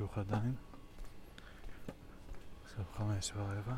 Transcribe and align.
חשוך 0.00 0.18
עדיין. 0.18 0.54
עכשיו 2.64 2.84
חמש 2.96 3.32
ורבע. 3.36 3.74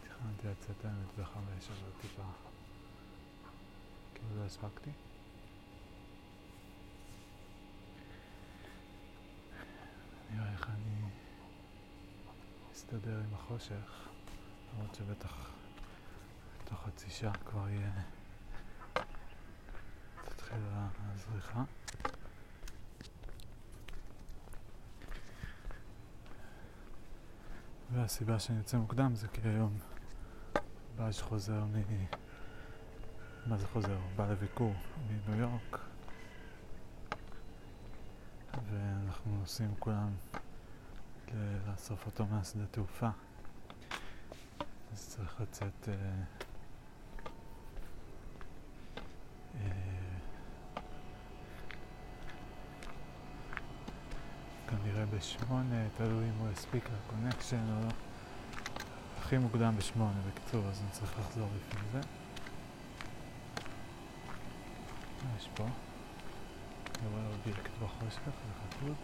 תכננתי 0.00 0.46
לצאת 0.46 0.84
האמת 0.84 1.18
בחמש, 1.18 1.70
אבל 1.70 1.90
טיפה... 2.00 2.22
כאילו 4.14 4.36
לא 4.36 4.44
הספקתי. 4.44 4.90
נראה 10.30 10.52
איך 10.52 10.68
אני 10.68 11.10
אסתדר 12.72 13.18
עם 13.18 13.34
החושך, 13.34 14.08
למרות 14.72 14.94
שבטח 14.94 15.50
תוך 16.64 16.86
חצי 16.86 17.10
שעה 17.10 17.34
כבר 17.34 17.68
יהיה... 17.68 17.92
תתחיל 20.24 20.58
הזריחה. 20.70 21.64
והסיבה 27.98 28.38
שאני 28.38 28.58
יוצא 28.58 28.76
מוקדם 28.76 29.14
זה 29.14 29.28
כי 29.28 29.40
היום 29.44 29.78
באז 30.96 31.20
חוזר 31.20 31.64
מ... 31.64 31.74
מה 33.46 33.56
זה 33.56 33.66
חוזר? 33.66 33.98
בא 34.16 34.30
לביקור 34.30 34.74
מניו 35.08 35.40
יורק 35.40 35.80
ואנחנו 38.70 39.36
נוסעים 39.38 39.74
כולם 39.78 40.14
לאסוף 41.68 42.06
אותו 42.06 42.26
מהשדה 42.26 42.66
תעופה 42.66 43.08
אז 44.92 45.08
צריך 45.08 45.40
לצאת 45.40 45.88
אה, 45.88 45.94
אה, 49.54 49.70
כנראה 54.68 55.06
בשמונה, 55.18 55.88
תלוי 55.96 56.24
אם 56.24 56.38
הוא 56.38 56.48
יספיק 56.52 56.84
לקונקשן 56.84 57.76
או 57.76 57.84
לא. 57.84 57.90
הכי 59.18 59.38
מוקדם 59.38 59.74
בשמונה, 59.76 60.20
בקיצור, 60.28 60.64
אז 60.68 60.80
אני 60.82 60.90
צריך 60.90 61.18
לחזור 61.18 61.48
לפני 61.56 61.80
זה. 61.92 62.00
מה 65.24 65.30
יש 65.38 65.48
פה? 65.54 65.64
אני 65.64 67.08
רואה 67.08 67.26
אובייקט 67.26 67.70
בחושך, 67.82 68.24
זה 68.24 68.30
חתול? 68.76 68.94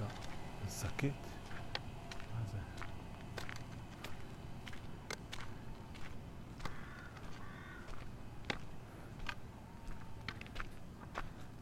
לא. 0.00 0.06
זה 0.68 0.88
שקית? 0.88 1.12
מה 2.34 2.40
זה? 2.52 2.58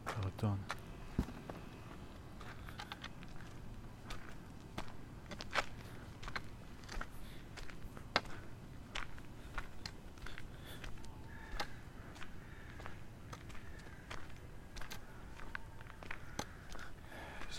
קרטון. 0.05 0.57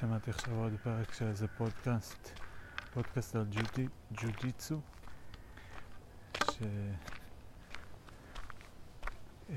שמעתי 0.01 0.31
עכשיו 0.31 0.55
עוד 0.55 0.73
פרק 0.83 1.13
של 1.13 1.27
איזה 1.27 1.49
פודקאסט, 1.49 2.31
פודקאסט 2.95 3.37
על 3.37 3.47
ג'ודי, 3.51 3.89
ג'ודיצו, 4.13 4.81
ש... 6.51 6.59
אה, 9.51 9.57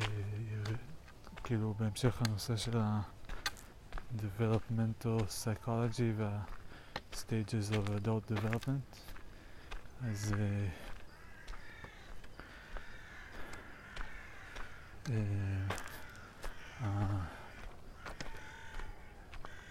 כאילו 1.44 1.74
בהמשך 1.74 2.22
הנושא 2.22 2.58
של 2.58 2.78
ה-developmental 2.78 5.22
psychology 5.28 6.12
וה-stages 6.18 7.72
of 7.72 7.90
adult 8.00 8.32
development, 8.38 8.98
אז 10.08 10.34
אה, 10.40 10.68
אה, 15.10 15.68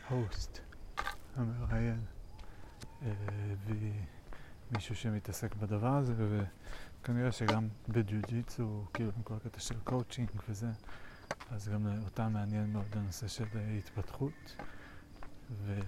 ההוסט, 0.09 0.62
המראיין, 1.37 2.01
הביא 3.03 3.93
מישהו 4.73 4.97
שמתעסק 4.97 5.55
בדבר 5.55 5.97
הזה, 5.97 6.15
וכנראה 7.01 7.33
שגם 7.33 7.69
בג'ו-ג'יצו, 7.89 8.85
כאילו 8.95 9.11
עם 9.17 9.23
כל 9.23 9.35
הקטע 9.35 9.61
של 9.61 9.75
קואוצ'ינג 9.85 10.29
וזה, 10.49 10.71
אז 11.51 11.69
גם 11.69 11.87
אותם 12.05 12.33
מעניין 12.33 12.73
מאוד 12.73 12.87
הנושא 12.93 13.29
של 13.29 13.45
התפתחות. 13.79 14.57
ו... 15.51 15.81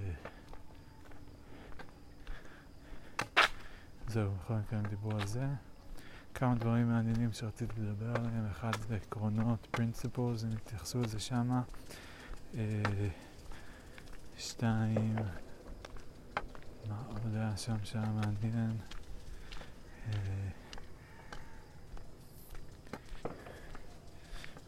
זהו, 4.09 4.31
בכל 4.33 4.55
מקרה 4.55 4.79
הם 4.79 4.87
דיברו 4.87 5.11
על 5.11 5.27
זה. 5.27 5.47
כמה 6.35 6.55
דברים 6.55 6.89
מעניינים 6.89 7.33
שרציתי 7.33 7.81
לדבר 7.81 8.17
עליהם, 8.17 8.47
אחד 8.51 8.73
זה 8.89 8.97
עקרונות, 8.97 9.77
principles, 9.77 10.45
הם 10.45 10.53
התייחסו 10.57 11.03
לזה 11.03 11.21
שמה. 11.21 11.63
שתיים, 14.39 15.17
מה 16.89 17.03
עוד 17.09 17.35
היה 17.35 17.57
שם 17.57 17.85
שהיה 17.85 18.07
מעניין? 18.07 18.77
אה, 20.09 20.49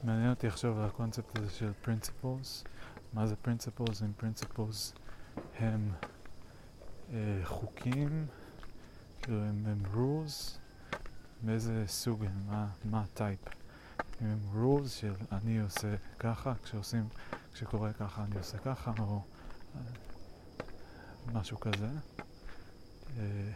מעניין 0.05 0.31
אותי 0.31 0.47
לחשוב 0.47 0.78
על 0.78 0.84
הקונספט 0.84 1.38
הזה 1.38 1.50
של 1.50 1.72
principles. 1.84 2.66
מה 3.12 3.26
זה 3.26 3.34
principles? 3.44 4.05
אם 4.05 4.12
principles 4.21 4.99
הם 5.59 5.91
אה, 7.12 7.41
חוקים, 7.44 8.26
כאילו 9.22 9.38
הם, 9.43 9.66
הם 9.66 9.82
rules, 9.94 10.59
מאיזה 11.43 11.84
סוג 11.87 12.25
הם, 12.25 12.66
מה, 12.84 13.00
הטייפ. 13.03 13.41
אם 14.22 14.26
הם 14.26 14.38
rules 14.55 14.88
של 14.88 15.15
אני 15.32 15.60
עושה 15.60 15.94
ככה, 16.19 16.53
כשעושים, 16.65 17.09
כשקורה 17.53 17.93
ככה 17.93 18.25
אני 18.25 18.38
עושה 18.38 18.59
ככה, 18.59 18.93
או 18.99 19.22
משהו 21.32 21.60
כזה, 21.60 21.88
אה, 23.19 23.50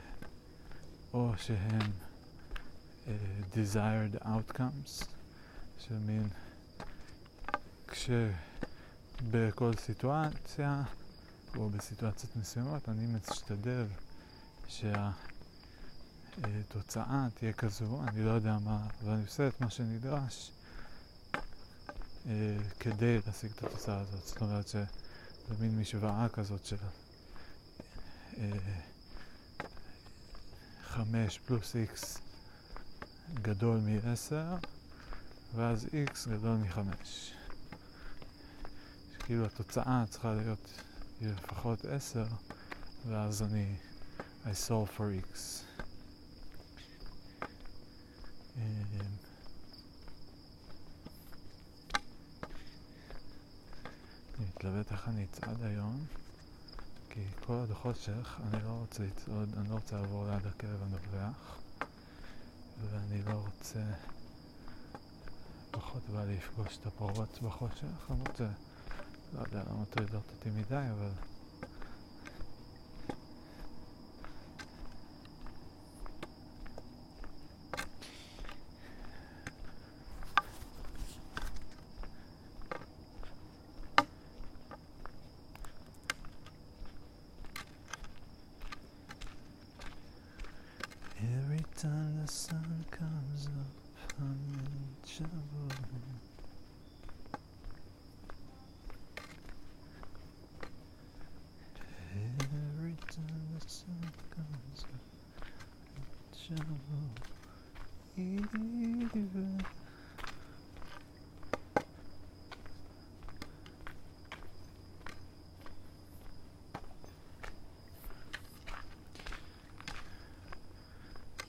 או 1.13 1.33
שהם 1.37 1.91
אה, 3.07 3.17
desired 3.53 4.23
outcomes, 4.23 5.05
של 5.79 5.99
מין 5.99 6.29
כשבכל 7.89 9.73
סיטואציה 9.77 10.83
או 11.57 11.69
בסיטואציות 11.69 12.37
מסוימות 12.37 12.89
אני 12.89 13.07
משתדל 13.07 13.87
שהתוצאה 16.39 17.27
תהיה 17.35 17.53
כזו, 17.53 18.03
אני 18.09 18.25
לא 18.25 18.31
יודע 18.31 18.59
מה, 18.65 18.87
ואני 19.05 19.23
עושה 19.23 19.49
את 19.49 19.61
מה 19.61 19.71
שנדרש 19.71 20.53
אה, 22.27 22.57
כדי 22.81 23.19
להשיג 23.27 23.51
את 23.51 23.65
התוצאה 23.65 24.01
הזאת. 24.01 24.27
זאת 24.27 24.41
אומרת 24.41 24.69
ש... 24.69 24.77
זה 25.51 25.57
מין 25.61 25.79
משוואה 25.79 26.29
כזאת 26.29 26.65
של 26.65 26.77
אה, 28.39 28.51
חמש 30.83 31.39
פלוס 31.39 31.77
איקס 31.77 32.19
גדול 33.35 33.81
מעשר 33.81 34.57
ואז 35.55 35.87
איקס 35.93 36.27
גדול 36.27 36.57
מחמש. 36.57 37.33
כאילו 39.19 39.45
התוצאה 39.45 40.05
צריכה 40.11 40.35
להיות 40.35 40.71
לפחות 41.21 41.85
עשר 41.85 42.27
ואז 43.07 43.43
אני 43.43 43.77
I 44.45 44.55
solve 44.69 44.91
for 44.97 45.11
x. 45.33 45.63
אה, 48.57 48.63
מתלבט 54.61 54.93
איך 54.93 55.09
אני 55.09 55.25
אצעד 55.25 55.63
היום, 55.63 56.05
כי 57.11 57.21
כל 57.47 57.53
עוד 57.53 57.71
החושך, 57.71 58.41
אני 58.47 58.65
לא 58.65 58.69
רוצה 58.69 59.03
לצעוד, 59.03 59.49
אני 59.57 59.69
לא 59.69 59.75
רוצה 59.75 59.97
לעבור 59.97 60.27
ליד 60.27 60.47
הכלב 60.47 60.83
הנובח, 60.83 61.59
ואני 62.91 63.23
לא 63.23 63.33
רוצה, 63.33 63.83
פחות 65.71 66.03
בא 66.13 66.25
לפגוש 66.25 66.79
את 66.81 66.87
הפרות 66.87 67.39
בחושך, 67.43 68.11
למרות 68.11 68.37
ש... 68.37 68.41
לא 69.35 69.41
יודע 69.41 69.63
למה 69.71 69.85
טרידות 69.85 70.25
אותי 70.37 70.51
מדי, 70.51 70.87
אבל... 70.91 71.11
Every 91.23 91.63
time 91.77 92.23
the 92.23 92.33
sun 92.33 92.85
comes 92.91 93.47
up, 93.47 94.21
I'm 94.21 94.41
in 94.55 94.97
trouble. 95.07 95.61
שבו 106.33 106.75
עיוור 108.17 109.57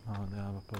מה 0.05 0.51
אני 0.73 0.79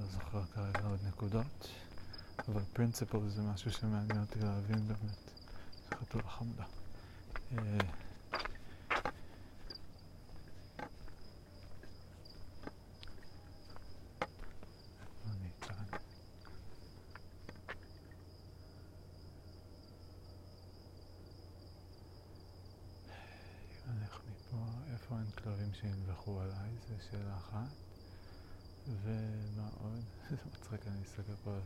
לא 0.00 0.06
זוכר 0.10 0.44
כרגע 0.54 0.80
עוד 0.88 0.98
נקודות, 1.08 1.68
אבל 2.48 2.62
פרינציפל 2.72 3.28
זה 3.28 3.42
משהו 3.42 3.72
שמעניין 3.72 4.20
אותי 4.20 4.38
להבין 4.38 4.88
באמת. 4.88 5.32
חתולה 5.94 6.28
חמודה. 6.28 6.64
אה, 7.52 7.78
איפה 15.00 15.30
אני 15.30 15.50
כאן? 15.60 15.84
אם 23.88 23.98
נלך 23.98 24.20
מפה, 24.30 24.56
איפה 24.92 25.14
אין 25.18 25.30
כלבים 25.30 25.74
שינבחו 25.74 26.40
עליי? 26.40 26.70
זו 26.88 26.94
שאלה 27.10 27.36
אחת. 27.52 27.68
ומה 29.02 29.68
עוד? 29.80 30.04
זה 30.30 30.36
מצחיק, 30.46 30.86
אני 30.86 31.00
מסתכל 31.00 31.32
פה 31.44 31.58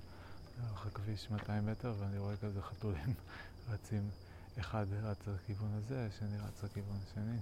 לאורך 0.59 0.87
הכביש 0.87 1.31
200 1.31 1.67
מטר 1.67 1.95
ואני 1.99 2.19
רואה 2.19 2.37
כזה 2.37 2.63
חתולים 2.63 3.15
רצים, 3.71 4.11
אחד 4.59 4.87
רץ 5.03 5.27
לכיוון 5.27 5.73
הזה, 5.75 6.07
השני 6.07 6.39
רץ 6.39 6.63
לכיוון 6.63 6.99
השני. 7.03 7.39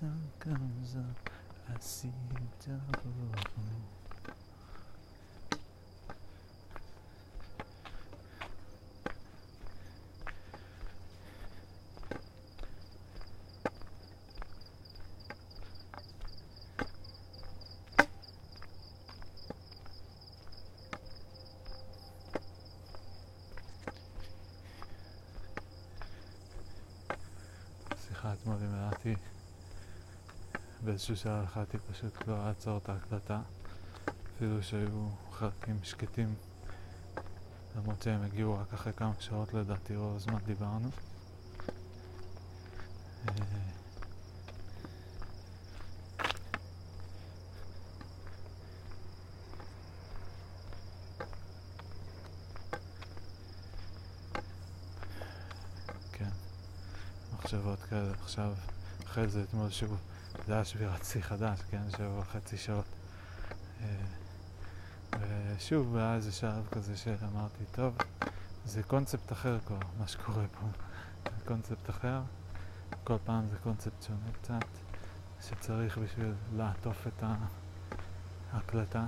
sun 0.00 0.30
comes 0.38 0.96
up, 0.96 1.30
I 1.68 1.76
see 1.80 2.08
you 2.08 2.38
double. 2.64 2.96
שיחה 28.08 28.32
אתמול 28.32 28.56
עם 28.62 28.74
באיזשהו 30.83 31.17
שלב 31.17 31.43
החלטתי 31.43 31.77
פשוט 31.77 32.27
לא 32.27 32.45
לעצור 32.45 32.77
את 32.77 32.89
ההקלטה, 32.89 33.41
אפילו 34.35 34.63
שהיו 34.63 35.09
חלקים 35.31 35.79
שקטים, 35.83 36.35
למרות 37.75 38.01
שהם 38.01 38.21
הגיעו 38.21 38.57
רק 38.59 38.73
אחרי 38.73 38.93
כמה 38.93 39.11
שעות 39.19 39.53
לדעתי, 39.53 39.95
רוב 39.95 40.15
הזמן 40.15 40.37
דיברנו. 40.45 40.89
כן, 56.11 56.29
מחשבות 57.33 57.79
כאלה 57.79 58.11
עכשיו, 58.21 58.53
אחרי 59.03 59.27
זה 59.27 59.43
אתמול 59.43 59.69
שוב, 59.69 59.97
שבירת 60.63 61.05
שיא 61.05 61.21
חדש, 61.21 61.59
כן, 61.71 61.81
שבע 61.97 62.19
וחצי 62.19 62.57
שעות. 62.57 62.85
ושוב 65.19 65.97
היה 65.97 66.15
איזה 66.15 66.31
שלב 66.31 66.67
כזה 66.71 66.97
שאמרתי, 66.97 67.63
טוב, 67.71 67.97
זה 68.65 68.83
קונספט 68.83 69.31
אחר 69.31 69.59
כבר, 69.65 69.77
מה 69.99 70.07
שקורה 70.07 70.43
פה. 70.59 70.67
זה 71.25 71.45
קונספט 71.45 71.89
אחר, 71.89 72.21
כל 73.03 73.17
פעם 73.25 73.47
זה 73.51 73.57
קונספט 73.63 74.03
שונה 74.07 74.31
קצת, 74.41 74.67
שצריך 75.41 75.97
בשביל 75.97 76.33
לעטוף 76.55 77.07
את 77.07 77.23
ההקלטה, 78.53 79.05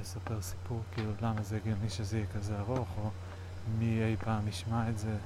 לספר 0.00 0.42
סיפור, 0.42 0.82
כאילו 0.92 1.12
למה 1.22 1.42
זה 1.42 1.56
הגיוני 1.56 1.90
שזה 1.90 2.16
יהיה 2.16 2.26
כזה 2.34 2.58
ארוך, 2.58 2.88
או 2.98 3.10
מי 3.78 4.02
אי 4.02 4.16
פעם 4.16 4.48
ישמע 4.48 4.88
את 4.88 4.98
זה. 4.98 5.16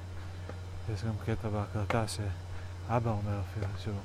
יש 0.93 1.03
גם 1.03 1.13
קטע 1.25 1.49
בהקלטה 1.49 2.05
שאבא 2.07 3.11
אומר 3.11 3.41
אפילו 3.41 3.67
שהוא 3.77 3.95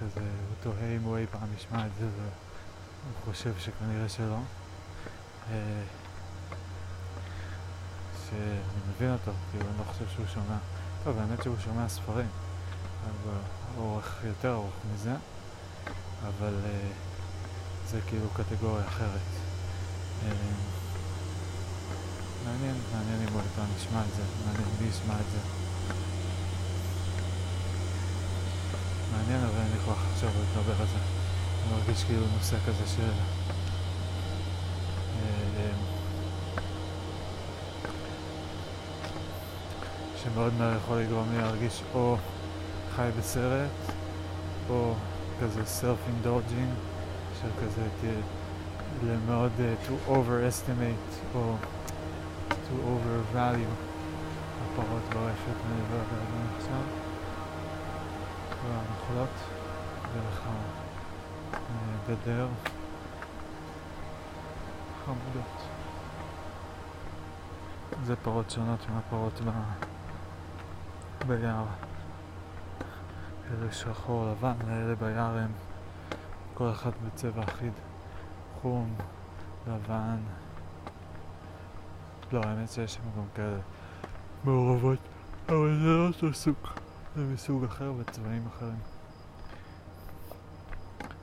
כזה, 0.00 0.20
הוא 0.20 0.56
תוהה 0.62 0.96
אם 0.96 1.02
הוא 1.02 1.16
אי 1.16 1.26
פעם 1.26 1.48
ישמע 1.56 1.86
את 1.86 1.90
זה 2.00 2.06
והוא 2.06 3.14
חושב 3.24 3.52
שכנראה 3.58 4.08
שלא. 4.08 4.38
אה, 5.50 5.82
שאני 8.28 8.80
מבין 8.90 9.12
אותו, 9.12 9.32
כאילו 9.50 9.64
אני 9.68 9.78
לא 9.78 9.84
חושב 9.92 10.04
שהוא 10.14 10.26
שומע. 10.34 10.56
טוב, 11.04 11.18
האמת 11.18 11.42
שהוא 11.42 11.56
שומע 11.64 11.88
ספרים, 11.88 12.28
אבל 13.04 13.38
אורך 13.78 14.20
יותר 14.24 14.52
ארוך 14.52 14.74
מזה, 14.94 15.14
אבל 16.28 16.54
אה, 16.64 16.88
זה 17.86 18.00
כאילו 18.06 18.26
קטגוריה 18.30 18.86
אחרת. 18.86 19.30
אה, 20.24 20.32
מעניין, 22.44 22.76
מעניין 22.94 23.28
אם 23.28 23.32
הוא 23.32 23.40
אי 23.40 23.46
פעם 23.56 23.68
ישמע 23.76 24.00
את 24.00 24.14
זה, 24.16 24.22
מעניין 24.46 24.68
מי 24.80 24.88
ישמע 24.88 25.14
את 25.14 25.30
זה. 25.32 25.69
מעניין, 29.30 29.48
אבל 29.48 29.60
אין 29.60 29.72
לי 29.72 29.78
כוח 29.84 30.06
עכשיו 30.12 30.28
לדבר 30.28 30.80
על 30.80 30.86
זה. 30.86 30.98
אני 30.98 31.78
מרגיש 31.78 32.04
כאילו 32.04 32.26
נושא 32.36 32.56
כזה 32.66 32.86
של... 32.96 33.10
אה, 35.22 35.70
שמאוד 40.22 40.52
מהר 40.58 40.76
יכול 40.76 40.98
לגרום 40.98 41.26
לי 41.32 41.38
להרגיש 41.38 41.82
או 41.94 42.16
חי 42.96 43.08
בסרט, 43.18 43.70
או 44.70 44.94
כזה 45.40 45.62
self-indulging, 45.62 46.72
של 47.40 47.48
כזה 47.60 47.82
למאוד 49.06 49.52
uh, 49.58 49.88
to 49.88 50.10
overestimate 50.10 51.34
או 51.34 51.54
to 52.50 52.72
overvalue 52.72 53.74
הפרות 54.64 55.02
ברשת, 55.12 55.58
אני 55.66 55.80
לא 55.90 55.94
יודע 55.94 56.24
מה 56.32 56.56
עכשיו. 56.58 57.00
והמחלות 59.10 59.28
דרך 60.14 60.42
הגדר 62.08 62.48
חמודות. 65.04 65.68
זה 68.04 68.16
פרות 68.16 68.50
שונות 68.50 68.80
מהפרות 68.94 69.40
ב... 69.40 69.50
ביער. 71.26 71.64
אלה 73.50 73.72
שחור 73.72 74.30
לבן, 74.30 74.54
ואלה 74.66 74.94
ביער 74.94 75.38
הם 75.38 75.52
כל 76.54 76.70
אחת 76.70 76.92
בצבע 77.06 77.44
אחיד. 77.44 77.72
חום, 78.62 78.94
לבן. 79.66 80.18
לא, 82.32 82.40
האמת 82.44 82.70
שיש 82.70 82.94
שם 82.94 83.02
גם 83.16 83.24
כאלה 83.34 83.58
מעורבות, 84.44 84.98
אבל 85.48 85.78
זה 85.82 85.88
לא 85.88 86.06
אותו 86.06 86.34
סוג. 86.34 86.56
זה 87.16 87.24
מסוג 87.24 87.64
אחר 87.64 87.92
וצבעים 87.98 88.46
אחרים. 88.46 88.89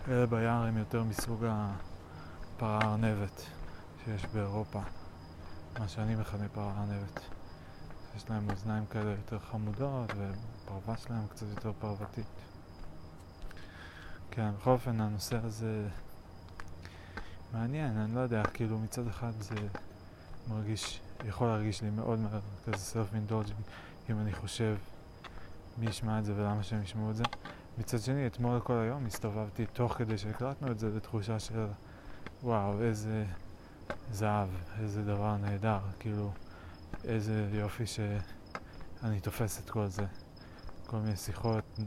אלה 0.09 0.25
ביער 0.25 0.63
הם 0.63 0.77
יותר 0.77 1.03
מסוג 1.03 1.45
הפרה 1.47 2.79
הארנבת 2.81 3.45
שיש 4.05 4.25
באירופה, 4.25 4.79
מה 5.79 5.87
שאני 5.87 6.15
מכנה 6.15 6.49
פרה 6.49 6.73
ארנבת. 6.77 7.19
יש 8.15 8.29
להם 8.29 8.49
אוזניים 8.49 8.85
כאלה 8.85 9.11
יותר 9.11 9.39
חמודות 9.39 10.13
והפרווה 10.17 10.97
שלהם 10.97 11.27
קצת 11.27 11.45
יותר 11.55 11.71
פרוותית. 11.79 12.25
כן, 14.31 14.51
בכל 14.51 14.69
אופן 14.69 15.01
הנושא 15.01 15.37
הזה 15.43 15.87
מעניין, 17.53 17.97
אני 17.97 18.15
לא 18.15 18.19
יודע, 18.19 18.43
כאילו 18.43 18.79
מצד 18.79 19.07
אחד 19.07 19.31
זה 19.39 19.55
מרגיש, 20.47 21.01
יכול 21.25 21.47
להרגיש 21.47 21.81
לי 21.81 21.89
מאוד 21.89 22.19
מהר 22.19 22.39
כזה 22.65 23.03
אינדולג' 23.13 23.53
אם 24.09 24.19
אני 24.19 24.33
חושב 24.33 24.77
מי 25.77 25.85
ישמע 25.85 26.19
את 26.19 26.25
זה 26.25 26.33
ולמה 26.35 26.63
שהם 26.63 26.83
ישמעו 26.83 27.11
את 27.11 27.15
זה. 27.15 27.23
מצד 27.77 27.99
שני, 27.99 28.27
אתמול 28.27 28.59
כל 28.59 28.73
היום 28.73 29.05
הסתובבתי 29.05 29.65
תוך 29.65 29.93
כדי 29.93 30.17
שהקלטנו 30.17 30.71
את 30.71 30.79
זה 30.79 30.89
בתחושה 30.89 31.39
של 31.39 31.65
וואו, 32.43 32.81
איזה 32.81 33.25
זהב, 34.11 34.49
איזה 34.79 35.03
דבר 35.03 35.37
נהדר, 35.37 35.79
כאילו, 35.99 36.31
איזה 37.03 37.49
יופי 37.53 37.85
שאני 37.85 39.19
תופס 39.21 39.59
את 39.59 39.69
כל 39.69 39.87
זה. 39.87 40.05
כל 40.85 40.97
מיני 40.97 41.15
שיחות. 41.15 41.79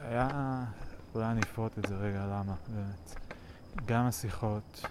היה, 0.00 0.28
אולי 1.14 1.26
אני 1.26 1.40
אפרוט 1.40 1.78
את 1.78 1.86
זה 1.88 1.96
רגע, 1.96 2.26
למה, 2.26 2.54
באמת. 2.68 3.14
גם 3.86 4.06
השיחות, 4.06 4.84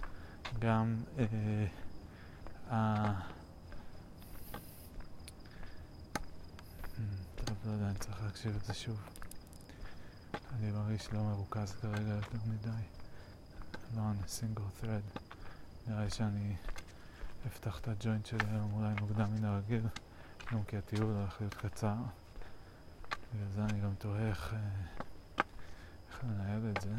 גם 0.59 0.95
אה, 1.19 1.25
ה... 2.71 3.13
טוב, 7.35 7.57
לא 7.65 7.71
יודע, 7.71 7.85
אני 7.85 7.97
צריך 7.97 8.23
להקשיב 8.23 8.55
את 8.55 8.65
זה 8.65 8.73
שוב. 8.73 9.18
אני 10.33 10.71
מרגיש 10.71 11.13
לא 11.13 11.23
מרוכז 11.23 11.71
כרגע 11.71 12.09
יותר 12.09 12.37
מדי. 12.45 12.83
לא 13.95 14.01
on 14.01 14.23
a 14.23 14.27
single 14.27 14.83
thread. 14.83 15.19
נראה 15.87 16.03
לי 16.03 16.09
שאני 16.09 16.55
אפתח 17.47 17.79
את 17.79 17.87
הג'וינט 17.87 18.25
שלי 18.25 18.49
היום 18.51 18.73
אולי 18.73 18.93
מוקדם 18.99 19.35
מן 19.35 19.45
הרגיל, 19.45 19.83
גם 20.51 20.63
כי 20.63 20.77
הטיול 20.77 21.15
הולך 21.15 21.41
להיות 21.41 21.53
קצר. 21.53 21.95
בגלל 23.33 23.49
זה 23.55 23.63
אני 23.63 23.81
גם 23.81 23.93
תוהה 23.97 24.29
איך, 24.29 24.53
אה, 24.53 24.59
איך 26.09 26.23
לנהל 26.23 26.71
את 26.75 26.81
זה. 26.81 26.93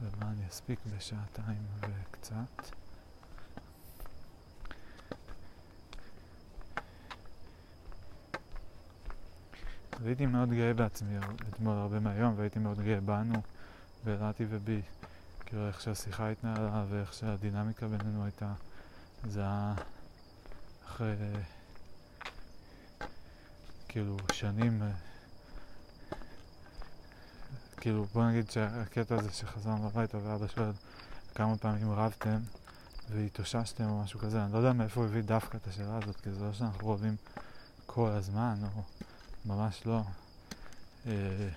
ומה 0.00 0.30
אני 0.30 0.48
אספיק 0.48 0.78
בשעתיים 0.96 1.66
וקצת. 1.80 2.81
והייתי 10.02 10.26
מאוד 10.26 10.50
גאה 10.50 10.74
בעצמי 10.74 11.18
אתמול 11.48 11.76
הרבה 11.76 12.00
מהיום, 12.00 12.34
והייתי 12.36 12.58
מאוד 12.58 12.80
גאה 12.80 13.00
בנו, 13.00 13.42
בלטי 14.04 14.44
ובי, 14.48 14.82
כאילו 15.46 15.68
איך 15.68 15.80
שהשיחה 15.80 16.30
התנהלה 16.30 16.84
ואיך 16.88 17.14
שהדינמיקה 17.14 17.86
בינינו 17.88 18.24
הייתה. 18.24 18.52
זה 19.28 19.40
היה 19.40 19.74
אחרי 20.86 21.14
כאילו 23.88 24.16
שנים, 24.32 24.82
כאילו 27.76 28.04
בוא 28.04 28.24
נגיד 28.24 28.50
שהקטע 28.50 29.14
הזה 29.14 29.30
שחזרנו 29.32 29.86
הביתה 29.86 30.18
ואבא 30.18 30.46
שואל 30.46 30.72
כמה 31.34 31.56
פעמים 31.56 31.90
רבתם 31.90 32.38
והתאוששתם 33.10 33.84
או 33.84 34.02
משהו 34.02 34.20
כזה, 34.20 34.44
אני 34.44 34.52
לא 34.52 34.58
יודע 34.58 34.72
מאיפה 34.72 35.00
הוא 35.00 35.08
הביא 35.08 35.22
דווקא 35.22 35.56
את 35.56 35.66
השאלה 35.66 35.98
הזאת, 36.02 36.16
כי 36.20 36.30
זה 36.30 36.44
לא 36.44 36.52
שאנחנו 36.52 36.90
רבים 36.90 37.16
כל 37.86 38.10
הזמן, 38.10 38.54
או 38.62 38.82
ממש 39.44 39.86
לא. 39.86 40.02
אה, 41.06 41.48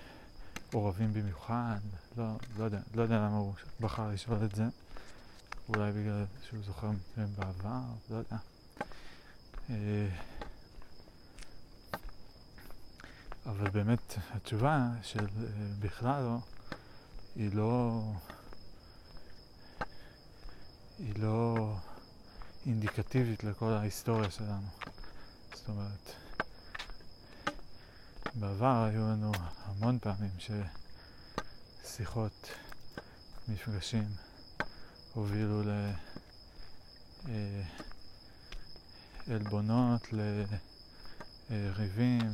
עורבים 0.72 1.12
במיוחד, 1.12 1.78
לא, 2.16 2.24
לא 2.58 2.64
יודע, 2.64 2.78
לא 2.94 3.02
יודע 3.02 3.16
למה 3.16 3.36
הוא 3.36 3.54
בחר 3.80 4.08
לשאול 4.08 4.44
את 4.44 4.54
זה. 4.54 4.64
אולי 5.68 5.92
בגלל 5.92 6.24
שהוא 6.48 6.62
זוכר 6.64 6.90
בעבר, 7.16 7.80
לא 8.10 8.16
יודע. 8.16 8.36
אה, 9.70 10.08
אבל 13.46 13.70
באמת 13.70 14.14
התשובה 14.30 14.88
של 15.02 15.20
אה, 15.20 15.50
בכלל 15.80 16.22
לא, 16.22 16.38
היא 17.36 17.54
לא, 17.54 18.02
היא 20.98 21.14
לא 21.18 21.74
אינדיקטיבית 22.66 23.44
לכל 23.44 23.72
ההיסטוריה 23.72 24.30
שלנו. 24.30 24.68
זאת 25.54 25.68
אומרת, 25.68 26.25
בעבר 28.40 28.84
היו 28.84 29.00
לנו 29.00 29.32
המון 29.64 29.98
פעמים 29.98 30.30
ששיחות, 31.84 32.48
מפגשים, 33.48 34.08
הובילו 35.14 35.62
לעלבונות, 39.28 40.08
לריבים, 41.50 42.32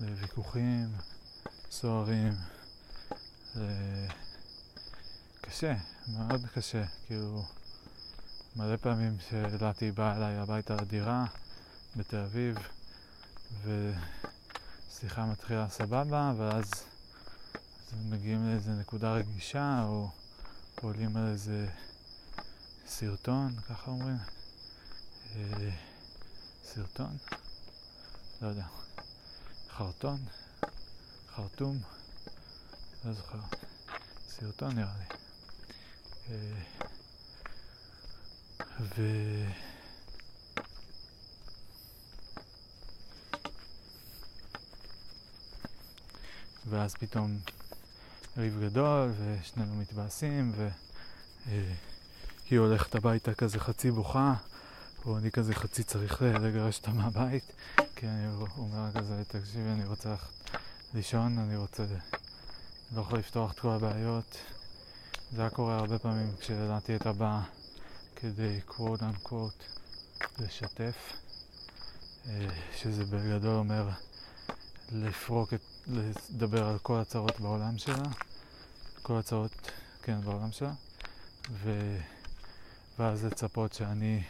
לוויכוחים 0.00 0.88
סוערים. 1.70 2.32
קשה, 5.40 5.74
מאוד 6.08 6.46
קשה. 6.54 6.84
כאילו, 7.06 7.44
מלא 8.56 8.76
פעמים 8.76 9.16
שלדעתי 9.28 9.92
באה 9.92 10.16
אליי 10.16 10.36
הביתה 10.36 10.74
לדירה 10.74 11.24
בתל 11.96 12.16
אביב, 12.16 12.56
ו... 13.62 13.92
השיחה 15.00 15.26
מתחילה 15.26 15.68
סבבה, 15.68 16.32
ואז 16.36 16.70
מגיעים 18.10 18.48
לאיזה 18.48 18.70
נקודה 18.70 19.12
רגישה, 19.12 19.84
או 19.84 20.08
עולים 20.80 21.16
על 21.16 21.26
איזה 21.26 21.68
סרטון, 22.86 23.56
ככה 23.68 23.90
אומרים? 23.90 24.16
אה, 25.36 25.70
סרטון? 26.64 27.16
לא 28.42 28.48
יודע. 28.48 28.66
חרטון? 29.70 30.18
חרטום? 31.28 31.78
לא 33.04 33.12
זוכר. 33.12 33.38
סרטון 34.28 34.74
נראה 34.74 34.94
לי. 34.98 35.04
אה, 36.30 36.62
ו... 38.80 39.02
ואז 46.68 46.94
פתאום 46.94 47.38
ריב 48.36 48.60
גדול, 48.64 49.12
ושנינו 49.18 49.76
מתבאסים, 49.76 50.52
והיא 51.46 52.58
הולכת 52.58 52.94
הביתה 52.94 53.34
כזה 53.34 53.60
חצי 53.60 53.90
בוכה, 53.90 54.34
או 55.04 55.18
אני 55.18 55.30
כזה 55.30 55.54
חצי 55.54 55.82
צריך 55.82 56.22
לגרש 56.22 56.78
אותה 56.78 56.90
מהבית, 56.90 57.52
כי 57.96 58.06
אני 58.06 58.26
אומר 58.58 58.90
כזה, 58.94 59.22
תקשיבי, 59.28 59.68
אני 59.68 59.84
רוצה 59.84 60.14
לישון, 60.94 61.38
אני 61.38 61.56
רוצה, 61.56 61.84
לא 62.94 63.00
יכול 63.00 63.18
לפתוח 63.18 63.52
את 63.52 63.60
כל 63.60 63.68
הבעיות. 63.68 64.36
זה 65.32 65.40
היה 65.40 65.50
קורה 65.50 65.78
הרבה 65.78 65.98
פעמים 65.98 66.36
כשילדתי 66.40 66.96
את 66.96 67.06
הבאה 67.06 67.42
כדי 68.16 68.60
quote 68.68 69.00
unquote 69.00 69.80
לשתף, 70.38 71.12
אה, 72.26 72.48
שזה 72.76 73.04
בגדול 73.04 73.54
אומר 73.54 73.88
לפרוק 74.92 75.54
את 75.54 75.60
לדבר 75.86 76.66
על 76.66 76.78
כל 76.78 77.00
הצרות 77.00 77.40
בעולם 77.40 77.78
שלה, 77.78 78.08
כל 79.02 79.16
הצרות, 79.16 79.70
כן, 80.02 80.20
בעולם 80.20 80.52
שלה, 80.52 80.72
ו... 81.50 81.96
ואז 82.98 83.24
לצפות 83.24 83.72
שאני 83.72 84.22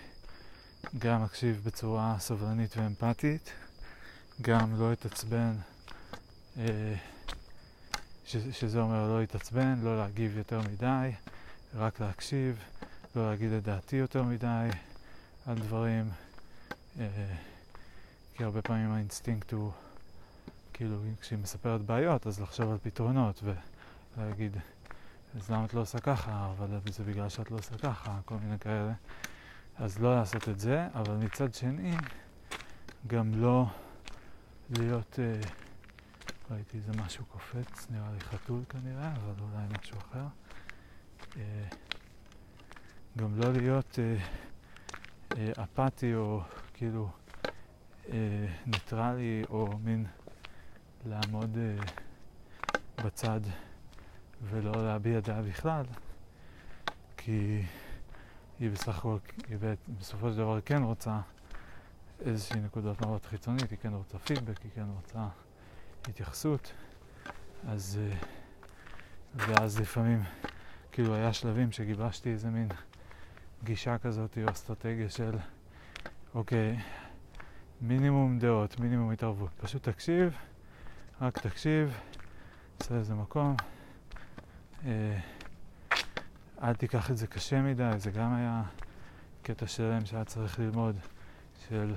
גם 0.99 1.25
אקשיב 1.25 1.63
בצורה 1.65 2.17
סובלנית 2.19 2.77
ואמפתית, 2.77 3.51
גם 4.43 4.81
לא 4.81 4.93
אתעצבן, 4.93 5.53
אה, 6.59 6.95
ש... 8.25 8.37
שזה 8.37 8.81
אומר 8.81 9.09
לא 9.09 9.21
להתעצבן, 9.21 9.81
לא 9.83 9.99
להגיב 9.99 10.37
יותר 10.37 10.61
מדי, 10.61 11.11
רק 11.75 12.01
להקשיב, 12.01 12.59
לא 13.17 13.31
להגיד 13.31 13.53
את 13.53 13.63
דעתי 13.63 13.97
יותר 13.97 14.23
מדי 14.23 14.69
על 15.47 15.59
דברים, 15.59 16.11
אה, 17.01 17.07
כי 18.35 18.45
הרבה 18.45 18.63
פעמים 18.63 18.93
האינסטינקט 18.93 19.53
הוא 19.53 19.73
כאילו, 20.81 20.97
כשהיא 21.21 21.39
מספרת 21.39 21.83
בעיות, 21.83 22.27
אז 22.27 22.41
לחשוב 22.41 22.71
על 22.71 22.79
פתרונות 22.83 23.43
ולהגיד, 24.17 24.57
אז 25.37 25.51
למה 25.51 25.65
את 25.65 25.75
לא 25.75 25.81
עושה 25.81 26.01
ככה, 26.01 26.51
אבל 26.51 26.79
זה 26.91 27.05
בגלל 27.05 27.29
שאת 27.29 27.51
לא 27.51 27.57
עושה 27.57 27.79
ככה, 27.79 28.19
כל 28.25 28.35
מיני 28.35 28.59
כאלה. 28.59 28.93
אז 29.77 29.99
לא 29.99 30.15
לעשות 30.15 30.49
את 30.49 30.61
זה, 30.61 30.89
אבל 30.95 31.17
מצד 31.17 31.55
שני, 31.55 31.95
גם 33.07 33.33
לא 33.35 33.67
להיות... 34.71 35.19
אה, 35.19 35.41
ראיתי 36.51 36.77
איזה 36.77 36.93
משהו 36.93 37.25
קופץ, 37.25 37.87
נראה 37.91 38.13
לי 38.13 38.21
חתול 38.21 38.61
כנראה, 38.69 39.13
אבל 39.13 39.35
אולי 39.41 39.67
משהו 39.81 39.99
אחר. 39.99 40.27
אה, 41.37 41.69
גם 43.19 43.41
לא 43.41 43.53
להיות 43.53 43.99
אה, 43.99 44.17
אה, 45.37 45.65
אפאתי 45.65 46.15
או 46.15 46.41
כאילו 46.75 47.11
אה, 48.09 48.47
ניטרלי 48.67 49.43
או 49.51 49.79
מין 49.85 50.07
לעמוד 51.07 51.57
uh, 51.57 51.91
בצד 53.05 53.41
ולא 54.43 54.73
להביע 54.87 55.21
דעה 55.21 55.43
בכלל, 55.43 55.85
כי 57.17 57.63
היא 58.61 58.71
בסך 58.71 58.99
הכל, 58.99 59.17
היא 59.49 59.59
בסופו 59.99 60.31
של 60.31 60.37
דבר 60.37 60.61
כן 60.61 60.83
רוצה 60.83 61.21
איזושהי 62.21 62.61
נקודת 62.61 63.07
מבט 63.07 63.27
חיצונית, 63.27 63.71
היא 63.71 63.79
כן 63.83 63.95
רוצה 63.95 64.19
פידבק, 64.19 64.63
היא 64.63 64.71
כן 64.75 64.87
רוצה 64.97 65.29
התייחסות, 66.09 66.73
אז, 67.69 68.01
אה, 68.03 68.17
ואז 69.35 69.81
לפעמים, 69.81 70.23
כאילו 70.93 71.15
היה 71.15 71.33
שלבים 71.33 71.73
שגיבשתי 71.73 72.33
איזה 72.33 72.51
מין 72.51 72.69
גישה 73.65 73.99
כזאת 73.99 74.39
או 74.43 74.51
אסטרטגיה 74.51 75.11
של, 75.11 75.37
אוקיי, 76.35 76.79
מינימום 77.81 78.39
דעות, 78.39 78.81
מינימום 78.81 79.11
התערבות. 79.11 79.51
פשוט 79.61 79.89
תקשיב, 79.89 80.33
רק 81.23 81.39
תקשיב, 81.39 81.99
עושה 82.79 82.95
איזה 82.95 83.15
מקום. 83.15 83.57
אה, 84.87 85.19
אל 86.63 86.75
תיקח 86.75 87.11
את 87.11 87.17
זה 87.17 87.27
קשה 87.27 87.63
מדי, 87.63 87.91
זה 87.97 88.11
גם 88.11 88.35
היה 88.35 88.63
קטע 89.43 89.67
שלם 89.67 90.07
שהיה 90.07 90.25
צריך 90.25 90.59
ללמוד, 90.59 90.97
של 91.69 91.95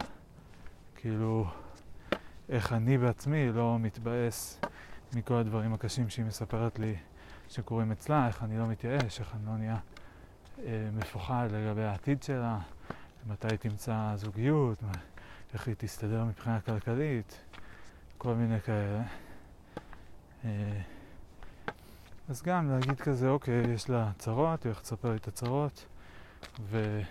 כאילו 0.96 1.46
איך 2.50 2.74
אני 2.74 2.98
בעצמי 2.98 3.52
לא 3.52 3.80
מתבאס 3.80 4.60
מכל 5.16 5.34
הדברים 5.34 5.74
הקשים 5.74 6.10
שהיא 6.10 6.26
מספרת 6.26 6.80
לי 6.80 6.96
שקורים 7.50 7.92
אצלה, 7.92 8.28
איך 8.28 8.44
אני 8.44 8.58
לא 8.58 8.68
מתייאש, 8.68 9.20
איך 9.20 9.36
אני 9.36 9.46
לא 9.46 9.58
נהיה 9.58 9.78
אה, 10.60 10.90
מפוחד 10.94 11.48
לגבי 11.52 11.84
העתיד 11.84 12.24
שלה, 12.24 12.60
מתי 13.28 13.58
תמצא 13.60 14.14
זוגיות, 14.16 14.84
איך 15.54 15.68
היא 15.68 15.76
תסתדר 15.78 16.24
מבחינה 16.24 16.62
כלכלית, 16.62 17.42
כל 18.24 18.34
מיני 18.36 18.62
כאלה. 18.62 19.04
אה, 20.46 20.82
אז 22.30 22.42
גם 22.42 22.72
להגיד 22.72 23.02
כזה, 23.02 23.30
אוקיי, 23.30 23.74
יש 23.74 23.90
לה 23.90 24.12
צרות, 24.18 24.64
היא 24.64 24.70
הולכת 24.70 24.84
לספר 24.84 25.12
לי 25.12 25.18
את 25.18 25.28
הצרות, 25.28 25.86
ו... 26.62 27.02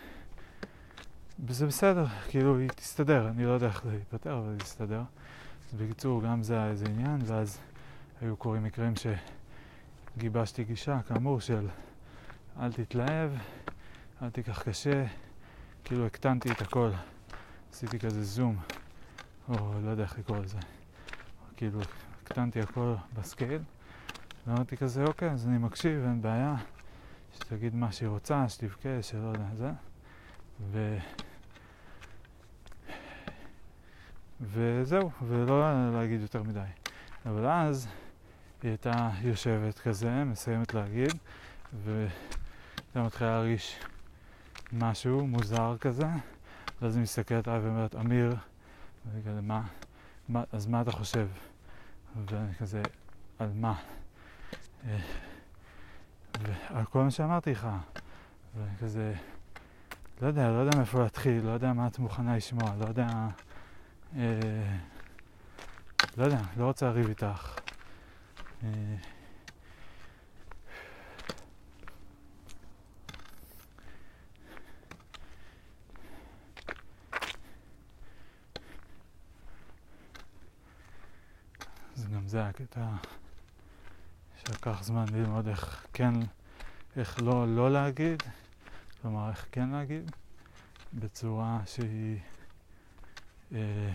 וזה 1.47 1.67
בסדר, 1.67 2.07
כאילו 2.29 2.59
היא 2.59 2.69
תסתדר, 2.69 3.29
אני 3.29 3.45
לא 3.45 3.51
יודע 3.51 3.67
איך 3.67 3.85
זה 3.85 3.95
ייפתר, 3.95 4.39
אבל 4.39 4.51
היא 4.51 4.59
תסתדר. 4.59 5.03
אז 5.73 5.81
בקיצור, 5.81 6.23
גם 6.23 6.43
זה 6.43 6.55
היה 6.55 6.71
איזה 6.71 6.85
עניין, 6.87 7.19
ואז 7.25 7.59
היו 8.21 8.37
קורים 8.37 8.65
מקרים 8.65 8.95
שגיבשתי 10.17 10.65
גישה, 10.65 11.01
כאמור, 11.09 11.41
של 11.41 11.69
אל 12.61 12.73
תתלהב, 12.73 13.31
אל 14.23 14.31
תיקח 14.31 14.63
קשה, 14.63 15.05
כאילו 15.85 16.07
הקטנתי 16.07 16.53
את 16.53 16.63
הכל, 16.63 16.91
עשיתי 17.73 17.99
כזה 17.99 18.25
זום, 18.25 18.57
או 19.49 19.73
לא 19.85 19.91
יודע 19.91 20.03
איך 20.03 20.19
לקרוא 20.19 20.39
לזה, 20.39 20.59
כאילו 21.63 21.81
הקטנתי 22.23 22.61
הכל 22.61 22.95
בסקייל, 23.15 23.63
ואמרתי 24.47 24.77
כזה, 24.77 25.05
אוקיי, 25.05 25.31
אז 25.31 25.47
אני 25.47 25.59
מקשיב, 25.59 26.05
אין 26.05 26.23
בעיה, 26.23 26.55
שתגיד 27.35 27.75
מה 27.75 27.93
שהיא 27.93 28.09
רוצה, 28.09 28.49
שתבכה, 28.49 29.03
שלא 29.03 29.27
יודע, 29.27 29.47
זה, 29.55 29.71
ו... 30.61 30.97
וזהו, 34.41 35.11
ולא 35.29 35.91
להגיד 35.93 36.21
יותר 36.21 36.43
מדי. 36.43 36.61
אבל 37.27 37.47
אז 37.47 37.89
היא 38.63 38.71
הייתה 38.71 39.11
יושבת 39.21 39.79
כזה, 39.79 40.25
מסיימת 40.25 40.75
להגיד, 40.75 41.13
והייתה 41.85 43.03
מתחילה 43.07 43.31
להרגיש 43.31 43.79
משהו 44.73 45.27
מוזר 45.27 45.77
כזה, 45.81 46.07
ואז 46.81 46.97
היא 46.97 47.03
מסתכלת 47.03 47.49
עליי 47.49 47.61
ואומרת, 47.61 47.97
אמיר, 47.97 48.37
מה? 49.43 49.63
מה? 50.29 50.45
אז 50.53 50.67
מה 50.67 50.81
אתה 50.81 50.93
חושב? 50.93 51.27
ואני 52.17 52.55
כזה, 52.55 52.83
על 53.39 53.51
מה? 53.55 53.75
אה, 54.87 54.99
ועל 56.41 56.85
כל 56.85 57.03
מה 57.03 57.11
שאמרתי 57.11 57.51
לך. 57.51 57.69
ואני 58.57 58.77
כזה, 58.81 59.15
לא 60.23 60.27
יודע, 60.27 60.51
לא 60.51 60.59
יודע 60.59 60.77
מאיפה 60.77 61.03
להתחיל, 61.03 61.45
לא 61.45 61.51
יודע 61.51 61.73
מה 61.73 61.87
את 61.87 61.99
מוכנה 61.99 62.37
לשמוע, 62.37 62.75
לא 62.79 62.85
יודע... 62.85 63.07
אה, 64.17 64.79
לא 66.17 66.25
יודע, 66.25 66.41
לא 66.57 66.65
רוצה 66.65 66.87
לריב 66.87 67.09
איתך. 67.09 67.59
אה, 68.65 68.69
אז 81.97 82.09
גם 82.09 82.22
זה 82.33 82.47
הקטע 82.47 82.87
שלקח 84.37 84.83
זמן 84.83 85.05
ללמוד 85.13 85.49
איך 85.49 85.87
כן, 85.93 86.13
איך 86.97 87.23
לא 87.23 87.57
לא 87.57 87.73
להגיד, 87.73 88.23
כלומר 89.03 89.31
איך 89.31 89.47
כן 89.53 89.69
להגיד, 89.69 90.11
בצורה 90.95 91.61
שהיא 91.67 92.19
אה, 93.53 93.93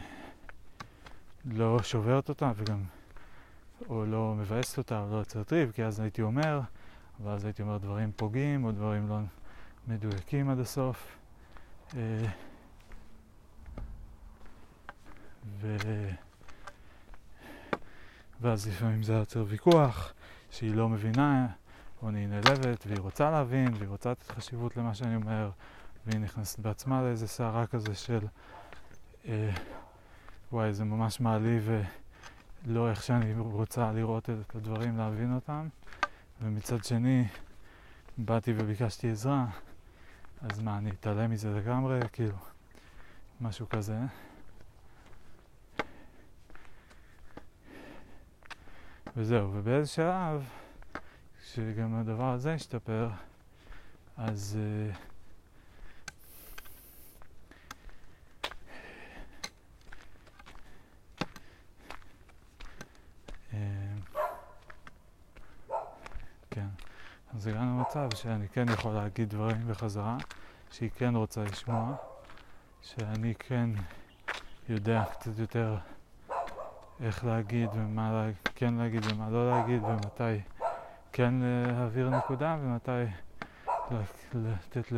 לא 1.46 1.84
שוברת 1.84 2.30
אותה 2.30 2.52
וגם, 2.56 2.84
או 3.90 4.06
לא 4.06 4.36
מבאסת 4.38 4.78
אותה, 4.78 5.02
או 5.02 5.12
לא 5.12 5.16
יוצרת 5.16 5.54
ריב, 5.54 5.72
כי 5.72 5.84
אז 5.84 6.00
הייתי 6.00 6.22
אומר, 6.22 6.62
ואז 7.24 7.46
הייתי 7.46 7.62
אומר 7.62 7.78
דברים 7.78 8.12
פוגעים, 8.16 8.66
או 8.66 8.72
דברים 8.72 9.10
לא 9.10 9.20
מדויקים 9.88 10.50
עד 10.50 10.60
הסוף. 10.60 11.18
אה, 11.96 12.26
ו... 15.62 15.78
ואז 18.42 18.68
לפעמים 18.68 19.04
זה 19.04 19.14
יוצר 19.14 19.46
ויכוח, 19.48 20.14
שהיא 20.52 20.76
לא 20.76 20.90
מבינה, 20.90 21.48
או 22.02 22.10
אני 22.10 22.28
נעלבת, 22.28 22.88
והיא 22.88 23.00
רוצה 23.00 23.32
להבין, 23.32 23.74
והיא 23.74 23.90
רוצה 23.90 24.12
לתת 24.12 24.32
חשיבות 24.32 24.78
למה 24.78 24.94
שאני 24.94 25.16
אומר, 25.16 25.50
והיא 26.06 26.20
נכנסת 26.20 26.60
בעצמה 26.60 27.02
לאיזה 27.02 27.28
סערה 27.28 27.68
כזה 27.68 27.96
של 27.96 28.20
אה, 29.28 29.52
וואי, 30.52 30.74
זה 30.74 30.84
ממש 30.84 31.20
מעליב 31.20 31.70
ולא 32.66 32.90
איך 32.90 33.04
שאני 33.04 33.34
רוצה 33.40 33.92
לראות 33.92 34.30
את 34.30 34.56
הדברים, 34.56 34.98
להבין 34.98 35.36
אותם. 35.36 35.68
ומצד 36.42 36.84
שני, 36.84 37.28
באתי 38.18 38.54
וביקשתי 38.58 39.12
עזרה, 39.12 39.46
אז 40.42 40.60
מה, 40.60 40.78
אני 40.78 40.90
אתעלם 40.90 41.32
מזה 41.32 41.54
לגמרי? 41.54 42.00
כאילו, 42.12 42.36
משהו 43.42 43.70
כזה. 43.70 43.98
וזהו, 49.20 49.50
ובאיזה 49.54 49.90
שלב, 49.90 50.50
כשגם 51.44 51.96
הדבר 51.96 52.34
הזה 52.34 52.54
השתפר, 52.54 53.10
אז... 54.18 54.58
Uh, 63.52 63.56
אז 67.34 67.48
הגענו 67.48 67.80
למצב 67.80 68.10
שאני 68.16 68.48
כן 68.48 68.66
יכול 68.70 68.94
להגיד 68.94 69.30
דברים 69.30 69.68
בחזרה, 69.68 70.18
שהיא 70.72 70.90
כן 70.96 71.16
רוצה 71.16 71.44
לשמוע, 71.44 71.96
שאני 72.82 73.36
כן 73.36 73.70
יודע 74.70 75.04
קצת 75.12 75.40
יותר 75.40 75.78
איך 77.02 77.26
להגיד 77.26 77.70
ומה 77.74 78.30
כן 78.56 78.74
להגיד 78.74 79.06
ומה 79.12 79.30
לא 79.30 79.52
להגיד 79.52 79.84
ומתי 79.84 80.42
כן 81.12 81.34
להעביר 81.42 82.10
נקודה 82.10 82.58
ומתי 82.62 83.12
לתת 84.34 84.92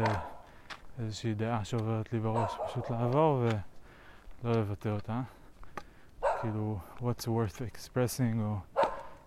לאיזושהי 1.00 1.34
דעה 1.34 1.66
שעוברת 1.66 2.14
לי 2.14 2.20
בראש 2.20 2.52
פשוט 2.68 2.90
לעבור 2.90 3.44
ולא 4.44 4.60
לבטא 4.60 4.90
אותה. 4.90 5.22
כאילו, 6.42 6.80
what's 7.00 7.26
worth 7.26 7.62
expressing 7.74 8.40
או 8.42 8.56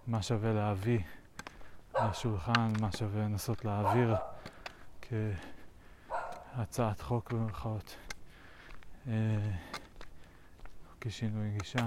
מה 0.06 0.22
שווה 0.22 0.52
להביא. 0.52 1.00
לשולחן, 2.00 2.72
מה 2.80 2.92
שווה 2.92 3.22
לנסות 3.22 3.64
להעביר 3.64 4.16
כהצעת 6.56 7.00
חוק 7.00 7.32
במירכאות, 7.32 7.96
אה, 9.08 9.12
כשינוי 11.00 11.50
גישה. 11.58 11.86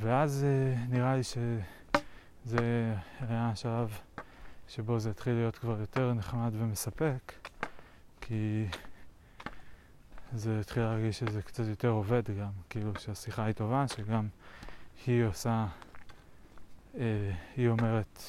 ואז 0.00 0.44
אה, 0.44 0.84
נראה 0.88 1.16
לי 1.16 1.22
שזה 1.22 2.94
היה 3.20 3.50
השלב 3.50 3.98
שבו 4.68 4.98
זה 4.98 5.10
התחיל 5.10 5.32
להיות 5.32 5.56
כבר 5.56 5.80
יותר 5.80 6.12
נחמד 6.12 6.52
ומספק, 6.58 7.48
כי 8.20 8.66
זה 10.32 10.60
התחיל 10.60 10.82
להרגיש 10.82 11.18
שזה 11.18 11.42
קצת 11.42 11.64
יותר 11.68 11.88
עובד 11.88 12.22
גם, 12.40 12.50
כאילו 12.70 12.92
שהשיחה 12.98 13.44
היא 13.44 13.54
טובה, 13.54 13.88
שגם 13.88 14.28
היא 15.06 15.24
עושה 15.24 15.66
אה, 16.98 17.32
היא 17.56 17.68
אומרת 17.68 18.22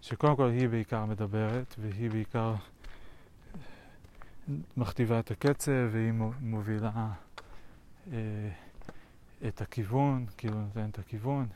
שקודם 0.00 0.36
כל 0.36 0.50
היא 0.50 0.68
בעיקר 0.68 1.04
מדברת 1.04 1.74
והיא 1.78 2.10
בעיקר 2.10 2.54
מכתיבה 4.76 5.20
את 5.20 5.30
הקצב 5.30 5.88
והיא 5.90 6.12
מובילה 6.40 7.08
אה, 8.12 8.18
את 9.48 9.60
הכיוון, 9.60 10.26
כאילו 10.36 10.60
נותנת 10.60 10.90
את 10.90 10.98
הכיוון 10.98 11.46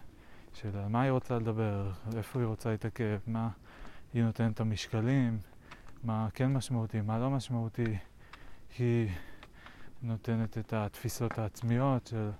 של 0.55 0.79
על 0.79 0.89
מה 0.89 1.03
היא 1.03 1.11
רוצה 1.11 1.39
לדבר, 1.39 1.91
איפה 2.17 2.39
היא 2.39 2.47
רוצה 2.47 2.71
להתעכב, 2.71 3.19
מה 3.27 3.49
היא 4.15 4.23
נותנת 4.23 4.55
את 4.55 4.61
המשקלים, 4.61 5.39
מה 6.05 6.29
כן 6.35 6.53
משמעותי, 6.53 7.01
מה 7.01 7.19
לא 7.19 7.31
משמעותי. 7.31 7.97
היא 8.79 9.09
נותנת 10.03 10.59
את 10.59 10.73
התפיסות 10.73 11.39
העצמיות 11.39 12.07
של 12.07 12.31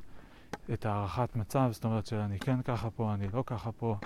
את 0.73 0.87
הערכת 0.87 1.37
מצב, 1.37 1.69
זאת 1.73 1.85
אומרת 1.85 2.07
שאני 2.07 2.39
כן 2.39 2.63
ככה 2.63 2.91
פה, 2.91 3.15
אני 3.15 3.29
לא 3.29 3.43
ככה 3.47 3.73
פה, 3.73 3.97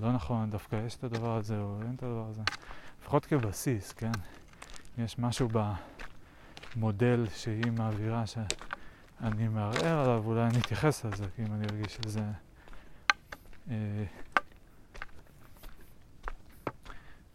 לא 0.00 0.12
נכון, 0.12 0.50
דווקא 0.50 0.76
יש 0.86 0.96
את 0.96 1.04
הדבר 1.04 1.36
הזה 1.36 1.60
או 1.60 1.78
אין 1.82 1.94
את 1.94 2.02
הדבר 2.02 2.26
הזה. 2.30 2.42
לפחות 3.00 3.26
כבסיס, 3.26 3.92
כן? 3.92 4.12
יש 4.98 5.18
משהו 5.18 5.48
במודל 6.76 7.26
שהיא 7.34 7.72
מעבירה 7.72 8.26
שאני 9.20 9.48
מערער 9.48 10.00
עליו, 10.00 10.22
אולי 10.26 10.42
אני 10.42 10.58
אתייחס 10.58 11.04
לזה, 11.04 11.24
כי 11.36 11.42
אם 11.42 11.54
אני 11.54 11.66
ארגיש 11.70 11.94
שזה... 11.94 12.20
אה, 13.70 14.04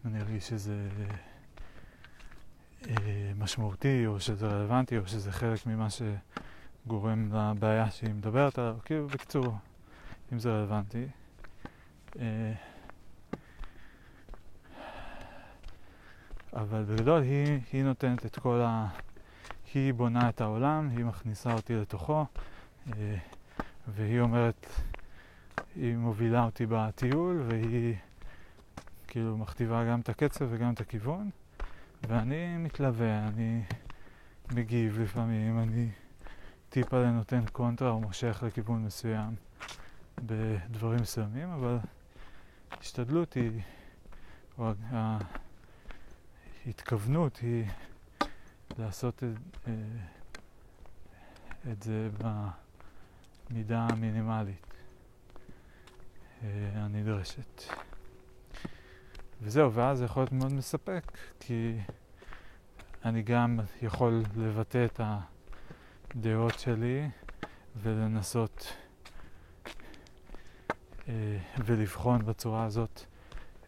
אני 0.06 0.19
ארגיש 0.22 0.50
שזה 0.50 0.88
אה, 2.89 3.32
משמעותי, 3.38 4.08
או 4.08 4.19
שזה 4.19 4.48
רלוונטי, 4.48 4.98
או 4.98 5.08
שזה 5.08 5.32
חלק 5.32 5.65
ממה 5.65 5.88
שגורם 5.89 7.30
לבעיה 7.34 7.91
שהיא 7.91 8.13
מדברת 8.13 8.60
עליו. 8.60 8.78
כאילו, 8.86 9.08
בקיצור, 9.08 9.58
אם 10.34 10.39
זה 10.39 10.52
רלוונטי. 10.52 11.06
אה, 12.19 12.54
אבל 16.54 16.84
בגדול 16.84 17.22
היא, 17.22 17.60
היא 17.72 17.84
נותנת 17.84 18.26
את 18.26 18.39
כל 18.39 18.62
ה... 18.62 18.88
היא 19.73 19.93
בונה 19.93 20.29
את 20.29 20.41
העולם, 20.41 20.89
היא 20.89 21.05
מכניסה 21.05 21.53
אותי 21.53 21.75
לתוכו, 21.75 22.25
אה, 22.88 23.15
והיא 23.88 24.19
אומרת, 24.19 24.65
היא 25.75 25.95
מובילה 25.95 26.43
אותי 26.43 26.65
בטיול, 26.65 27.41
והיא 27.47 27.95
כאילו 29.07 29.38
מכתיבה 29.38 29.86
גם 29.86 29.99
את 29.99 30.09
הקצב 30.09 30.47
וגם 30.49 30.73
את 30.73 30.81
הכיוון, 30.81 31.29
ואני 32.07 32.57
מתלווה, 32.57 33.27
אני 33.27 33.63
מגיב 34.51 34.99
לפעמים, 34.99 35.59
אני 35.59 35.89
טיפה 36.69 37.05
נותן 37.05 37.43
קונטרה 37.51 37.89
או 37.89 37.99
מושך 37.99 38.43
לכיוון 38.47 38.86
מסוים 38.86 39.36
בדברים 40.25 41.01
מסוימים, 41.01 41.49
אבל 41.49 41.77
ההשתדלות 42.71 43.33
היא, 43.33 43.62
או 44.57 44.71
ההתכוונות 46.65 47.38
היא 47.38 47.65
לעשות 48.79 49.23
את, 49.23 49.67
אה, 49.67 49.73
את 51.71 51.83
זה 51.83 52.09
במידה 53.49 53.88
המינימלית 53.91 54.73
אה, 56.43 56.47
הנדרשת. 56.73 57.63
וזהו, 59.41 59.73
ואז 59.73 59.97
זה 59.97 60.05
יכול 60.05 60.23
להיות 60.23 60.31
מאוד 60.31 60.53
מספק, 60.53 61.17
כי 61.39 61.77
אני 63.05 63.21
גם 63.21 63.59
יכול 63.81 64.23
לבטא 64.36 64.86
את 64.86 65.01
הדעות 66.15 66.59
שלי 66.59 67.09
ולנסות 67.81 68.73
אה, 71.07 71.38
ולבחון 71.65 72.25
בצורה 72.25 72.65
הזאת 72.65 73.01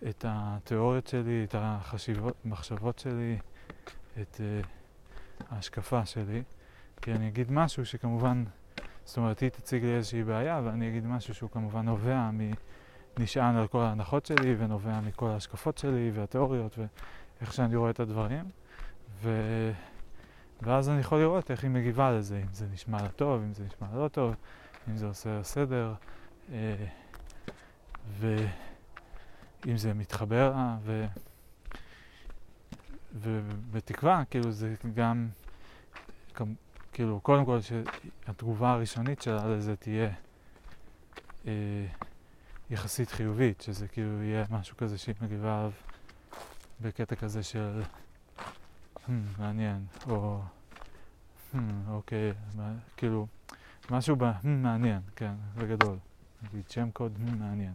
את 0.10 0.26
התיאוריות 0.28 1.08
שלי, 1.08 1.44
את 1.44 1.56
המחשבות 2.46 3.00
שלי, 3.00 3.38
את 4.22 4.42
ההשקפה 5.50 6.06
שלי. 6.06 6.44
כי 7.02 7.12
אני 7.12 7.28
אגיד 7.28 7.52
משהו 7.52 7.86
שכמובן, 7.86 8.44
זאת 9.06 9.18
אומרת, 9.18 9.40
היא 9.40 9.50
תציג 9.50 9.84
לי 9.84 9.96
איזושהי 9.96 10.24
בעיה, 10.24 10.62
ואני 10.64 10.90
אגיד 10.90 11.06
משהו 11.06 11.34
שהוא 11.34 11.50
כמובן 11.50 11.86
נובע 11.86 12.30
מ... 12.34 12.52
נשען 13.20 13.56
על 13.56 13.68
כל 13.68 13.82
ההנחות 13.82 14.26
שלי 14.26 14.56
ונובע 14.58 15.00
מכל 15.00 15.30
ההשקפות 15.30 15.78
שלי 15.78 16.12
והתיאוריות 16.14 16.78
ואיך 16.78 17.54
שאני 17.54 17.76
רואה 17.76 17.90
את 17.90 18.00
הדברים. 18.00 18.50
ו... 19.22 19.32
ואז 20.62 20.90
אני 20.90 21.00
יכול 21.00 21.20
לראות 21.20 21.52
איך 21.52 21.64
היא 21.64 21.72
מגיבה 21.72 22.12
לזה, 22.12 22.38
אם 22.38 22.54
זה 22.54 22.66
נשמע 22.74 23.02
לה 23.02 23.10
טוב, 23.10 23.42
אם 23.42 23.54
זה 23.54 23.64
נשמע 23.64 23.88
לה 23.94 24.04
לא 24.04 24.08
טוב, 24.08 24.36
אם 24.90 24.98
זה 24.98 25.08
עושה 25.08 25.44
סדר, 25.44 25.94
אה, 26.52 26.86
ואם 28.20 29.78
זה 29.78 29.94
מתחבר 29.94 30.50
לה, 30.50 30.78
ו... 30.84 31.06
ובתקווה, 33.16 34.24
כאילו 34.30 34.52
זה 34.52 34.76
גם, 34.94 35.28
כאילו, 36.94 37.20
קודם 37.20 37.46
כל 37.46 37.60
שהתגובה 37.62 38.72
הראשונית 38.72 39.22
שלה 39.22 39.48
לזה 39.48 39.76
תהיה 39.76 40.10
אה, 41.48 41.86
יחסית 42.70 43.12
חיובית, 43.12 43.62
שזה 43.62 43.88
כאילו 43.88 44.24
יהיה 44.24 44.46
משהו 44.50 44.78
כזה 44.78 44.98
שהיא 44.98 45.16
מגיבה 45.22 45.58
עליו 45.58 45.72
בקטע 46.82 47.16
כזה 47.16 47.44
של 47.44 47.82
hmm, 49.08 49.12
מעניין, 49.38 49.86
או 50.10 50.42
hmm, 51.54 51.58
אוקיי, 51.90 52.34
מה, 52.56 52.74
כאילו 52.98 53.28
משהו 53.92 54.16
ב... 54.16 54.24
Hmm, 54.24 54.48
מעניין, 54.48 55.02
כן, 55.16 55.34
בגדול. 55.56 55.98
נגיד 56.44 56.70
שם 56.70 56.92
קוד 56.92 57.16
hmm, 57.16 57.36
מעניין. 57.36 57.74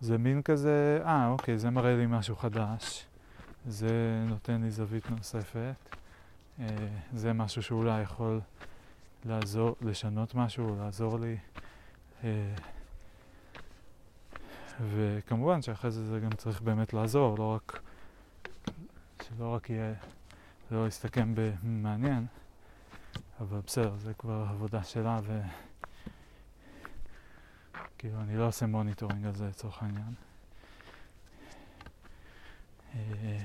שזה 0.00 0.18
מין 0.18 0.42
כזה, 0.42 1.00
אה 1.04 1.28
אוקיי, 1.28 1.58
זה 1.58 1.70
מראה 1.70 1.96
לי 1.96 2.06
משהו 2.06 2.36
חדש, 2.36 3.06
זה 3.66 4.24
נותן 4.28 4.62
לי 4.62 4.70
זווית 4.70 5.10
נוספת, 5.10 5.74
אה, 6.60 6.66
זה 7.14 7.32
משהו 7.32 7.62
שאולי 7.62 8.02
יכול 8.02 8.40
לעזור, 9.24 9.76
לשנות 9.80 10.34
משהו, 10.34 10.76
לעזור 10.78 11.18
לי. 11.18 11.36
אה, 12.24 12.54
וכמובן 14.90 15.62
שאחרי 15.62 15.90
זה 15.90 16.04
זה 16.04 16.20
גם 16.20 16.30
צריך 16.30 16.62
באמת 16.62 16.92
לעזור, 16.92 17.38
לא 17.38 17.54
רק, 17.54 17.80
שלא 19.22 19.54
רק 19.54 19.70
יהיה, 19.70 19.94
זה 20.70 20.76
לא 20.76 20.86
יסתכם 20.86 21.34
במעניין, 21.34 22.26
אבל 23.40 23.60
בסדר, 23.66 23.96
זה 23.96 24.14
כבר 24.14 24.46
עבודה 24.50 24.82
שלה 24.82 25.20
ו... 25.22 25.40
כאילו, 28.06 28.20
אני 28.20 28.36
לא 28.36 28.46
עושה 28.46 28.66
monitoring 28.66 29.26
על 29.26 29.34
זה 29.34 29.48
לצורך 29.48 29.82
העניין. 29.82 30.14
אה, 32.94 33.38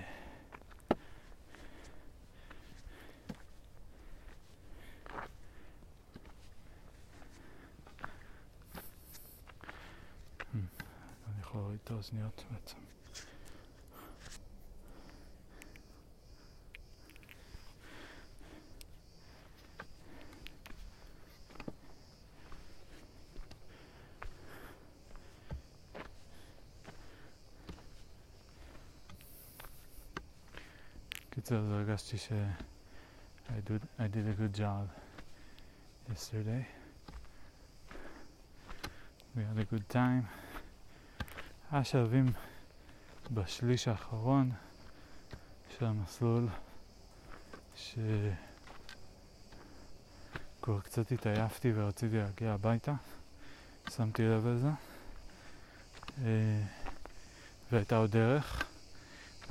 יכול 11.39 11.62
להוריד 11.62 11.80
את 11.84 11.91
האוזניות 11.91 12.43
בעצם. 12.52 12.78
קיצר, 31.52 31.74
הרגשתי 31.74 32.18
ש... 32.18 32.32
I 33.50 33.70
did, 33.70 33.82
I 34.00 34.08
did 34.08 34.26
a 34.28 34.34
good 34.42 34.54
job 34.58 34.88
yesterday. 36.10 36.66
We 39.36 39.42
had 39.44 39.58
a 39.60 39.66
good 39.74 39.90
time. 39.94 40.26
היה 41.72 41.84
שלבים 41.84 42.26
בשליש 43.32 43.88
האחרון 43.88 44.52
של 45.70 45.86
המסלול 45.86 46.48
שכבר 47.76 48.36
קצת 50.84 51.12
התעייפתי 51.12 51.72
ורציתי 51.76 52.18
להגיע 52.18 52.54
הביתה, 52.54 52.94
שמתי 53.90 54.24
לב 54.24 54.48
לזה 54.48 54.70
אה, 56.24 56.62
והייתה 57.72 57.98
עוד 57.98 58.12
דרך 58.12 58.71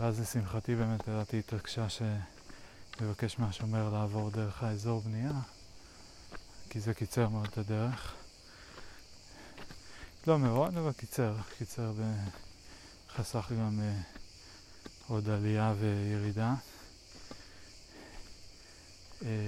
ואז 0.00 0.20
לשמחתי 0.20 0.74
באמת 0.74 1.08
ידעתי 1.08 1.38
התעקשה 1.38 1.86
שלבקש 1.88 3.38
מהשומר 3.38 3.90
לעבור 3.90 4.30
דרך 4.30 4.62
האזור 4.62 5.00
בנייה 5.00 5.32
כי 6.70 6.80
זה 6.80 6.94
קיצר 6.94 7.28
מאוד 7.28 7.46
את 7.46 7.58
הדרך 7.58 8.14
לא 10.26 10.38
מאוד, 10.38 10.76
אבל 10.76 10.92
קיצר, 10.92 11.34
קיצר 11.58 11.92
וחסך 11.96 13.52
גם 13.52 13.80
אה, 13.80 14.00
עוד 15.08 15.28
עלייה 15.28 15.74
וירידה. 15.78 16.54
אה, 19.24 19.46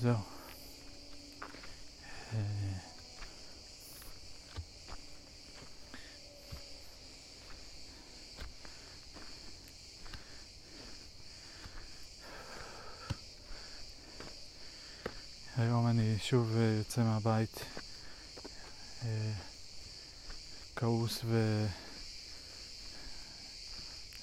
זהו. 0.00 0.38
היום 15.56 15.86
אני 15.86 16.17
שוב 16.30 16.56
אה, 16.56 16.74
יוצא 16.78 17.00
מהבית 17.00 17.60
אה, 19.02 19.32
כעוס 20.76 21.20
ו... 21.24 21.66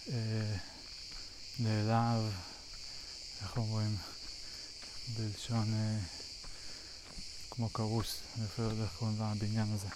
אה, 0.10 0.56
איך 3.42 3.58
אומרים, 3.58 3.98
בלשון 5.18 5.74
כמו 7.50 7.70
כרוס, 7.74 8.16
אני 8.38 8.46
אפילו 8.46 8.68
לא 8.68 8.74
יודע 8.74 8.84
איך 8.84 8.94
קוראים 9.00 9.18
לבניין 9.22 9.74
הזה, 9.74 9.88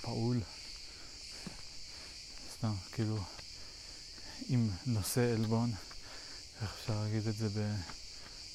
פעול, 0.00 0.40
סתם, 2.56 2.74
כאילו, 2.92 3.18
עם 4.48 4.70
נושא 4.86 5.34
עלבון, 5.34 5.72
איך 6.62 6.70
אפשר 6.80 7.02
להגיד 7.02 7.26
את 7.26 7.36
זה 7.36 7.48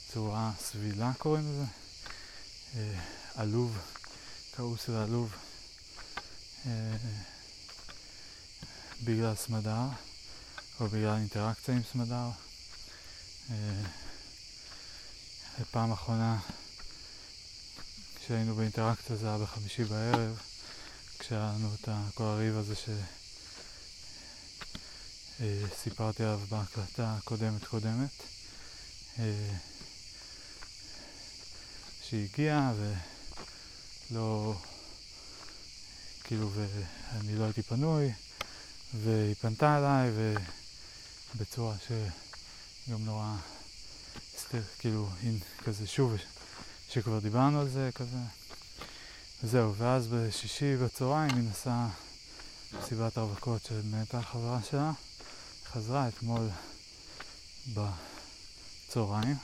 בצורה 0.10 0.52
סבילה 0.60 1.12
קוראים 1.18 1.52
לזה? 1.52 1.85
אה, 2.76 3.00
עלוב, 3.36 3.78
כעוס 4.56 4.90
ועלוב, 4.90 5.36
אה, 6.66 6.98
בגלל 9.04 9.36
סמדר. 9.36 9.88
או 10.80 10.88
בגלל 10.88 11.16
אינטראקציה 11.16 11.76
עם 11.76 11.82
סמדר. 11.92 12.30
אה, 13.52 13.84
פעם 15.72 15.92
אחרונה 15.92 16.40
כשהיינו 18.16 18.56
באינטראקציה 18.56 19.16
זה 19.16 19.28
היה 19.28 19.38
בחמישי 19.38 19.84
בערב, 19.84 20.40
כשהיה 21.20 21.54
לנו 21.56 21.74
את 21.74 21.90
כל 22.14 22.24
הריב 22.24 22.58
הזה 22.58 22.76
שסיפרתי 25.40 26.24
עליו 26.24 26.40
בהקלטה 26.50 27.16
הקודמת 27.18 27.64
קודמת. 27.64 28.24
אה, 32.14 32.24
הגיעה 32.34 32.74
ולא, 34.12 34.54
כאילו, 36.24 36.50
ואני 36.54 37.36
לא 37.36 37.44
הייתי 37.44 37.62
פנוי, 37.62 38.14
והיא 38.94 39.36
פנתה 39.36 39.78
אליי, 39.78 40.10
ו... 40.14 40.36
בצורה 41.38 41.76
שגם 41.88 43.06
נורא, 43.06 43.36
סטר, 44.38 44.62
כאילו, 44.80 45.10
אין, 45.24 45.40
כזה 45.64 45.88
שוב, 45.88 46.14
שכבר 46.90 47.20
דיברנו 47.20 47.62
על 47.62 47.70
זה, 47.70 47.90
כזה. 47.96 48.18
וזהו, 49.44 49.76
ואז 49.76 50.08
בשישי 50.08 50.78
בצהריים 50.78 51.36
היא 51.36 51.50
נסעה 51.50 51.90
מסיבת 52.74 53.18
הרווקות 53.18 53.72
נטע 53.92 54.18
החברה 54.18 54.60
שלה, 54.70 54.92
חזרה 55.66 56.08
אתמול 56.08 56.50
בצהריים. 58.88 59.38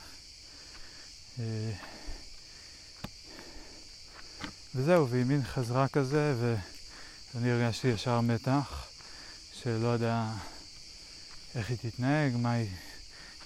וזהו, 4.75 5.09
והיא 5.09 5.25
מין 5.25 5.43
חזרה 5.43 5.87
כזה, 5.87 6.35
ואני 7.33 7.51
הרגשתי 7.51 7.87
ישר 7.87 8.21
מתח, 8.21 8.87
שלא 9.53 9.87
יודע 9.87 10.31
איך 11.55 11.69
היא 11.69 11.77
תתנהג, 11.77 12.35
מה 12.35 12.51
היא, 12.51 12.69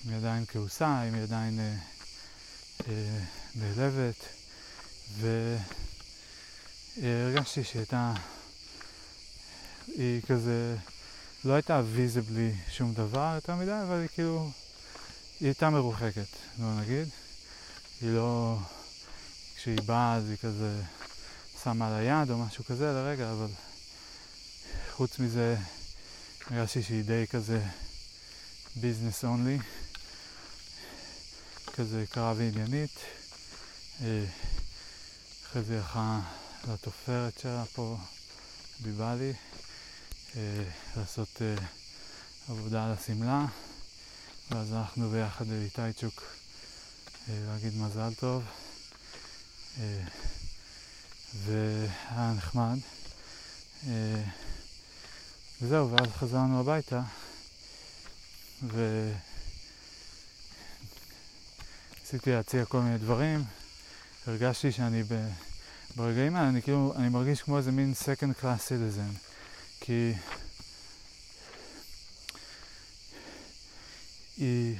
אם 0.05 0.09
היא 0.09 0.17
עדיין 0.17 0.45
כעוסה, 0.47 1.03
אם 1.03 1.13
היא 1.13 1.23
עדיין 1.23 1.59
אה, 1.59 1.75
אה, 2.87 3.19
נעלבת, 3.55 4.15
והרגשתי 6.97 7.61
הייתה, 7.73 8.13
היא 9.87 10.21
כזה, 10.27 10.75
לא 11.45 11.53
הייתה 11.53 11.81
ויזיבלי 11.91 12.51
שום 12.69 12.93
דבר 12.93 13.31
יותר 13.35 13.55
מדי, 13.55 13.81
אבל 13.87 13.99
היא 13.99 14.09
כאילו, 14.13 14.49
היא 15.39 15.47
הייתה 15.47 15.69
מרוחקת, 15.69 16.27
בוא 16.57 16.81
נגיד. 16.81 17.07
היא 18.01 18.09
לא, 18.09 18.57
כשהיא 19.55 19.81
באה 19.85 20.15
אז 20.15 20.29
היא 20.29 20.37
כזה 20.37 20.81
שמה 21.65 21.87
על 21.87 21.93
היד 21.93 22.29
או 22.29 22.37
משהו 22.37 22.63
כזה 22.63 22.85
לרגע, 22.93 23.31
אבל 23.31 23.47
חוץ 24.91 25.19
מזה 25.19 25.55
הרגשתי 26.47 26.83
שהיא 26.83 27.03
די 27.03 27.25
כזה 27.29 27.61
ביזנס 28.75 29.23
אונלי, 29.23 29.59
כזה 31.73 32.05
קרה 32.09 32.33
ועניינית. 32.37 32.99
אה, 34.01 34.25
אחרי 35.45 35.63
זה 35.63 35.77
הלכה 35.77 36.19
לתופרת 36.67 37.39
שלה 37.39 37.63
פה 37.73 37.97
ביבלי, 38.79 39.33
אה, 40.35 40.63
לעשות 40.97 41.41
אה, 41.41 41.55
עבודה 42.49 42.85
על 42.85 42.91
השמלה, 42.91 43.45
ואז 44.51 44.73
הלכנו 44.73 45.09
ביחד 45.09 45.47
לאיטייצ'וק 45.47 46.23
להגיד 47.27 47.73
מזל 47.77 48.13
טוב, 48.13 48.43
והיה 51.43 52.33
נחמד. 52.37 52.77
וזהו, 55.61 55.91
ואז 55.91 56.07
חזרנו 56.07 56.59
הביתה. 56.59 57.01
וניסיתי 62.01 62.31
להציע 62.31 62.65
כל 62.65 62.81
מיני 62.81 62.97
דברים. 62.97 63.43
הרגשתי 64.27 64.71
שאני 64.71 65.03
ב... 65.03 65.29
ברגעים 65.95 66.35
האלה, 66.35 66.49
אני 66.49 66.61
כאילו, 66.61 66.93
אני 66.95 67.09
מרגיש 67.09 67.41
כמו 67.41 67.57
איזה 67.57 67.71
מין 67.71 67.93
second 68.03 68.41
class 68.41 68.67
citizen. 68.67 69.17
כי 69.79 70.13
היא 74.37 74.75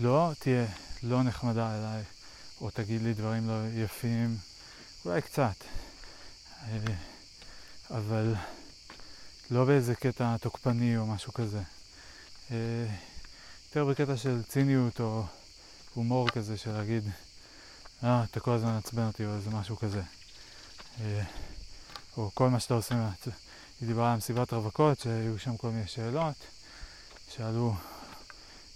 לא 0.00 0.32
תהיה 0.38 0.66
לא 1.02 1.22
נחמדה 1.22 1.78
אליי, 1.78 2.02
או 2.60 2.70
תגיד 2.70 3.02
לי 3.02 3.14
דברים 3.14 3.48
לא 3.48 3.82
יפים, 3.84 4.36
אולי 5.04 5.22
קצת, 5.22 5.54
אה, 6.68 6.78
אבל 7.90 8.34
לא 9.50 9.64
באיזה 9.64 9.94
קטע 9.94 10.36
תוקפני 10.36 10.96
או 10.96 11.06
משהו 11.06 11.32
כזה. 11.32 11.62
אה, 12.50 12.56
יותר 13.68 13.84
בקטע 13.84 14.16
של 14.16 14.42
ציניות 14.48 15.00
או 15.00 15.24
הומור 15.94 16.28
כזה 16.28 16.56
של 16.56 16.72
להגיד, 16.72 17.04
אה, 18.04 18.24
אתה 18.24 18.40
כל 18.40 18.50
הזמן 18.50 18.74
מעצבן 18.74 19.06
אותי 19.06 19.26
או 19.26 19.34
איזה 19.34 19.50
משהו 19.50 19.76
כזה. 19.76 20.02
אה, 21.00 21.22
או 22.16 22.30
כל 22.34 22.48
מה 22.48 22.60
שאתה 22.60 22.74
עושה, 22.74 23.10
היא 23.80 23.88
דיברה 23.88 24.12
על 24.12 24.16
מסיבת 24.16 24.52
רווקות, 24.52 24.98
שהיו 24.98 25.38
שם 25.38 25.56
כל 25.56 25.70
מיני 25.70 25.86
שאלות. 25.86 26.36
שאלו 27.28 27.74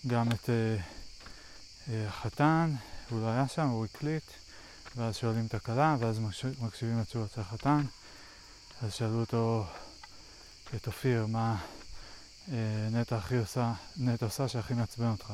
גם 0.07 0.33
את 0.33 0.51
החתן, 1.89 2.75
הוא 3.11 3.21
לא 3.21 3.27
היה 3.27 3.49
שם, 3.49 3.69
הוא 3.69 3.85
הקליט, 3.85 4.23
ואז 4.97 5.17
שואלים 5.17 5.47
את 5.47 5.55
הכלה, 5.55 5.97
ואז 6.01 6.21
מקשיבים 6.61 7.01
לתשובות 7.01 7.33
של 7.35 7.41
החתן. 7.41 7.83
אז 8.83 8.95
שאלו 8.95 9.21
אותו, 9.21 9.67
את 10.75 10.87
אופיר, 10.87 11.27
מה... 11.27 11.57
אה, 12.53 12.89
נטע 12.91 13.17
הכי 13.17 13.37
עושה, 13.37 13.73
נטע 13.97 14.27
עושה 14.27 14.49
שהכי 14.49 14.75
מעצבן 14.75 15.11
אותך. 15.11 15.33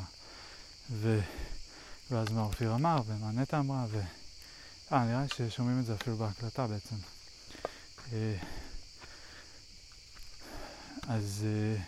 ו... 0.91 1.21
ואז 2.11 2.33
מה 2.33 2.43
אופיר 2.43 2.75
אמר, 2.75 3.03
ומה 3.07 3.31
נטע 3.31 3.59
אמרה, 3.59 3.85
ו... 3.91 4.01
אה, 4.93 5.05
נראה 5.05 5.23
לי 5.23 5.29
ששומעים 5.29 5.81
את 5.81 5.87
זה 5.87 5.95
אפילו 5.95 6.17
בהקלטה 6.17 6.67
בעצם. 6.67 6.97
אה, 8.13 8.37
אז... 11.09 11.47
אה, 11.47 11.83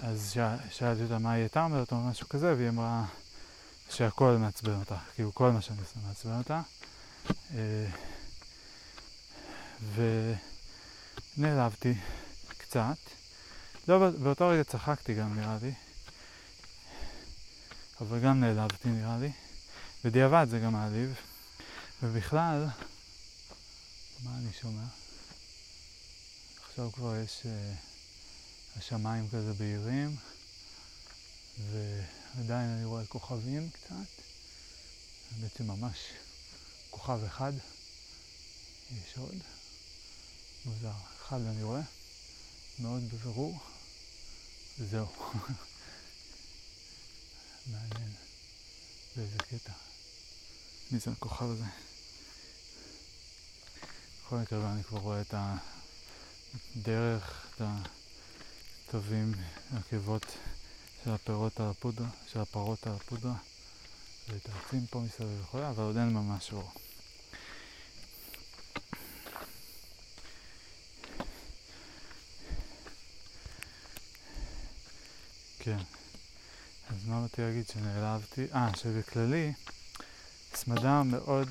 אז 0.00 0.36
שאלתי 0.70 1.02
אותה 1.02 1.18
מה 1.18 1.32
היא 1.32 1.40
הייתה 1.40 1.64
אומרת 1.64 1.92
או 1.92 1.96
משהו 1.96 2.28
כזה, 2.28 2.54
והיא 2.56 2.68
אמרה 2.68 3.04
שהכל 3.90 4.36
מעצבן 4.36 4.78
אותה, 4.80 4.98
כאילו 5.14 5.34
כל 5.34 5.50
מה 5.50 5.62
שאני 5.62 5.80
עושה 5.80 5.94
מעצבן 6.06 6.38
אותה. 6.38 6.62
ונעלבתי. 11.36 11.94
קצת. 12.58 12.96
לא, 13.88 14.10
באותו 14.10 14.48
רגע 14.48 14.64
צחקתי 14.64 15.14
גם 15.14 15.40
נראה 15.40 15.58
לי. 15.62 15.72
אבל 18.00 18.20
גם 18.20 18.40
נעלבתי 18.40 18.88
נראה 18.88 19.18
לי. 19.18 19.32
בדיעבד 20.04 20.46
זה 20.50 20.58
גם 20.58 20.72
מעליב. 20.72 21.14
ובכלל, 22.02 22.66
מה 24.24 24.30
אני 24.38 24.52
שומע? 24.60 24.84
עכשיו 26.68 26.92
כבר 26.92 27.16
יש... 27.16 27.40
uh, 27.42 27.46
השמיים 28.76 29.28
כזה 29.28 29.52
בהירים, 29.52 30.16
ועדיין 32.36 32.70
אני 32.70 32.84
רואה 32.84 33.06
כוכבים 33.06 33.70
קצת. 33.70 34.22
בעצם 35.40 35.66
ממש 35.66 35.96
כוכב 36.90 37.24
אחד. 37.26 37.52
יש 38.90 39.18
עוד. 39.18 39.36
מוזר. 40.64 40.92
אחד 41.22 41.40
אני 41.40 41.62
רואה. 41.62 41.80
מאוד 42.78 43.02
בבירור. 43.08 43.58
וזהו. 44.78 45.06
מעניין. 47.72 48.12
באיזה 49.16 49.38
קטע. 49.38 49.72
מי 50.90 50.98
זה 50.98 51.10
הכוכב 51.10 51.50
הזה? 51.50 51.64
בכל 54.26 54.36
מקרה 54.36 54.72
אני 54.72 54.84
כבר 54.84 54.98
רואה 54.98 55.20
את 55.20 55.34
הדרך, 56.76 57.46
את 57.54 57.62
התווים, 58.88 59.32
העקבות 59.72 60.26
שהפירות 61.04 61.60
הפודרה, 61.60 62.08
שהפרות 62.32 62.86
הפודרה, 62.86 63.34
ואת 64.28 64.48
העצים 64.48 64.86
פה 64.90 65.00
מסביב 65.00 65.40
וכו', 65.42 65.58
אבל 65.68 65.84
עוד 65.84 65.96
אין 65.96 66.12
ממש 66.12 66.52
אור. 66.52 66.72
כן, 75.58 75.78
אז 76.90 77.04
מה 77.06 77.22
באתי 77.22 77.42
להגיד 77.42 77.68
שנעלבתי? 77.68 78.46
אה, 78.54 78.70
שבכללי, 78.76 79.52
סמדה 80.54 81.02
מאוד 81.02 81.48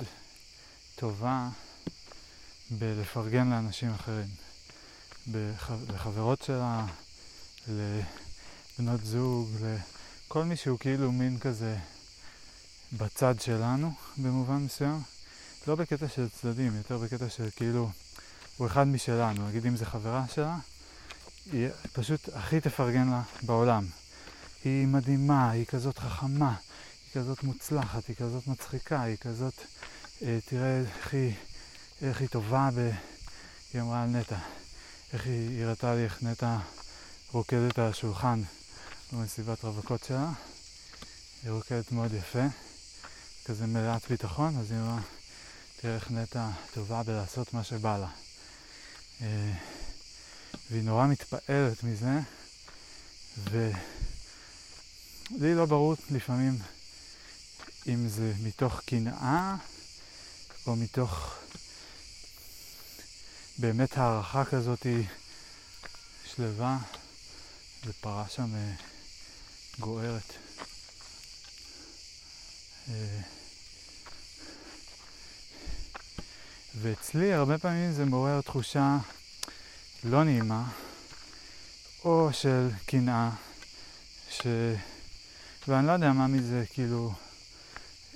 טובה 0.96 1.50
בלפרגן 2.72 3.50
לאנשים 3.50 3.94
אחרים. 3.94 4.30
בחברות 5.88 6.42
שלה, 6.42 6.86
ל... 7.68 8.00
לבנות 8.80 9.06
זוג, 9.06 9.50
לכל 10.28 10.44
מי 10.44 10.56
שהוא 10.56 10.80
כאילו 10.80 11.12
מין 11.12 11.40
כזה 11.40 11.78
בצד 12.94 13.36
שלנו 13.40 13.92
במובן 14.18 14.56
מסוים. 14.56 15.02
לא 15.68 15.76
בקטע 15.76 16.08
של 16.08 16.30
צדדים, 16.30 16.76
יותר 16.76 16.98
בקטע 16.98 17.30
של 17.30 17.50
כאילו 17.56 17.90
הוא 18.58 18.68
אחד 18.68 18.88
משלנו. 18.88 19.48
נגיד 19.48 19.66
אם 19.66 19.78
זו 19.78 19.86
חברה 19.86 20.26
שלה, 20.28 20.58
היא 21.52 21.68
פשוט 21.94 22.30
הכי 22.34 22.62
תפרגן 22.62 23.10
לה 23.10 23.22
בעולם. 23.42 23.86
היא 24.64 24.88
מדהימה, 24.88 25.52
היא 25.52 25.66
כזאת 25.66 25.98
חכמה, 25.98 26.56
היא 27.06 27.22
כזאת 27.22 27.44
מוצלחת, 27.44 28.08
היא 28.08 28.16
כזאת 28.16 28.48
מצחיקה, 28.48 29.02
היא 29.02 29.18
כזאת... 29.18 29.54
אה, 30.22 30.40
תראה 30.46 30.80
איך 30.80 31.14
היא, 31.14 31.34
איך 32.02 32.22
היא 32.22 32.30
טובה 32.30 32.70
ב... 32.76 32.90
היא 33.74 33.82
אמרה 33.82 34.04
על 34.04 34.10
נטע. 34.10 34.38
איך 35.14 35.26
היא 35.26 35.64
הראתה 35.64 35.96
לי 35.96 36.04
איך 36.04 36.24
נטע 36.24 36.58
רוקדת 37.32 37.80
על 37.80 37.86
השולחן 37.86 38.42
במסיבת 39.14 39.64
רווקות 39.64 40.04
שלה. 40.04 40.32
היא 41.44 41.52
רוקדת 41.52 41.92
מאוד 41.92 42.14
יפה, 42.14 42.44
כזה 43.46 43.68
מלאת 43.68 44.08
ביטחון, 44.10 44.58
אז 44.58 44.72
היא 44.72 44.80
אמרה, 44.80 45.00
תראה 45.82 45.96
איך 45.96 46.12
נטע 46.12 46.50
טובה 46.74 47.04
בלעשות 47.04 47.54
מה 47.54 47.64
שבא 47.64 47.98
לה. 47.98 48.10
אה, 49.22 49.54
והיא 50.72 50.84
נורא 50.84 51.08
מתפעלת 51.08 51.84
מזה, 51.84 52.20
ולי 53.44 53.74
לא 55.56 55.66
ברור 55.66 55.96
לפעמים 56.12 56.58
אם 57.88 58.10
זה 58.10 58.34
מתוך 58.44 58.82
קנאה 58.86 59.56
או 60.68 60.76
מתוך 60.76 61.36
באמת 63.58 63.98
הערכה 63.98 64.46
כזאת 64.46 64.88
שלווה, 66.36 66.78
ופרה 67.86 68.26
שם 68.30 68.56
אה, 68.56 68.74
גוערת. 69.80 70.34
אה, 72.90 73.22
ואצלי 76.76 77.34
הרבה 77.34 77.58
פעמים 77.58 77.92
זה 77.92 78.06
מעורר 78.06 78.42
תחושה 78.42 78.98
לא 80.04 80.24
נעימה, 80.24 80.72
או 82.06 82.30
של 82.34 82.70
קנאה, 82.86 83.30
ש... 84.30 84.48
ואני 85.68 85.88
לא 85.88 85.92
יודע 85.92 86.12
מה 86.12 86.28
מזה 86.28 86.64
כאילו 86.74 87.14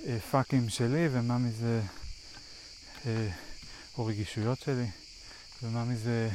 אה, 0.06 0.18
פאקים 0.30 0.68
שלי 0.68 1.08
ומה 1.12 1.38
מזה 1.38 1.82
אה, 3.06 3.28
או 3.98 4.06
רגישויות 4.06 4.60
שלי 4.60 4.86
ומה 5.62 5.84
מזה 5.84 6.30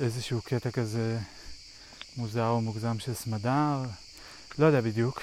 איזשהו 0.00 0.42
קטע 0.42 0.70
כזה 0.70 1.18
מוזר 2.16 2.48
או 2.48 2.60
מוגזם 2.60 2.98
של 2.98 3.14
סמדר, 3.14 3.82
לא 4.58 4.66
יודע 4.66 4.80
בדיוק. 4.80 5.22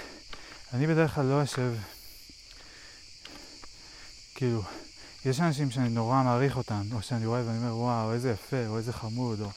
אני 0.73 0.87
בדרך 0.87 1.15
כלל 1.15 1.25
לא 1.25 1.33
יושב, 1.33 1.73
כאילו, 4.35 4.63
יש 5.25 5.39
אנשים 5.39 5.71
שאני 5.71 5.89
נורא 5.89 6.23
מעריך 6.23 6.57
אותם, 6.57 6.81
או 6.93 7.01
שאני 7.01 7.25
רואה 7.25 7.41
ואני 7.45 7.57
אומר, 7.57 7.77
וואו, 7.77 8.13
איזה 8.13 8.31
יפה, 8.31 8.67
או 8.67 8.77
איזה 8.77 8.93
חמוד, 8.93 9.41
או... 9.41 9.49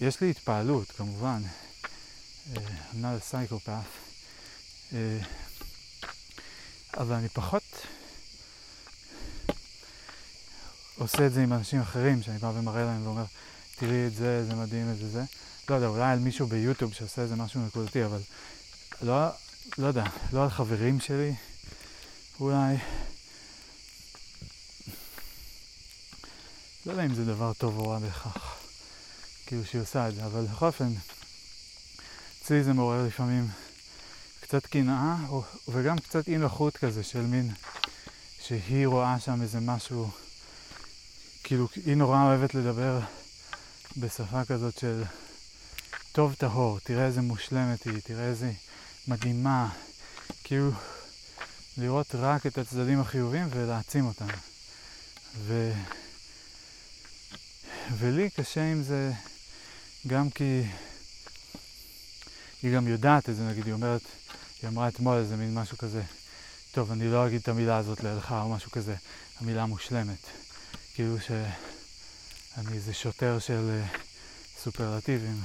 יש 0.00 0.20
לי 0.20 0.30
התפעלות, 0.30 0.90
כמובן. 0.90 1.42
Uh, 1.44 2.56
I'm 2.56 2.96
not 2.96 3.16
a 3.18 3.24
psychopath. 3.30 3.92
Uh, 4.90 4.94
אבל 6.96 7.14
אני 7.14 7.28
פחות 7.28 7.86
עושה 10.98 11.26
את 11.26 11.32
זה 11.32 11.42
עם 11.42 11.52
אנשים 11.52 11.80
אחרים, 11.80 12.22
שאני 12.22 12.38
בא 12.38 12.52
ומראה 12.54 12.84
להם 12.84 13.06
ואומר, 13.06 13.24
תראי 13.76 14.06
את 14.06 14.14
זה, 14.14 14.44
זה 14.46 14.54
מדהים, 14.54 14.90
את 14.90 14.96
זה, 14.96 15.08
זה. 15.08 15.22
לא 15.68 15.74
יודע, 15.74 15.86
אולי 15.86 16.12
על 16.12 16.18
מישהו 16.18 16.46
ביוטיוב 16.46 16.92
שעושה 16.92 17.22
איזה 17.22 17.36
משהו 17.36 17.66
נקודתי, 17.66 18.04
אבל 18.04 18.20
לא, 19.02 19.28
לא 19.78 19.86
יודע, 19.86 20.04
לא 20.32 20.42
על 20.42 20.50
חברים 20.50 21.00
שלי, 21.00 21.34
אולי... 22.40 22.76
לא 26.86 26.92
יודע 26.92 27.04
אם 27.04 27.14
זה 27.14 27.24
דבר 27.24 27.52
טוב 27.52 27.78
או 27.78 27.88
רע 27.88 27.98
בהכרח, 27.98 28.56
כאילו 29.46 29.64
שהיא 29.64 29.82
עושה 29.82 30.08
את 30.08 30.14
זה, 30.14 30.26
אבל 30.26 30.44
בכל 30.44 30.66
אופן, 30.66 30.92
אצלי 32.42 32.64
זה 32.64 32.72
מעורר 32.72 33.06
לפעמים 33.06 33.48
קצת 34.40 34.66
קנאה, 34.66 35.16
וגם 35.68 35.98
קצת 35.98 36.28
אי 36.28 36.38
נוחות 36.38 36.76
כזה 36.76 37.02
של 37.02 37.20
מין, 37.20 37.50
שהיא 38.42 38.86
רואה 38.86 39.20
שם 39.20 39.42
איזה 39.42 39.60
משהו, 39.60 40.10
כאילו 41.44 41.68
היא 41.86 41.94
נורא 41.94 42.22
אוהבת 42.22 42.54
לדבר 42.54 43.00
בשפה 43.96 44.44
כזאת 44.44 44.78
של 44.78 45.02
טוב 46.14 46.34
טהור, 46.34 46.78
תראה 46.80 47.06
איזה 47.06 47.20
מושלמת 47.20 47.82
היא, 47.82 48.00
תראה 48.04 48.24
איזה 48.24 48.52
מדהימה, 49.08 49.68
כאילו 50.44 50.70
לראות 51.76 52.14
רק 52.14 52.46
את 52.46 52.58
הצדדים 52.58 53.00
החיובים 53.00 53.48
ולהעצים 53.50 54.06
אותם. 54.06 54.26
ו... 55.38 55.72
ולי 57.98 58.30
קשה 58.30 58.72
עם 58.72 58.82
זה 58.82 59.12
גם 60.06 60.30
כי 60.30 60.62
היא 62.62 62.74
גם 62.74 62.88
יודעת 62.88 63.28
את 63.28 63.36
זה, 63.36 63.42
נגיד, 63.42 63.64
היא 63.64 63.74
אומרת, 63.74 64.02
היא 64.62 64.68
אמרה 64.68 64.88
אתמול 64.88 65.16
איזה 65.16 65.36
מין 65.36 65.54
משהו 65.54 65.78
כזה, 65.78 66.02
טוב, 66.72 66.90
אני 66.90 67.08
לא 67.08 67.26
אגיד 67.26 67.40
את 67.40 67.48
המילה 67.48 67.76
הזאת 67.76 68.00
לידך 68.00 68.34
או 68.42 68.48
משהו 68.48 68.70
כזה, 68.70 68.94
המילה 69.40 69.66
מושלמת. 69.66 70.26
כאילו 70.94 71.16
שאני 71.20 72.74
איזה 72.74 72.94
שוטר 72.94 73.38
של 73.38 73.82
uh, 73.84 73.98
סופרלטיבים. 74.62 75.42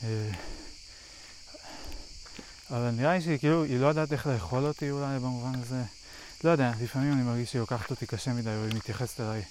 Uh, 0.00 0.04
אבל 2.70 2.90
נראה 2.90 3.14
לי 3.14 3.20
שהיא 3.20 3.38
כאילו, 3.38 3.64
היא 3.64 3.80
לא 3.80 3.86
יודעת 3.86 4.12
איך 4.12 4.26
לאכול 4.26 4.64
אותי 4.66 4.90
אולי 4.90 5.18
במובן 5.18 5.60
הזה. 5.62 5.82
לא 6.44 6.50
יודע, 6.50 6.72
לפעמים 6.82 7.12
אני 7.12 7.22
מרגיש 7.22 7.50
שהיא 7.50 7.60
לוקחת 7.60 7.90
אותי 7.90 8.06
קשה 8.06 8.32
מדי, 8.32 8.50
או 8.50 8.64
היא 8.64 8.74
מתייחסת 8.74 9.20
אליי 9.20 9.42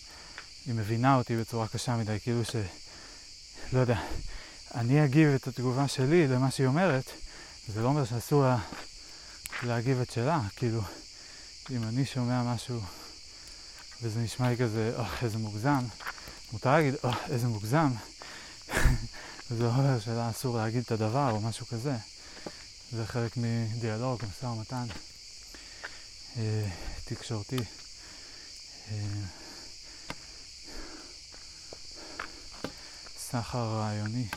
היא 0.66 0.76
מבינה 0.76 1.16
אותי 1.16 1.38
בצורה 1.38 1.68
קשה 1.68 1.96
מדי, 1.96 2.18
כאילו 2.24 2.46
ש... 2.46 2.56
לא 3.74 3.80
יודע, 3.80 4.00
אני 4.76 5.06
אגיב 5.06 5.30
את 5.30 5.48
התגובה 5.48 5.88
שלי 5.88 6.28
למה 6.28 6.52
שהיא 6.52 6.68
אומרת, 6.68 7.12
זה 7.68 7.82
לא 7.82 7.88
אומר 7.88 8.06
שאסור 8.06 8.44
לה 8.44 8.58
להגיב 9.64 10.02
את 10.02 10.12
שלה, 10.12 10.42
כאילו, 10.56 10.82
אם 11.72 11.84
אני 11.84 12.06
שומע 12.06 12.54
משהו 12.54 12.82
וזה 14.02 14.20
נשמע 14.20 14.50
לי 14.50 14.58
כזה, 14.58 14.94
אוח, 14.98 15.24
איזה 15.24 15.38
מוגזם, 15.38 15.84
מותר 16.54 16.72
להגיד, 16.72 16.94
אוח, 17.04 17.18
איזה 17.30 17.48
מוגזם, 17.48 17.90
זה 19.50 19.64
לא 19.64 19.70
אומר 19.70 20.00
שלה 20.00 20.30
אסור 20.30 20.58
להגיד 20.58 20.84
את 20.86 20.92
הדבר 20.92 21.32
או 21.32 21.42
משהו 21.42 21.66
כזה. 21.66 21.96
זה 22.92 23.06
חלק 23.06 23.38
מדיאלוג, 23.38 24.22
משא 24.30 24.46
ומתן 24.46 24.86
אה, 26.38 26.70
תקשורתי. 27.06 27.58
אה, 28.92 28.96
סחר 33.18 33.64
רעיוני. 33.64 34.28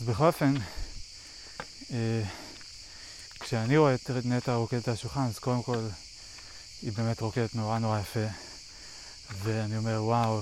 אז 0.00 0.06
בכל 0.06 0.26
אופן, 0.26 0.54
אה, 1.92 2.22
כשאני 3.40 3.76
רואה 3.76 3.94
את 3.94 4.10
נטע 4.24 4.54
רוקדת 4.54 4.88
על 4.88 4.94
השולחן, 4.94 5.26
אז 5.26 5.38
קודם 5.38 5.62
כל 5.62 5.88
היא 6.82 6.92
באמת 6.92 7.20
רוקדת 7.20 7.54
נורא 7.54 7.78
נורא 7.78 8.00
יפה. 8.00 8.49
ואני 9.42 9.76
אומר, 9.76 10.04
וואו, 10.04 10.40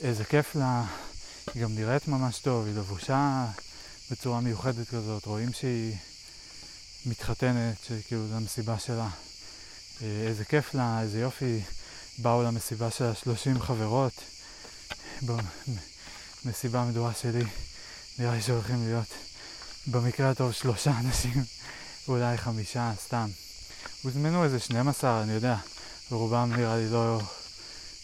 איזה 0.00 0.24
כיף 0.24 0.54
לה, 0.54 0.84
היא 1.54 1.62
גם 1.62 1.74
נראית 1.74 2.08
ממש 2.08 2.38
טוב, 2.38 2.66
היא 2.66 2.74
לבושה 2.74 3.46
בצורה 4.10 4.40
מיוחדת 4.40 4.88
כזאת, 4.88 5.26
רואים 5.26 5.52
שהיא 5.52 5.96
מתחתנת, 7.06 7.76
שכאילו 7.84 8.28
זו 8.28 8.34
המסיבה 8.34 8.78
שלה. 8.78 9.08
אה, 10.02 10.24
איזה 10.26 10.44
כיף 10.44 10.74
לה, 10.74 11.00
איזה 11.02 11.20
יופי. 11.20 11.60
באו 12.18 12.42
למסיבה 12.42 12.90
של 12.90 13.04
השלושים 13.04 13.60
חברות, 13.60 14.12
במסיבה 16.44 16.80
המדורה 16.80 17.12
שלי, 17.14 17.44
נראה 18.18 18.34
לי 18.34 18.42
שהולכים 18.42 18.84
להיות 18.84 19.06
במקרה 19.86 20.30
הטוב 20.30 20.52
שלושה 20.52 20.98
אנשים, 20.98 21.44
אולי 22.08 22.38
חמישה, 22.38 22.92
סתם. 23.06 23.28
הוזמנו 24.02 24.44
איזה 24.44 24.60
12, 24.60 25.22
אני 25.22 25.32
יודע, 25.32 25.56
ורובם 26.10 26.52
נראה 26.56 26.76
לי 26.76 26.88
לא, 26.88 27.20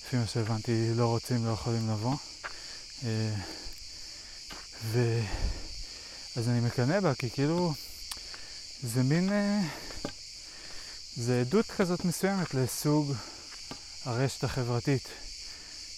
לפי 0.06 0.16
מה 0.16 0.26
שהבנתי, 0.26 0.94
לא 0.94 1.06
רוצים, 1.06 1.46
לא 1.46 1.50
יכולים 1.50 1.90
לבוא. 1.90 2.16
אה, 3.04 3.34
ו... 4.84 5.20
אז 6.36 6.48
אני 6.48 6.60
מקנא 6.60 7.00
בה, 7.00 7.14
כי 7.14 7.30
כאילו 7.30 7.74
זה 8.82 9.02
מין... 9.02 9.32
אה, 9.32 9.60
זה 11.16 11.40
עדות 11.40 11.66
כזאת 11.66 12.04
מסוימת 12.04 12.54
לסוג 12.54 13.12
הרשת 14.04 14.44
החברתית 14.44 15.08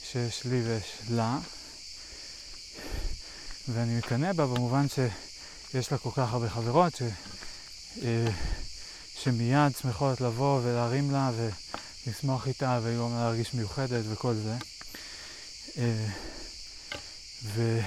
שיש 0.03 0.45
לי 0.45 0.63
ויש 0.63 0.99
לה, 1.11 1.39
ואני 3.69 3.99
מקנא 3.99 4.33
בה 4.33 4.47
במובן 4.47 4.87
שיש 4.89 5.93
לה 5.93 5.99
כל 5.99 6.11
כך 6.11 6.33
הרבה 6.33 6.49
חברות 6.49 6.97
ש, 6.97 7.03
אה, 8.03 8.27
שמיד 9.23 9.77
שמחות 9.81 10.21
לבוא 10.21 10.61
ולהרים 10.63 11.11
לה 11.11 11.31
ולשמוח 12.07 12.47
איתה 12.47 12.81
ולגרום 12.83 13.13
לה 13.13 13.19
להרגיש 13.19 13.55
מיוחדת 13.55 14.05
וכל 14.11 14.35
זה. 14.35 14.57
אה, 15.79 16.07
ו, 17.45 17.81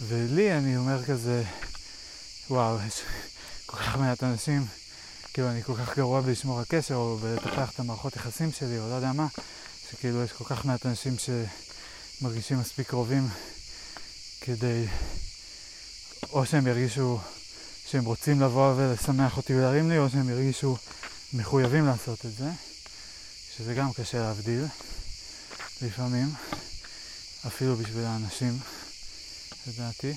ולי 0.00 0.52
אני 0.52 0.76
אומר 0.76 1.04
כזה, 1.04 1.42
וואו, 2.50 2.76
יש 2.86 3.02
כל 3.66 3.76
כך 3.76 3.96
מעט 3.96 4.22
אנשים, 4.22 4.66
כאילו 5.32 5.50
אני 5.50 5.62
כל 5.62 5.76
כך 5.76 5.96
גרוע 5.96 6.20
בלשמור 6.20 6.58
על 6.58 6.64
קשר 6.68 6.94
או 6.94 7.16
בלטפח 7.16 7.70
את 7.74 7.80
המערכות 7.80 8.16
יחסים 8.16 8.52
שלי 8.52 8.78
או 8.78 8.88
לא 8.88 8.94
יודע 8.94 9.12
מה, 9.12 9.26
שכאילו 9.90 10.24
יש 10.24 10.32
כל 10.32 10.44
כך 10.44 10.64
מעט 10.64 10.86
אנשים 10.86 11.16
שמרגישים 11.18 12.58
מספיק 12.58 12.88
קרובים 12.88 13.28
כדי, 14.40 14.86
או 16.32 16.46
שהם 16.46 16.66
ירגישו 16.66 17.18
שהם 17.86 18.04
רוצים 18.04 18.40
לבוא 18.40 18.74
ולשמח 18.76 19.36
אותי 19.36 19.54
ולהרים 19.54 19.90
לי, 19.90 19.98
או 19.98 20.10
שהם 20.10 20.28
ירגישו 20.28 20.76
מחויבים 21.32 21.86
לעשות 21.86 22.26
את 22.26 22.32
זה, 22.38 22.50
שזה 23.60 23.74
גם 23.74 23.92
קשה 23.92 24.18
להבדיל 24.18 24.64
לפעמים, 25.82 26.34
אפילו 27.46 27.76
בשביל 27.76 28.04
האנשים, 28.04 28.58
לדעתי. 29.66 30.14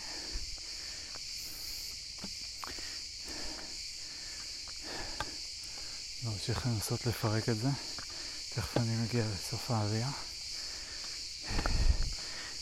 נמשיך 6.23 6.65
לנסות 6.65 7.05
לפרק 7.05 7.49
את 7.49 7.57
זה. 7.57 7.69
תכף 8.55 8.77
אני 8.77 8.95
מגיע 9.03 9.25
לסוף 9.33 9.71
העלייה. 9.71 10.09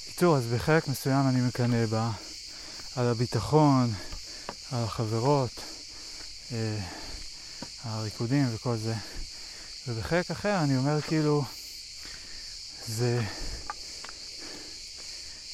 בקיצור, 0.08 0.38
אז 0.38 0.46
בחלק 0.46 0.88
מסוים 0.88 1.28
אני 1.30 1.42
מקנא 1.42 1.86
בה 1.86 2.12
על 2.96 3.08
הביטחון, 3.08 3.94
על 4.72 4.84
החברות, 4.84 5.52
אה, 6.52 6.80
הריקודים 7.84 8.56
וכל 8.56 8.78
זה. 8.78 8.96
ובחלק 9.88 10.32
אחר 10.32 10.60
אני 10.64 10.78
אומר 10.78 11.02
כאילו, 11.02 11.44
זה, 12.88 13.22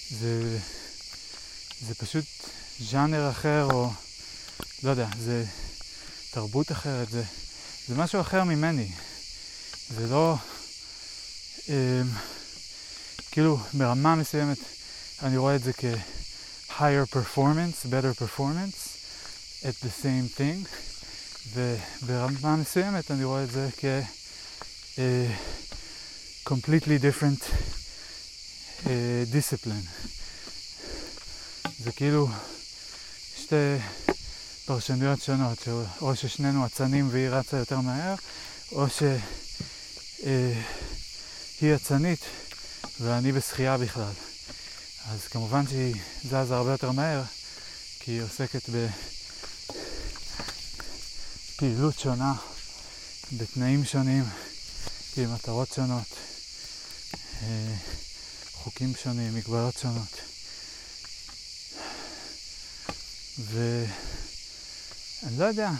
זה, 0.09 0.57
זה 1.87 1.95
פשוט 1.95 2.25
ז'אנר 2.79 3.31
אחר, 3.31 3.67
או 3.73 3.89
לא 4.83 4.89
יודע, 4.89 5.07
זה 5.19 5.45
תרבות 6.31 6.71
אחרת, 6.71 7.09
זה, 7.09 7.23
זה 7.87 7.95
משהו 7.95 8.21
אחר 8.21 8.43
ממני. 8.43 8.91
זה 9.89 10.07
לא, 10.07 10.35
אה, 11.69 12.01
כאילו 13.31 13.57
ברמה 13.73 14.15
מסוימת 14.15 14.57
אני 15.23 15.37
רואה 15.37 15.55
את 15.55 15.63
זה 15.63 15.71
כ-higher 15.73 17.13
performance, 17.15 17.85
better 17.85 18.21
performance 18.21 18.77
at 19.63 19.85
the 19.85 20.03
same 20.03 20.39
thing, 20.39 20.67
וברמה 21.53 22.55
מסוימת 22.55 23.11
אני 23.11 23.23
רואה 23.23 23.43
את 23.43 23.51
זה 23.51 23.69
כ- 23.77 24.16
uh, 24.97 25.01
completely 26.45 26.99
different 26.99 27.41
uh, 28.85 28.89
discipline. 29.31 29.87
זה 31.79 31.91
כאילו 31.91 32.27
שתי 33.43 33.77
פרשנויות 34.65 35.21
שונות, 35.21 35.67
או 36.01 36.15
ששנינו 36.15 36.65
אצנים 36.65 37.09
והיא 37.11 37.29
רצה 37.29 37.57
יותר 37.57 37.79
מהר, 37.79 38.15
או 38.71 38.85
שהיא 38.89 39.15
אצנית 41.75 42.19
ואני 42.99 43.31
בשחייה 43.31 43.77
בכלל. 43.77 44.13
אז 45.09 45.27
כמובן 45.27 45.67
שהיא 45.67 45.95
זזה 46.23 46.55
הרבה 46.55 46.71
יותר 46.71 46.91
מהר, 46.91 47.23
כי 47.99 48.11
היא 48.11 48.21
עוסקת 48.21 48.69
בפעילות 51.55 51.99
שונה, 51.99 52.33
בתנאים 53.37 53.85
שונים, 53.85 54.23
עם 55.17 55.33
מטרות 55.33 55.73
שונות, 55.73 56.07
אה, 57.41 57.75
חוקים 58.51 58.93
שונים, 59.03 59.35
מגבלות 59.35 59.77
שונות. 59.77 60.21
ואני 63.39 63.87
לא 65.37 65.45
יודע, 65.45 65.71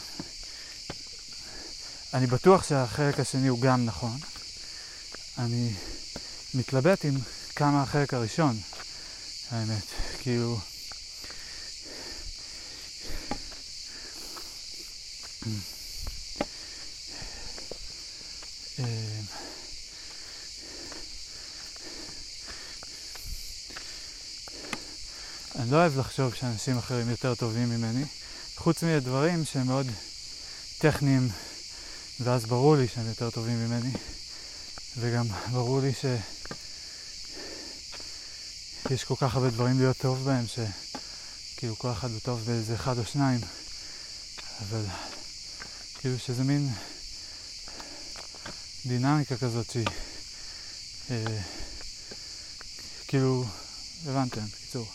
אני 2.13 2.27
בטוח 2.27 2.63
שהחלק 2.69 3.19
השני 3.19 3.47
הוא 3.47 3.61
גם 3.61 3.85
נכון. 3.85 4.17
אני 5.37 5.73
מתלבט 6.53 7.05
עם 7.05 7.15
כמה 7.55 7.83
החלק 7.83 8.13
הראשון, 8.13 8.59
האמת. 9.51 9.83
כאילו... 10.21 10.59
אה, 18.79 19.06
אני 25.59 25.71
לא 25.71 25.77
אוהב 25.77 25.99
לחשוב 25.99 26.33
שאנשים 26.33 26.77
אחרים 26.77 27.09
יותר 27.09 27.35
טובים 27.35 27.69
ממני, 27.69 28.05
חוץ 28.55 28.83
מדברים 28.83 29.45
שהם 29.45 29.67
מאוד 29.67 29.87
טכניים, 30.77 31.29
ואז 32.19 32.45
ברור 32.45 32.75
לי 32.75 32.87
שהם 32.87 33.07
יותר 33.07 33.29
טובים 33.29 33.65
ממני, 33.65 33.91
וגם 34.97 35.25
ברור 35.51 35.81
לי 35.81 35.93
ש... 35.93 36.05
יש 38.89 39.03
כל 39.03 39.15
כך 39.15 39.35
הרבה 39.35 39.49
דברים 39.49 39.79
להיות 39.79 39.97
טוב 39.97 40.23
בהם, 40.25 40.45
שכאילו 40.47 41.75
כל 41.75 41.91
אחד 41.91 42.11
הוא 42.11 42.19
טוב 42.19 42.41
באיזה 42.45 42.75
אחד 42.75 42.97
או 42.97 43.05
שניים, 43.05 43.39
אבל 44.61 44.85
כאילו 45.99 46.19
שזה 46.19 46.43
מין 46.43 46.69
דינמיקה 48.85 49.37
כזאת 49.37 49.71
שהיא 49.71 49.87
אה, 51.11 51.39
כאילו, 53.07 53.45
הבנתם, 54.05 54.45
בקיצור, 54.45 54.87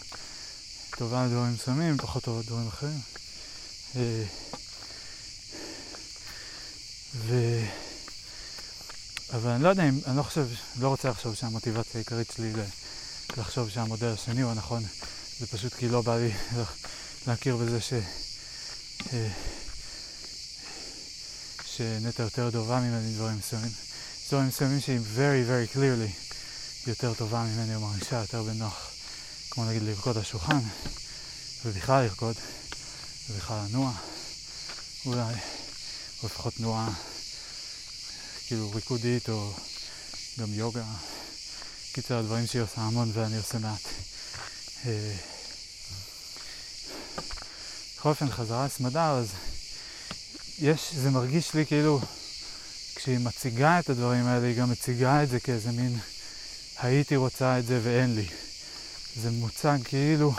טובה 0.97 1.26
לדברים 1.26 1.53
מסוימים, 1.53 1.99
פחות 1.99 2.24
טובה 2.24 2.40
לדברים 2.40 2.68
אחרים. 2.68 3.01
אה, 3.97 4.24
ו... 7.14 7.34
אבל 9.32 9.51
אני 9.51 9.62
לא 9.62 9.68
יודע 9.68 9.88
אם, 9.88 10.01
אני 10.07 10.16
לא 10.16 10.22
חושב, 10.22 10.47
לא 10.80 10.88
רוצה 10.88 11.09
לחשוב 11.09 11.34
שהמוטיבציה 11.34 11.93
העיקרית 11.95 12.32
שלי 12.36 12.53
לחשוב 13.36 13.70
שהמודל 13.70 14.09
השני 14.09 14.43
הוא 14.43 14.51
הנכון, 14.51 14.82
זה 15.38 15.47
פשוט 15.47 15.74
כי 15.74 15.88
לא 15.88 16.03
בא 16.03 16.16
לי 16.16 16.32
להכיר 17.26 17.57
בזה 17.57 17.80
ש... 17.80 17.93
אה, 19.12 19.28
שנטע 21.64 22.22
יותר 22.22 22.51
טובה 22.51 22.80
ממני 22.80 23.14
דברים 23.14 23.38
מסוימים. 23.38 23.70
דברים 24.28 24.49
מסוימים 24.49 24.80
שהיא 24.80 24.99
very 25.16 25.49
very 25.49 25.76
clearly 25.76 26.32
יותר 26.86 27.14
טובה 27.14 27.45
ממני 27.45 27.74
או 27.74 27.80
מרגישה 27.80 28.16
יותר 28.20 28.43
בנוח, 28.43 28.91
כמו 29.53 29.65
נגיד 29.65 29.83
לרקוד 29.83 30.17
על 30.17 30.25
שולחן, 30.25 30.59
ובכלל 31.65 32.05
לרקוד, 32.05 32.37
ובכלל 33.31 33.57
לנוע, 33.69 33.93
אולי, 35.07 35.35
או 36.23 36.27
לפחות 36.27 36.55
תנועה 36.55 36.93
כאילו 38.47 38.71
ריקודית 38.71 39.29
או 39.29 39.53
גם 40.41 40.55
יוגה. 40.55 40.85
קיצר, 41.93 42.19
הדברים 42.19 42.47
שהיא 42.47 42.63
עושה 42.63 42.81
המון 42.81 43.11
ואני 43.15 43.37
עושה 43.37 43.59
מעט. 43.59 43.81
אה, 44.87 45.15
בכל 47.97 48.09
אופן, 48.09 48.31
חזרה 48.31 48.67
לסמדר, 48.67 49.19
אז 49.19 49.29
יש, 50.59 50.95
זה 50.95 51.11
מרגיש 51.11 51.55
לי 51.55 51.67
כאילו, 51.67 52.01
כשהיא 52.95 53.19
מציגה 53.19 53.79
את 53.79 53.91
הדברים 53.91 54.27
האלה, 54.27 54.47
היא 54.47 54.57
גם 54.57 54.71
מציגה 54.71 55.23
את 55.23 55.29
זה 55.29 55.41
כאיזה 55.41 55.73
מין, 55.73 55.99
הייתי 56.79 57.17
רוצה 57.17 57.59
את 57.59 57.67
זה 57.67 57.81
ואין 57.83 58.15
לי. 58.15 58.29
זה 59.17 59.31
מוצג 59.31 59.79
כאילו, 59.85 60.35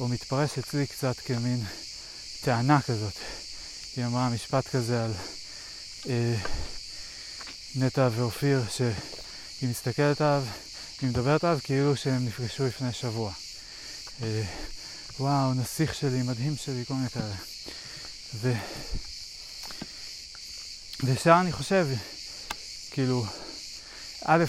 או 0.00 0.08
מתפרש 0.08 0.58
אצלי 0.58 0.86
קצת 0.86 1.16
כמין 1.20 1.64
טענה 2.40 2.82
כזאת. 2.82 3.14
היא 3.96 4.04
אמרה 4.04 4.28
משפט 4.28 4.68
כזה 4.68 5.04
על 5.04 5.12
אה, 6.08 6.34
נטע 7.76 8.08
ואופיר, 8.16 8.62
שהיא 8.70 9.70
מסתכלת 9.70 10.20
עליו 10.20 10.44
היא 11.00 11.10
מדברת 11.10 11.44
עליו 11.44 11.58
כאילו 11.64 11.96
שהם 11.96 12.26
נפגשו 12.26 12.66
לפני 12.66 12.92
שבוע. 12.92 13.32
אה, 14.22 14.42
וואו, 15.20 15.54
נסיך 15.54 15.94
שלי, 15.94 16.22
מדהים 16.22 16.56
שלי, 16.56 16.84
כל 16.84 16.94
מיני 16.94 17.10
כאלה. 17.10 17.34
ו... 18.34 18.52
וישר 21.02 21.36
אני 21.40 21.52
חושב, 21.52 21.88
כאילו, 22.90 23.26
א', 24.24 24.44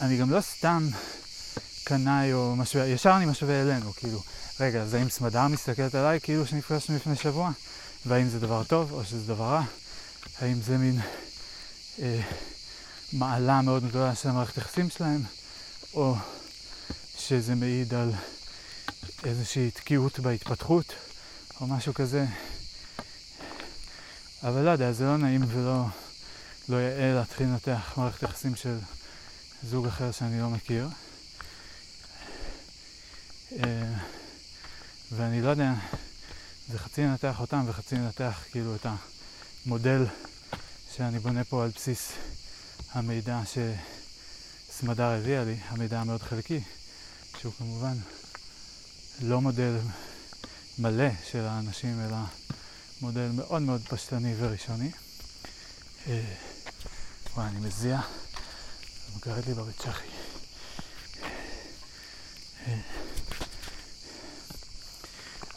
אני 0.00 0.18
גם 0.18 0.30
לא 0.30 0.40
סתם 0.40 0.88
קנאי 1.92 2.32
או 2.32 2.56
משווה, 2.56 2.86
ישר 2.86 3.16
אני 3.16 3.26
משווה 3.26 3.62
אלינו, 3.62 3.92
כאילו, 3.92 4.22
רגע, 4.60 4.82
אז 4.82 4.94
האם 4.94 5.08
סמדר 5.08 5.48
מסתכלת 5.48 5.94
עליי 5.94 6.20
כאילו 6.20 6.46
שנפגשנו 6.46 6.96
לפני 6.96 7.16
שבוע? 7.16 7.50
והאם 8.06 8.28
זה 8.28 8.40
דבר 8.40 8.64
טוב 8.64 8.92
או 8.92 9.04
שזה 9.04 9.26
דבר 9.26 9.44
רע? 9.44 9.62
האם 10.40 10.60
זה 10.60 10.78
מין... 10.78 11.00
אה, 12.02 12.20
מעלה 13.12 13.62
מאוד 13.62 13.88
גדולה 13.88 14.14
של 14.14 14.28
המערכת 14.28 14.58
היחסים 14.58 14.90
שלהם, 14.90 15.22
או 15.94 16.14
שזה 17.18 17.54
מעיד 17.54 17.94
על 17.94 18.10
איזושהי 19.24 19.70
תקיעות 19.70 20.18
בהתפתחות, 20.18 20.94
או 21.60 21.66
משהו 21.66 21.94
כזה. 21.94 22.26
אבל 24.42 24.62
לא 24.62 24.70
יודע, 24.70 24.92
זה 24.92 25.04
לא 25.04 25.16
נעים 25.16 25.44
ולא 25.48 25.84
לא 26.68 26.76
יאה 26.76 27.14
להתחיל 27.14 27.46
לנתח 27.46 27.94
מערכת 27.96 28.22
יחסים 28.22 28.56
של 28.56 28.78
זוג 29.62 29.86
אחר 29.86 30.12
שאני 30.12 30.40
לא 30.40 30.50
מכיר. 30.50 30.88
אה, 33.58 33.94
ואני 35.12 35.42
לא 35.42 35.48
יודע, 35.48 35.72
זה 36.68 36.78
חצי 36.78 37.02
לנתח 37.02 37.40
אותם 37.40 37.64
וחצי 37.66 37.94
לנתח 37.94 38.44
כאילו 38.50 38.74
את 38.74 38.86
המודל 39.66 40.06
שאני 40.96 41.18
בונה 41.18 41.44
פה 41.44 41.64
על 41.64 41.70
בסיס 41.74 42.12
המידע 42.92 43.40
שסמדר 44.68 45.04
הביאה 45.04 45.44
לי, 45.44 45.56
המידע 45.68 46.00
המאוד 46.00 46.22
חלקי, 46.22 46.60
שהוא 47.40 47.52
כמובן 47.58 47.96
לא 49.20 49.40
מודל 49.40 49.78
מלא 50.78 51.10
של 51.30 51.40
האנשים, 51.40 52.00
אלא 52.00 52.16
מודל 53.00 53.28
מאוד 53.34 53.62
מאוד 53.62 53.82
פשטני 53.88 54.34
וראשוני. 54.38 54.90
אה, 56.06 56.34
וואי, 57.34 57.48
אני 57.48 57.60
מזיע, 57.60 58.00
מגרד 59.16 59.46
לי 59.46 59.54
בבית 59.54 59.78
צ'חי. 59.78 60.08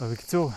אבל 0.01 0.11
בקיצור, 0.13 0.51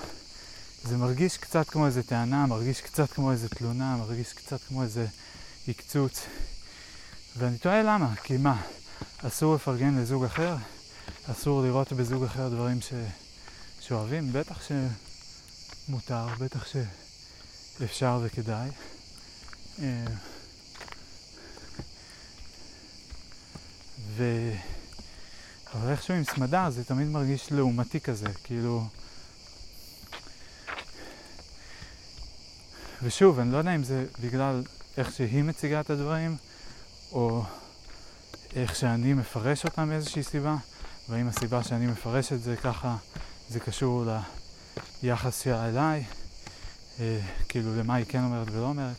זה 0.85 0.97
מרגיש 0.97 1.37
קצת 1.37 1.71
כמו 1.71 1.87
איזה 1.87 2.03
טענה, 2.03 2.47
מרגיש 2.47 2.81
קצת 2.81 3.13
כמו 3.13 3.33
איזה 3.33 3.49
תלונה, 3.49 3.97
מרגיש 3.97 4.33
קצת 4.33 4.61
כמו 4.69 4.83
איזה 4.83 5.07
עקצוץ. 5.69 6.27
ואני 7.37 7.59
תוהה 7.59 7.83
למה, 7.83 8.17
כי 8.17 8.37
מה, 8.37 8.63
אסור 9.19 9.55
לפרגן 9.55 9.99
לזוג 9.99 10.25
אחר? 10.25 10.57
אסור 11.31 11.63
לראות 11.63 11.93
בזוג 11.93 12.25
אחר 12.25 12.49
דברים 12.49 12.81
ש... 12.81 12.93
שאוהבים? 13.81 14.33
בטח 14.33 14.63
שמותר, 15.89 16.27
בטח 16.39 16.67
שאפשר 16.67 18.21
וכדאי. 18.25 18.69
אה, 19.83 20.05
ו... 24.17 24.53
אבל 25.75 25.91
איכשהו 25.91 26.15
עם 26.15 26.25
סמדר 26.25 26.71
זה 26.71 26.85
תמיד 26.85 27.09
מרגיש 27.09 27.53
לעומתי 27.53 28.01
כזה, 28.01 28.29
כאילו... 28.45 28.87
ושוב, 33.03 33.39
אני 33.39 33.53
לא 33.53 33.57
יודע 33.57 33.75
אם 33.75 33.83
זה 33.83 34.07
בגלל 34.21 34.63
איך 34.97 35.13
שהיא 35.13 35.45
מציגה 35.45 35.81
את 35.81 35.91
הדברים, 35.91 36.37
או 37.13 37.43
איך 38.55 38.77
שאני 38.77 39.15
מפרש 39.15 39.65
אותם 39.65 39.89
מאיזושהי 39.89 40.23
סיבה, 40.23 40.57
והאם 41.09 41.29
הסיבה 41.29 41.63
שאני 41.63 41.87
מפרש 41.87 42.33
את 42.33 42.43
זה 42.43 42.57
ככה, 42.57 42.97
זה 43.49 43.61
קשור 43.61 44.05
ליחס 45.03 45.43
שלה 45.43 45.69
אליי, 45.69 46.05
אה, 47.01 47.21
כאילו 47.49 47.77
למה 47.77 47.95
היא 47.95 48.05
כן 48.09 48.23
אומרת 48.25 48.49
ולא 48.51 48.65
אומרת. 48.65 48.97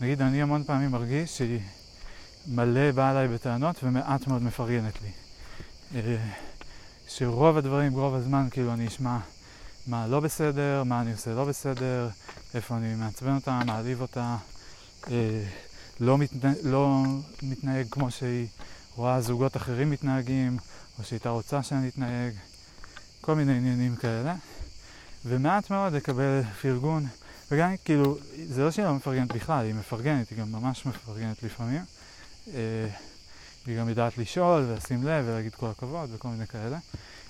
נגיד, 0.00 0.22
אני 0.22 0.42
המון 0.42 0.64
פעמים 0.64 0.90
מרגיש 0.90 1.38
שהיא 1.38 1.60
מלא 2.46 2.92
באה 2.92 3.10
אליי 3.10 3.28
בטענות 3.28 3.76
ומעט 3.82 4.26
מאוד 4.26 4.42
מפרגנת 4.42 4.94
לי. 5.02 5.10
אה, 5.94 6.16
שרוב 7.08 7.56
הדברים, 7.56 7.92
רוב 7.92 8.14
הזמן, 8.14 8.48
כאילו 8.50 8.72
אני 8.72 8.86
אשמע 8.86 9.18
מה 9.90 10.06
לא 10.06 10.20
בסדר, 10.20 10.82
מה 10.84 11.00
אני 11.00 11.12
עושה 11.12 11.34
לא 11.34 11.44
בסדר, 11.44 12.08
איפה 12.54 12.76
אני 12.76 12.94
מעצבן 12.94 13.34
אותה, 13.34 13.60
מעליב 13.66 14.00
אותה, 14.00 14.36
אה, 15.10 15.42
לא, 16.00 16.18
מתנה, 16.18 16.52
לא 16.62 17.04
מתנהג 17.42 17.86
כמו 17.90 18.10
שהיא 18.10 18.46
רואה 18.96 19.20
זוגות 19.20 19.56
אחרים 19.56 19.90
מתנהגים, 19.90 20.56
או 20.98 21.04
שהיא 21.04 21.16
הייתה 21.16 21.28
רוצה 21.28 21.62
שאני 21.62 21.88
אתנהג, 21.88 22.32
כל 23.20 23.34
מיני 23.34 23.56
עניינים 23.56 23.96
כאלה. 23.96 24.34
ומעט 25.24 25.70
מאוד 25.70 25.92
לקבל 25.92 26.42
פרגון, 26.62 27.06
וגם 27.50 27.74
כאילו, 27.84 28.18
זה 28.46 28.64
לא 28.64 28.70
שהיא 28.70 28.86
לא 28.86 28.94
מפרגנת 28.94 29.32
בכלל, 29.32 29.64
היא 29.64 29.74
מפרגנת, 29.74 30.30
היא 30.30 30.38
גם 30.38 30.52
ממש 30.52 30.86
מפרגנת 30.86 31.42
לפעמים. 31.42 31.84
אה, 32.54 32.88
היא 33.66 33.78
גם 33.78 33.88
יודעת 33.88 34.18
לשאול 34.18 34.62
ולשים 34.62 35.02
לב 35.02 35.24
ולהגיד 35.28 35.54
כל 35.54 35.66
הכבוד 35.66 36.10
וכל 36.12 36.28
מיני 36.28 36.46
כאלה, 36.46 36.78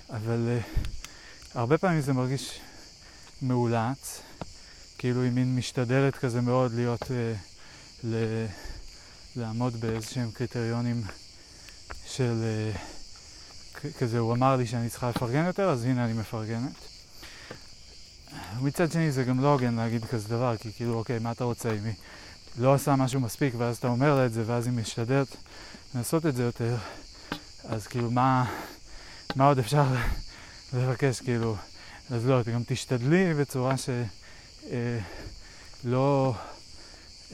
אבל 0.09 0.47
אה, 0.49 0.81
הרבה 1.55 1.77
פעמים 1.77 2.01
זה 2.01 2.13
מרגיש 2.13 2.59
מאולץ, 3.41 4.21
כאילו 4.97 5.21
היא 5.21 5.31
מין 5.31 5.55
משתדלת 5.55 6.15
כזה 6.15 6.41
מאוד 6.41 6.73
להיות, 6.73 7.11
אה, 7.11 7.33
ל, 8.03 8.15
לעמוד 9.35 9.75
באיזשהם 9.75 10.31
קריטריונים 10.31 11.03
של 12.05 12.41
אה, 12.43 13.91
כזה, 13.99 14.19
הוא 14.19 14.33
אמר 14.33 14.55
לי 14.55 14.67
שאני 14.67 14.89
צריכה 14.89 15.09
לפרגן 15.09 15.45
יותר, 15.45 15.69
אז 15.69 15.85
הנה 15.85 16.05
אני 16.05 16.13
מפרגנת. 16.13 16.73
מצד 18.61 18.91
שני 18.91 19.11
זה 19.11 19.23
גם 19.23 19.39
לא 19.39 19.53
הוגן 19.53 19.73
להגיד 19.73 20.05
כזה 20.05 20.29
דבר, 20.29 20.57
כי 20.57 20.73
כאילו, 20.73 20.93
אוקיי, 20.93 21.19
מה 21.19 21.31
אתה 21.31 21.43
רוצה 21.43 21.71
אם 21.71 21.85
היא 21.85 21.93
לא 22.57 22.73
עושה 22.73 22.95
משהו 22.95 23.19
מספיק, 23.19 23.53
ואז 23.57 23.77
אתה 23.77 23.87
אומר 23.87 24.15
לה 24.15 24.25
את 24.25 24.33
זה, 24.33 24.43
ואז 24.45 24.67
היא 24.67 24.73
משתדלת 24.73 25.35
לעשות 25.95 26.25
את 26.25 26.35
זה 26.35 26.43
יותר, 26.43 26.77
אז 27.63 27.87
כאילו, 27.87 28.11
מה, 28.11 28.45
מה 29.35 29.47
עוד 29.47 29.59
אפשר 29.59 29.83
לבקש, 30.73 31.19
כאילו, 31.19 31.55
אז 32.09 32.25
לא, 32.25 32.43
גם 32.43 32.61
תשתדלי 32.67 33.33
בצורה 33.33 33.75
שלא 33.77 33.93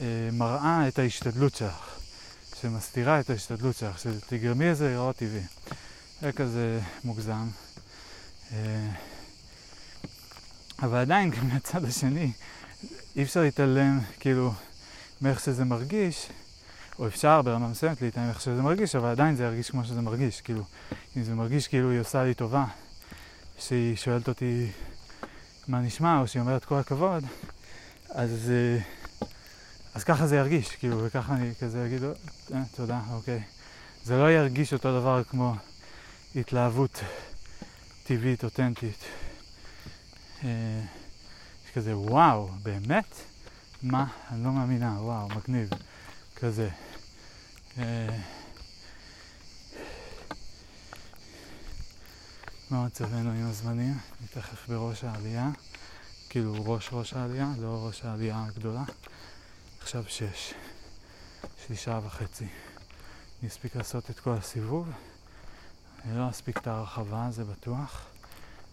אה, 0.00 0.28
מראה 0.32 0.88
את 0.88 0.98
ההשתדלות 0.98 1.54
שלך, 1.54 1.98
שמסתירה 2.60 3.20
את 3.20 3.30
ההשתדלות 3.30 3.76
שלך, 3.76 3.98
שתגרמי 3.98 4.70
לזה 4.70 4.90
לראות 4.90 5.16
טבעי. 5.16 5.42
זה 6.20 6.32
כזה 6.32 6.80
מוגזם. 7.04 7.48
אה, 8.52 8.88
אבל 10.82 10.98
עדיין, 10.98 11.30
גם 11.30 11.48
מהצד 11.48 11.84
השני, 11.84 12.32
אי 13.16 13.22
אפשר 13.22 13.40
להתעלם, 13.40 14.00
כאילו, 14.20 14.52
מאיך 15.20 15.40
שזה 15.40 15.64
מרגיש, 15.64 16.26
או 16.98 17.06
אפשר 17.06 17.42
ברמה 17.42 17.68
מסוימת 17.68 18.02
להתעלם 18.02 18.26
מאיך 18.26 18.40
שזה 18.40 18.62
מרגיש, 18.62 18.96
אבל 18.96 19.08
עדיין 19.08 19.36
זה 19.36 19.44
ירגיש 19.44 19.70
כמו 19.70 19.84
שזה 19.84 20.00
מרגיש. 20.00 20.40
כאילו, 20.40 20.62
אם 21.16 21.22
זה 21.22 21.34
מרגיש 21.34 21.68
כאילו 21.68 21.90
היא 21.90 22.00
עושה 22.00 22.24
לי 22.24 22.34
טובה, 22.34 22.64
שהיא 23.58 23.96
שואלת 23.96 24.28
אותי 24.28 24.70
מה 25.68 25.80
נשמע, 25.80 26.20
או 26.20 26.28
שהיא 26.28 26.40
אומרת 26.40 26.64
כל 26.64 26.74
הכבוד, 26.74 27.24
אז, 28.10 28.50
אה, 28.50 28.78
אז 29.94 30.04
ככה 30.04 30.26
זה 30.26 30.36
ירגיש, 30.36 30.68
כאילו, 30.68 31.04
וככה 31.04 31.34
אני 31.34 31.54
כזה 31.60 31.86
אגיד, 31.86 32.02
אה, 32.54 32.62
תודה, 32.76 33.00
אוקיי. 33.12 33.42
זה 34.04 34.18
לא 34.18 34.30
ירגיש 34.32 34.72
אותו 34.72 35.00
דבר 35.00 35.24
כמו 35.24 35.54
התלהבות 36.36 37.00
טבעית, 38.04 38.44
אותנטית. 38.44 39.04
אה, 40.44 40.80
כזה, 41.74 41.96
וואו, 41.96 42.48
באמת? 42.62 43.14
מה? 43.82 44.06
אני 44.30 44.44
לא 44.44 44.50
מאמינה, 44.50 44.96
וואו, 45.00 45.28
מגניב. 45.28 45.68
כזה. 46.36 46.68
אה, 47.78 48.08
מה 52.70 52.86
מצבנו 52.86 53.30
עם 53.30 53.46
הזמנים? 53.46 53.98
אני 54.20 54.28
תכף 54.28 54.68
בראש 54.68 55.04
העלייה, 55.04 55.48
כאילו 56.28 56.54
ראש 56.66 56.88
ראש 56.92 57.14
העלייה, 57.14 57.48
לא 57.58 57.86
ראש 57.86 58.04
העלייה 58.04 58.44
הגדולה. 58.44 58.82
עכשיו 59.80 60.04
שש, 60.08 60.54
יש 61.42 61.70
לי 61.70 61.76
שעה 61.76 62.00
וחצי. 62.06 62.46
אני 63.40 63.48
אספיק 63.48 63.76
לעשות 63.76 64.10
את 64.10 64.20
כל 64.20 64.32
הסיבוב. 64.32 64.90
אני 66.04 66.18
לא 66.18 66.30
אספיק 66.30 66.58
את 66.58 66.66
ההרחבה, 66.66 67.28
זה 67.30 67.44
בטוח. 67.44 68.06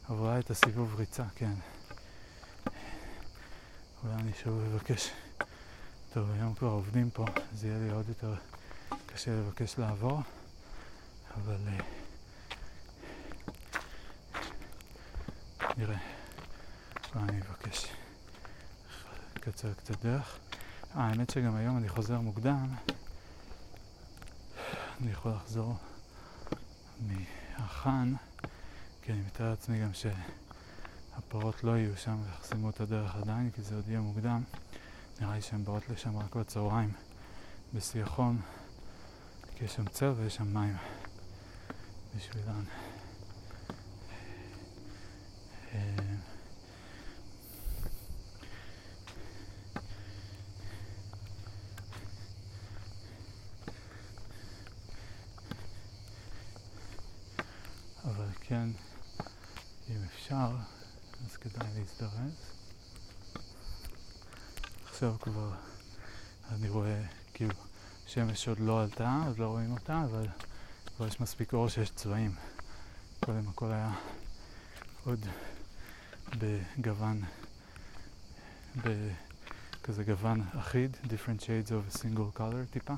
אבל 0.09 0.17
אולי 0.17 0.39
את 0.39 0.51
הסיבוב 0.51 0.95
ריצה, 0.95 1.23
כן. 1.35 1.53
אולי 4.03 4.15
אני 4.15 4.31
שוב 4.43 4.61
אבקש. 4.73 5.09
טוב, 6.13 6.31
היום 6.31 6.53
כבר 6.53 6.69
עובדים 6.69 7.09
פה, 7.09 7.25
זה 7.53 7.67
יהיה 7.67 7.79
לי 7.79 7.91
עוד 7.91 8.09
יותר 8.09 8.33
קשה 9.05 9.31
לבקש 9.31 9.79
לעבור, 9.79 10.21
אבל 11.35 11.57
uh, 11.67 12.04
נראה. 15.77 15.97
אולי 17.15 17.29
אני 17.29 17.41
אבקש 17.41 17.87
לקצר 19.35 19.73
קצת 19.73 20.05
דרך. 20.05 20.39
אה, 20.95 21.01
האמת 21.01 21.29
שגם 21.29 21.55
היום 21.55 21.77
אני 21.77 21.89
חוזר 21.89 22.19
מוקדם. 22.19 22.67
אני 25.01 25.11
יכול 25.11 25.31
לחזור 25.31 25.75
מהחאן, 27.01 28.13
כי 29.01 29.11
אני 29.11 29.21
מתאר 29.21 29.49
לעצמי 29.49 29.81
גם 29.81 29.91
שהפרות 29.93 31.63
לא 31.63 31.71
יהיו 31.77 31.97
שם 31.97 32.17
ויחסמו 32.25 32.69
את 32.69 32.79
הדרך 32.79 33.15
עדיין, 33.15 33.51
כי 33.51 33.61
זה 33.61 33.75
עוד 33.75 33.87
יהיה 33.87 33.99
מוקדם. 33.99 34.43
נראה 35.21 35.35
לי 35.35 35.41
שהן 35.41 35.63
באות 35.63 35.89
לשם 35.89 36.17
רק 36.17 36.35
בצהריים, 36.35 36.93
בסיחון, 37.73 38.41
כי 39.55 39.65
יש 39.65 39.75
שם 39.75 39.87
צל 39.87 40.13
ויש 40.17 40.35
שם 40.35 40.53
מים 40.53 40.77
בשבילן. 42.15 42.63
אה, 45.75 46.15
אבל 58.05 58.27
כן, 58.41 58.69
אם 59.89 60.03
אפשר, 60.05 60.55
אז 61.25 61.37
כדאי 61.37 61.67
להזדרז. 61.77 62.51
עכשיו 64.85 65.15
כבר 65.19 65.51
אני 66.51 66.69
רואה, 66.69 67.01
כאילו, 67.33 67.53
השמש 68.05 68.47
עוד 68.47 68.59
לא 68.59 68.83
עלתה, 68.83 69.19
עוד 69.27 69.39
לא 69.39 69.47
רואים 69.47 69.71
אותה, 69.71 70.03
אבל 70.03 70.27
כבר 70.95 71.07
יש 71.07 71.21
מספיק 71.21 71.53
אור 71.53 71.69
שיש 71.69 71.89
צבעים. 71.89 72.35
קודם 73.19 73.47
הכל 73.47 73.71
היה 73.71 73.91
עוד 75.05 75.25
בגוון, 76.37 77.21
בכזה 78.75 80.03
גוון 80.03 80.43
אחיד, 80.59 80.97
different 81.03 81.41
shades 81.41 81.69
of 81.69 81.95
a 81.95 81.97
single 81.97 82.37
color 82.37 82.71
טיפה, 82.71 82.93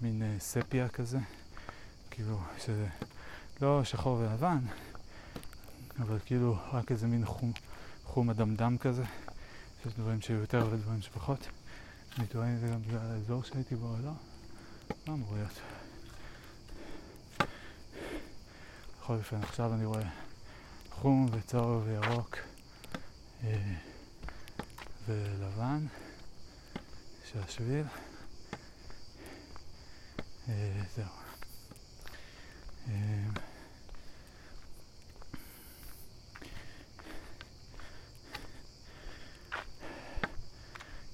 מין 0.00 0.22
uh, 0.22 0.42
ספיה 0.42 0.88
כזה, 0.88 1.18
כאילו 2.10 2.40
שזה 2.58 2.86
לא 3.62 3.84
שחור 3.84 4.18
ולבן, 4.18 4.58
אבל 5.98 6.18
כאילו 6.26 6.56
רק 6.72 6.92
איזה 6.92 7.06
מין 7.06 7.26
חום, 7.26 7.52
חום 8.04 8.30
אדמדם 8.30 8.78
כזה, 8.78 9.04
שיש 9.82 9.94
דברים 9.94 10.20
שיהיו 10.20 10.40
יותר 10.40 10.68
ודברים 10.70 11.02
שפחות. 11.02 11.48
אני 12.18 12.26
טוען 12.26 12.54
את 12.54 12.60
זה 12.60 12.68
גם 12.68 12.82
בגלל 12.82 12.98
האזור 12.98 13.42
שהייתי 13.44 13.76
בו, 13.76 13.96
לא? 14.04 14.12
לא 15.06 15.12
אמור 15.12 15.34
להיות. 15.34 15.60
בכל 19.00 19.14
אופן, 19.14 19.42
עכשיו 19.42 19.74
אני 19.74 19.84
רואה 19.84 20.08
חום 20.90 21.28
וצהוב 21.32 21.82
וירוק 21.86 22.36
ולבן 25.06 25.86
של 27.24 27.38
השביל. 27.38 27.84
אה, 30.48 30.82
זהו. 30.96 31.04
אה, 32.88 32.94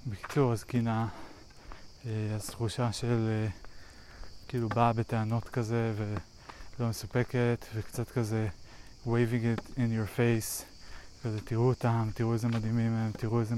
בקיצור, 0.07 0.53
אז 0.53 0.65
קינה, 0.65 1.09
אז 2.35 2.51
תחושה 2.51 2.93
של 2.93 3.47
כאילו 4.49 4.69
באה 4.69 4.93
בטענות 4.93 5.49
כזה 5.49 5.93
ולא 5.97 6.89
מסופקת 6.89 7.67
וקצת 7.75 8.11
כזה 8.11 8.49
waving 9.07 9.57
it 9.57 9.63
in 9.77 9.79
your 9.79 10.19
face 10.19 10.78
כזה 11.23 11.41
תראו 11.41 11.69
אותם, 11.69 12.11
תראו 12.15 12.33
איזה 12.33 12.49
מדהימים 12.49 12.93
הם, 12.93 13.11
תראו 13.13 13.41
איזה 13.41 13.55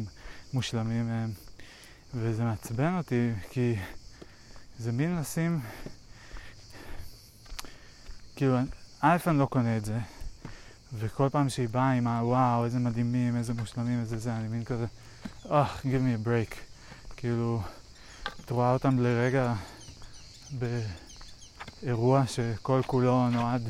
מושלמים 0.53 1.09
הם. 1.09 1.31
וזה 2.15 2.45
מעצבן 2.45 2.97
אותי 2.97 3.31
כי 3.51 3.75
זה 4.79 4.93
מין 4.93 5.17
לשים 5.17 5.61
כאילו, 8.37 8.59
א' 9.01 9.17
אני 9.27 9.39
לא 9.39 9.47
קונה 9.47 9.77
את 9.77 9.85
זה 9.85 9.99
וכל 10.93 11.29
פעם 11.33 11.49
שהיא 11.49 11.69
באה 11.69 11.91
עם 11.93 12.07
הוואו 12.07 12.65
איזה 12.65 12.79
מדהימים, 12.79 13.37
איזה 13.37 13.55
מושלמים, 13.55 14.01
איזה 14.01 14.19
זה, 14.19 14.37
אני 14.37 14.49
מין 14.49 14.65
כזה 14.65 14.87
אה, 15.51 15.65
oh, 15.65 15.81
give 15.83 15.85
me 15.85 16.25
a 16.25 16.27
break 16.27 16.55
כאילו, 17.17 17.63
את 18.45 18.51
רואה 18.51 18.73
אותם 18.73 18.99
לרגע 18.99 19.55
באירוע 21.83 22.27
שכל 22.27 22.81
כולו 22.87 23.31
נועד 23.31 23.69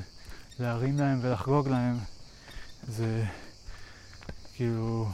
להרים 0.59 0.99
להם 0.99 1.19
ולחגוג 1.23 1.69
להם, 1.69 1.99
זה 2.89 3.25
כאילו, 4.61 5.09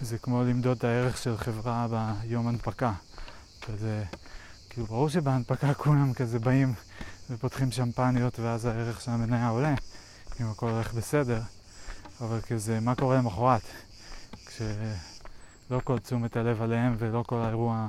זה 0.00 0.18
כמו 0.18 0.42
למדוד 0.42 0.76
את 0.76 0.84
הערך 0.84 1.18
של 1.18 1.36
חברה 1.36 1.86
ביום 2.22 2.48
הנפקה. 2.48 2.92
כזה, 3.62 4.04
כאילו, 4.70 4.86
ברור 4.86 5.08
שבהנפקה 5.08 5.74
כולם 5.74 6.12
כזה 6.12 6.38
באים 6.38 6.74
ופותחים 7.30 7.72
שמפניות 7.72 8.38
ואז 8.38 8.64
הערך 8.64 9.00
של 9.00 9.10
המניה 9.10 9.48
עולה, 9.48 9.74
אם 10.40 10.46
הכל 10.46 10.68
הולך 10.68 10.94
בסדר, 10.94 11.40
אבל 12.20 12.40
כזה, 12.40 12.80
מה 12.80 12.94
קורה 12.94 13.16
למחרת? 13.16 13.62
כשלא 14.46 15.80
כל 15.84 15.98
תשומת 15.98 16.36
הלב 16.36 16.62
עליהם 16.62 16.96
ולא 16.98 17.24
כל 17.26 17.38
האירוע 17.38 17.88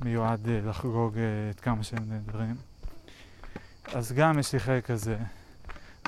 מיועד 0.00 0.48
אה, 0.48 0.60
לחגוג 0.64 1.18
אה, 1.18 1.50
את 1.50 1.60
כמה 1.60 1.84
שהם 1.84 2.08
נהדרים. 2.08 2.56
אז 3.94 4.12
גם 4.12 4.38
יש 4.38 4.52
לי 4.52 4.60
חלק 4.60 4.86
כזה, 4.86 5.16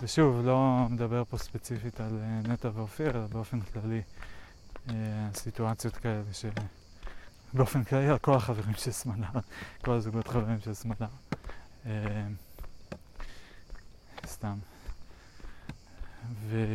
ושוב, 0.02 0.46
לא 0.46 0.86
מדבר 0.90 1.24
פה 1.24 1.38
ספציפית 1.38 2.00
על 2.00 2.18
אה, 2.22 2.52
נטע 2.52 2.70
ואופיר, 2.74 3.10
אלא 3.10 3.26
באופן 3.26 3.60
כללי 3.60 4.02
סיטואציות 5.34 5.96
כאלה 5.96 6.22
שבאופן 7.52 7.84
כללי 7.84 8.08
על 8.08 8.18
כל 8.18 8.34
החברים 8.34 8.74
של 8.74 8.90
סמדר, 8.90 9.28
כל 9.84 9.92
הזוגות 9.92 10.28
חברים 10.28 10.60
של 10.60 10.74
סמדר. 10.74 11.06
סתם. 14.26 14.58
ו... 16.46 16.66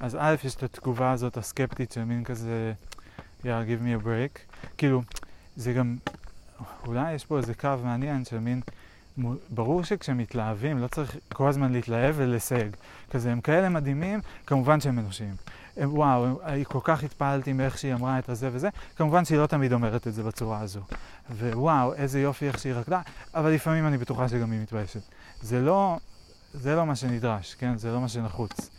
אז 0.00 0.16
א', 0.20 0.34
יש 0.44 0.54
את 0.54 0.62
התגובה 0.62 1.12
הזאת 1.12 1.36
הסקפטית 1.36 1.92
של 1.92 2.04
מין 2.04 2.24
כזה 2.24 2.72
יאללה, 3.44 3.64
give 3.66 3.80
me 3.80 4.02
a 4.02 4.06
break. 4.06 4.56
כאילו, 4.76 5.02
זה 5.56 5.72
גם, 5.72 5.96
אולי 6.86 7.12
יש 7.12 7.24
פה 7.24 7.38
איזה 7.38 7.54
קו 7.54 7.76
מעניין 7.84 8.24
של 8.24 8.38
מין, 8.38 8.60
ברור 9.50 9.84
שכשמתלהבים 9.84 10.78
לא 10.78 10.88
צריך 10.88 11.16
כל 11.32 11.48
הזמן 11.48 11.72
להתלהב 11.72 12.14
ולסייג. 12.18 12.76
כזה, 13.10 13.32
הם 13.32 13.40
כאלה 13.40 13.68
מדהימים, 13.68 14.20
כמובן 14.46 14.80
שהם 14.80 14.98
אנושיים. 14.98 15.34
הם, 15.76 15.94
וואו, 15.94 16.42
אני 16.44 16.64
כל 16.64 16.78
כך 16.84 17.02
התפעלתי 17.02 17.52
מאיך 17.52 17.78
שהיא 17.78 17.94
אמרה 17.94 18.18
את 18.18 18.28
הזה 18.28 18.48
וזה, 18.52 18.68
כמובן 18.96 19.24
שהיא 19.24 19.38
לא 19.38 19.46
תמיד 19.46 19.72
אומרת 19.72 20.06
את 20.06 20.14
זה 20.14 20.22
בצורה 20.22 20.60
הזו. 20.60 20.80
ווואו, 21.30 21.94
איזה 21.94 22.20
יופי 22.20 22.46
איך 22.46 22.58
שהיא 22.58 22.72
רקדה, 22.72 23.00
אבל 23.34 23.50
לפעמים 23.50 23.86
אני 23.86 23.98
בטוחה 23.98 24.28
שגם 24.28 24.52
היא 24.52 24.60
מתביישת. 24.60 25.02
זה 25.42 25.60
לא, 25.60 25.98
זה 26.54 26.76
לא 26.76 26.86
מה 26.86 26.96
שנדרש, 26.96 27.54
כן? 27.54 27.78
זה 27.78 27.92
לא 27.92 28.00
מה 28.00 28.08
שנחוץ. 28.08 28.70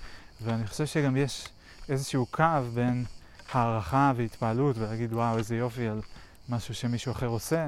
ואני 0.42 0.68
חושב 0.68 0.86
שגם 0.86 1.18
יש 1.18 1.48
איזשהו 1.90 2.26
קו 2.26 2.44
בין... 2.74 3.06
הערכה 3.52 4.12
והתפעלות 4.16 4.78
ולהגיד 4.78 5.14
וואו 5.14 5.38
איזה 5.38 5.56
יופי 5.56 5.88
על 5.88 6.02
משהו 6.50 6.74
שמישהו 6.74 7.12
אחר 7.12 7.28
עושה 7.28 7.66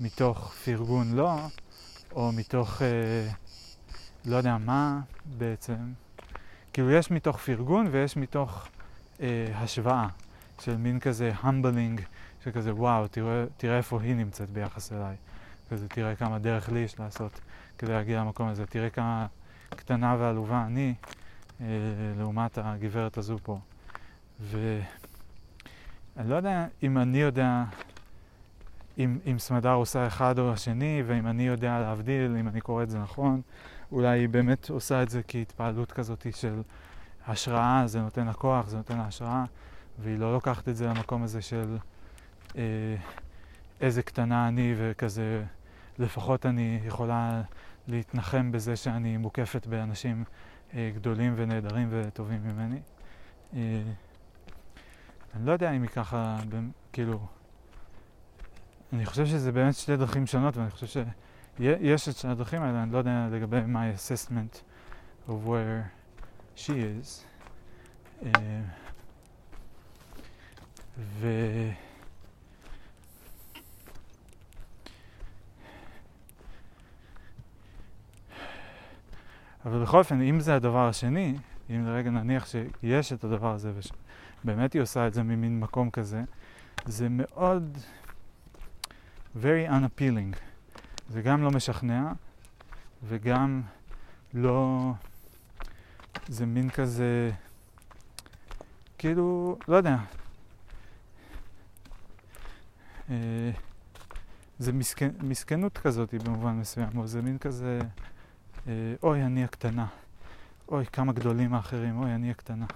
מתוך 0.00 0.54
פרגון 0.64 1.12
לא, 1.12 1.36
או 2.14 2.32
מתוך 2.32 2.82
אה, 2.82 3.28
לא 4.24 4.36
יודע 4.36 4.56
מה 4.58 5.00
בעצם. 5.38 5.92
כאילו 6.72 6.90
יש 6.90 7.10
מתוך 7.10 7.36
פרגון 7.38 7.86
ויש 7.90 8.16
מתוך 8.16 8.68
אה, 9.20 9.46
השוואה 9.54 10.08
של 10.60 10.76
מין 10.76 11.00
כזה 11.00 11.32
המבלינג, 11.40 12.00
שכזה 12.44 12.74
וואו 12.74 13.08
תראה, 13.08 13.44
תראה 13.56 13.76
איפה 13.76 14.00
היא 14.02 14.14
נמצאת 14.14 14.50
ביחס 14.50 14.92
אליי. 14.92 15.16
כזה 15.70 15.88
תראה 15.88 16.16
כמה 16.16 16.38
דרך 16.38 16.68
לי 16.68 16.78
יש 16.78 17.00
לעשות 17.00 17.40
כדי 17.78 17.92
להגיע 17.92 18.20
למקום 18.20 18.48
הזה, 18.48 18.66
תראה 18.66 18.90
כמה 18.90 19.26
קטנה 19.70 20.16
ועלובה 20.18 20.64
אני 20.66 20.94
אה, 21.60 21.66
לעומת 22.18 22.58
הגברת 22.62 23.18
הזו 23.18 23.38
פה. 23.42 23.58
ו... 24.40 24.80
אני 26.16 26.30
לא 26.30 26.34
יודע 26.34 26.66
אם 26.82 26.98
אני 26.98 27.18
יודע, 27.18 27.64
אם, 28.98 29.18
אם 29.30 29.38
סמדר 29.38 29.72
עושה 29.72 30.06
אחד 30.06 30.38
או 30.38 30.52
השני, 30.52 31.02
ואם 31.06 31.26
אני 31.26 31.46
יודע 31.46 31.80
להבדיל, 31.80 32.36
אם 32.40 32.48
אני 32.48 32.60
קורא 32.60 32.82
את 32.82 32.90
זה 32.90 32.98
נכון, 32.98 33.40
אולי 33.92 34.18
היא 34.18 34.28
באמת 34.28 34.70
עושה 34.70 35.02
את 35.02 35.10
זה 35.10 35.20
כהתפעלות 35.28 35.92
כזאת 35.92 36.26
של 36.36 36.62
השראה, 37.26 37.82
זה 37.86 38.00
נותן 38.00 38.26
לה 38.26 38.32
כוח, 38.32 38.68
זה 38.68 38.76
נותן 38.76 38.98
לה 38.98 39.04
השראה, 39.06 39.44
והיא 39.98 40.18
לא 40.18 40.32
לוקחת 40.32 40.68
את 40.68 40.76
זה 40.76 40.86
למקום 40.86 41.22
הזה 41.22 41.42
של 41.42 41.76
אה, 42.56 42.62
איזה 43.80 44.02
קטנה 44.02 44.48
אני 44.48 44.74
וכזה, 44.76 45.44
לפחות 45.98 46.46
אני 46.46 46.80
יכולה 46.86 47.42
להתנחם 47.88 48.52
בזה 48.52 48.76
שאני 48.76 49.16
מוקפת 49.16 49.66
באנשים 49.66 50.24
אה, 50.74 50.90
גדולים 50.94 51.32
ונהדרים 51.36 51.88
וטובים 51.90 52.40
ממני. 52.44 52.80
אה, 53.54 53.82
אני 55.34 55.46
לא 55.46 55.52
יודע 55.52 55.72
אם 55.72 55.82
היא 55.82 55.90
ככה, 55.90 56.36
כאילו... 56.92 57.26
אני 58.94 59.06
חושב 59.06 59.26
שזה 59.26 59.52
באמת 59.52 59.74
שתי 59.74 59.96
דרכים 59.96 60.26
שונות, 60.26 60.56
ואני 60.56 60.70
חושב 60.70 61.04
שיש 61.58 62.08
את 62.08 62.16
שתי 62.16 62.28
הדרכים 62.28 62.62
האלה, 62.62 62.82
אני 62.82 62.92
לא 62.92 62.98
יודע 62.98 63.28
לגבי 63.32 63.56
my 63.56 63.96
assessment 63.98 64.60
of 65.28 65.32
where 65.46 65.88
she 66.56 66.68
is. 66.68 67.24
Uh, 68.22 68.26
ו... 70.98 71.28
אבל 79.66 79.82
בכל 79.82 79.98
אופן, 79.98 80.22
אם 80.22 80.40
זה 80.40 80.54
הדבר 80.54 80.88
השני, 80.88 81.36
אם 81.70 81.86
לרגע 81.86 82.10
נניח 82.10 82.46
שיש 82.46 83.12
את 83.12 83.24
הדבר 83.24 83.54
הזה 83.54 83.72
וש... 83.76 83.92
באמת 84.44 84.72
היא 84.72 84.82
עושה 84.82 85.06
את 85.06 85.14
זה 85.14 85.22
ממין 85.22 85.60
מקום 85.60 85.90
כזה, 85.90 86.22
זה 86.86 87.08
מאוד 87.10 87.78
very 89.42 89.68
unappealing. 89.68 90.36
זה 91.08 91.22
גם 91.22 91.42
לא 91.42 91.50
משכנע, 91.50 92.12
וגם 93.02 93.62
לא... 94.34 94.92
זה 96.28 96.46
מין 96.46 96.70
כזה... 96.70 97.30
כאילו, 98.98 99.58
לא 99.68 99.76
יודע. 99.76 99.96
אה, 103.10 103.50
זה 104.58 104.72
מסכן, 104.72 105.10
מסכנות 105.22 105.78
כזאת 105.78 106.14
במובן 106.14 106.52
מסוים, 106.52 106.88
או 106.96 107.06
זה 107.06 107.22
מין 107.22 107.38
כזה, 107.38 107.78
אה, 108.66 108.94
אוי, 109.02 109.22
אני 109.22 109.44
הקטנה. 109.44 109.86
אוי, 110.68 110.86
כמה 110.86 111.12
גדולים 111.12 111.54
האחרים, 111.54 111.98
אוי, 111.98 112.14
אני 112.14 112.30
הקטנה. 112.30 112.66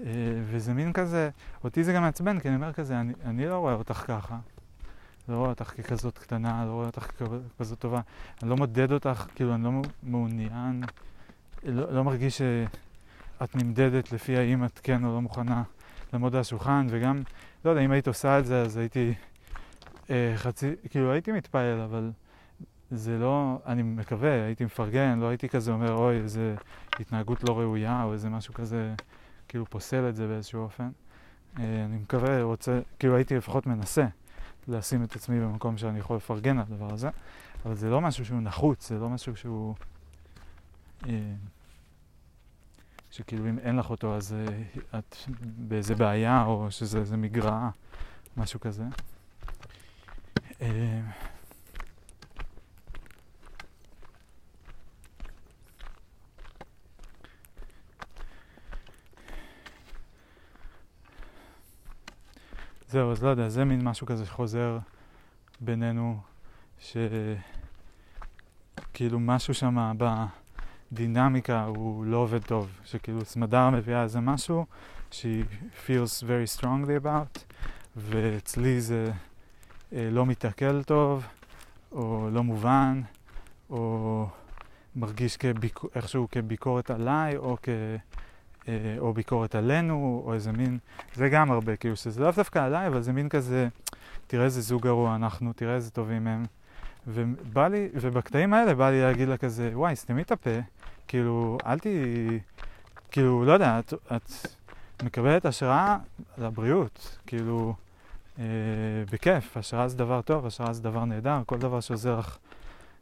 אה, 0.00 0.06
וזה 0.44 0.74
מין 0.74 0.92
כזה, 0.92 1.30
אותי 1.64 1.84
זה 1.84 1.92
גם 1.92 2.02
מעצבן, 2.02 2.40
כי 2.40 2.48
אני 2.48 2.56
אומר 2.56 2.72
כזה, 2.72 3.00
אני, 3.00 3.12
אני 3.24 3.46
לא 3.46 3.58
רואה 3.58 3.74
אותך 3.74 4.04
ככה. 4.06 4.38
לא 5.28 5.36
רואה 5.36 5.48
אותך 5.48 5.64
ככזאת 5.64 6.18
קטנה, 6.18 6.64
לא 6.66 6.70
רואה 6.70 6.86
אותך 6.86 7.06
ככזאת 7.56 7.78
טובה. 7.78 8.00
אני 8.42 8.50
לא 8.50 8.56
מודד 8.56 8.92
אותך, 8.92 9.26
כאילו, 9.34 9.54
אני 9.54 9.64
לא 9.64 9.70
מעוניין, 10.02 10.82
לא, 11.64 11.92
לא 11.92 12.04
מרגיש 12.04 12.38
שאת 12.38 13.56
נמדדת 13.56 14.12
לפי 14.12 14.36
האם 14.36 14.64
את 14.64 14.80
כן 14.82 15.04
או 15.04 15.14
לא 15.14 15.20
מוכנה 15.20 15.62
לעמוד 16.12 16.34
על 16.34 16.40
השולחן, 16.40 16.86
וגם, 16.90 17.22
לא 17.64 17.70
יודע, 17.70 17.82
אם 17.82 17.90
היית 17.90 18.08
עושה 18.08 18.38
את 18.38 18.46
זה, 18.46 18.62
אז 18.62 18.76
הייתי 18.76 19.14
אה, 20.10 20.32
חצי, 20.36 20.70
כאילו, 20.90 21.12
הייתי 21.12 21.32
מתפעל, 21.32 21.80
אבל 21.80 22.10
זה 22.90 23.18
לא, 23.18 23.58
אני 23.66 23.82
מקווה, 23.82 24.44
הייתי 24.44 24.64
מפרגן, 24.64 25.18
לא 25.18 25.26
הייתי 25.26 25.48
כזה 25.48 25.72
אומר, 25.72 25.92
אוי, 25.92 26.16
איזה 26.16 26.54
התנהגות 27.00 27.44
לא 27.48 27.58
ראויה, 27.58 28.02
או 28.02 28.12
איזה 28.12 28.28
משהו 28.28 28.54
כזה, 28.54 28.94
כאילו, 29.54 29.66
פוסל 29.70 30.08
את 30.08 30.16
זה 30.16 30.26
באיזשהו 30.26 30.62
אופן. 30.62 30.90
אה, 31.58 31.84
אני 31.84 31.96
מקווה, 31.96 32.42
רוצה, 32.42 32.80
כאילו, 32.98 33.16
הייתי 33.16 33.36
לפחות 33.36 33.66
מנסה. 33.66 34.06
לשים 34.68 35.04
את 35.04 35.16
עצמי 35.16 35.40
במקום 35.40 35.78
שאני 35.78 35.98
יכול 35.98 36.16
לפרגן 36.16 36.58
על 36.58 36.64
הדבר 36.70 36.92
הזה, 36.92 37.10
אבל 37.64 37.74
זה 37.74 37.90
לא 37.90 38.00
משהו 38.00 38.24
שהוא 38.24 38.40
נחוץ, 38.40 38.88
זה 38.88 38.98
לא 38.98 39.08
משהו 39.08 39.36
שהוא... 39.36 39.74
אה, 41.06 41.34
שכאילו 43.10 43.48
אם 43.48 43.58
אין 43.58 43.76
לך 43.76 43.90
אותו 43.90 44.16
אז 44.16 44.34
אה, 44.34 44.98
את 44.98 45.16
באיזה 45.42 45.94
בעיה 45.94 46.44
או 46.44 46.70
שזה 46.70 47.16
מגרעה, 47.16 47.70
משהו 48.36 48.60
כזה. 48.60 48.84
זהו, 62.94 63.12
אז 63.12 63.22
לא 63.22 63.28
יודע, 63.28 63.48
זה 63.48 63.64
מין 63.64 63.84
משהו 63.84 64.06
כזה 64.06 64.26
שחוזר 64.26 64.78
בינינו, 65.60 66.20
שכאילו 66.78 67.40
משהו 69.20 69.54
שם 69.54 69.92
בדינמיקה 70.92 71.64
הוא 71.64 72.04
לא 72.04 72.16
עובד 72.16 72.42
טוב, 72.42 72.80
שכאילו 72.84 73.24
סמדר 73.24 73.70
מביאה 73.70 74.02
איזה 74.02 74.20
משהו 74.20 74.66
שהיא 75.10 75.44
feels 75.86 76.22
very 76.22 76.60
strongly 76.60 77.04
about, 77.04 77.38
ואצלי 77.96 78.80
זה 78.80 79.12
אה, 79.92 80.08
לא 80.10 80.26
מתעכל 80.26 80.82
טוב, 80.82 81.26
או 81.92 82.28
לא 82.32 82.42
מובן, 82.42 83.02
או 83.70 84.26
מרגיש 84.96 85.36
כביק... 85.36 85.80
איכשהו 85.94 86.28
כביקורת 86.30 86.90
עליי, 86.90 87.36
או 87.36 87.56
כ... 87.62 87.68
אה, 88.68 88.94
או 88.98 89.12
ביקורת 89.12 89.54
עלינו, 89.54 90.22
או 90.26 90.34
איזה 90.34 90.52
מין, 90.52 90.78
זה 91.14 91.28
גם 91.28 91.50
הרבה, 91.50 91.76
כאילו 91.76 91.96
שזה 91.96 92.20
לאו 92.20 92.30
דווקא 92.30 92.58
עליי, 92.58 92.86
אבל 92.86 93.02
זה 93.02 93.12
מין 93.12 93.28
כזה, 93.28 93.68
תראה 94.26 94.44
איזה 94.44 94.60
זוג 94.60 94.82
גרוע 94.82 95.14
אנחנו, 95.14 95.52
תראה 95.52 95.74
איזה 95.74 95.90
טובים 95.90 96.26
הם. 96.26 96.44
ובא 97.06 97.68
לי, 97.68 97.88
ובקטעים 97.94 98.54
האלה 98.54 98.74
בא 98.74 98.90
לי 98.90 99.02
להגיד 99.02 99.28
לה 99.28 99.36
כזה, 99.36 99.70
וואי, 99.72 99.96
סתמי 99.96 100.22
את 100.22 100.32
הפה, 100.32 100.58
כאילו, 101.08 101.58
אל 101.66 101.78
ת... 101.78 101.86
כאילו, 103.10 103.44
לא 103.44 103.52
יודע, 103.52 103.78
את, 103.78 103.94
את 104.16 104.32
מקבלת 105.02 105.46
השראה 105.46 105.96
לבריאות, 106.38 107.18
כאילו, 107.26 107.74
אה, 108.38 108.44
בכיף, 109.12 109.56
השראה 109.56 109.88
זה 109.88 109.96
דבר 109.96 110.22
טוב, 110.22 110.46
השראה 110.46 110.72
זה 110.72 110.82
דבר 110.82 111.04
נהדר, 111.04 111.42
כל 111.46 111.58
דבר 111.58 111.80
שעוזר 111.80 112.18
לך 112.18 112.38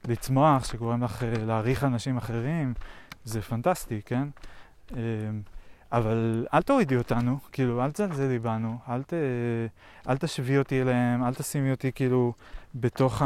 לצמוח, 0.08 0.64
שגורם 0.64 1.04
לך 1.04 1.22
אה, 1.22 1.32
להעריך 1.46 1.84
אנשים 1.84 2.16
אחרים, 2.16 2.74
זה 3.24 3.42
פנטסטי, 3.42 4.00
כן? 4.06 4.28
אה, 4.96 5.00
אבל 5.92 6.46
אל 6.54 6.62
תורידי 6.62 6.96
אותנו, 6.96 7.38
כאילו, 7.52 7.84
אל 7.84 7.90
תזלזלי 7.90 8.38
בנו, 8.38 8.78
אל, 8.88 9.02
ת, 9.02 9.12
אל 10.08 10.16
תשווי 10.16 10.58
אותי 10.58 10.82
אליהם, 10.82 11.24
אל 11.24 11.34
תשימי 11.34 11.70
אותי 11.70 11.92
כאילו 11.92 12.32
בתוך 12.74 13.22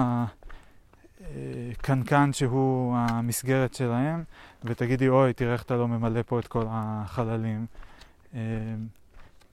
הקנקן 1.21 2.33
שהוא 2.33 2.97
המסגרת 2.97 3.75
שלהם, 3.75 4.25
ותגידי, 4.65 5.09
אוי, 5.09 5.33
תראה 5.33 5.53
איך 5.53 5.63
אתה 5.63 5.77
לא 5.77 5.89
ממלא 5.89 6.23
פה 6.27 6.39
את 6.39 6.47
כל 6.47 6.65
החללים. 6.69 7.67
אה, 8.35 8.41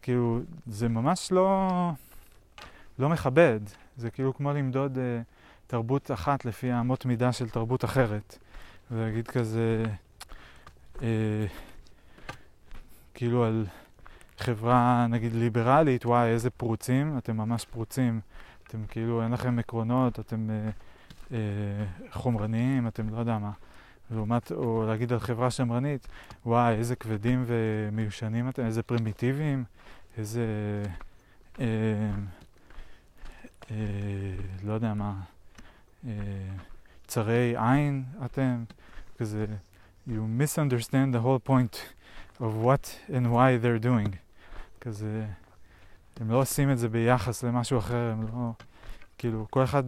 כאילו, 0.01 0.39
זה 0.67 0.89
ממש 0.89 1.31
לא, 1.31 1.69
לא 2.99 3.09
מכבד, 3.09 3.59
זה 3.97 4.09
כאילו 4.09 4.33
כמו 4.33 4.53
למדוד 4.53 4.97
אה, 4.97 5.21
תרבות 5.67 6.11
אחת 6.11 6.45
לפי 6.45 6.73
אמות 6.73 7.05
מידה 7.05 7.31
של 7.31 7.49
תרבות 7.49 7.85
אחרת, 7.85 8.37
ולהגיד 8.91 9.27
כזה, 9.27 9.83
אה, 11.01 11.45
כאילו 13.23 13.43
על 13.43 13.65
חברה 14.37 15.07
נגיד 15.09 15.33
ליברלית, 15.33 16.05
וואי 16.05 16.27
איזה 16.27 16.49
פרוצים, 16.49 17.17
אתם 17.17 17.37
ממש 17.37 17.65
פרוצים, 17.65 18.19
אתם 18.67 18.85
כאילו 18.87 19.23
אין 19.23 19.31
לכם 19.31 19.59
עקרונות, 19.59 20.19
אתם 20.19 20.49
אה, 20.49 20.69
אה, 21.31 21.85
חומרניים, 22.11 22.87
אתם 22.87 23.09
לא 23.09 23.17
יודע 23.17 23.37
מה. 23.37 23.51
לעומת, 24.11 24.51
או 24.51 24.85
להגיד 24.87 25.13
על 25.13 25.19
חברה 25.19 25.51
שמרנית, 25.51 26.07
וואי 26.45 26.73
איזה 26.73 26.95
כבדים 26.95 27.43
ומיושנים 27.47 28.49
אתם, 28.49 28.65
איזה 28.65 28.83
פרימיטיביים, 28.83 29.63
איזה, 30.17 30.45
אה, 31.59 31.65
אה, 33.71 33.75
לא 34.63 34.73
יודע 34.73 34.93
מה, 34.93 35.13
אה, 36.07 36.11
צרי 37.07 37.55
עין 37.57 38.03
אתם, 38.25 38.63
כזה, 39.17 39.45
you 40.07 40.11
misunderstand 40.11 41.15
the 41.15 41.23
whole 41.25 41.49
point. 41.49 42.02
Of 42.39 42.65
what 42.65 43.09
and 43.09 43.27
why 43.27 43.57
they're 43.63 43.83
doing. 43.83 44.15
כזה, 44.81 45.25
הם 46.19 46.31
לא 46.31 46.41
עושים 46.41 46.71
את 46.71 46.77
זה 46.77 46.89
ביחס 46.89 47.43
למשהו 47.43 47.79
אחר, 47.79 48.11
הם 48.11 48.21
לא, 48.21 48.51
כאילו, 49.17 49.47
כל 49.49 49.63
אחד 49.63 49.83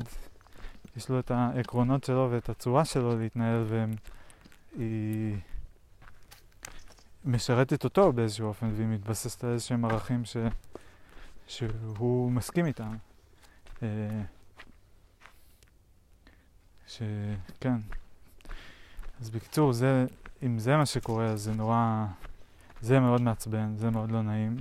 יש 0.98 1.10
לו 1.10 1.20
את 1.20 1.32
העקרונות 1.32 2.04
שלו 2.04 2.28
ואת 2.32 2.50
הצורה 2.50 2.86
שלו 2.86 3.20
להתנהל, 3.20 3.66
והיא 4.78 5.38
משרתת 7.26 7.84
אותו 7.84 8.14
באיזשהו 8.14 8.48
אופן, 8.48 8.72
והיא 8.76 8.88
מתבססת 8.88 9.43
על 9.43 9.50
איזשהם 9.54 9.86
ערכים 9.86 10.26
ש, 10.26 10.38
שהוא 11.48 12.32
מסכים 12.32 12.66
איתם. 12.66 12.96
אה, 13.84 13.88
שכן. 16.88 17.78
אז 19.22 19.30
בקיצור, 19.30 19.74
זה, 19.74 20.06
אם 20.43 20.60
זה 20.60 20.78
מה 20.78 20.86
שקורה, 20.86 21.26
אז 21.26 21.41
זה 21.41 21.54
נורא... 21.54 22.06
זה 22.82 23.00
מאוד 23.00 23.22
מעצבן, 23.22 23.76
זה 23.78 23.90
מאוד 23.90 24.12
לא 24.12 24.22
נעים. 24.22 24.58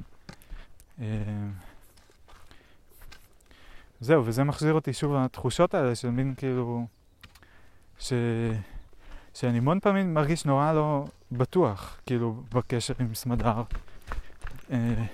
אה, 1.00 1.06
זהו, 4.00 4.26
וזה 4.26 4.44
מחזיר 4.44 4.72
אותי 4.72 4.92
שוב 4.92 5.14
לתחושות 5.14 5.74
האלה 5.74 5.94
של 5.94 6.10
מין 6.10 6.34
כאילו... 6.36 6.86
ש... 7.98 8.12
שאני 9.34 9.58
המון 9.58 9.80
פעמים 9.80 10.14
מרגיש 10.14 10.44
נורא 10.44 10.72
לא 10.72 11.04
בטוח, 11.32 11.96
כאילו, 12.06 12.42
בקשר 12.54 12.94
עם 13.00 13.14
סמדר. 13.14 13.62
אה, 14.70 15.04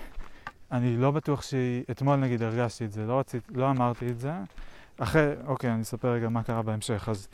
אני 0.73 0.97
לא 0.97 1.11
בטוח 1.11 1.43
שהיא... 1.43 1.85
אתמול 1.91 2.17
נגיד 2.17 2.43
הרגשתי 2.43 2.85
את 2.85 2.93
זה, 2.93 3.07
לא, 3.07 3.19
רצית, 3.19 3.43
לא 3.55 3.71
אמרתי 3.71 4.11
את 4.11 4.21
זה. 4.21 4.33
אחרי, 4.99 5.33
אוקיי, 5.47 5.73
אני 5.73 5.83
אספר 5.83 6.09
רגע 6.13 6.29
מה 6.29 6.43
קרה 6.43 6.63
בהמשך. 6.63 7.09
אז 7.09 7.29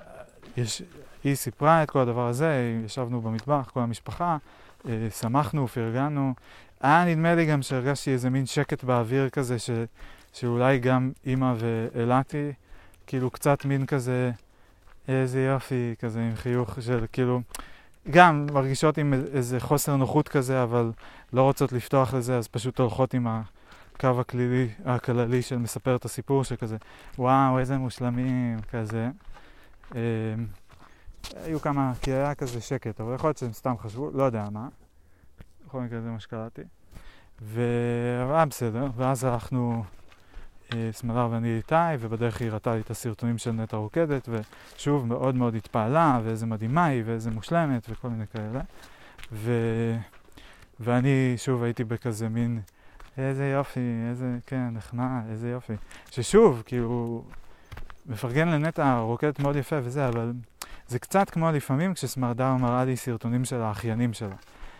אה, 0.00 0.06
יש, 0.56 0.82
היא 1.24 1.34
סיפרה 1.34 1.82
את 1.82 1.90
כל 1.90 1.98
הדבר 1.98 2.26
הזה, 2.26 2.80
ישבנו 2.84 3.20
במטבח, 3.20 3.70
כל 3.72 3.80
המשפחה, 3.80 4.36
שמחנו, 5.20 5.68
פרגנו. 5.68 6.34
היה 6.80 7.04
נדמה 7.04 7.34
לי 7.34 7.46
גם 7.46 7.62
שהרגשתי 7.62 8.12
איזה 8.12 8.30
מין 8.30 8.46
שקט 8.46 8.84
באוויר 8.84 9.28
כזה, 9.28 9.58
ש, 9.58 9.70
שאולי 10.32 10.78
גם 10.78 11.12
אימא 11.26 11.54
ואילתי, 11.58 12.52
כאילו 13.06 13.30
קצת 13.30 13.64
מין 13.64 13.86
כזה, 13.86 14.30
איזה 15.08 15.44
יופי, 15.44 15.94
כזה 15.98 16.20
עם 16.20 16.36
חיוך 16.36 16.82
של 16.82 17.06
כאילו, 17.12 17.40
גם 18.10 18.46
מרגישות 18.52 18.98
עם 18.98 19.14
איזה 19.34 19.60
חוסר 19.60 19.96
נוחות 19.96 20.28
כזה, 20.28 20.62
אבל 20.62 20.92
לא 21.32 21.42
רוצות 21.42 21.72
לפתוח 21.72 22.14
לזה, 22.14 22.38
אז 22.38 22.48
פשוט 22.48 22.80
הולכות 22.80 23.14
עם 23.14 23.26
הקו 23.26 24.20
הכלילי, 24.20 24.68
הכללי 24.84 25.42
של 25.42 25.58
מספר 25.58 25.96
את 25.96 26.04
הסיפור, 26.04 26.44
שכזה, 26.44 26.76
וואו, 27.18 27.58
איזה 27.58 27.78
מושלמים, 27.78 28.58
כזה. 28.72 29.08
אה, 31.36 31.44
היו 31.44 31.60
כמה, 31.60 31.92
כי 32.02 32.12
היה 32.12 32.34
כזה 32.34 32.60
שקט, 32.60 33.00
אבל 33.00 33.14
יכול 33.14 33.28
להיות 33.28 33.38
שהם 33.38 33.52
סתם 33.52 33.74
חשבו, 33.78 34.10
לא 34.10 34.22
יודע 34.22 34.48
מה. 34.52 34.68
בכל 35.66 35.80
מקרה 35.80 36.00
זה 36.00 36.08
מה 36.08 36.20
שקראתי. 36.20 36.62
והיה 37.40 38.44
בסדר, 38.44 38.86
ואז 38.96 39.24
הלכנו, 39.24 39.84
אה, 40.74 40.88
סמדר 40.92 41.28
ואני 41.30 41.56
איתי, 41.56 41.74
ובדרך 42.00 42.40
היא 42.40 42.50
הראתה 42.50 42.74
לי 42.74 42.80
את 42.80 42.90
הסרטונים 42.90 43.38
של 43.38 43.52
נטע 43.52 43.76
רוקדת, 43.76 44.28
ושוב 44.28 45.06
מאוד 45.06 45.34
מאוד 45.34 45.54
התפעלה, 45.54 46.20
ואיזה 46.24 46.46
מדהימה 46.46 46.86
היא, 46.86 47.02
ואיזה 47.06 47.30
מושלמת, 47.30 47.86
וכל 47.90 48.08
מיני 48.08 48.26
כאלה. 48.26 48.60
ו... 49.32 49.52
ואני 50.80 51.34
שוב 51.36 51.62
הייתי 51.62 51.84
בכזה 51.84 52.28
מין, 52.28 52.60
איזה 53.18 53.50
יופי, 53.50 53.80
איזה, 54.10 54.38
כן, 54.46 54.68
נחמד, 54.70 55.22
איזה 55.30 55.50
יופי. 55.50 55.72
ששוב, 56.10 56.62
כאילו, 56.66 57.22
מפרגן 58.06 58.48
לנטע 58.48 58.98
רוקדת 58.98 59.40
מאוד 59.40 59.56
יפה 59.56 59.76
וזה, 59.82 60.08
אבל 60.08 60.32
זה 60.90 60.98
קצת 60.98 61.30
כמו 61.30 61.52
לפעמים 61.52 61.94
כשסמרדאו 61.94 62.58
מראה 62.58 62.84
לי 62.84 62.96
סרטונים 62.96 63.44
של 63.44 63.60
האחיינים 63.60 64.12
שלה. 64.12 64.36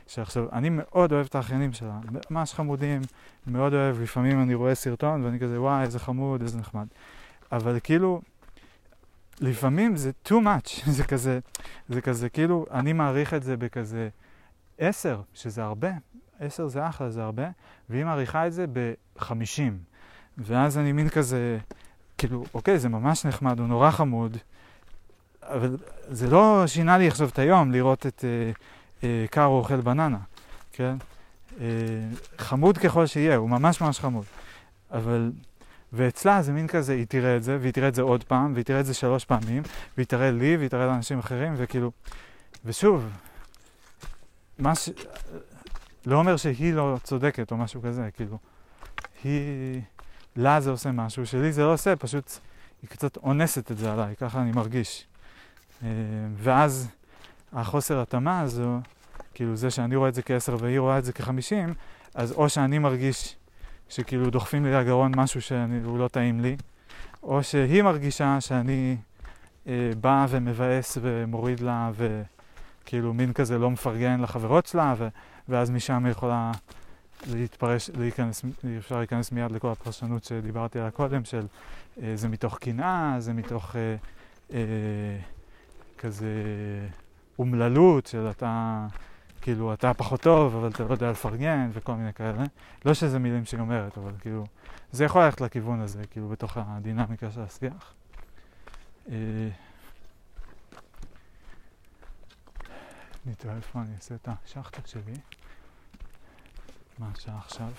שעכשיו, 0.06 0.44
אני 0.52 0.68
מאוד 0.70 1.12
אוהב 1.12 1.26
את 1.26 1.34
האחיינים 1.34 1.72
שלה, 1.72 1.98
ממש 2.30 2.54
חמודים, 2.54 3.00
מאוד 3.46 3.74
אוהב, 3.74 4.00
לפעמים 4.00 4.42
אני 4.42 4.54
רואה 4.54 4.74
סרטון 4.74 5.24
ואני 5.24 5.38
כזה, 5.40 5.60
וואי, 5.60 5.82
איזה 5.82 5.98
חמוד, 5.98 6.42
איזה 6.42 6.58
נחמד. 6.58 6.86
אבל 7.52 7.78
כאילו, 7.82 8.20
לפעמים 9.40 9.96
זה 9.96 10.10
too 10.28 10.30
much, 10.30 10.82
זה 10.96 11.04
כזה, 11.04 11.38
זה 11.88 12.00
כזה, 12.00 12.28
כאילו, 12.28 12.66
אני 12.70 12.92
מעריך 12.92 13.34
את 13.34 13.42
זה 13.42 13.56
בכזה 13.56 14.08
עשר, 14.78 15.20
שזה 15.34 15.62
הרבה, 15.62 15.90
עשר 16.40 16.68
זה 16.68 16.88
אחלה, 16.88 17.10
זה 17.10 17.22
הרבה, 17.22 17.48
והיא 17.90 18.04
מעריכה 18.04 18.46
את 18.46 18.52
זה 18.52 18.64
בחמישים. 18.72 19.78
ואז 20.38 20.78
אני 20.78 20.92
מין 20.92 21.08
כזה, 21.08 21.58
כאילו, 22.18 22.44
אוקיי, 22.54 22.78
זה 22.78 22.88
ממש 22.88 23.26
נחמד, 23.26 23.58
הוא 23.58 23.68
נורא 23.68 23.90
חמוד, 23.90 24.36
אבל 25.42 25.76
זה 26.08 26.30
לא 26.30 26.64
שינה 26.66 26.98
לי 26.98 27.08
עכשיו 27.08 27.28
את 27.28 27.38
היום 27.38 27.72
לראות 27.72 28.06
את 28.06 28.24
אה, 28.24 28.50
אה, 29.04 29.26
קארו 29.30 29.58
אוכל 29.58 29.80
בננה, 29.80 30.18
כן? 30.72 30.96
אה, 31.60 31.66
חמוד 32.38 32.78
ככל 32.78 33.06
שיהיה, 33.06 33.36
הוא 33.36 33.50
ממש 33.50 33.80
ממש 33.80 34.00
חמוד. 34.00 34.24
אבל, 34.90 35.32
ואצלה 35.92 36.42
זה 36.42 36.52
מין 36.52 36.66
כזה, 36.66 36.92
היא 36.92 37.06
תראה 37.06 37.36
את 37.36 37.42
זה, 37.42 37.58
והיא 37.60 37.72
תראה 37.72 37.88
את 37.88 37.94
זה 37.94 38.02
עוד 38.02 38.24
פעם, 38.24 38.52
והיא 38.54 38.64
תראה 38.64 38.80
את 38.80 38.86
זה 38.86 38.94
שלוש 38.94 39.24
פעמים, 39.24 39.62
והיא 39.96 40.06
תראה 40.06 40.30
לי, 40.30 40.56
והיא 40.56 40.68
תראה 40.68 40.86
לאנשים 40.86 41.18
אחרים, 41.18 41.54
וכאילו, 41.56 41.90
ושוב, 42.64 43.08
מה 44.58 44.74
ש... 44.74 44.88
לא 46.06 46.16
אומר 46.16 46.36
שהיא 46.36 46.74
לא 46.74 46.96
צודקת 47.02 47.52
או 47.52 47.56
משהו 47.56 47.82
כזה, 47.82 48.08
כאילו, 48.14 48.38
היא, 49.24 49.80
לה 50.36 50.60
זה 50.60 50.70
עושה 50.70 50.92
משהו, 50.92 51.26
שלי 51.26 51.52
זה 51.52 51.62
לא 51.62 51.72
עושה, 51.72 51.96
פשוט 51.96 52.30
היא 52.82 52.90
קצת 52.90 53.16
אונסת 53.16 53.70
את 53.70 53.78
זה 53.78 53.92
עליי, 53.92 54.16
ככה 54.16 54.40
אני 54.40 54.52
מרגיש. 54.52 55.06
אה, 55.82 55.88
ואז 56.36 56.88
החוסר 57.52 58.00
התאמה 58.00 58.40
הזו, 58.40 58.78
כאילו 59.34 59.56
זה 59.56 59.70
שאני 59.70 59.96
רואה 59.96 60.08
את 60.08 60.14
זה 60.14 60.22
כעשר 60.22 60.56
והיא 60.60 60.78
רואה 60.78 60.98
את 60.98 61.04
זה 61.04 61.12
כחמישים, 61.12 61.74
אז 62.14 62.32
או 62.32 62.48
שאני 62.48 62.78
מרגיש 62.78 63.36
שכאילו 63.88 64.30
דוחפים 64.30 64.64
לי 64.64 64.72
לגרון 64.72 65.12
משהו 65.16 65.42
שהוא 65.42 65.98
לא 65.98 66.08
טעים 66.08 66.40
לי, 66.40 66.56
או 67.22 67.42
שהיא 67.42 67.82
מרגישה 67.82 68.40
שאני 68.40 68.96
אה, 69.66 69.90
בא 70.00 70.26
ומבאס 70.28 70.98
ומוריד 71.00 71.60
לה 71.60 71.90
וכאילו 71.96 73.14
מין 73.14 73.32
כזה 73.32 73.58
לא 73.58 73.70
מפרגן 73.70 74.20
לחברות 74.20 74.66
שלה, 74.66 74.94
ו, 74.98 75.08
ואז 75.48 75.70
משם 75.70 76.04
היא 76.04 76.10
יכולה 76.10 76.52
להתפרש, 77.26 77.90
להיכנס, 77.98 78.44
אפשר 78.78 78.98
להיכנס 78.98 79.32
מיד 79.32 79.52
לכל 79.52 79.68
הפרשנות 79.68 80.24
שדיברתי 80.24 80.78
עליה 80.78 80.90
קודם, 80.90 81.24
של 81.24 81.46
אה, 82.02 82.12
זה 82.14 82.28
מתוך 82.28 82.58
קנאה, 82.58 83.16
זה 83.18 83.32
מתוך 83.32 83.76
אה, 83.76 83.96
אה, 84.52 84.58
כזה 86.00 86.34
אומללות 87.38 88.06
של 88.06 88.30
אתה, 88.30 88.86
כאילו, 89.40 89.74
אתה 89.74 89.94
פחות 89.94 90.20
טוב, 90.20 90.56
אבל 90.56 90.68
אתה 90.68 90.84
לא 90.84 90.92
יודע 90.92 91.10
לפרגן 91.10 91.70
וכל 91.72 91.94
מיני 91.94 92.12
כאלה. 92.12 92.44
לא 92.84 92.94
שזה 92.94 93.18
מילים 93.18 93.44
שהיא 93.44 93.60
אומרת, 93.60 93.98
אבל 93.98 94.12
כאילו, 94.20 94.44
זה 94.92 95.04
יכול 95.04 95.24
ללכת 95.24 95.40
לכיוון 95.40 95.80
הזה, 95.80 96.06
כאילו, 96.10 96.28
בתוך 96.28 96.56
הדינמיקה 96.56 97.30
של 97.30 97.40
השיח. 97.40 97.94
אה, 99.08 99.14
אני 103.26 103.34
תראה 103.34 103.56
איפה 103.56 103.80
אני 103.80 103.94
אעשה 103.96 104.14
את 104.14 104.28
השחטה 104.28 104.80
שלי. 104.86 105.14
מה 106.98 107.10
השעה 107.16 107.38
עכשיו? 107.38 107.72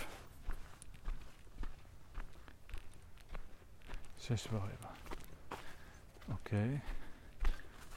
שש 4.20 4.48
ורבע. 4.52 4.88
אוקיי. 6.30 6.78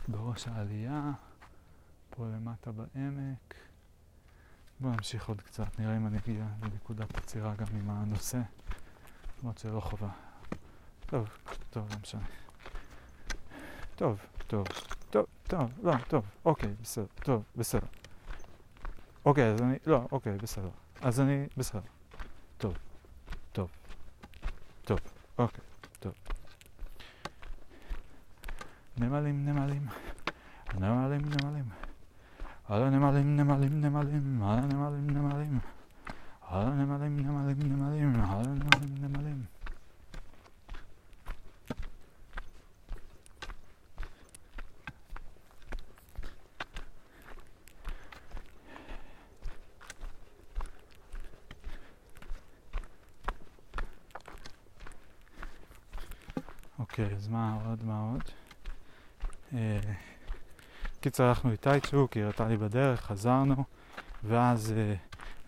בראש 0.08 0.48
העלייה, 0.48 1.12
פה 2.10 2.26
למטה 2.26 2.72
בעמק. 2.72 3.54
בואו 4.80 4.92
נמשיך 4.92 5.28
עוד 5.28 5.40
קצת, 5.40 5.78
נראה 5.78 5.96
אם 5.96 6.06
אני 6.06 6.18
אגיע 6.18 6.46
לנקודת 6.62 7.16
עצירה 7.16 7.54
גם 7.54 7.66
עם 7.80 7.90
הנושא, 7.90 8.40
למרות 9.40 9.58
שלא 9.58 9.80
חובה. 9.80 10.08
טוב, 11.06 11.28
טוב, 11.70 11.88
לא 11.90 11.96
משנה. 12.02 12.24
טוב, 13.96 14.20
טוב, 14.46 14.66
טוב, 15.10 15.26
טוב, 15.46 15.70
לא, 15.82 15.92
טוב, 16.08 16.24
אוקיי, 16.44 16.74
בסדר, 16.82 17.06
טוב, 17.22 17.42
בסדר. 17.56 17.86
אוקיי, 19.24 19.52
אז 19.52 19.62
אני, 19.62 19.76
לא, 19.86 20.08
אוקיי, 20.12 20.36
בסדר. 20.38 20.70
אז 21.00 21.20
אני, 21.20 21.46
בסדר. 21.56 21.80
טוב, 22.58 22.74
טוב, 23.52 23.70
טוב, 24.84 24.98
אוקיי, 25.38 25.64
טוב. 26.00 26.33
נמלים, 28.98 29.46
נמלים, 29.46 29.86
נמלים, 30.74 31.22
נמלים. 31.22 31.64
על 32.68 32.82
הנמלים, 32.82 33.36
נמלים, 33.36 33.80
נמלים, 33.80 34.42
על 34.42 34.58
הנמלים, 34.58 35.10
נמלים. 35.10 35.58
על 36.48 36.66
הנמלים, 36.66 37.16
נמלים, 37.20 37.56
נמלים, 37.58 38.20
על 38.20 38.44
הנמלים, 38.44 38.94
נמלים. 39.00 39.44
אוקיי, 56.78 57.14
אז 57.14 57.28
מה 57.28 57.58
עוד, 57.66 57.84
מה 57.84 58.10
עוד? 58.12 58.43
אה, 59.54 59.78
קיצר, 61.00 61.24
הלכנו 61.24 61.50
איתי 61.50 61.80
כי 61.80 62.18
היא 62.18 62.24
הראתה 62.24 62.48
לי 62.48 62.56
בדרך, 62.56 63.00
חזרנו, 63.00 63.64
ואז 64.24 64.74
אה, 64.76 64.94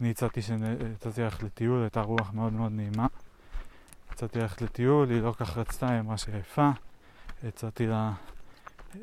אני 0.00 0.10
הצעתי 0.10 0.42
שיצאתי 0.42 1.22
ללכת 1.22 1.42
לטיול, 1.42 1.82
הייתה 1.82 2.00
רוח 2.00 2.32
מאוד 2.32 2.52
מאוד 2.52 2.72
נעימה. 2.72 3.06
יצאתי 4.12 4.38
ללכת 4.38 4.62
לטיול, 4.62 5.10
היא 5.10 5.22
לא 5.22 5.34
כך 5.38 5.56
רצתה, 5.56 5.90
היא 5.90 6.00
אמרה 6.00 6.16
שהיא 6.16 6.36
יפה. 6.36 6.70
הצעתי 7.44 7.86
לה, 7.86 8.12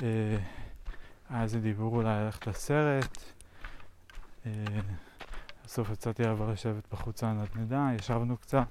אה, 0.02 0.38
היה 1.30 1.44
איזה 1.44 1.60
דיבור 1.60 1.96
אולי 1.96 2.24
ללכת 2.24 2.48
לסרט. 2.48 3.18
בסוף 5.66 5.90
יצאתי 5.90 6.24
לה 6.24 6.34
לשבת 6.52 6.84
בחוץ 6.92 7.24
הנדנדה, 7.24 7.90
ישבנו 8.00 8.38
קצת, 8.38 8.68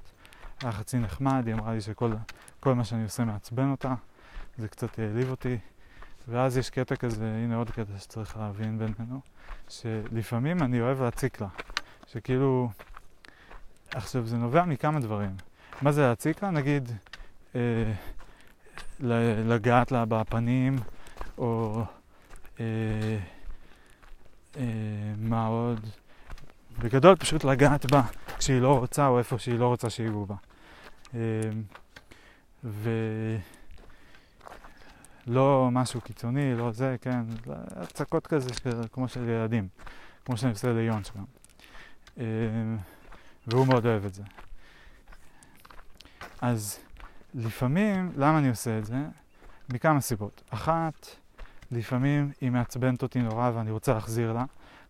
היה 0.63 0.73
חצי 0.73 0.99
נחמד, 0.99 1.43
היא 1.47 1.55
אמרה 1.55 1.75
לי 1.75 1.81
שכל 1.81 2.75
מה 2.75 2.85
שאני 2.85 3.03
עושה 3.05 3.25
מעצבן 3.25 3.71
אותה, 3.71 3.95
זה 4.59 4.69
קצת 4.69 4.99
העליב 4.99 5.31
אותי. 5.31 5.59
ואז 6.29 6.57
יש 6.57 6.71
קטע 6.71 6.97
כזה, 6.97 7.25
הנה 7.25 7.57
עוד 7.57 7.71
קטע 7.71 7.99
שצריך 7.99 8.37
להבין 8.37 8.79
בינינו, 8.79 9.21
שלפעמים 9.69 10.63
אני 10.63 10.81
אוהב 10.81 11.03
להציק 11.03 11.41
לה. 11.41 11.49
שכאילו, 12.07 12.69
עכשיו 13.95 14.27
זה 14.27 14.37
נובע 14.37 14.65
מכמה 14.65 15.01
דברים. 15.01 15.37
מה 15.83 15.93
זה 15.93 16.03
להציק 16.03 16.43
לה? 16.43 16.51
נגיד, 16.51 16.93
אה, 17.55 17.93
לגעת 19.45 19.93
לה 19.93 20.05
בפנים, 20.05 20.77
או 21.39 21.83
אה, 22.61 22.65
אה, 24.57 24.63
מה 25.19 25.47
עוד? 25.47 25.81
בגדול 26.79 27.17
פשוט 27.17 27.45
לגעת 27.45 27.91
בה 27.91 28.03
כשהיא 28.39 28.61
לא 28.61 28.79
רוצה, 28.79 29.07
או 29.07 29.19
איפה 29.19 29.39
שהיא 29.39 29.59
לא 29.59 29.67
רוצה 29.67 29.91
שיגעו 29.91 30.27
בה. 30.27 30.35
אה, 31.15 31.21
ו... 32.65 32.91
לא 35.27 35.69
משהו 35.73 36.01
קיצוני, 36.01 36.55
לא 36.55 36.73
זה, 36.73 36.97
כן, 37.01 37.21
הצקות 37.77 38.27
כזה 38.27 38.51
כמו 38.93 39.09
של 39.09 39.29
ילדים, 39.29 39.69
כמו 40.25 40.37
שאני 40.37 40.53
עושה 40.53 40.73
ליון 40.73 41.05
שם. 41.05 41.25
אה, 42.19 42.25
והוא 43.47 43.67
מאוד 43.67 43.87
אוהב 43.87 44.05
את 44.05 44.15
זה. 44.15 44.23
אז 46.41 46.79
לפעמים, 47.35 48.13
למה 48.17 48.39
אני 48.39 48.49
עושה 48.49 48.79
את 48.79 48.85
זה? 48.85 48.97
מכמה 49.73 50.01
סיבות. 50.01 50.43
אחת, 50.51 51.07
לפעמים 51.71 52.31
היא 52.41 52.51
מעצבנת 52.51 53.03
אותי 53.03 53.19
נורא 53.19 53.51
ואני 53.55 53.71
רוצה 53.71 53.95
להחזיר 53.95 54.33
לה, 54.33 54.45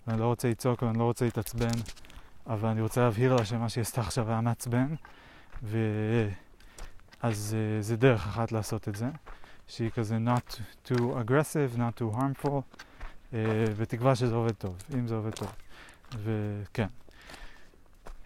ואני 0.06 0.20
לא 0.20 0.26
רוצה 0.26 0.50
לצעוק 0.50 0.82
ואני 0.82 0.98
לא 0.98 1.04
רוצה 1.04 1.24
להתעצבן, 1.24 1.80
אבל 2.46 2.68
אני 2.68 2.80
רוצה 2.80 3.00
להבהיר 3.00 3.36
לה 3.36 3.44
שמה 3.44 3.68
שהיא 3.68 3.82
עשתה 3.82 4.00
עכשיו 4.00 4.30
היה 4.30 4.40
מעצבן, 4.40 4.94
ואז 5.62 7.56
אה, 7.58 7.82
זה 7.82 7.96
דרך 7.96 8.26
אחת 8.26 8.52
לעשות 8.52 8.88
את 8.88 8.96
זה. 8.96 9.08
שהיא 9.72 9.90
כזה 9.90 10.18
not 10.26 10.60
too 10.86 11.00
aggressive, 11.00 11.78
not 11.78 12.00
too 12.00 12.16
harmful, 12.16 12.76
uh, 13.32 13.34
בתקווה 13.80 14.16
שזה 14.16 14.34
עובד 14.34 14.52
טוב, 14.52 14.82
אם 14.94 15.06
זה 15.06 15.14
עובד 15.14 15.34
טוב. 15.34 15.52
וכן. 16.22 16.86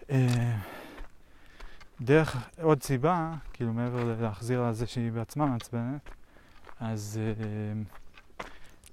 Uh, 0.01 0.13
דרך, 2.01 2.37
עוד 2.63 2.83
סיבה, 2.83 3.33
כאילו 3.53 3.73
מעבר 3.73 4.17
להחזיר 4.21 4.61
על 4.61 4.73
זה 4.73 4.87
שהיא 4.87 5.13
בעצמה 5.13 5.47
מעצבנת, 5.47 6.11
אז 6.81 7.21
uh, 7.41 8.07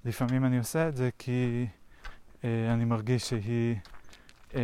לפעמים 0.04 0.44
אני 0.44 0.58
עושה 0.58 0.88
את 0.88 0.96
זה 0.96 1.10
כי 1.18 1.66
uh, 2.40 2.44
אני 2.74 2.84
מרגיש 2.84 3.28
שהיא 3.28 3.76
uh, 4.50 4.54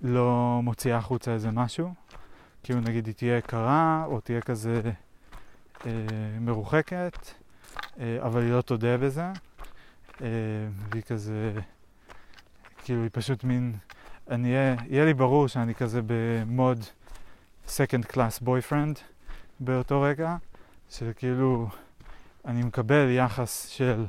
לא 0.00 0.60
מוציאה 0.62 0.96
החוצה 0.96 1.32
איזה 1.32 1.50
משהו. 1.50 1.94
כאילו 2.62 2.80
נגיד 2.80 3.06
היא 3.06 3.14
תהיה 3.14 3.40
קרה, 3.40 4.04
או 4.06 4.20
תהיה 4.20 4.40
כזה 4.40 4.80
אה, 4.84 4.90
מרוחקת, 6.40 7.18
אה, 8.00 8.18
אבל 8.22 8.42
היא 8.42 8.52
לא 8.52 8.60
תודה 8.60 8.98
בזה. 8.98 9.24
אה, 10.22 10.26
והיא 10.90 11.02
כזה, 11.02 11.52
כאילו 12.84 13.02
היא 13.02 13.10
פשוט 13.12 13.44
מין, 13.44 13.72
אני 14.30 14.48
אהיה, 14.56 14.76
יהיה 14.86 15.04
לי 15.04 15.14
ברור 15.14 15.48
שאני 15.48 15.74
כזה 15.74 16.00
במוד 16.06 16.84
second 17.66 18.12
class 18.12 18.42
boyfriend 18.44 18.98
באותו 19.60 20.00
רגע, 20.00 20.36
שכאילו 20.90 21.68
אני 22.44 22.62
מקבל 22.62 23.10
יחס 23.10 23.66
של 23.68 24.06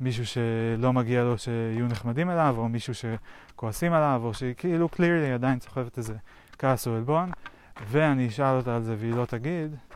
מישהו 0.00 0.26
שלא 0.26 0.92
מגיע 0.92 1.24
לו 1.24 1.38
שיהיו 1.38 1.86
נחמדים 1.86 2.30
אליו, 2.30 2.54
או 2.58 2.68
מישהו 2.68 2.92
שכועסים 2.94 3.92
עליו, 3.92 4.20
או 4.24 4.34
שכאילו 4.34 4.88
clearly 4.96 5.34
עדיין 5.34 5.60
סוחבת 5.60 5.98
איזה 5.98 6.14
כעס 6.58 6.86
או 6.86 6.96
עלבון, 6.96 7.30
ואני 7.88 8.28
אשאל 8.28 8.56
אותה 8.56 8.76
על 8.76 8.82
זה 8.82 8.96
והיא 8.98 9.14
לא 9.14 9.24
תגיד, 9.24 9.74
אה, 9.74 9.91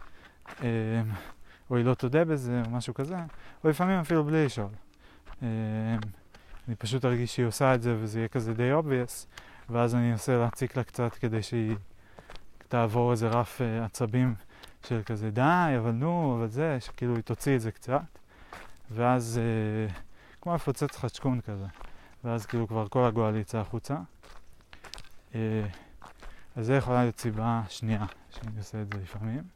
או 1.70 1.76
היא 1.76 1.84
לא 1.84 1.94
תודה 1.94 2.24
בזה, 2.24 2.62
או 2.66 2.70
משהו 2.70 2.94
כזה, 2.94 3.16
או 3.64 3.68
לפעמים 3.68 3.98
אפילו 3.98 4.24
בלי 4.24 4.44
לשאול. 4.44 4.70
אה, 5.42 5.48
אני 6.68 6.76
פשוט 6.76 7.04
ארגיש 7.04 7.34
שהיא 7.34 7.46
עושה 7.46 7.74
את 7.74 7.82
זה 7.82 7.96
וזה 8.00 8.18
יהיה 8.18 8.28
כזה 8.28 8.54
די 8.54 8.70
obvious, 8.72 9.26
ואז 9.70 9.94
אני 9.94 10.12
אנסה 10.12 10.36
להציק 10.36 10.76
לה 10.76 10.84
קצת 10.84 11.14
כדי 11.14 11.42
שהיא 11.42 11.76
תעבור 12.68 13.12
איזה 13.12 13.28
רף 13.28 13.60
uh, 13.60 13.84
עצבים 13.84 14.34
של 14.88 15.02
כזה 15.06 15.30
די, 15.30 15.74
אבל 15.78 15.90
נו, 15.90 16.36
אבל 16.38 16.48
זה, 16.48 16.80
שכאילו 16.80 17.14
היא 17.14 17.22
תוציא 17.22 17.56
את 17.56 17.60
זה 17.60 17.72
קצת, 17.72 18.00
ואז 18.90 19.40
uh, 19.90 19.92
כמו 20.40 20.54
לפוצץ 20.54 20.96
חשקון 20.96 21.40
כזה, 21.40 21.66
ואז 22.24 22.46
כאילו 22.46 22.68
כבר 22.68 22.88
כל 22.88 23.04
הגועל 23.04 23.36
יצא 23.36 23.58
החוצה. 23.58 23.96
Uh, 25.32 25.34
אז 26.56 26.66
זה 26.66 26.76
יכולה 26.76 27.02
להיות 27.02 27.18
סיבה 27.18 27.62
שנייה 27.68 28.06
שאני 28.30 28.58
עושה 28.58 28.82
את 28.82 28.92
זה 28.92 28.98
לפעמים. 29.02 29.55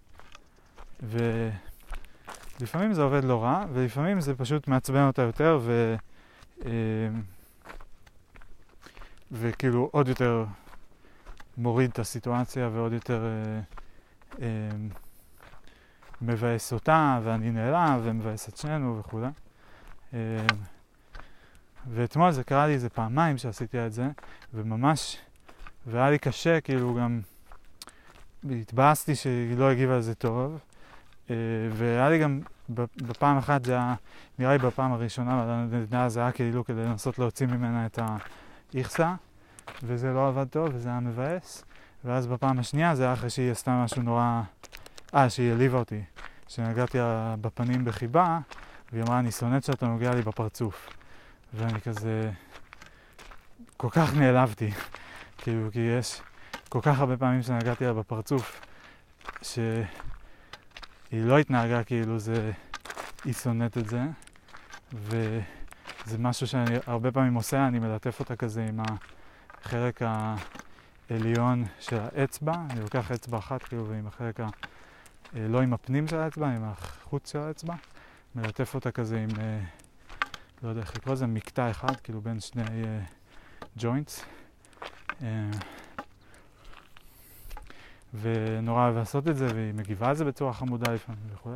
ולפעמים 1.02 2.92
זה 2.92 3.02
עובד 3.02 3.24
לא 3.24 3.42
רע, 3.42 3.64
ולפעמים 3.72 4.20
זה 4.20 4.34
פשוט 4.34 4.68
מעצבן 4.68 5.06
אותה 5.06 5.22
יותר, 5.22 5.58
ו... 5.62 5.94
וכאילו 9.32 9.88
עוד 9.92 10.08
יותר 10.08 10.44
מוריד 11.56 11.90
את 11.90 11.98
הסיטואציה 11.98 12.68
ועוד 12.72 12.92
יותר 12.92 13.24
אה, 13.24 13.60
אה, 14.42 14.76
מבאס 16.22 16.72
אותה, 16.72 17.20
ואני 17.24 17.50
נעלב, 17.50 18.00
ומבאס 18.04 18.48
את 18.48 18.56
שנינו 18.56 18.98
וכו'. 18.98 19.20
אה, 20.14 20.18
ואתמול 21.90 22.30
זה 22.30 22.44
קרה 22.44 22.66
לי 22.66 22.72
איזה 22.72 22.88
פעמיים 22.88 23.38
שעשיתי 23.38 23.86
את 23.86 23.92
זה, 23.92 24.08
וממש, 24.54 25.16
והיה 25.86 26.10
לי 26.10 26.18
קשה, 26.18 26.60
כאילו 26.60 26.94
גם, 26.94 27.20
התבאסתי 28.50 29.14
שהיא 29.14 29.56
לא 29.56 29.70
הגיבה 29.70 29.94
על 29.94 30.02
זה 30.02 30.14
טוב, 30.14 30.58
והיה 31.72 32.10
לי 32.10 32.18
גם, 32.18 32.40
בפעם 32.96 33.38
אחת 33.38 33.64
זה 33.64 33.72
היה, 33.72 33.94
נראה 34.38 34.52
לי 34.52 34.58
בפעם 34.58 34.92
הראשונה, 34.92 35.68
זה 36.08 36.20
היה 36.20 36.32
כאילו 36.32 36.64
כדי 36.64 36.84
לנסות 36.84 37.18
להוציא 37.18 37.46
ממנה 37.46 37.86
את 37.86 37.98
האיכסה. 38.74 39.14
וזה 39.82 40.12
לא 40.12 40.28
עבד 40.28 40.46
טוב, 40.50 40.68
וזה 40.74 40.88
היה 40.88 41.00
מבאס. 41.00 41.64
ואז 42.04 42.26
בפעם 42.26 42.58
השנייה 42.58 42.94
זה 42.94 43.04
היה 43.04 43.12
אחרי 43.12 43.30
שהיא 43.30 43.50
עשתה 43.50 43.84
משהו 43.84 44.02
נורא... 44.02 44.42
אה, 45.14 45.30
שהיא 45.30 45.50
העליבה 45.50 45.78
אותי. 45.78 46.02
שנגעתי 46.48 46.98
בפנים 47.40 47.84
בחיבה, 47.84 48.38
והיא 48.92 49.04
אמרה, 49.04 49.18
אני 49.18 49.32
שונאת 49.32 49.64
שאתה 49.64 49.86
נוגע 49.86 50.14
לי 50.14 50.22
בפרצוף. 50.22 50.88
ואני 51.54 51.80
כזה... 51.80 52.30
כל 53.76 53.88
כך 53.90 54.14
נעלבתי. 54.14 54.70
כאילו, 55.38 55.68
כי 55.72 55.80
יש 55.80 56.20
כל 56.68 56.80
כך 56.82 57.00
הרבה 57.00 57.16
פעמים 57.16 57.42
שנגעתי 57.42 57.84
לה 57.84 57.92
בפרצוף, 57.92 58.60
שהיא 61.10 61.24
לא 61.24 61.38
התנהגה 61.38 61.84
כאילו 61.84 62.18
זה... 62.18 62.52
היא 63.24 63.32
שונאת 63.32 63.78
את 63.78 63.88
זה. 63.88 64.02
וזה 64.92 66.18
משהו 66.18 66.46
שאני 66.46 66.76
הרבה 66.86 67.12
פעמים 67.12 67.34
עושה, 67.34 67.66
אני 67.66 67.78
מלטף 67.78 68.20
אותה 68.20 68.36
כזה 68.36 68.66
עם. 68.68 68.80
החלק 69.64 70.02
העליון 71.10 71.64
של 71.80 71.98
האצבע, 72.00 72.54
אני 72.70 72.80
לוקח 72.80 73.10
אצבע 73.10 73.38
אחת 73.38 73.62
כאילו 73.62 73.86
ועם 73.88 74.06
החלק 74.06 74.40
ה... 74.40 74.48
אה, 75.36 75.48
לא 75.48 75.60
עם 75.60 75.72
הפנים 75.72 76.08
של 76.08 76.16
האצבע, 76.16 76.48
עם 76.48 76.64
החוץ 76.64 77.32
של 77.32 77.38
האצבע, 77.38 77.74
מלטף 78.34 78.74
אותה 78.74 78.90
כזה 78.90 79.20
עם, 79.20 79.28
אה, 79.40 79.60
לא 80.62 80.68
יודע 80.68 80.80
איך 80.80 80.96
לקרוא 80.96 81.14
לזה, 81.14 81.26
מקטע 81.26 81.70
אחד, 81.70 81.96
כאילו 81.96 82.20
בין 82.20 82.40
שני 82.40 82.62
ג'וינטס. 83.78 84.24
אה, 85.22 85.50
ונורא 88.14 88.84
אוהב 88.84 88.96
לעשות 88.96 89.28
את 89.28 89.36
זה, 89.36 89.46
והיא 89.54 89.74
מגיבה 89.74 90.08
על 90.08 90.14
זה 90.14 90.24
בצורה 90.24 90.52
חמודה 90.52 90.92
לפעמים 90.92 91.22
וכו'. 91.34 91.50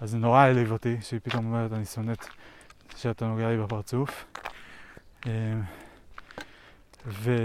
אז 0.00 0.10
זה 0.10 0.18
נורא 0.18 0.38
העליב 0.38 0.72
אותי, 0.72 0.96
שהיא 1.00 1.20
פתאום 1.22 1.46
אומרת, 1.46 1.72
אני 1.72 1.84
שונאת 1.84 2.26
שאתה 2.96 3.26
נוגע 3.26 3.48
לי 3.48 3.58
בפרצוף. 3.58 4.24
ו... 7.06 7.36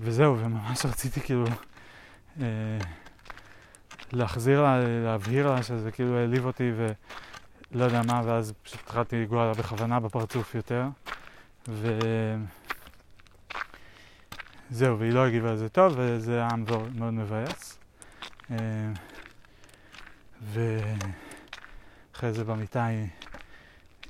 וזהו, 0.00 0.38
וממש 0.38 0.86
רציתי 0.86 1.20
כאילו 1.20 1.44
אה, 2.40 2.46
להחזיר 4.12 4.62
לה, 4.62 4.80
להבהיר 5.04 5.50
לה 5.50 5.62
שזה 5.62 5.90
כאילו 5.90 6.18
העליב 6.18 6.46
אותי 6.46 6.72
ולא 6.76 7.84
יודע 7.84 8.02
מה, 8.02 8.22
ואז 8.24 8.52
פשוט 8.62 8.80
התחלתי 8.80 9.22
לגוע 9.22 9.46
לה 9.46 9.52
בכוונה 9.52 10.00
בפרצוף 10.00 10.54
יותר. 10.54 10.86
ו... 11.68 11.98
זהו, 14.70 14.98
והיא 14.98 15.12
לא 15.12 15.26
הגיבה 15.26 15.50
על 15.50 15.56
זה 15.56 15.68
טוב, 15.68 15.94
וזה 15.96 16.38
היה 16.38 16.56
מאוד, 16.56 16.96
מאוד 16.96 17.14
מבאס. 17.14 17.78
אה, 18.50 18.56
ואחרי 20.52 22.32
זה 22.32 22.44
במיטה 22.44 22.84
היא 22.84 23.06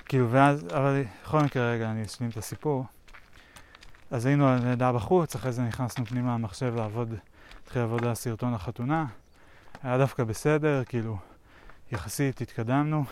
כאילו, 0.04 0.30
ואז, 0.30 0.66
אבל 0.74 1.02
בכל 1.24 1.40
מקרה, 1.40 1.72
רגע, 1.72 1.90
אני 1.90 2.04
אשלים 2.04 2.30
את 2.30 2.36
הסיפור. 2.36 2.84
אז 4.10 4.26
היינו 4.26 4.48
על 4.48 4.58
נהדר 4.58 4.92
בחוץ, 4.92 5.34
אחרי 5.34 5.52
זה 5.52 5.62
נכנסנו 5.62 6.06
פנימה 6.06 6.34
למחשב 6.34 6.74
לעבוד, 6.76 7.14
התחיל 7.64 7.82
לעבוד 7.82 8.04
על 8.04 8.14
סרטון 8.14 8.54
החתונה. 8.54 9.06
היה 9.82 9.98
דווקא 9.98 10.24
בסדר, 10.24 10.82
כאילו, 10.84 11.18
יחסית 11.92 12.40
התקדמנו, 12.40 13.04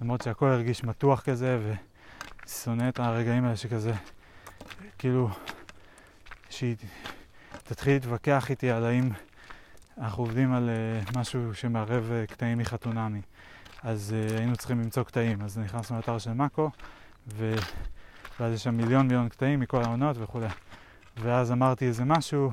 למרות 0.00 0.22
שהכל 0.22 0.46
הרגיש 0.46 0.84
מתוח 0.84 1.20
כזה, 1.20 1.76
ושונא 2.46 2.88
את 2.88 2.98
הרגעים 2.98 3.44
האלה 3.44 3.56
שכזה, 3.56 3.92
כאילו, 4.98 5.28
שהיא 6.54 6.76
תתחיל 7.64 7.92
להתווכח 7.92 8.50
איתי 8.50 8.70
על 8.70 8.84
האם 8.84 9.10
אנחנו 9.98 10.22
עובדים 10.22 10.52
על 10.52 10.70
uh, 10.70 11.18
משהו 11.18 11.54
שמערב 11.54 12.10
uh, 12.10 12.32
קטעים 12.32 12.58
מחתונמי. 12.58 13.20
אז 13.82 14.14
uh, 14.14 14.38
היינו 14.38 14.56
צריכים 14.56 14.80
למצוא 14.80 15.02
קטעים. 15.02 15.42
אז 15.42 15.58
נכנסנו 15.58 15.96
לאתר 15.96 16.18
של 16.18 16.32
מאקו, 16.32 16.70
ו... 17.34 17.54
ואז 18.40 18.52
יש 18.54 18.64
שם 18.64 18.76
מיליון 18.76 19.06
מיליון 19.06 19.28
קטעים 19.28 19.60
מכל 19.60 19.82
העונות 19.82 20.16
וכולי. 20.18 20.46
ואז 21.16 21.52
אמרתי 21.52 21.86
איזה 21.86 22.04
משהו, 22.04 22.52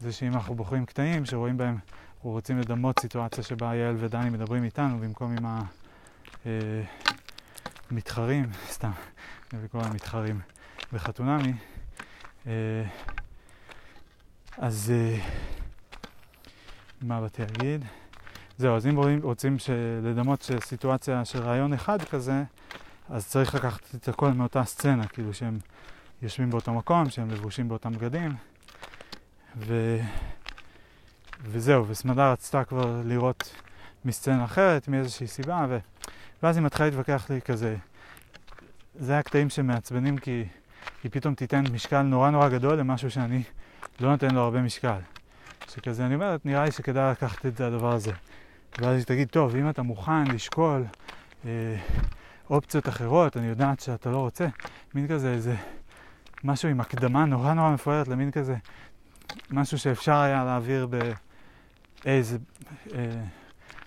זה 0.00 0.12
שאם 0.12 0.34
אנחנו 0.34 0.54
בוחרים 0.54 0.86
קטעים 0.86 1.24
שרואים 1.24 1.56
בהם, 1.56 1.78
אנחנו 2.16 2.30
רוצים 2.30 2.58
לדמות 2.58 2.98
סיטואציה 3.00 3.44
שבה 3.44 3.74
יעל 3.74 3.96
ודני 3.98 4.30
מדברים 4.30 4.64
איתנו 4.64 4.98
במקום 4.98 5.36
עם 5.36 5.46
המתחרים, 7.90 8.50
סתם, 8.70 8.90
אני 9.54 9.68
קורא 9.68 9.82
להם 9.82 9.94
מתחרים 9.94 10.40
בחתונמי. 10.92 11.52
אה, 14.60 14.66
אז 14.66 14.92
מה 17.02 17.20
באתי 17.20 17.42
להגיד? 17.42 17.84
זהו, 18.58 18.76
אז 18.76 18.86
אם 18.86 18.96
רוצים 19.22 19.56
לדמות 20.02 20.50
סיטואציה 20.64 21.24
של 21.24 21.42
רעיון 21.42 21.72
אחד 21.72 22.02
כזה, 22.02 22.42
אז 23.08 23.26
צריך 23.26 23.54
לקחת 23.54 23.94
את 23.94 24.08
הכל 24.08 24.30
מאותה 24.30 24.64
סצנה, 24.64 25.06
כאילו 25.06 25.34
שהם 25.34 25.58
יושבים 26.22 26.50
באותו 26.50 26.74
מקום, 26.74 27.10
שהם 27.10 27.30
לבושים 27.30 27.68
באותם 27.68 27.92
בגדים, 27.92 28.34
ו... 29.56 29.98
וזהו, 31.42 31.88
וסמדה 31.88 32.32
רצתה 32.32 32.64
כבר 32.64 33.02
לראות 33.04 33.54
מסצנה 34.04 34.44
אחרת, 34.44 34.88
מאיזושהי 34.88 35.26
סיבה, 35.26 35.66
ו... 35.68 35.78
ואז 36.42 36.56
היא 36.56 36.64
מתחילה 36.64 36.88
להתווכח 36.88 37.30
לי 37.30 37.40
כזה, 37.40 37.76
זה 38.94 39.18
הקטעים 39.18 39.50
שמעצבנים 39.50 40.18
כי 40.18 40.44
היא 41.02 41.10
פתאום 41.10 41.34
תיתן 41.34 41.64
משקל 41.72 42.02
נורא 42.02 42.30
נורא 42.30 42.48
גדול 42.48 42.78
למשהו 42.78 43.10
שאני 43.10 43.42
לא 44.00 44.10
נותן 44.10 44.34
לו 44.34 44.40
הרבה 44.40 44.62
משקל. 44.62 44.98
שכזה, 45.68 46.06
אני 46.06 46.14
אומרת, 46.14 46.46
נראה 46.46 46.64
לי 46.64 46.72
שכדאי 46.72 47.10
לקחת 47.10 47.46
את 47.46 47.60
הדבר 47.60 47.92
הזה. 47.92 48.12
ואז 48.78 48.96
היא 48.96 49.04
תגיד, 49.04 49.28
טוב, 49.28 49.56
אם 49.56 49.70
אתה 49.70 49.82
מוכן 49.82 50.26
לשקול 50.26 50.84
אה, 51.44 51.76
אופציות 52.50 52.88
אחרות, 52.88 53.36
אני 53.36 53.46
יודעת 53.46 53.80
שאתה 53.80 54.10
לא 54.10 54.18
רוצה, 54.18 54.46
מין 54.94 55.08
כזה 55.08 55.32
איזה 55.32 55.54
משהו 56.44 56.68
עם 56.68 56.80
הקדמה 56.80 57.24
נורא 57.24 57.54
נורא 57.54 57.70
מפוארת 57.70 58.08
למין 58.08 58.30
כזה, 58.30 58.56
משהו 59.50 59.78
שאפשר 59.78 60.16
היה 60.16 60.44
להעביר 60.44 60.88
באיזה... 62.04 62.38
אה, 62.94 63.24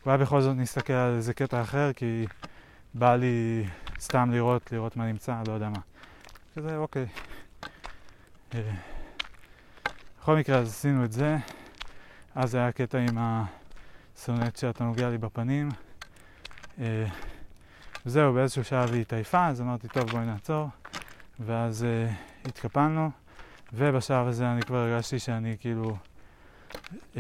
אולי 0.05 0.17
בכל 0.17 0.41
זאת 0.41 0.57
נסתכל 0.57 0.93
על 0.93 1.15
איזה 1.15 1.33
קטע 1.33 1.61
אחר, 1.61 1.93
כי 1.93 2.25
בא 2.93 3.15
לי 3.15 3.65
סתם 3.99 4.31
לראות, 4.31 4.71
לראות 4.71 4.97
מה 4.97 5.05
נמצא, 5.05 5.35
לא 5.47 5.53
יודע 5.53 5.69
מה. 5.69 5.79
כזה, 6.55 6.77
אוקיי, 6.77 7.05
אה, 8.53 8.61
בכל 10.23 10.35
מקרה, 10.35 10.57
אז 10.57 10.67
עשינו 10.67 11.05
את 11.05 11.11
זה. 11.11 11.37
אז 12.35 12.55
היה 12.55 12.71
קטע 12.71 12.97
עם 12.97 13.17
הסונט 13.17 14.57
שאתה 14.57 14.83
נוגע 14.83 15.09
לי 15.09 15.17
בפנים. 15.17 15.69
אה, 16.79 17.05
וזהו, 18.05 18.33
באיזשהו 18.33 18.63
שלב 18.63 18.91
היא 18.93 19.01
התעייפה, 19.01 19.47
אז 19.47 19.61
אמרתי, 19.61 19.87
טוב, 19.87 20.09
בואי 20.09 20.25
נעצור. 20.25 20.67
ואז 21.39 21.85
uh, 21.85 22.47
התקפלנו, 22.47 23.11
ובשלב 23.73 24.27
הזה 24.27 24.51
אני 24.51 24.61
כבר 24.61 24.77
הרגשתי 24.77 25.19
שאני 25.19 25.55
כאילו... 25.59 25.97
Uh, 27.13 27.17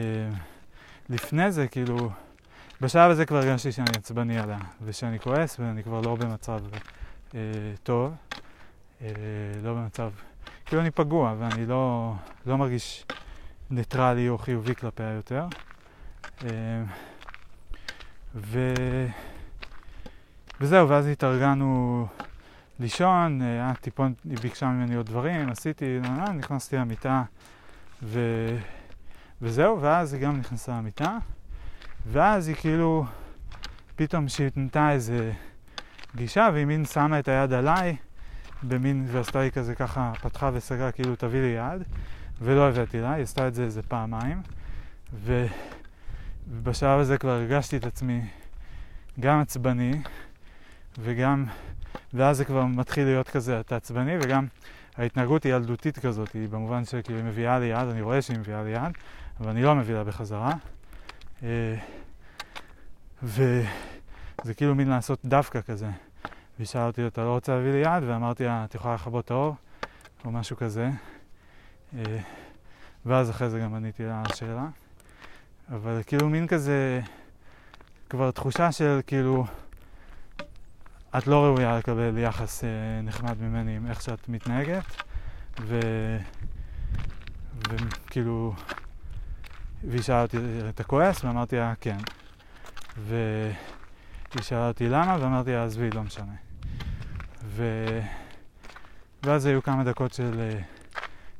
לפני 1.09 1.51
זה, 1.51 1.67
כאילו... 1.67 2.09
בשלב 2.81 3.11
הזה 3.11 3.25
כבר 3.25 3.37
הרגשתי 3.37 3.71
שאני 3.71 3.91
עצבני 3.97 4.39
עליה, 4.39 4.59
ושאני 4.81 5.19
כועס, 5.19 5.59
ואני 5.59 5.83
כבר 5.83 6.01
לא 6.01 6.15
במצב 6.15 6.59
uh, 7.31 7.33
טוב. 7.83 8.13
uh, 8.99 9.03
לא 9.63 9.73
במצב... 9.73 10.11
כאילו 10.65 10.81
אני 10.81 10.91
פגוע, 10.91 11.35
ואני 11.39 11.65
לא, 11.65 12.13
לא 12.45 12.57
מרגיש 12.57 13.05
ניטרלי 13.69 14.29
או 14.29 14.37
חיובי 14.37 14.75
כלפיה 14.75 15.09
יותר. 15.09 15.47
Uh, 16.39 16.43
ו... 18.35 18.73
וזהו, 20.61 20.89
ואז 20.89 21.07
התארגנו 21.07 22.07
לישון, 22.79 23.41
היה 23.41 23.69
אה, 23.69 23.75
טיפון, 23.75 24.13
היא 24.29 24.37
ביקשה 24.37 24.67
ממני 24.67 24.95
עוד 24.95 25.05
דברים, 25.05 25.49
עשיתי, 25.49 25.99
אה, 26.05 26.33
נכנסתי 26.33 26.75
למיטה 26.75 27.23
ו... 28.03 28.19
וזהו, 29.41 29.81
ואז 29.81 30.13
היא 30.13 30.21
גם 30.21 30.37
נכנסה 30.37 30.77
למיטה, 30.77 31.17
ואז 32.11 32.47
היא 32.47 32.55
כאילו, 32.55 33.05
פתאום 33.95 34.27
שהיא 34.27 34.49
נתנה 34.55 34.91
איזה 34.91 35.31
גישה, 36.15 36.49
והיא 36.53 36.65
מין 36.65 36.85
שמה 36.85 37.19
את 37.19 37.27
היד 37.27 37.53
עליי, 37.53 37.95
במין, 38.63 39.05
ועשתה 39.07 39.41
לי 39.41 39.51
כזה 39.51 39.75
ככה, 39.75 40.11
פתחה 40.21 40.49
וסגרה, 40.53 40.91
כאילו 40.91 41.15
תביא 41.15 41.41
לי 41.41 41.47
יד, 41.47 41.83
ולא 42.41 42.67
הבאתי 42.67 43.01
לה, 43.01 43.13
היא 43.13 43.23
עשתה 43.23 43.47
את 43.47 43.53
זה 43.53 43.63
איזה 43.63 43.81
פעמיים, 43.83 44.41
ו... 45.13 45.45
ובשלב 46.49 46.99
הזה 46.99 47.17
כבר 47.17 47.29
הרגשתי 47.29 47.77
את 47.77 47.85
עצמי 47.85 48.21
גם 49.19 49.39
עצבני, 49.39 50.01
וגם, 50.99 51.45
ואז 52.13 52.37
זה 52.37 52.45
כבר 52.45 52.65
מתחיל 52.65 53.05
להיות 53.05 53.29
כזה, 53.29 53.59
אתה 53.59 53.75
עצבני, 53.75 54.17
וגם 54.21 54.47
ההתנהגות 54.97 55.43
היא 55.43 55.53
ילדותית 55.53 55.99
כזאת, 55.99 56.33
היא 56.33 56.49
במובן 56.49 56.85
שכאילו 56.85 57.19
היא 57.19 57.25
מביאה 57.25 57.59
לי 57.59 57.65
יד, 57.65 57.87
אני 57.91 58.01
רואה 58.01 58.21
שהיא 58.21 58.37
מביאה 58.37 58.63
לי 58.63 58.69
יד, 58.69 58.91
אבל 59.39 59.49
אני 59.49 59.63
לא 59.63 59.75
מביא 59.75 59.95
לה 59.95 60.03
בחזרה. 60.03 60.53
אה, 61.43 61.75
וזה 63.23 64.53
כאילו 64.57 64.75
מין 64.75 64.89
לעשות 64.89 65.19
דווקא 65.25 65.61
כזה. 65.61 65.89
והיא 66.63 66.69
שאלה 66.69 66.87
אותי, 66.87 67.07
אתה 67.07 67.23
לא 67.23 67.29
רוצה 67.29 67.55
להביא 67.55 67.71
לי 67.71 67.77
יד? 67.77 68.03
ואמרתי 68.07 68.45
לה, 68.45 68.65
את 68.65 68.75
יכולה 68.75 68.93
לכבות 68.93 69.25
את 69.25 69.31
האור? 69.31 69.55
או 70.25 70.31
משהו 70.31 70.57
כזה. 70.57 70.89
אה, 71.97 72.17
ואז 73.05 73.29
אחרי 73.29 73.49
זה 73.49 73.59
גם 73.59 73.73
עניתי 73.73 74.03
לה 74.03 74.19
על 74.19 74.25
השאלה. 74.31 74.67
אבל 75.71 76.01
כאילו 76.05 76.29
מין 76.29 76.47
כזה, 76.47 77.01
כבר 78.09 78.31
תחושה 78.31 78.71
של 78.71 78.99
כאילו, 79.07 79.45
את 81.17 81.27
לא 81.27 81.43
ראויה 81.43 81.77
לקבל 81.77 82.17
יחס 82.17 82.63
אה, 82.63 82.69
נחמד 83.03 83.41
ממני 83.41 83.75
עם 83.75 83.87
איך 83.87 84.01
שאת 84.01 84.29
מתנהגת, 84.29 85.03
ו... 85.61 85.79
וכאילו, 87.69 88.53
והיא 89.83 90.01
שאלה 90.01 90.21
אותי, 90.21 90.37
אתה 90.69 90.83
כועס? 90.83 91.23
ואמרתי 91.23 91.55
לה, 91.55 91.73
כן. 91.81 91.97
והיא 92.97 93.53
שאלה 94.41 94.67
אותי 94.67 94.89
למה, 94.89 95.17
ואמרתי 95.21 95.51
לה, 95.51 95.65
עזבי, 95.65 95.89
לא 95.89 96.03
משנה. 96.03 96.42
ו... 97.45 97.63
ואז 99.23 99.45
היו 99.45 99.63
כמה 99.63 99.83
דקות 99.83 100.13
של 100.13 100.39
אה, 100.39 100.59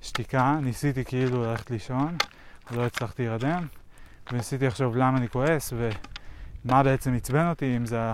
שתיקה, 0.01 0.57
ניסיתי 0.61 1.05
כאילו 1.05 1.43
ללכת 1.43 1.71
לישון, 1.71 2.17
לא 2.71 2.85
הצלחתי 2.85 3.23
להירדם, 3.23 3.67
וניסיתי 4.31 4.67
לחשוב 4.67 4.95
למה 4.95 5.17
אני 5.17 5.29
כועס 5.29 5.73
ומה 6.65 6.83
בעצם 6.83 7.13
עצבן 7.13 7.49
אותי, 7.49 7.77
אם 7.77 7.85
זה 7.85 8.13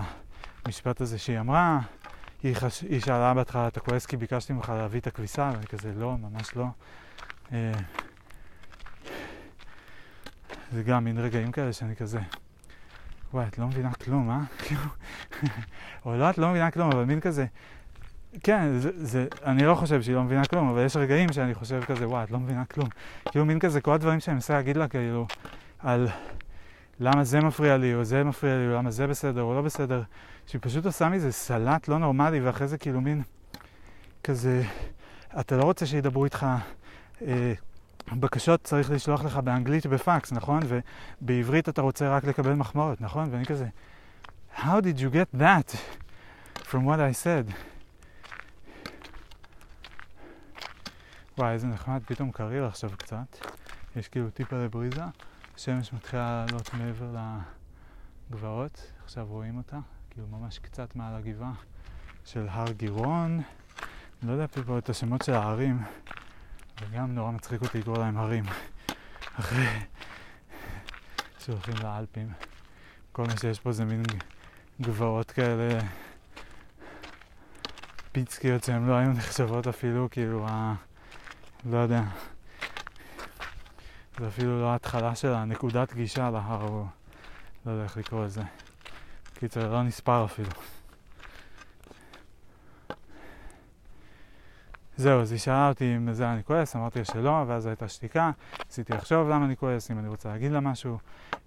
המשפט 0.64 1.00
הזה 1.00 1.18
שהיא 1.18 1.40
אמרה, 1.40 1.80
היא, 2.42 2.54
חש... 2.54 2.80
היא 2.80 3.00
שאלה 3.00 3.34
בהתחלה, 3.34 3.68
אתה 3.68 3.80
כועס 3.80 4.06
כי 4.06 4.16
ביקשתי 4.16 4.52
ממך 4.52 4.68
להביא 4.68 5.00
את 5.00 5.06
הכביסה? 5.06 5.50
ואני 5.54 5.66
כזה, 5.66 5.92
לא, 5.96 6.16
ממש 6.18 6.56
לא. 6.56 6.66
אה, 7.52 7.72
זה 10.72 10.82
גם 10.82 11.04
מין 11.04 11.18
רגעים 11.18 11.52
כאלה 11.52 11.72
שאני 11.72 11.96
כזה, 11.96 12.20
וואי, 13.32 13.46
את 13.46 13.58
לא 13.58 13.66
מבינה 13.66 13.94
כלום, 13.94 14.30
אה? 14.30 14.40
כאילו, 14.64 14.82
או 16.04 16.16
לא, 16.16 16.30
את 16.30 16.38
לא 16.38 16.50
מבינה 16.50 16.70
כלום, 16.70 16.90
אבל 16.92 17.04
מין 17.04 17.20
כזה, 17.20 17.46
כן, 18.42 18.78
זה, 18.78 18.90
זה, 18.94 19.26
אני 19.44 19.62
לא 19.64 19.74
חושב 19.74 20.02
שהיא 20.02 20.14
לא 20.14 20.22
מבינה 20.22 20.44
כלום, 20.44 20.68
אבל 20.68 20.84
יש 20.84 20.96
רגעים 20.96 21.32
שאני 21.32 21.54
חושב 21.54 21.84
כזה, 21.84 22.08
וואי, 22.08 22.24
את 22.24 22.30
לא 22.30 22.38
מבינה 22.38 22.64
כלום. 22.64 22.88
כאילו, 23.24 23.44
מין 23.44 23.58
כזה, 23.58 23.80
כל 23.80 23.92
הדברים 23.92 24.20
שאני 24.20 24.34
מנסה 24.34 24.54
להגיד 24.54 24.76
לה, 24.76 24.88
כאילו, 24.88 25.26
על 25.78 26.08
למה 27.00 27.24
זה 27.24 27.40
מפריע 27.40 27.76
לי, 27.76 27.94
או 27.94 28.04
זה 28.04 28.24
מפריע 28.24 28.56
לי, 28.56 28.68
או 28.68 28.72
למה 28.72 28.90
זה 28.90 29.06
בסדר, 29.06 29.42
או 29.42 29.54
לא 29.54 29.62
בסדר, 29.62 30.02
שהיא 30.46 30.60
פשוט 30.62 30.86
עושה 30.86 31.08
מזה 31.08 31.32
סלט 31.32 31.88
לא 31.88 31.98
נורמלי, 31.98 32.40
ואחרי 32.40 32.68
זה 32.68 32.78
כאילו 32.78 33.00
מין 33.00 33.22
כזה, 34.24 34.62
אתה 35.40 35.56
לא 35.56 35.62
רוצה 35.62 35.86
שידברו 35.86 36.24
איתך, 36.24 36.46
אה, 37.26 37.52
בקשות 38.12 38.62
צריך 38.64 38.90
לשלוח 38.90 39.24
לך 39.24 39.36
באנגלית 39.36 39.86
בפקס, 39.86 40.32
נכון? 40.32 40.62
ובעברית 41.20 41.68
אתה 41.68 41.82
רוצה 41.82 42.16
רק 42.16 42.24
לקבל 42.24 42.52
מחמאות, 42.52 43.00
נכון? 43.00 43.28
ואני 43.30 43.44
כזה, 43.44 43.66
How 44.56 44.80
did 44.80 45.00
you 45.00 45.10
get 45.10 45.28
that 45.32 45.74
from 46.64 46.84
what 46.84 47.00
I 47.00 47.12
said? 47.12 47.46
וואי, 51.40 51.52
איזה 51.52 51.66
נחמד, 51.66 52.02
פתאום 52.06 52.32
קריר 52.32 52.66
עכשיו 52.66 52.90
קצת. 52.98 53.36
יש 53.96 54.08
כאילו 54.08 54.30
טיפה 54.30 54.56
לבריזה. 54.56 55.02
השמש 55.54 55.92
מתחילה 55.92 56.44
לעלות 56.46 56.74
מעבר 56.74 57.16
לגבעות, 58.30 58.92
עכשיו 59.04 59.26
רואים 59.26 59.56
אותה, 59.56 59.78
כאילו 60.10 60.26
ממש 60.26 60.58
קצת 60.58 60.96
מעל 60.96 61.14
הגבעה 61.14 61.52
של 62.24 62.46
הר 62.50 62.72
גירון. 62.72 63.40
אני 64.22 64.28
לא 64.28 64.32
יודע 64.32 64.44
אפילו 64.44 64.78
את 64.78 64.88
השמות 64.88 65.22
של 65.22 65.32
הערים, 65.32 65.82
וגם 66.80 67.14
נורא 67.14 67.30
מצחיק 67.30 67.62
אותי 67.62 67.78
לקרוא 67.78 67.98
להם 67.98 68.18
הרים, 68.18 68.44
אחרי 69.34 69.66
שהולכים 71.38 71.74
לאלפים. 71.82 72.32
כל 73.12 73.22
מה 73.22 73.36
שיש 73.36 73.60
פה 73.60 73.72
זה 73.72 73.84
מין 73.84 74.02
גבעות 74.80 75.30
כאלה 75.30 75.80
פיצקיות 78.12 78.64
שהן 78.64 78.86
לא 78.86 78.94
היו 78.94 79.12
נחשבות 79.12 79.66
אפילו, 79.66 80.08
כאילו, 80.10 80.46
ה... 80.48 80.74
לא 81.64 81.76
יודע. 81.76 82.02
זה 84.18 84.28
אפילו 84.28 84.60
לא 84.60 84.66
ההתחלה 84.66 85.14
של 85.14 85.32
הנקודת 85.32 85.92
גישה 85.92 86.30
להר, 86.30 86.62
או 86.62 86.86
לא 87.66 87.72
יודע 87.72 87.84
איך 87.84 87.96
לקרוא 87.96 88.24
לזה. 88.24 88.42
קיצר, 89.34 89.72
לא 89.72 89.82
נספר 89.82 90.24
אפילו. 90.24 90.50
זהו, 94.96 95.20
אז 95.20 95.32
היא 95.32 95.40
שאלה 95.40 95.68
אותי 95.68 95.96
אם 95.96 96.12
זה 96.12 96.32
אני 96.32 96.44
כועס, 96.44 96.76
אמרתי 96.76 96.98
לה 96.98 97.04
שלא, 97.04 97.44
ואז 97.46 97.66
הייתה 97.66 97.88
שתיקה, 97.88 98.30
ניסיתי 98.66 98.92
לחשוב 98.92 99.28
למה 99.28 99.44
אני 99.44 99.56
כועס, 99.56 99.90
אם 99.90 99.98
אני 99.98 100.08
רוצה 100.08 100.28
להגיד 100.28 100.52
לה 100.52 100.60
משהו. 100.60 100.98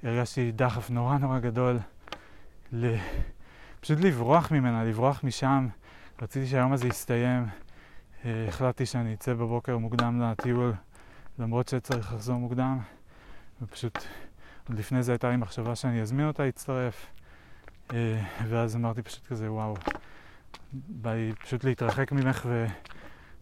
הרגשתי 0.04 0.52
דחף 0.52 0.90
נורא 0.90 1.18
נורא 1.18 1.40
גדול 1.40 1.80
ל... 2.72 2.96
פשוט 3.80 4.00
לברוח 4.00 4.52
ממנה, 4.52 4.84
לברוח 4.84 5.24
משם. 5.24 5.68
רציתי 6.22 6.48
שהיום 6.48 6.74
הזה 6.74 6.88
יסתיים. 6.88 7.63
אה, 8.26 8.46
החלטתי 8.48 8.86
שאני 8.86 9.14
אצא 9.14 9.34
בבוקר 9.34 9.78
מוקדם 9.78 10.22
לטיול. 10.22 10.74
למרות 11.40 11.68
שצריך 11.68 12.14
לחזור 12.14 12.38
מוקדם, 12.38 12.80
ופשוט 13.62 13.98
עוד 14.70 14.80
לפני 14.80 15.04
זה 15.04 15.12
הייתה 15.12 15.30
לי 15.30 15.38
מחשבה 15.38 15.76
שאני 15.76 16.02
אזמין 16.02 16.28
אותה 16.28 16.44
להצטרף, 16.46 17.06
אה, 17.94 18.22
ואז 18.48 18.76
אמרתי 18.76 19.02
פשוט 19.02 19.28
כזה, 19.28 19.52
וואו, 19.52 19.76
בא 20.74 21.14
לי 21.14 21.34
פשוט 21.44 21.64
להתרחק 21.64 22.12
ממך 22.12 22.50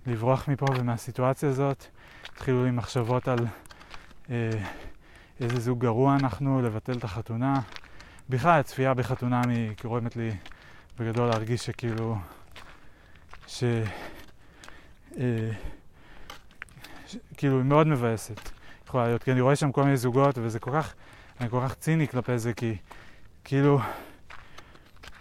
ולברוח 0.05 0.47
מפה 0.47 0.65
ומהסיטואציה 0.77 1.49
הזאת. 1.49 1.85
התחילו 2.23 2.65
לי 2.65 2.71
מחשבות 2.71 3.27
על 3.27 3.39
אה, 4.29 4.49
איזה 5.39 5.59
זוג 5.59 5.79
גרוע 5.79 6.15
אנחנו, 6.15 6.61
לבטל 6.61 6.97
את 6.97 7.03
החתונה. 7.03 7.61
בכלל, 8.29 8.59
הצפייה 8.59 8.93
בחתונה 8.93 9.41
היא 9.49 9.71
גורמת 9.83 10.15
לי 10.15 10.31
בגדול 10.99 11.29
להרגיש 11.29 11.65
שכאילו, 11.65 12.17
ש... 13.47 13.63
אה, 15.17 15.51
כאילו, 17.38 17.57
היא 17.57 17.65
מאוד 17.65 17.88
מבאסת. 17.88 18.49
יכולה 18.88 19.07
להיות, 19.07 19.23
כי 19.23 19.31
אני 19.31 19.41
רואה 19.41 19.55
שם 19.55 19.71
כל 19.71 19.83
מיני 19.83 19.97
זוגות, 19.97 20.38
וזה 20.38 20.59
כל 20.59 20.71
כך, 20.71 20.93
אני 21.41 21.49
כל 21.49 21.61
כך 21.65 21.75
ציני 21.75 22.07
כלפי 22.07 22.39
זה, 22.39 22.53
כי 22.53 22.75
כאילו, 23.43 23.79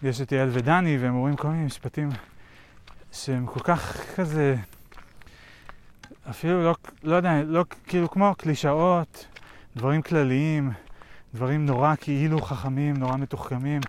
יש 0.02 0.20
את 0.20 0.32
יעל 0.32 0.48
ודני, 0.52 0.98
והם 0.98 1.14
אומרים 1.14 1.36
כל 1.36 1.48
מיני 1.48 1.64
משפטים 1.64 2.08
שהם 3.12 3.46
כל 3.46 3.60
כך 3.60 3.96
כזה, 4.16 4.56
אפילו 6.30 6.64
לא, 6.64 6.74
לא 7.02 7.16
יודע, 7.16 7.42
לא, 7.44 7.64
כאילו 7.86 8.10
כמו 8.10 8.34
קלישאות, 8.38 9.26
דברים 9.76 10.02
כלליים, 10.02 10.70
דברים 11.34 11.66
נורא 11.66 11.94
כאילו 12.00 12.42
חכמים, 12.42 12.96
נורא 12.96 13.16
מתוחכמים, 13.16 13.80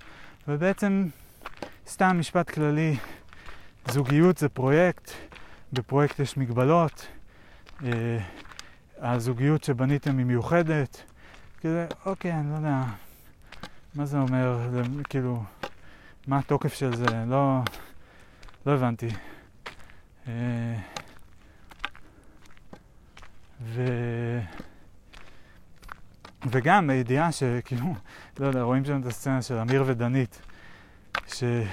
ובעצם 0.48 1.07
סתם 1.88 2.19
משפט 2.19 2.49
כללי, 2.49 2.98
זוגיות 3.88 4.38
זה 4.38 4.49
פרויקט, 4.49 5.11
בפרויקט 5.73 6.19
יש 6.19 6.38
מגבלות, 6.38 7.07
הזוגיות 8.98 9.64
שבניתם 9.64 10.18
היא 10.18 10.26
מיוחדת. 10.26 11.03
כזה, 11.61 11.88
אוקיי, 12.06 12.34
אני 12.34 12.52
לא 12.52 12.56
יודע, 12.56 12.84
מה 13.95 14.06
זה 14.06 14.18
אומר, 14.18 14.69
כאילו, 15.10 15.43
מה 16.27 16.38
התוקף 16.38 16.73
של 16.73 16.95
זה, 16.95 17.06
לא, 17.27 17.61
לא 18.65 18.72
הבנתי. 18.72 19.07
אה, 20.27 20.76
ו... 23.61 23.85
וגם 26.45 26.89
הידיעה 26.89 27.31
שכאילו, 27.31 27.95
לא 28.39 28.48
יודע, 28.48 28.61
רואים 28.61 28.85
שם 28.85 29.02
את 29.02 29.06
הסצנה 29.06 29.41
של 29.41 29.57
אמיר 29.57 29.84
ודנית, 29.88 30.41
שהם, 31.27 31.65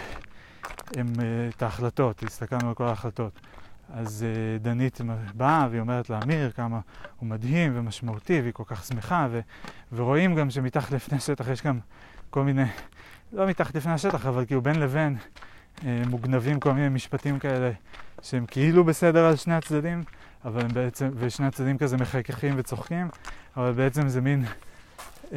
אה, 0.97 1.49
את 1.49 1.63
ההחלטות, 1.63 2.23
הסתכלנו 2.23 2.69
על 2.69 2.75
כל 2.75 2.85
ההחלטות. 2.85 3.41
אז 3.93 4.25
uh, 4.27 4.63
דנית 4.63 5.01
באה 5.35 5.67
והיא 5.71 5.81
אומרת 5.81 6.11
לאמיר 6.11 6.51
כמה 6.51 6.81
הוא 7.17 7.29
מדהים 7.29 7.73
ומשמעותי 7.75 8.41
והיא 8.41 8.53
כל 8.53 8.63
כך 8.67 8.85
שמחה 8.85 9.29
ו, 9.31 9.41
ורואים 9.93 10.35
גם 10.35 10.51
שמתחת 10.51 10.91
לפני 10.91 11.19
השטח 11.19 11.49
יש 11.49 11.63
גם 11.63 11.79
כל 12.31 12.43
מיני, 12.45 12.65
לא 13.33 13.47
מתחת 13.47 13.75
לפני 13.75 13.93
השטח 13.93 14.27
אבל 14.27 14.47
כאילו 14.47 14.63
בין 14.63 14.81
לבין 14.81 15.17
uh, 15.77 15.83
מוגנבים 16.09 16.61
כל 16.61 16.73
מיני 16.73 16.89
משפטים 16.89 17.39
כאלה 17.39 17.71
שהם 18.23 18.47
כאילו 18.47 18.85
בסדר 18.85 19.25
על 19.25 19.37
שני 19.37 19.55
הצדדים 19.55 20.03
אבל 20.45 20.61
הם 20.61 20.69
בעצם, 20.75 21.11
ושני 21.15 21.47
הצדדים 21.47 21.79
כזה 21.79 21.97
מחייכים 21.97 22.55
וצוחקים 22.57 23.09
אבל 23.57 23.73
בעצם 23.73 24.09
זה 24.09 24.21
מין 24.21 24.45
uh, 25.25 25.35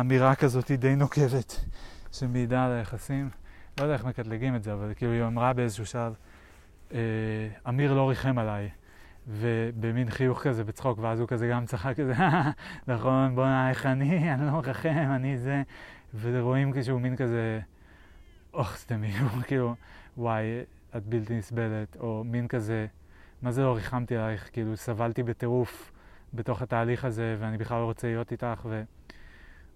אמירה 0.00 0.34
כזאת 0.34 0.70
די 0.70 0.96
נוקבת 0.96 1.60
שמעידה 2.12 2.64
על 2.64 2.72
היחסים. 2.72 3.30
לא 3.78 3.82
יודע 3.82 3.94
איך 3.94 4.04
מקטלגים 4.04 4.56
את 4.56 4.62
זה 4.62 4.72
אבל 4.72 4.92
כאילו 4.96 5.12
היא 5.12 5.24
אמרה 5.24 5.52
באיזשהו 5.52 5.86
שלב 5.86 6.14
אמיר 7.68 7.94
לא 7.94 8.08
ריחם 8.08 8.38
עליי, 8.38 8.68
ובמין 9.28 10.10
חיוך 10.10 10.42
כזה, 10.42 10.64
בצחוק, 10.64 10.98
ואז 10.98 11.20
הוא 11.20 11.28
כזה 11.28 11.48
גם 11.48 11.66
צחק 11.66 11.94
כזה, 11.96 12.14
נכון, 12.88 13.34
בוא'נה, 13.34 13.70
איך 13.70 13.86
אני, 13.86 14.18
אני 14.34 14.46
לא 14.46 14.52
מרחם, 14.52 15.08
אני 15.14 15.38
זה, 15.38 15.62
ורואים 16.20 16.72
כשהוא 16.72 17.00
מין 17.00 17.16
כזה, 17.16 17.60
אוח, 18.54 18.76
סתמי, 18.76 19.18
הוא 19.18 19.42
כאילו, 19.42 19.74
וואי, 20.16 20.44
את 20.96 21.06
בלתי 21.06 21.36
נסבלת, 21.36 21.96
או 22.00 22.22
מין 22.24 22.48
כזה, 22.48 22.86
מה 23.42 23.50
זה 23.50 23.62
לא 23.62 23.74
ריחמתי 23.74 24.16
עלייך, 24.16 24.50
כאילו, 24.52 24.76
סבלתי 24.76 25.22
בטירוף 25.22 25.92
בתוך 26.34 26.62
התהליך 26.62 27.04
הזה, 27.04 27.36
ואני 27.38 27.58
בכלל 27.58 27.80
לא 27.80 27.84
רוצה 27.84 28.06
להיות 28.06 28.32
איתך, 28.32 28.60
ו... 28.64 28.82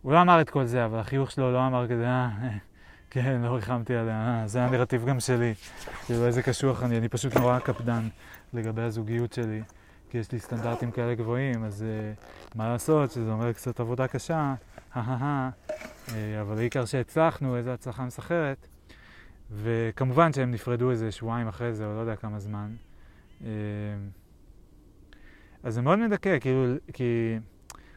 הוא 0.02 0.12
לא 0.12 0.22
אמר 0.22 0.40
את 0.40 0.50
כל 0.50 0.64
זה, 0.64 0.84
אבל 0.84 0.98
החיוך 0.98 1.30
שלו 1.30 1.52
לא 1.52 1.66
אמר 1.66 1.88
כזה, 1.88 2.06
אה, 2.06 2.28
כן, 3.14 3.40
לא 3.42 3.54
ריחמתי 3.54 3.94
עליה, 3.94 4.40
אה, 4.40 4.46
זה 4.46 4.64
הנרטיב 4.64 5.04
גם 5.06 5.20
שלי. 5.20 5.54
כאילו, 6.06 6.26
איזה 6.26 6.42
קשוח 6.42 6.82
אני, 6.82 6.98
אני 6.98 7.08
פשוט 7.08 7.36
נורא 7.36 7.58
קפדן 7.58 8.08
לגבי 8.52 8.82
הזוגיות 8.82 9.32
שלי, 9.32 9.62
כי 10.10 10.18
יש 10.18 10.32
לי 10.32 10.38
סטנדרטים 10.38 10.90
כאלה 10.90 11.14
גבוהים, 11.14 11.64
אז 11.64 11.84
uh, 11.84 12.24
מה 12.54 12.68
לעשות, 12.68 13.10
שזה 13.10 13.32
אומר 13.32 13.52
קצת 13.52 13.80
עבודה 13.80 14.08
קשה, 14.08 14.54
uh, 14.94 14.98
אבל 16.40 16.58
העיקר 16.58 16.84
שהצלחנו, 16.84 17.56
איזו 17.56 17.70
הצלחה 17.70 18.04
מסחרת. 18.04 18.66
וכמובן 19.50 20.32
שהם 20.32 20.50
נפרדו 20.50 20.90
איזה 20.90 21.12
שבועיים 21.12 21.48
אחרי 21.48 21.72
זה, 21.72 21.86
או 21.86 21.94
לא 21.94 22.00
יודע 22.00 22.16
כמה 22.16 22.38
זמן. 22.38 22.74
אז 25.62 25.74
זה 25.74 25.82
מאוד 25.82 25.98
מדכא, 25.98 26.38
כאילו, 26.38 26.74
כי 26.92 27.38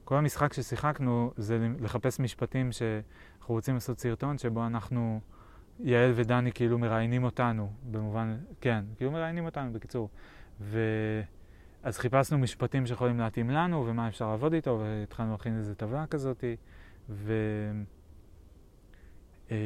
כל 0.04 0.18
המשחק 0.18 0.54
ששיחקנו 0.54 1.32
זה 1.38 1.68
לחפש 1.80 2.20
משפטים 2.20 2.72
ש... 2.72 2.82
אנחנו 3.46 3.56
רוצים 3.56 3.74
לעשות 3.74 4.00
סרטון 4.00 4.38
שבו 4.38 4.66
אנחנו, 4.66 5.20
יעל 5.80 6.12
ודני 6.16 6.52
כאילו 6.52 6.80
מראיינים 6.80 7.24
אותנו, 7.24 7.72
במובן, 7.92 8.38
כן, 8.62 8.86
כאילו 8.98 9.12
מראיינים 9.12 9.46
אותנו 9.46 9.74
בקיצור. 9.74 10.10
ו... 10.62 10.80
אז 11.84 11.98
חיפשנו 11.98 12.38
משפטים 12.38 12.86
שיכולים 12.86 13.20
להתאים 13.20 13.50
לנו 13.50 13.86
ומה 13.88 14.08
אפשר 14.08 14.30
לעבוד 14.30 14.54
איתו, 14.54 14.80
והתחלנו 14.84 15.32
להכין 15.32 15.58
איזה 15.58 15.76
טבלה 15.76 16.08
כזאת. 16.08 16.44
ו... 17.10 17.34
אה... 19.52 19.58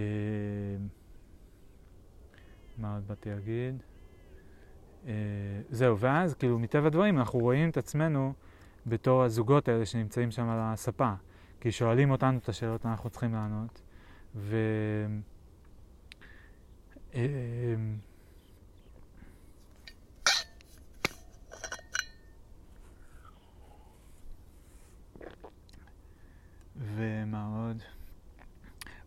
מה 2.78 2.96
עוד 2.96 3.08
באתי 3.08 3.30
להגיד? 3.30 3.84
אה... 5.08 5.14
זהו, 5.70 6.00
ואז 6.00 6.36
כאילו 6.36 6.60
מטבע 6.60 6.88
הדברים 6.88 7.18
אנחנו 7.18 7.40
רואים 7.40 7.70
את 7.70 7.78
עצמנו 7.78 8.34
בתור 8.86 9.24
הזוגות 9.24 9.68
האלה 9.68 9.86
שנמצאים 9.86 10.32
שם 10.32 10.50
על 10.50 10.60
הספה. 10.62 11.14
כי 11.62 11.72
שואלים 11.72 12.12
אותנו 12.12 12.38
את 12.38 12.50
השאלות, 12.50 12.86
אנחנו 12.86 13.10
צריכים 13.10 13.34
לענות. 13.34 13.82
ו... 14.36 14.58
אמ, 17.14 17.98
ומה 26.76 27.46
עוד? 27.46 27.84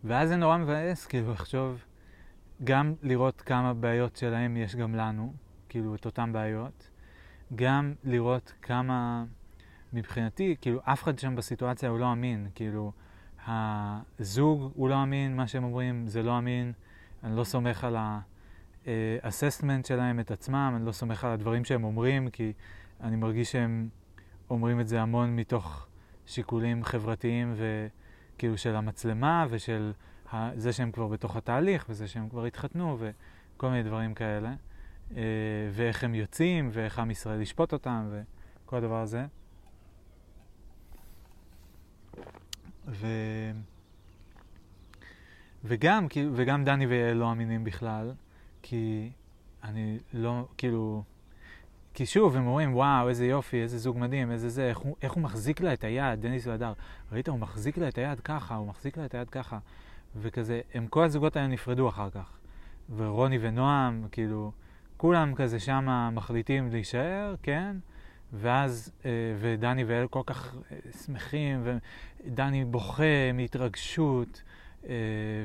ואז 0.04 0.28
זה 0.28 0.36
נורא 0.36 0.56
מבאס, 0.56 1.06
כאילו, 1.06 1.32
לחשוב, 1.32 1.84
גם 2.64 2.94
לראות 3.02 3.40
כמה 3.40 3.74
בעיות 3.74 4.16
שלהם 4.16 4.56
יש 4.56 4.76
גם 4.76 4.94
לנו, 4.94 5.34
כאילו, 5.68 5.94
את 5.94 6.06
אותן 6.06 6.32
בעיות, 6.32 6.90
גם 7.54 7.94
לראות 8.04 8.52
כמה... 8.62 9.24
מבחינתי, 9.92 10.56
כאילו, 10.60 10.80
אף 10.84 11.02
אחד 11.02 11.18
שם 11.18 11.36
בסיטואציה 11.36 11.88
הוא 11.88 11.98
לא 11.98 12.12
אמין. 12.12 12.48
כאילו, 12.54 12.92
הזוג 13.46 14.72
הוא 14.74 14.88
לא 14.88 15.02
אמין, 15.02 15.36
מה 15.36 15.46
שהם 15.46 15.64
אומרים 15.64 16.08
זה 16.08 16.22
לא 16.22 16.38
אמין. 16.38 16.72
אני 17.24 17.36
לא 17.36 17.44
סומך 17.44 17.84
על 17.84 17.96
האססמנט 18.86 19.86
שלהם, 19.86 20.20
את 20.20 20.30
עצמם, 20.30 20.72
אני 20.76 20.86
לא 20.86 20.92
סומך 20.92 21.24
על 21.24 21.30
הדברים 21.30 21.64
שהם 21.64 21.84
אומרים, 21.84 22.30
כי 22.30 22.52
אני 23.00 23.16
מרגיש 23.16 23.52
שהם 23.52 23.88
אומרים 24.50 24.80
את 24.80 24.88
זה 24.88 25.00
המון 25.00 25.36
מתוך 25.36 25.86
שיקולים 26.26 26.84
חברתיים 26.84 27.54
וכאילו 27.56 28.58
של 28.58 28.76
המצלמה 28.76 29.46
ושל 29.50 29.92
זה 30.54 30.72
שהם 30.72 30.92
כבר 30.92 31.06
בתוך 31.06 31.36
התהליך 31.36 31.86
וזה 31.88 32.08
שהם 32.08 32.28
כבר 32.28 32.44
התחתנו 32.44 32.98
וכל 32.98 33.68
מיני 33.68 33.82
דברים 33.82 34.14
כאלה. 34.14 34.54
אה, 35.16 35.22
ואיך 35.72 36.04
הם 36.04 36.14
יוצאים 36.14 36.68
ואיך 36.72 36.98
עם 36.98 37.10
ישראל 37.10 37.40
ישפוט 37.40 37.72
אותם 37.72 38.10
וכל 38.64 38.76
הדבר 38.76 39.00
הזה. 39.00 39.26
ו... 42.88 43.06
וגם, 45.64 46.06
וגם 46.34 46.64
דני 46.64 46.86
ויעל 46.86 47.16
לא 47.16 47.32
אמינים 47.32 47.64
בכלל, 47.64 48.12
כי 48.62 49.10
אני 49.64 49.98
לא, 50.14 50.48
כאילו... 50.58 51.02
כי 51.94 52.06
שוב, 52.06 52.36
הם 52.36 52.46
אומרים, 52.46 52.74
וואו, 52.74 53.08
איזה 53.08 53.26
יופי, 53.26 53.62
איזה 53.62 53.78
זוג 53.78 53.98
מדהים, 53.98 54.30
איזה 54.30 54.48
זה, 54.48 54.68
איך 54.68 54.78
הוא, 54.78 54.96
איך 55.02 55.12
הוא 55.12 55.22
מחזיק 55.22 55.60
לה 55.60 55.72
את 55.72 55.84
היד, 55.84 56.20
דניס 56.20 56.46
והדר. 56.46 56.72
ראית, 57.12 57.28
הוא 57.28 57.38
מחזיק 57.38 57.78
לה 57.78 57.88
את 57.88 57.98
היד 57.98 58.20
ככה, 58.20 58.54
הוא 58.54 58.66
מחזיק 58.66 58.96
לה 58.96 59.04
את 59.04 59.14
היד 59.14 59.30
ככה. 59.30 59.58
וכזה, 60.16 60.60
הם 60.74 60.86
כל 60.86 61.04
הזוגות 61.04 61.36
האלה 61.36 61.48
נפרדו 61.48 61.88
אחר 61.88 62.10
כך. 62.10 62.38
ורוני 62.96 63.38
ונועם, 63.40 64.06
כאילו, 64.12 64.52
כולם 64.96 65.34
כזה 65.34 65.60
שמה 65.60 66.10
מחליטים 66.10 66.70
להישאר, 66.70 67.34
כן? 67.42 67.76
ואז, 68.32 68.92
אה, 69.04 69.10
ודני 69.40 69.84
ואל 69.84 70.06
כל 70.08 70.22
כך 70.26 70.56
אה, 70.72 70.76
שמחים, 71.04 71.62
ודני 71.64 72.64
בוכה 72.64 73.32
מהתרגשות, 73.34 74.42
אה, 74.84 74.94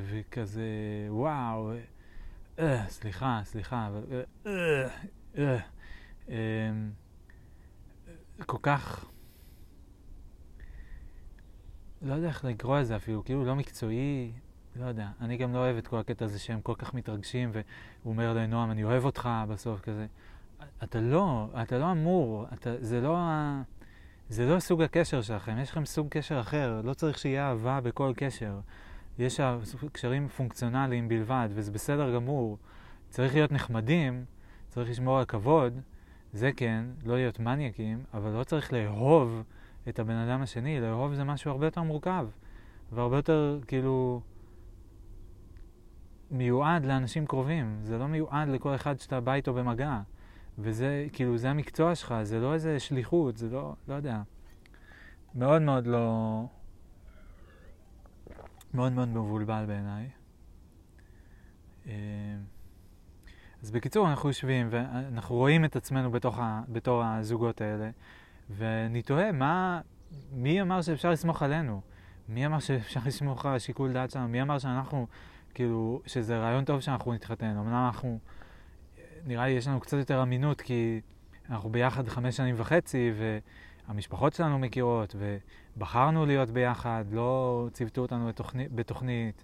וכזה, 0.09 0.63
וואו, 1.09 1.71
סליחה, 2.87 3.41
סליחה, 3.43 3.87
אבל... 3.87 4.23
כל 8.45 8.57
כך... 8.61 9.05
לא 12.01 12.13
יודע 12.13 12.27
איך 12.27 12.45
לקרוא 12.45 12.79
לזה 12.79 12.95
אפילו, 12.95 13.23
כאילו 13.23 13.45
לא 13.45 13.55
מקצועי, 13.55 14.31
לא 14.75 14.85
יודע. 14.85 15.09
אני 15.21 15.37
גם 15.37 15.53
לא 15.53 15.57
אוהב 15.57 15.77
את 15.77 15.87
כל 15.87 15.99
הקטע 15.99 16.25
הזה 16.25 16.39
שהם 16.39 16.61
כל 16.61 16.73
כך 16.77 16.93
מתרגשים, 16.93 17.49
והוא 17.51 17.63
אומר 18.05 18.33
לנועם, 18.33 18.71
אני 18.71 18.83
אוהב 18.83 19.05
אותך 19.05 19.29
בסוף 19.49 19.81
כזה. 19.81 20.07
אתה 20.83 20.99
לא, 20.99 21.47
אתה 21.61 21.77
לא 21.77 21.91
אמור, 21.91 22.45
אתה, 22.53 22.69
זה 22.79 23.01
לא 23.01 23.17
ה... 23.17 23.61
זה 24.29 24.45
לא 24.45 24.59
סוג 24.59 24.81
הקשר 24.81 25.21
שלכם, 25.21 25.57
יש 25.57 25.71
לכם 25.71 25.85
סוג 25.85 26.07
קשר 26.09 26.39
אחר, 26.39 26.81
לא 26.83 26.93
צריך 26.93 27.17
שיהיה 27.17 27.49
אהבה 27.49 27.81
בכל 27.81 28.13
קשר. 28.15 28.59
יש 29.19 29.39
קשרים 29.91 30.27
פונקציונליים 30.27 31.07
בלבד, 31.07 31.49
וזה 31.51 31.71
בסדר 31.71 32.15
גמור. 32.15 32.57
צריך 33.09 33.33
להיות 33.33 33.51
נחמדים, 33.51 34.25
צריך 34.67 34.89
לשמור 34.89 35.19
על 35.19 35.25
כבוד, 35.25 35.79
זה 36.33 36.51
כן, 36.51 36.85
לא 37.05 37.15
להיות 37.15 37.39
מניאקים, 37.39 38.03
אבל 38.13 38.31
לא 38.31 38.43
צריך 38.43 38.73
לאהוב 38.73 39.43
את 39.89 39.99
הבן 39.99 40.15
אדם 40.15 40.41
השני, 40.41 40.81
לאהוב 40.81 41.13
זה 41.13 41.23
משהו 41.23 41.51
הרבה 41.51 41.67
יותר 41.67 41.83
מורכב, 41.83 42.27
והרבה 42.91 43.15
יותר, 43.15 43.59
כאילו, 43.67 44.21
מיועד 46.31 46.85
לאנשים 46.85 47.25
קרובים, 47.25 47.79
זה 47.83 47.97
לא 47.97 48.07
מיועד 48.07 48.47
לכל 48.47 48.75
אחד 48.75 48.99
שאתה 48.99 49.19
בא 49.19 49.33
איתו 49.33 49.53
במגע. 49.53 49.99
וזה, 50.57 51.07
כאילו, 51.13 51.37
זה 51.37 51.49
המקצוע 51.49 51.95
שלך, 51.95 52.15
זה 52.23 52.39
לא 52.39 52.53
איזה 52.53 52.79
שליחות, 52.79 53.37
זה 53.37 53.49
לא, 53.49 53.75
לא 53.87 53.93
יודע. 53.93 54.21
מאוד 55.35 55.61
מאוד 55.61 55.87
לא... 55.87 56.45
מאוד 58.73 58.91
מאוד 58.91 59.07
מבולבל 59.07 59.65
בעיניי. 59.67 60.09
אה, 61.87 61.93
אז 63.63 63.71
בקיצור, 63.71 64.09
אנחנו 64.09 64.29
יושבים 64.29 64.67
ואנחנו 64.71 65.35
רואים 65.35 65.65
את 65.65 65.75
עצמנו 65.75 66.11
בתוך 66.11 66.39
ה, 66.39 66.61
בתור 66.69 67.03
הזוגות 67.03 67.61
האלה, 67.61 67.89
ואני 68.49 69.01
תוהה, 69.01 69.31
מה, 69.31 69.81
מי 70.31 70.61
אמר 70.61 70.81
שאפשר 70.81 71.11
לסמוך 71.11 71.43
עלינו? 71.43 71.81
מי 72.29 72.45
אמר 72.45 72.59
שאפשר 72.59 72.99
לסמוך 73.05 73.45
על 73.45 73.55
השיקול 73.55 73.93
דעת 73.93 74.11
שלנו? 74.11 74.27
מי 74.27 74.41
אמר 74.41 74.59
שאנחנו, 74.59 75.07
כאילו, 75.53 76.01
שזה 76.05 76.37
רעיון 76.39 76.65
טוב 76.65 76.79
שאנחנו 76.79 77.13
נתחתן? 77.13 77.57
אמנם 77.57 77.85
אנחנו, 77.85 78.19
נראה 79.25 79.45
לי 79.45 79.51
יש 79.51 79.67
לנו 79.67 79.79
קצת 79.79 79.97
יותר 79.97 80.23
אמינות, 80.23 80.61
כי 80.61 81.01
אנחנו 81.49 81.69
ביחד 81.69 82.07
חמש 82.07 82.37
שנים 82.37 82.55
וחצי, 82.57 83.11
והמשפחות 83.87 84.33
שלנו 84.33 84.59
מכירות, 84.59 85.15
ובחרנו 85.75 86.25
להיות 86.25 86.49
ביחד, 86.49 87.05
לא 87.11 87.67
ציוותו 87.73 88.01
אותנו 88.01 88.27
בתוכנית, 88.27 88.71
בתוכנית 88.71 89.43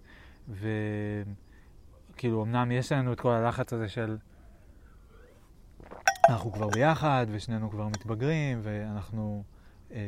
וכאילו, 0.50 2.44
אמנם 2.44 2.72
יש 2.72 2.92
לנו 2.92 3.14
את 3.14 3.20
כל 3.20 3.32
הלחץ 3.32 3.74
הזה 3.74 3.90
של 3.90 4.18
אנחנו 6.30 6.52
כבר 6.52 6.70
ביחד, 6.70 7.26
ושנינו 7.32 7.70
כבר 7.70 7.88
מתבגרים, 7.88 8.60
ואנחנו... 8.64 9.44
אה, 9.92 10.00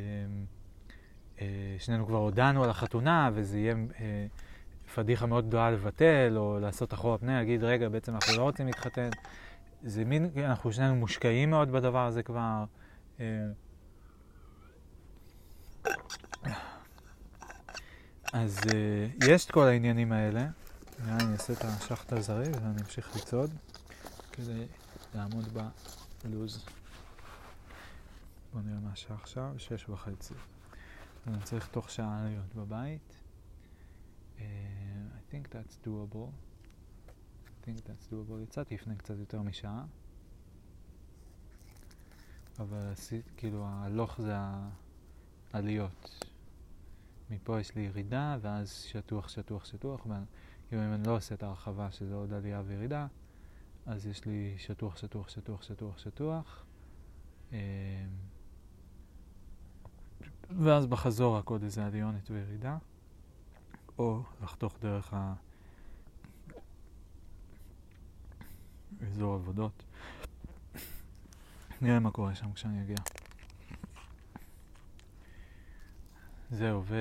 אה, 1.41 1.75
שנינו 1.79 2.07
כבר 2.07 2.17
הודענו 2.17 2.63
על 2.63 2.69
החתונה, 2.69 3.29
וזה 3.33 3.59
יהיה 3.59 3.75
אה, 3.99 4.25
פדיחה 4.95 5.25
מאוד 5.25 5.47
גדולה 5.47 5.71
לבטל, 5.71 6.33
או 6.37 6.59
לעשות 6.59 6.93
אחורה 6.93 7.17
פני, 7.17 7.33
להגיד, 7.33 7.63
רגע, 7.63 7.89
בעצם 7.89 8.15
אנחנו 8.15 8.37
לא 8.37 8.41
רוצים 8.43 8.65
להתחתן. 8.65 9.09
זה 9.85 10.05
מין, 10.05 10.29
אנחנו 10.37 10.73
שנינו 10.73 10.95
מושקעים 10.95 11.49
מאוד 11.49 11.71
בדבר 11.71 12.05
הזה 12.05 12.23
כבר. 12.23 12.65
אה, 13.19 13.25
אז 18.33 18.59
uh, 18.59 19.25
יש 19.27 19.45
את 19.45 19.51
כל 19.51 19.63
העניינים 19.63 20.11
האלה. 20.11 20.47
אני 20.99 21.33
אעשה 21.33 21.53
את 21.53 21.61
השחט 21.61 22.13
הזריז 22.13 22.55
ואני 22.55 22.81
אמשיך 22.81 23.15
לצעוד 23.15 23.51
כדי 24.31 24.65
לעמוד 25.15 25.57
בלוז. 26.23 26.65
בואו 28.53 28.63
נראה 28.63 28.79
מה 28.79 28.91
השעה 28.93 29.17
עכשיו, 29.21 29.53
שש 29.57 29.89
וחצי. 29.89 30.33
אני 31.27 31.41
צריך 31.43 31.67
תוך 31.67 31.89
שעה 31.89 32.21
להיות 32.25 32.55
בבית. 32.55 33.13
Uh, 34.37 34.41
I 35.17 35.33
think 35.33 35.47
that's 35.53 35.87
doable. 35.87 36.44
Think 37.65 37.77
that's 37.77 38.11
doable. 38.11 38.43
יצאתי 38.43 38.75
לפני 38.75 38.95
קצת 38.95 39.15
יותר 39.19 39.41
משעה. 39.41 39.85
אבל 42.59 42.91
עשית, 42.91 43.31
כאילו, 43.37 43.65
הלוך 43.67 44.21
זה 44.21 44.35
העליות. 45.53 46.25
מפה 47.29 47.59
יש 47.59 47.75
לי 47.75 47.81
ירידה, 47.81 48.37
ואז 48.41 48.71
שטוח, 48.73 49.29
שטוח, 49.29 49.65
שטוח, 49.65 50.01
וכאילו 50.01 50.83
אם 50.85 50.93
אני 50.93 51.07
לא 51.07 51.15
עושה 51.15 51.35
את 51.35 51.43
ההרחבה 51.43 51.91
שזה 51.91 52.15
עוד 52.15 52.33
עלייה 52.33 52.61
וירידה, 52.65 53.07
אז 53.85 54.07
יש 54.07 54.25
לי 54.25 54.55
שטוח, 54.57 54.97
שטוח, 54.97 55.29
שטוח, 55.29 55.63
שטוח, 55.63 55.97
שטוח. 55.97 56.65
אמ, 57.51 57.57
ואז 60.49 60.85
בחזור 60.85 61.37
רק 61.37 61.49
עוד 61.49 61.63
איזה 61.63 61.85
עליונת 61.85 62.31
וירידה, 62.31 62.77
או 63.99 64.23
לחתוך 64.43 64.77
דרך 64.81 65.13
האזור 69.01 69.34
עבודות. 69.34 69.84
נראה 71.81 71.99
מה 71.99 72.11
קורה 72.11 72.35
שם 72.35 72.53
כשאני 72.53 72.81
אגיע. 72.81 72.95
זהו, 76.51 76.84
ו... 76.85 76.95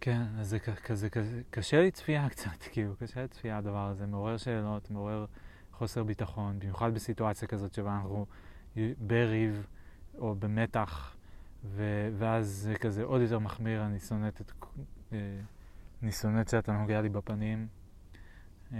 כן, 0.00 0.22
אז 0.38 0.48
זה 0.48 0.58
כזה, 0.58 1.10
כזה, 1.10 1.42
קשה 1.50 1.80
לי 1.80 1.90
צפייה 1.90 2.28
קצת, 2.32 2.62
כאילו, 2.72 2.96
קשה 2.96 3.22
לי 3.22 3.28
צפייה 3.28 3.58
הדבר 3.58 3.88
הזה, 3.88 4.06
מעורר 4.06 4.36
שאלות, 4.36 4.90
מעורר 4.90 5.26
חוסר 5.78 6.04
ביטחון, 6.04 6.58
במיוחד 6.58 6.94
בסיטואציה 6.94 7.48
כזאת 7.48 7.74
שבה 7.74 7.96
אנחנו 7.96 8.26
בריב 8.98 9.66
או 10.18 10.34
במתח 10.34 11.16
ו- 11.64 12.08
ואז 12.18 12.46
זה 12.46 12.74
כזה 12.74 13.02
עוד 13.02 13.20
יותר 13.20 13.38
מחמיר, 13.38 13.86
אני 13.86 14.00
שונאת 14.00 14.40
את... 14.40 14.52
אה, 15.12 15.40
אני 16.02 16.12
שונאת 16.12 16.48
שאתה 16.48 16.72
נוגע 16.72 17.00
לי 17.00 17.08
בפנים. 17.08 17.68
אה, 18.72 18.78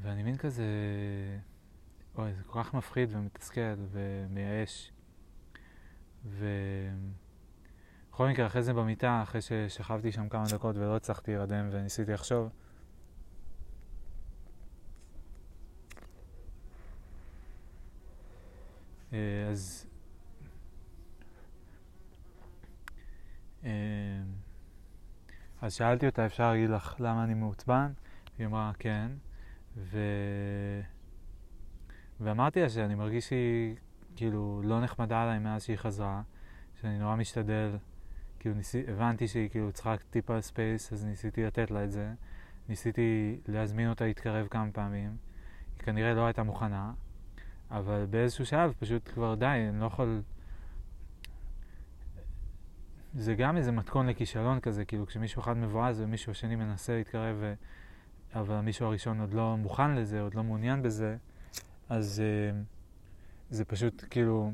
ואני 0.00 0.22
מין 0.22 0.36
כזה... 0.36 0.64
אוי, 2.18 2.34
זה 2.34 2.44
כל 2.44 2.62
כך 2.62 2.74
מפחיד 2.74 3.08
ומתסכל 3.12 3.74
ומייאש. 3.90 4.92
ובכל 6.24 8.28
מקרה, 8.28 8.46
אחרי 8.46 8.62
זה 8.62 8.72
במיטה, 8.72 9.22
אחרי 9.22 9.40
ששכבתי 9.40 10.12
שם 10.12 10.28
כמה 10.28 10.44
דקות 10.52 10.76
ולא 10.76 10.96
הצלחתי 10.96 11.30
להירדם 11.30 11.68
וניסיתי 11.72 12.12
לחשוב, 12.12 12.48
אז 19.50 19.86
אמ, 23.64 23.68
אז 25.62 25.74
שאלתי 25.74 26.06
אותה, 26.06 26.26
אפשר 26.26 26.50
להגיד 26.50 26.70
לך 26.70 26.94
למה 26.98 27.24
אני 27.24 27.34
מעוצבן? 27.34 27.92
היא 28.38 28.46
אמרה, 28.46 28.72
כן. 28.78 29.10
ו... 29.76 29.98
ואמרתי 32.20 32.60
לה 32.60 32.68
שאני 32.68 32.94
מרגיש 32.94 33.28
שהיא 33.28 33.76
כאילו 34.16 34.60
לא 34.64 34.80
נחמדה 34.80 35.22
עליי 35.22 35.38
מאז 35.38 35.64
שהיא 35.64 35.76
חזרה, 35.76 36.22
שאני 36.80 36.98
נורא 36.98 37.16
משתדל, 37.16 37.76
כאילו 38.38 38.54
ניסי... 38.54 38.84
הבנתי 38.88 39.28
שהיא 39.28 39.48
כאילו 39.48 39.72
צריכה 39.72 39.94
טיפה 40.10 40.40
space, 40.40 40.92
אז 40.92 41.06
ניסיתי 41.06 41.44
לתת 41.44 41.70
לה 41.70 41.84
את 41.84 41.92
זה. 41.92 42.12
ניסיתי 42.68 43.40
להזמין 43.48 43.90
אותה 43.90 44.04
להתקרב 44.04 44.46
כמה 44.46 44.72
פעמים. 44.72 45.16
היא 45.76 45.84
כנראה 45.84 46.14
לא 46.14 46.26
הייתה 46.26 46.42
מוכנה, 46.42 46.92
אבל 47.70 48.06
באיזשהו 48.10 48.46
שלב 48.46 48.74
פשוט 48.78 49.08
כבר 49.14 49.34
די, 49.34 49.46
אני 49.70 49.80
לא 49.80 49.86
יכול... 49.86 50.22
זה 53.14 53.34
גם 53.34 53.56
איזה 53.56 53.72
מתכון 53.72 54.06
לכישלון 54.06 54.60
כזה, 54.60 54.84
כאילו 54.84 55.06
כשמישהו 55.06 55.42
אחד 55.42 55.56
מבואז 55.56 56.00
ומישהו 56.00 56.32
השני 56.32 56.56
מנסה 56.56 56.96
להתקרב, 56.96 57.36
ו... 57.40 57.54
אבל 58.34 58.54
המישהו 58.54 58.86
הראשון 58.86 59.20
עוד 59.20 59.34
לא 59.34 59.56
מוכן 59.56 59.94
לזה, 59.94 60.20
עוד 60.20 60.34
לא 60.34 60.44
מעוניין 60.44 60.82
בזה, 60.82 61.16
אז 61.88 62.22
uh, 62.22 62.56
זה 63.50 63.64
פשוט 63.64 64.04
כאילו, 64.10 64.52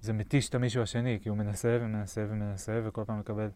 זה 0.00 0.12
מתיש 0.12 0.48
את 0.48 0.54
המישהו 0.54 0.82
השני, 0.82 1.18
כי 1.22 1.28
הוא 1.28 1.38
מנסה 1.38 1.78
ומנסה 1.80 2.26
ומנסה, 2.28 2.80
וכל 2.84 3.04
פעם 3.06 3.18
מקבל 3.18 3.50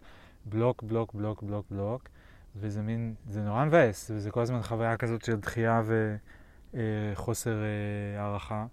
בלוק, 0.47 0.82
בלוק, 0.82 1.14
בלוק, 1.14 1.43
בלוק, 1.43 1.66
בלוק, 1.70 2.09
וזה 2.56 2.82
מין, 2.82 3.14
זה 3.28 3.43
נורא 3.43 3.64
מבאס, 3.64 4.10
וזה 4.14 4.31
כל 4.31 4.40
הזמן 4.40 4.62
חוויה 4.62 4.97
כזאת 4.97 5.24
של 5.24 5.36
דחייה 5.36 5.82
וחוסר 6.74 7.51
אה, 7.51 7.56
uh, 7.56 8.18
אה, 8.18 8.23
הערכה. 8.23 8.66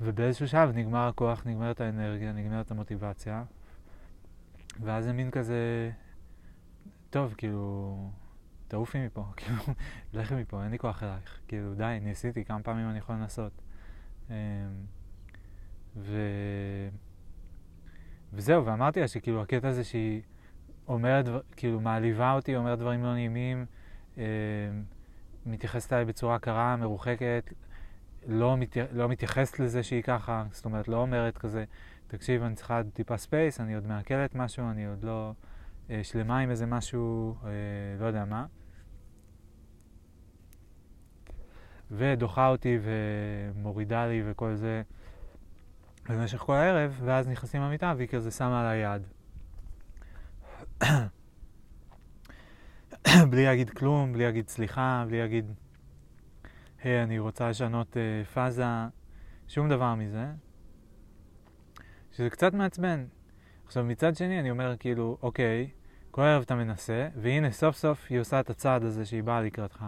ובאיזשהו 0.00 0.48
שלב 0.48 0.76
נגמר 0.76 1.08
הכוח, 1.08 1.42
נגמרת 1.46 1.80
האנרגיה, 1.80 2.32
נגמרת 2.32 2.70
המוטיבציה, 2.70 3.44
ואז 4.80 5.04
זה 5.04 5.12
מין 5.12 5.30
כזה, 5.30 5.90
טוב, 7.10 7.34
כאילו, 7.36 7.96
תעופי 8.68 9.06
מפה, 9.06 9.24
כאילו, 9.36 9.62
לכי 10.12 10.34
מפה, 10.34 10.62
אין 10.62 10.70
לי 10.70 10.78
כוח 10.78 11.02
אלייך, 11.02 11.40
כאילו, 11.48 11.74
די, 11.74 11.98
ניסיתי, 12.02 12.44
כמה 12.44 12.62
פעמים 12.62 12.90
אני 12.90 12.98
יכול 12.98 13.14
לנסות. 13.14 13.52
אמ, 14.30 14.34
ו... 15.96 16.16
וזהו, 18.32 18.66
ואמרתי 18.66 19.00
לה 19.00 19.08
שכאילו 19.08 19.42
הקטע 19.42 19.68
הזה 19.68 19.84
שהיא 19.84 20.22
אומרת, 20.88 21.24
כאילו 21.56 21.80
מעליבה 21.80 22.32
אותי, 22.32 22.56
אומרת 22.56 22.78
דברים 22.78 23.04
לא 23.04 23.12
נעימים, 23.12 23.66
אמ, 24.16 24.22
מתייחסת 25.46 25.92
אליי 25.92 26.04
בצורה 26.04 26.38
קרה, 26.38 26.76
מרוחקת, 26.76 27.52
לא, 28.26 28.56
מת, 28.56 28.76
לא 28.92 29.08
מתייחסת 29.08 29.58
לזה 29.58 29.82
שהיא 29.82 30.02
ככה, 30.02 30.44
זאת 30.52 30.64
אומרת, 30.64 30.88
לא 30.88 30.96
אומרת 30.96 31.38
כזה, 31.38 31.64
תקשיב, 32.06 32.42
אני 32.42 32.54
צריכה 32.54 32.80
טיפה 32.92 33.16
space, 33.16 33.60
אני 33.60 33.74
עוד 33.74 33.86
מעכלת 33.86 34.34
משהו, 34.34 34.70
אני 34.70 34.86
עוד 34.86 35.04
לא 35.04 35.32
אה, 35.90 36.04
שלמה 36.04 36.38
עם 36.38 36.50
איזה 36.50 36.66
משהו, 36.66 37.34
אה, 37.44 37.50
לא 38.00 38.06
יודע 38.06 38.24
מה. 38.24 38.46
ודוחה 41.90 42.48
אותי 42.48 42.78
ומורידה 42.82 44.06
לי 44.06 44.22
וכל 44.26 44.54
זה 44.54 44.82
במשך 46.08 46.38
כל 46.38 46.54
הערב, 46.54 47.00
ואז 47.04 47.28
נכנסים 47.28 47.62
למיטה 47.62 47.94
והיא 47.96 48.08
כזה 48.08 48.30
שמה 48.30 48.60
על 48.60 48.66
היד. 48.66 49.02
בלי 53.30 53.44
להגיד 53.44 53.70
כלום, 53.70 54.12
בלי 54.12 54.24
להגיד 54.24 54.48
סליחה, 54.48 55.04
בלי 55.08 55.18
להגיד 55.18 55.52
היי, 56.82 57.02
אני 57.02 57.18
רוצה 57.18 57.50
לשנות 57.50 57.96
uh, 57.96 58.28
פאזה, 58.28 58.64
שום 59.48 59.68
דבר 59.68 59.94
מזה. 59.94 60.26
שזה 62.12 62.30
קצת 62.30 62.54
מעצבן. 62.54 63.04
עכשיו, 63.66 63.84
מצד 63.84 64.16
שני, 64.16 64.40
אני 64.40 64.50
אומר, 64.50 64.76
כאילו, 64.78 65.18
אוקיי, 65.22 65.70
כל 66.10 66.22
ערב 66.22 66.42
אתה 66.42 66.54
מנסה, 66.54 67.08
והנה, 67.16 67.50
סוף 67.50 67.76
סוף 67.76 68.06
היא 68.10 68.20
עושה 68.20 68.40
את 68.40 68.50
הצעד 68.50 68.84
הזה 68.84 69.04
שהיא 69.04 69.22
באה 69.22 69.40
לקראתך, 69.40 69.84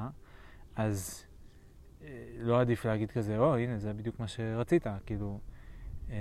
אז 0.76 1.24
אה, 2.02 2.08
לא 2.38 2.60
עדיף 2.60 2.84
להגיד 2.84 3.10
כזה, 3.10 3.38
או, 3.38 3.56
הנה, 3.56 3.78
זה 3.78 3.92
בדיוק 3.92 4.20
מה 4.20 4.28
שרצית, 4.28 4.86
כאילו. 5.06 5.40
אה, 6.10 6.16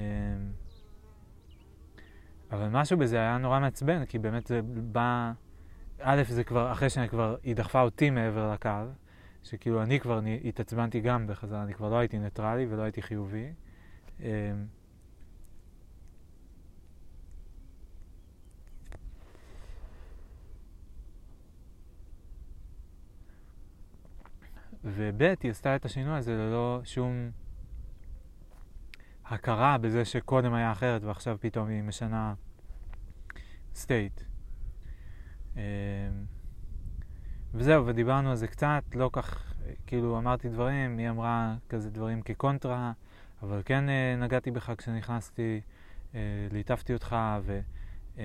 אבל 2.52 2.68
משהו 2.68 2.98
בזה 2.98 3.18
היה 3.18 3.38
נורא 3.38 3.60
מעצבן, 3.60 4.06
כי 4.06 4.20
באמת 4.20 4.48
זה 4.48 4.62
בא... 4.92 5.32
א', 6.00 6.22
זה 6.28 6.44
כבר, 6.44 6.72
אחרי 6.72 6.90
שאני 6.90 7.10
כבר, 7.10 7.36
היא 7.44 7.56
דחפה 7.56 7.82
אותי 7.82 8.10
מעבר 8.10 8.54
לקו, 8.54 8.70
שכאילו 9.44 9.84
אני 9.84 10.00
כבר 10.00 10.22
התעצבנתי 10.44 11.00
גם 11.00 11.28
בחזרה, 11.28 11.64
אני 11.64 11.74
כבר 11.74 11.90
לא 11.90 11.96
הייתי 12.00 12.20
ניטרלי 12.20 12.66
ולא 12.70 12.82
הייתי 12.82 13.02
חיובי. 13.02 13.54
אמ, 14.20 14.26
וב' 24.84 25.22
היא 25.22 25.52
עשתה 25.52 25.76
את 25.76 25.86
השינוי 25.86 26.18
הזה 26.18 26.34
ללא 26.34 26.82
שום 26.84 27.32
הכרה 29.26 29.78
בזה 29.78 30.06
שקודם 30.06 30.54
היה 30.54 30.72
אחרת 30.72 31.04
ועכשיו 31.04 31.38
פתאום 31.40 31.68
היא 31.68 31.84
משנה 31.84 32.34
state. 33.76 34.24
וזהו, 37.54 37.88
ודיברנו 37.88 38.30
על 38.30 38.36
זה 38.36 38.48
קצת, 38.48 38.84
לא 38.94 39.10
כך, 39.14 39.54
כאילו 39.88 40.18
אמרתי 40.18 40.50
דברים, 40.50 40.98
היא 40.98 41.10
אמרה 41.10 41.56
כזה 41.70 41.90
דברים 41.90 42.22
כקונטרה, 42.22 42.92
אבל 43.42 43.62
כן 43.66 43.90
אה, 43.90 44.16
נגעתי 44.20 44.52
בך 44.52 44.72
כשנכנסתי, 44.78 45.62
אה, 46.16 46.20
ליטפתי 46.52 46.94
אותך, 46.94 47.16
ו... 47.44 47.60
אה, 48.18 48.24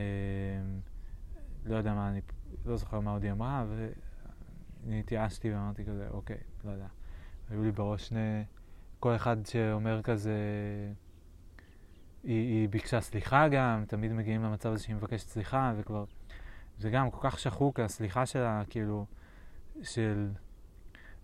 יודע 1.77 1.94
מה, 1.94 2.09
אני 2.09 2.20
לא 2.65 2.77
זוכר 2.77 3.01
מה 3.01 3.11
עוד 3.11 3.23
היא 3.23 3.32
אמרה, 3.32 3.65
ואני 3.69 5.01
התייאשתי 5.01 5.53
ואמרתי 5.53 5.85
כזה, 5.85 6.09
אוקיי, 6.11 6.39
לא 6.65 6.70
יודע. 6.70 6.86
היו 7.51 7.62
לי 7.62 7.73
בראש 7.73 8.09
שני, 8.09 8.44
כל 9.01 9.16
אחד 9.16 9.47
שאומר 9.47 10.03
כזה, 10.03 10.39
היא, 12.24 12.61
היא 12.61 12.69
ביקשה 12.69 13.01
סליחה 13.01 13.48
גם, 13.48 13.85
תמיד 13.89 14.12
מגיעים 14.12 14.43
למצב 14.43 14.73
הזה 14.73 14.82
שהיא 14.82 14.97
מבקשת 14.97 15.28
סליחה, 15.28 15.73
וכבר, 15.77 16.05
זה 16.78 16.90
גם 16.90 17.11
כל 17.11 17.31
כך 17.31 17.39
שחוק, 17.39 17.81
הסליחה 17.81 18.27
שלה, 18.27 18.62
כאילו, 18.70 19.07
של... 19.82 20.28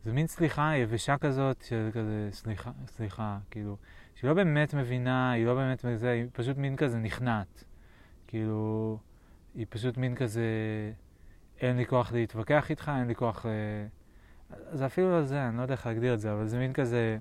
זה 0.05 0.13
מין 0.13 0.27
סליחה 0.27 0.77
יבשה 0.77 1.19
כזאת, 1.19 1.63
של 1.63 1.91
כזה, 1.93 2.29
סליחה, 2.33 2.71
סליחה, 2.87 3.39
כאילו, 3.51 3.77
שהיא 4.15 4.29
לא 4.29 4.35
באמת 4.35 4.75
מבינה, 4.75 5.33
היא 5.33 5.47
לא 5.47 5.55
באמת 5.55 5.85
מזה, 5.85 6.11
היא 6.11 6.27
פשוט 6.33 6.57
מין 6.57 6.77
כזה 6.77 6.99
נכנעת. 6.99 7.65
כאילו, 8.27 8.99
היא 9.55 9.67
פשוט 9.69 9.97
מין 9.97 10.15
כזה, 10.15 10.43
אין 11.61 11.77
לי 11.77 11.87
כוח 11.87 12.13
להתווכח 12.13 12.71
איתך, 12.71 12.93
אין 12.99 13.07
לי 13.07 13.15
כוח... 13.15 13.47
אה, 13.47 13.53
זה 14.73 14.87
אפילו 14.87 15.11
לא 15.11 15.23
זה, 15.23 15.49
אני 15.49 15.57
לא 15.57 15.63
יודע 15.63 15.75
איך 15.75 15.87
להגדיר 15.87 16.15
את 16.15 16.21
זה, 16.21 16.33
אבל 16.33 16.47
זה 16.47 16.59
מין 16.59 16.73
כזה... 16.73 17.19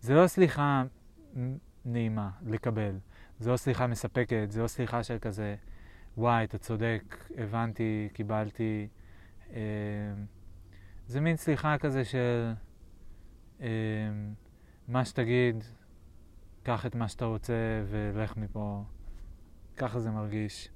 זה 0.00 0.14
לא 0.14 0.26
סליחה 0.26 0.84
נעימה 1.84 2.30
לקבל. 2.46 2.98
זה 3.38 3.50
לא 3.50 3.56
סליחה 3.56 3.86
מספקת, 3.86 4.46
זה 4.48 4.62
לא 4.62 4.66
סליחה 4.66 5.02
של 5.02 5.18
כזה, 5.20 5.56
וואי, 6.16 6.44
אתה 6.44 6.58
צודק, 6.58 7.16
הבנתי, 7.38 8.08
קיבלתי. 8.12 8.88
אה, 9.52 9.60
זה 11.06 11.20
מין 11.20 11.36
סליחה 11.36 11.78
כזה 11.78 12.04
של 12.04 12.52
אה, 13.60 13.66
מה 14.88 15.04
שתגיד, 15.04 15.64
קח 16.62 16.86
את 16.86 16.94
מה 16.94 17.08
שאתה 17.08 17.24
רוצה 17.24 17.54
ולך 17.90 18.36
מפה. 18.36 18.84
ככה 19.76 20.00
זה 20.00 20.10
מרגיש. 20.10 20.68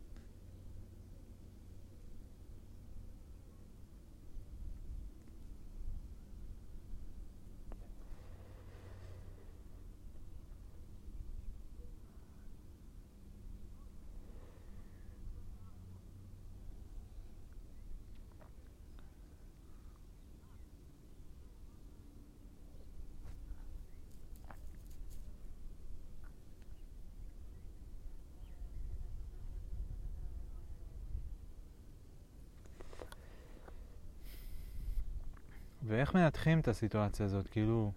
ואיך 35.90 36.14
מנתחים 36.14 36.60
את 36.60 36.68
הסיטואציה 36.68 37.26
הזאת? 37.26 37.48
כאילו, 37.48 37.92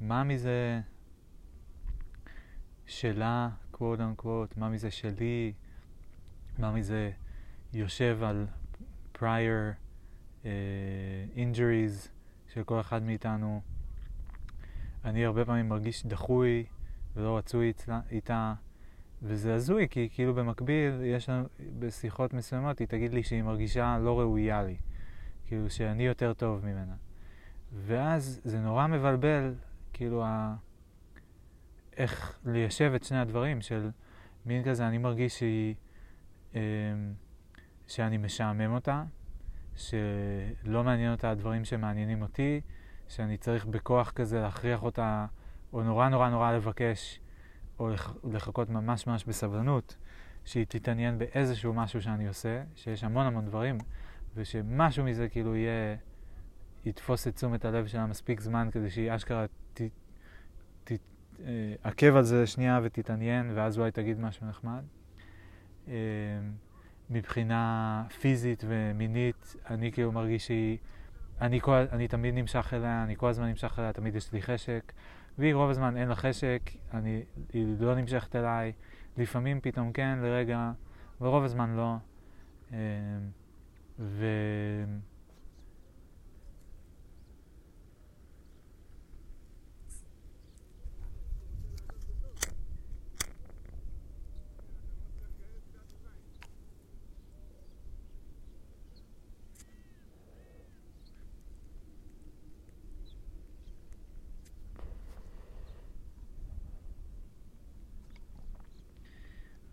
מה 0.00 0.24
מזה 0.24 0.80
שלה, 2.86 3.48
quote 3.74 3.78
unquote, 3.78 4.52
מה 4.56 4.68
מזה 4.68 4.90
שלי, 4.90 5.52
מה 6.58 6.72
מזה 6.72 7.10
יושב 7.72 8.18
על 8.22 8.46
prior 9.14 9.74
uh, 10.42 10.46
injuries 11.36 12.08
של 12.48 12.64
כל 12.64 12.80
אחד 12.80 13.02
מאיתנו. 13.02 13.60
אני 15.04 15.24
הרבה 15.24 15.44
פעמים 15.44 15.68
מרגיש 15.68 16.06
דחוי 16.06 16.64
ולא 17.16 17.38
רצוי 17.38 17.72
איתה, 18.10 18.54
וזה 19.22 19.54
הזוי, 19.54 19.88
כי 19.88 20.08
כאילו 20.12 20.34
במקביל, 20.34 21.00
יש 21.04 21.28
לנו, 21.28 21.46
בשיחות 21.78 22.34
מסוימות, 22.34 22.78
היא 22.78 22.88
תגיד 22.88 23.14
לי 23.14 23.22
שהיא 23.22 23.42
מרגישה 23.42 23.98
לא 23.98 24.20
ראויה 24.20 24.62
לי. 24.62 24.76
כאילו 25.46 25.70
שאני 25.70 26.06
יותר 26.06 26.32
טוב 26.32 26.64
ממנה. 26.64 27.05
ואז 27.84 28.40
זה 28.44 28.58
נורא 28.60 28.86
מבלבל, 28.86 29.54
כאילו, 29.92 30.24
ה... 30.24 30.56
איך 31.96 32.38
ליישב 32.44 32.92
את 32.96 33.04
שני 33.04 33.18
הדברים 33.18 33.60
של 33.60 33.90
מין 34.46 34.64
כזה, 34.64 34.88
אני 34.88 34.98
מרגיש 34.98 35.38
שהיא, 35.38 35.74
אה, 36.54 36.60
שאני 37.86 38.16
משעמם 38.16 38.74
אותה, 38.74 39.04
שלא 39.76 40.84
מעניין 40.84 41.12
אותה 41.12 41.30
הדברים 41.30 41.64
שמעניינים 41.64 42.22
אותי, 42.22 42.60
שאני 43.08 43.36
צריך 43.36 43.64
בכוח 43.66 44.10
כזה 44.10 44.40
להכריח 44.40 44.82
אותה, 44.82 45.26
או 45.72 45.82
נורא 45.82 46.08
נורא 46.08 46.28
נורא 46.28 46.52
לבקש, 46.52 47.20
או 47.78 47.88
לח... 47.88 48.16
לחכות 48.32 48.70
ממש 48.70 49.06
ממש 49.06 49.24
בסבלנות, 49.24 49.96
שהיא 50.44 50.66
תתעניין 50.68 51.18
באיזשהו 51.18 51.74
משהו 51.74 52.02
שאני 52.02 52.28
עושה, 52.28 52.62
שיש 52.74 53.04
המון 53.04 53.26
המון 53.26 53.44
דברים, 53.44 53.78
ושמשהו 54.34 55.04
מזה 55.04 55.28
כאילו 55.28 55.56
יהיה... 55.56 55.96
יתפוס 56.86 57.28
את 57.28 57.34
תשומת 57.34 57.64
הלב 57.64 57.86
שלה 57.86 58.06
מספיק 58.06 58.40
זמן 58.40 58.68
כדי 58.72 58.90
שהיא 58.90 59.14
אשכרה 59.14 59.46
תתעכב 60.84 62.12
אה, 62.12 62.18
על 62.18 62.22
זה 62.22 62.46
שנייה 62.46 62.80
ותתעניין, 62.82 63.50
ואז 63.54 63.78
אולי 63.78 63.90
תגיד 63.90 64.20
משהו 64.20 64.46
נחמד. 64.46 64.82
אה, 65.88 65.94
מבחינה 67.10 68.04
פיזית 68.20 68.64
ומינית, 68.66 69.56
אני 69.70 69.92
כאילו 69.92 70.12
מרגיש 70.12 70.46
שהיא... 70.46 70.78
אני, 71.40 71.60
כל, 71.60 71.72
אני 71.72 72.08
תמיד 72.08 72.34
נמשך 72.34 72.74
אליה, 72.74 73.02
אני 73.02 73.16
כל 73.16 73.28
הזמן 73.28 73.46
נמשך 73.48 73.78
אליה, 73.78 73.92
תמיד 73.92 74.16
יש 74.16 74.32
לי 74.32 74.42
חשק, 74.42 74.92
והיא 75.38 75.54
רוב 75.54 75.70
הזמן 75.70 75.96
אין 75.96 76.08
לה 76.08 76.14
חשק, 76.14 76.70
אני, 76.94 77.22
היא 77.52 77.66
לא 77.80 77.94
נמשכת 77.94 78.36
אליי, 78.36 78.72
לפעמים 79.16 79.60
פתאום 79.60 79.92
כן, 79.92 80.18
לרגע, 80.22 80.72
ורוב 81.20 81.44
הזמן 81.44 81.76
לא. 81.76 81.94
אה, 82.72 82.78
ו... 83.98 84.26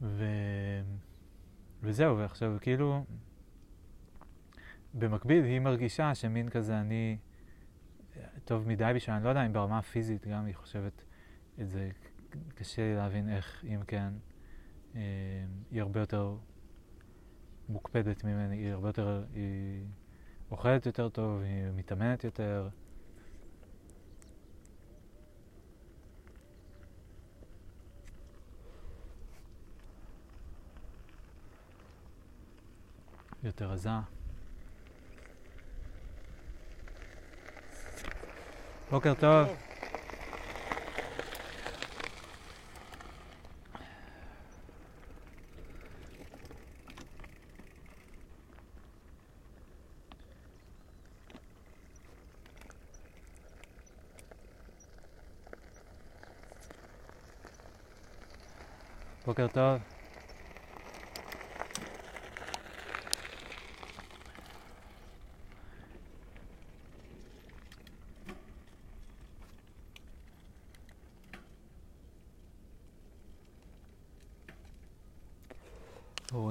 ו... 0.03 0.25
וזהו, 1.81 2.17
ועכשיו 2.17 2.57
כאילו, 2.61 3.05
במקביל 4.93 5.43
היא 5.43 5.59
מרגישה 5.59 6.15
שמין 6.15 6.49
כזה 6.49 6.79
אני 6.79 7.17
טוב 8.45 8.67
מדי 8.67 8.91
בשבילה, 8.95 9.17
אני 9.17 9.25
לא 9.25 9.29
יודע 9.29 9.45
אם 9.45 9.53
ברמה 9.53 9.77
הפיזית 9.77 10.27
גם 10.27 10.45
היא 10.45 10.55
חושבת 10.55 11.03
את 11.61 11.69
זה, 11.69 11.89
קשה 12.55 12.81
לי 12.81 12.95
להבין 12.95 13.29
איך, 13.29 13.65
אם 13.67 13.79
כן, 13.87 14.13
אה, 14.95 15.01
היא 15.71 15.81
הרבה 15.81 15.99
יותר 15.99 16.35
מוקפדת 17.69 18.23
ממני, 18.23 18.55
היא 18.57 18.71
הרבה 18.71 18.89
יותר, 18.89 19.25
היא 19.33 19.85
אוכלת 20.51 20.85
יותר 20.85 21.09
טוב, 21.09 21.41
היא 21.41 21.71
מתאמנת 21.75 22.23
יותר. 22.23 22.69
יותר 33.43 33.71
עזה. 33.71 33.89
בוקר 38.91 39.13
טוב. 39.13 39.47
בוקר 59.25 59.47
טוב. 59.47 59.92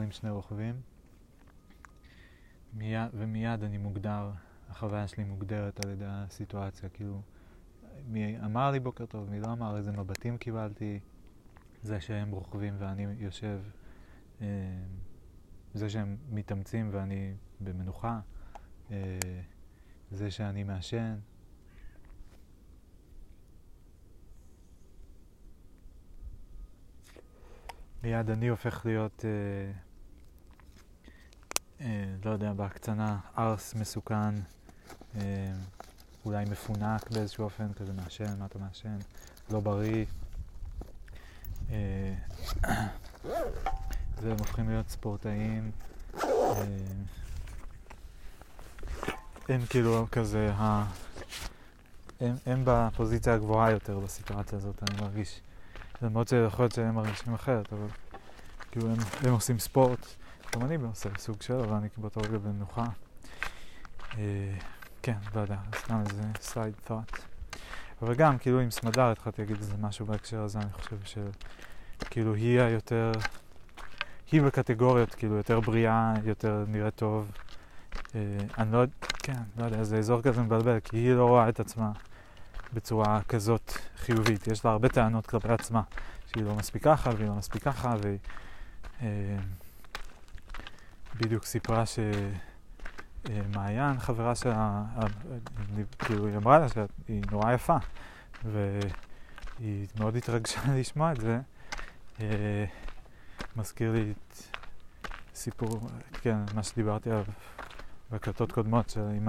רואים 0.02 0.12
שני 0.12 0.30
רוכבים, 0.30 0.80
מיד, 2.72 3.10
ומיד 3.12 3.62
אני 3.62 3.78
מוגדר, 3.78 4.30
החוויה 4.68 5.08
שלי 5.08 5.24
מוגדרת 5.24 5.84
על 5.84 5.90
ידי 5.90 6.04
הסיטואציה, 6.08 6.88
כאילו, 6.88 7.22
מי 8.06 8.40
אמר 8.44 8.70
לי 8.70 8.80
בוקר 8.80 9.06
טוב, 9.06 9.30
מי 9.30 9.40
לא 9.40 9.52
אמר, 9.52 9.76
איזה 9.76 9.92
מבטים 9.92 10.38
קיבלתי, 10.38 11.00
זה 11.82 12.00
שהם 12.00 12.30
רוכבים 12.30 12.74
ואני 12.78 13.06
יושב, 13.18 13.60
אה, 14.40 14.46
זה 15.74 15.88
שהם 15.88 16.16
מתאמצים 16.30 16.88
ואני 16.92 17.34
במנוחה, 17.60 18.20
אה, 18.90 19.18
זה 20.10 20.30
שאני 20.30 20.64
מעשן. 20.64 21.18
מיד 28.02 28.30
אני 28.30 28.48
הופך 28.48 28.86
להיות, 28.86 29.24
אה, 29.24 29.91
לא 32.24 32.30
יודע, 32.30 32.52
בהקצנה, 32.52 33.18
ארס 33.38 33.74
מסוכן, 33.74 34.34
אה, 35.16 35.52
אולי 36.24 36.44
מפונק 36.44 37.10
באיזשהו 37.10 37.44
אופן, 37.44 37.72
כזה 37.72 37.92
מעשן, 37.92 38.38
מה 38.38 38.46
אתה 38.46 38.58
מעשן, 38.58 38.96
לא 39.50 39.60
בריא. 39.60 40.04
אה, 41.70 42.14
והם 44.22 44.36
הופכים 44.38 44.68
להיות 44.68 44.88
ספורטאים. 44.88 45.70
אה, 46.22 46.64
הם 49.48 49.66
כאילו 49.70 50.06
כזה. 50.12 50.52
הם, 52.20 52.36
הם 52.46 52.62
בפוזיציה 52.64 53.34
הגבוהה 53.34 53.70
יותר 53.70 53.98
בסיטואציה 53.98 54.58
הזאת, 54.58 54.82
אני 54.82 55.00
מרגיש. 55.02 55.40
למרות 56.02 56.28
שיכול 56.28 56.64
להיות 56.64 56.72
שהם 56.72 56.94
מרגישים 56.94 57.34
אחרת, 57.34 57.72
אבל 57.72 57.86
כאילו 58.70 58.90
הם, 58.90 58.98
הם 59.22 59.32
עושים 59.32 59.58
ספורט, 59.58 60.06
גם 60.54 60.64
אני 60.64 60.76
עושה 60.76 61.08
סוג 61.18 61.42
של, 61.42 61.54
אבל 61.54 61.76
אני 61.76 61.88
באותו 61.96 62.20
רגע 62.20 62.38
במנוחה. 62.38 62.84
אה, 64.18 64.54
כן, 65.02 65.16
לא 65.34 65.40
יודע, 65.40 65.56
סתם 65.76 66.02
איזה 66.08 66.22
סייד 66.40 66.74
thought. 66.88 67.18
אבל 68.02 68.14
גם, 68.14 68.38
כאילו 68.38 68.60
עם 68.60 68.70
סמדר 68.70 69.10
התחלתי 69.10 69.42
להגיד 69.42 69.56
איזה 69.56 69.74
משהו 69.80 70.06
בהקשר 70.06 70.40
הזה, 70.40 70.58
אני 70.58 70.72
חושב 70.72 71.22
שכאילו 72.02 72.34
היא 72.34 72.60
היותר, 72.60 73.12
היא 74.32 74.42
בקטגוריות, 74.42 75.14
כאילו 75.14 75.36
יותר 75.36 75.60
בריאה, 75.60 76.14
יותר 76.24 76.64
נראית 76.68 76.94
טוב. 76.94 77.30
אה, 78.14 78.20
אני 78.58 78.72
לא, 78.72 78.84
כן, 79.22 79.42
לא 79.56 79.64
יודע, 79.64 79.84
זה 79.84 79.98
אזור 79.98 80.22
כזה 80.22 80.42
מבלבל, 80.42 80.80
כי 80.80 80.96
היא 80.96 81.14
לא 81.14 81.28
רואה 81.28 81.48
את 81.48 81.60
עצמה 81.60 81.92
בצורה 82.72 83.20
כזאת 83.28 83.72
חיובית. 83.96 84.46
יש 84.46 84.64
לה 84.64 84.70
הרבה 84.70 84.88
טענות 84.88 85.26
כלפי 85.26 85.48
עצמה, 85.48 85.82
שהיא 86.26 86.44
לא 86.44 86.54
מספיק 86.54 86.84
ככה 86.84 87.10
והיא 87.16 87.28
לא 87.28 87.34
מספיק 87.34 87.62
ככה, 87.62 87.94
והיא 88.02 88.18
אה, 89.02 89.36
בדיוק 91.16 91.44
סיפרה 91.44 91.84
שמעיין, 93.24 93.98
חברה 93.98 94.34
שלה, 94.34 94.84
אה, 94.96 95.06
כאילו 95.98 96.26
היא 96.26 96.36
אמרה 96.36 96.58
לה 96.58 96.68
שהיא 96.68 97.22
נורא 97.30 97.52
יפה, 97.52 97.76
והיא 98.44 99.86
מאוד 99.98 100.16
התרגשה 100.16 100.60
לשמוע 100.78 101.12
את 101.12 101.20
זה. 101.20 101.40
אה, 102.20 102.64
מזכיר 103.56 103.92
לי 103.92 104.12
את 104.12 104.42
סיפור, 105.34 105.80
כן, 106.22 106.36
מה 106.54 106.62
שדיברתי 106.62 107.10
עליו 107.10 107.24
בהקלטות 108.10 108.52
קודמות, 108.52 108.96
עם 109.16 109.26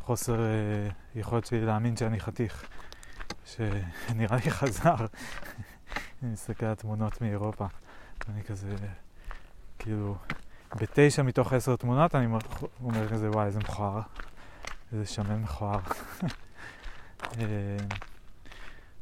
החוסר 0.00 0.40
אה, 0.40 0.88
יכולת 1.14 1.46
שלי 1.46 1.66
להאמין 1.66 1.96
שאני 1.96 2.20
חתיך, 2.20 2.64
שנראה 3.44 4.36
לי 4.44 4.50
חזר. 4.58 4.96
אני 6.22 6.32
מסתכל 6.32 6.66
על 6.66 6.74
תמונות 6.74 7.20
מאירופה, 7.20 7.66
ואני 8.28 8.42
כזה, 8.42 8.76
כאילו, 9.78 10.16
בתשע 10.76 11.22
מתוך 11.22 11.52
עשר 11.52 11.76
תמונות 11.76 12.14
אני 12.14 12.26
אומר 12.84 13.08
כזה, 13.08 13.30
וואי, 13.30 13.46
איזה 13.46 13.58
מכוער, 13.58 14.00
איזה 14.92 15.06
שמן 15.06 15.42
מכוער. 15.42 15.80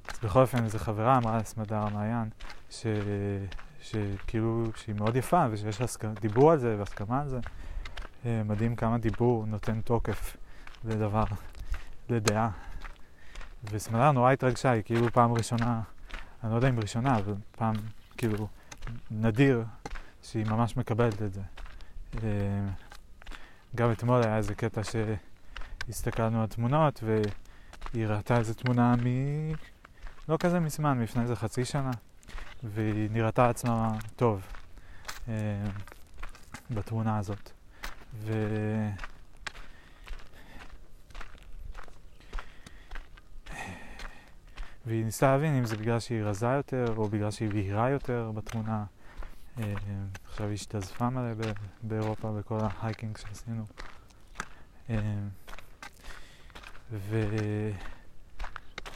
אז 0.09 0.19
בכל 0.23 0.41
אופן, 0.41 0.65
איזו 0.65 0.79
חברה 0.79 1.17
אמרה 1.17 1.39
לסמדר 1.39 1.77
המעיין, 1.77 2.29
ש... 2.71 2.87
שכאילו, 3.83 4.65
שהיא 4.77 4.95
מאוד 4.95 5.17
יפה 5.17 5.47
ושיש 5.51 5.81
הסכמה, 5.81 6.13
דיבור 6.21 6.53
על 6.53 6.59
זה 6.59 6.77
והסכמה 6.79 7.21
על 7.21 7.29
זה. 7.29 7.41
מדהים 8.45 8.77
כמה 8.77 8.99
דיבור 8.99 9.47
נותן 9.47 9.81
תוקף 9.81 10.37
לדבר, 10.85 11.25
לדעה. 12.09 12.51
וסמדר 13.65 14.13
נורא 14.13 14.33
התרגשה, 14.33 14.71
היא 14.71 14.83
כאילו 14.83 15.13
פעם 15.13 15.33
ראשונה, 15.33 15.81
אני 16.45 16.51
לא 16.51 16.57
יודע 16.57 16.69
אם 16.69 16.81
ראשונה, 16.81 17.19
אבל 17.19 17.35
פעם, 17.57 17.75
כאילו, 18.17 18.49
נדיר 19.11 19.65
שהיא 20.23 20.47
ממש 20.47 20.77
מקבלת 20.77 21.23
את 21.23 21.33
זה. 21.33 21.43
גם 23.75 23.93
אתמול 23.93 24.23
היה 24.23 24.37
איזה 24.37 24.55
קטע 24.55 24.81
שהסתכלנו 24.85 26.41
על 26.41 26.47
תמונות 26.47 27.03
והיא 27.03 28.07
ראתה 28.07 28.39
איזה 28.39 28.55
תמונה 28.55 28.95
מ... 28.97 29.07
לא 30.29 30.37
כזה 30.37 30.61
מזמן, 30.61 30.99
מלפני 30.99 31.23
איזה 31.23 31.37
חצי 31.37 31.65
שנה, 31.65 31.91
והיא 32.63 33.11
נראתה 33.11 33.49
עצמה 33.49 33.99
טוב 34.17 34.47
אה, 35.29 35.35
בתמונה 36.71 37.19
הזאת. 37.19 37.51
ו... 38.15 38.33
והיא 44.87 45.05
ניסתה 45.05 45.33
להבין 45.33 45.55
אם 45.55 45.65
זה 45.65 45.77
בגלל 45.77 46.01
שהיא 46.01 46.23
רזה 46.23 46.47
יותר 46.47 46.95
או 46.97 47.09
בגלל 47.09 47.31
שהיא 47.31 47.51
בהירה 47.51 47.91
יותר 47.91 48.31
בתמונה. 48.35 48.85
אה, 49.59 49.75
עכשיו 50.31 50.47
היא 50.47 50.55
השתזפה 50.55 51.11
מלא 51.11 51.33
באירופה 51.83 52.33
בכל 52.33 52.59
ההייקינג 52.61 53.17
שעשינו. 53.17 53.65
אה, 54.91 54.97
ו... 56.91 57.29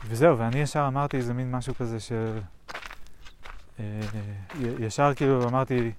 וזהו, 0.07 0.39
ואני 0.39 0.59
ישר 0.59 0.85
אמרתי 0.89 1.17
איזה 1.17 1.35
מין 1.35 1.51
משהו 1.51 1.75
כזה 1.75 2.01
של... 2.01 2.39
אה, 3.81 4.01
ישר 4.79 5.15
כאילו 5.15 5.49
אמרתי, 5.49 5.93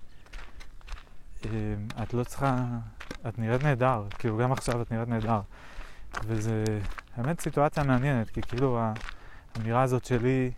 את 2.04 2.14
לא 2.14 2.24
צריכה, 2.24 2.66
את 3.28 3.40
נראית 3.40 3.64
נהדר, 3.64 4.04
כאילו 4.20 4.38
גם 4.38 4.52
עכשיו 4.52 4.82
את 4.82 4.92
נראית 4.92 5.10
נהדר. 5.10 5.42
וזה 6.24 6.64
באמת 7.18 7.40
סיטואציה 7.40 7.84
מעניינת, 7.84 8.30
כי 8.30 8.42
כאילו 8.42 8.80
האמירה 9.56 9.82
הזאת 9.82 10.06
שלי, 10.06 10.52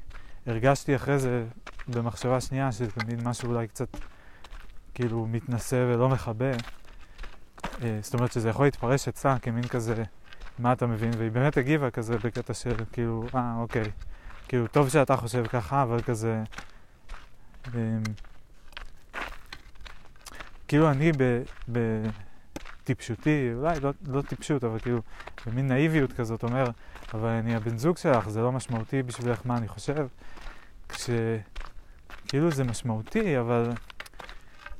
הרגשתי 0.48 0.96
אחרי 0.96 1.20
זה 1.20 1.46
במחשבה 1.88 2.42
שנייה, 2.42 2.72
שזה 2.72 2.92
מין 3.08 3.20
משהו 3.28 3.50
אולי 3.50 3.68
קצת 3.68 3.98
כאילו 4.94 5.26
מתנשא 5.26 5.86
ולא 5.94 6.10
מכבה. 6.10 6.52
אה, 7.82 8.00
זאת 8.02 8.14
אומרת 8.14 8.32
שזה 8.32 8.50
יכול 8.50 8.66
להתפרש 8.66 9.08
אצלה 9.08 9.40
כמין 9.40 9.68
כזה, 9.68 10.04
מה 10.60 10.74
אתה 10.74 10.88
מבין? 10.88 11.12
והיא 11.18 11.32
באמת 11.32 11.58
הגיבה 11.58 11.92
כזה 11.92 12.18
בקטע 12.18 12.54
של 12.54 12.76
כאילו, 12.92 13.26
אה, 13.36 13.56
אוקיי. 13.58 13.92
כאילו, 14.48 14.68
טוב 14.68 14.90
שאתה 14.90 15.18
חושב 15.18 15.48
ככה, 15.48 15.84
אבל 15.84 16.02
כזה... 16.02 16.44
אמ, 17.76 18.04
כאילו 20.68 20.92
אני 20.92 21.12
בטיפשותי, 22.90 23.50
אולי 23.54 23.80
לא, 23.80 23.92
לא 24.08 24.22
טיפשות, 24.22 24.64
אבל 24.64 24.80
כאילו 24.80 25.02
במין 25.46 25.68
נאיביות 25.68 26.14
כזאת 26.14 26.44
אומר, 26.44 26.66
אבל 27.14 27.30
אני 27.30 27.56
הבן 27.56 27.78
זוג 27.78 27.98
שלך, 27.98 28.30
זה 28.30 28.42
לא 28.42 28.52
משמעותי 28.52 29.04
בשבילך 29.04 29.42
מה 29.46 29.58
אני 29.58 29.68
חושב. 29.68 30.08
כשכאילו 30.90 32.52
זה 32.52 32.64
משמעותי, 32.64 33.40
אבל 33.40 33.72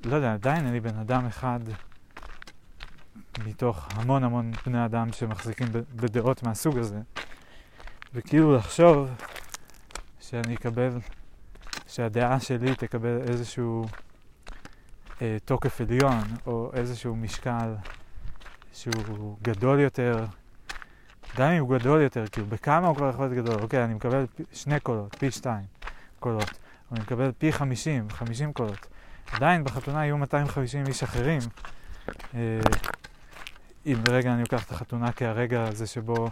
לא 0.06 0.16
יודע, 0.16 0.34
עדיין 0.34 0.68
אני 0.68 0.80
בן 0.80 0.98
אדם 0.98 1.26
אחד 1.26 1.60
מתוך 3.46 3.88
המון 3.92 4.24
המון 4.24 4.52
בני 4.66 4.86
אדם 4.86 5.14
שמחזיקים 5.14 5.68
בדעות 5.96 6.44
מהסוג 6.44 6.78
הזה. 6.78 7.00
וכאילו 8.14 8.56
לחשוב 8.56 9.10
שאני 10.20 10.56
אקבל, 10.56 11.00
שהדעה 11.88 12.40
שלי 12.40 12.76
תקבל 12.76 13.18
איזשהו 13.28 13.86
אה, 15.22 15.38
תוקף 15.46 15.82
עליון, 15.82 16.24
או 16.46 16.72
איזשהו 16.74 17.16
משקל 17.16 17.76
שהוא 18.74 19.38
גדול 19.42 19.80
יותר, 19.80 20.26
גם 21.38 21.52
אם 21.52 21.60
הוא 21.60 21.78
גדול 21.78 22.02
יותר, 22.02 22.28
כאילו 22.32 22.48
בכמה 22.48 22.88
הוא 22.88 22.96
כבר 22.96 23.10
יכול 23.10 23.26
להיות 23.26 23.46
גדול, 23.46 23.62
אוקיי, 23.62 23.84
אני 23.84 23.94
מקבל 23.94 24.26
שני 24.54 24.80
קולות, 24.80 25.16
פי 25.20 25.32
שתיים 25.32 25.66
קולות, 26.20 26.50
או 26.92 26.96
אני 26.96 27.00
מקבל 27.00 27.32
פי 27.38 27.52
חמישים, 27.52 28.10
חמישים 28.10 28.54
קולות. 28.54 28.88
עדיין 29.32 29.64
בחתונה 29.64 30.06
יהיו 30.06 30.18
250 30.18 30.88
איש 30.88 31.04
אחרים. 31.04 31.40
אה, 32.36 32.60
אם 33.86 33.96
לרגע 34.08 34.34
אני 34.34 34.42
לוקח 34.42 34.66
את 34.66 34.72
החתונה 34.72 35.12
כהרגע 35.12 35.64
הזה 35.64 35.88
שבו 35.88 36.30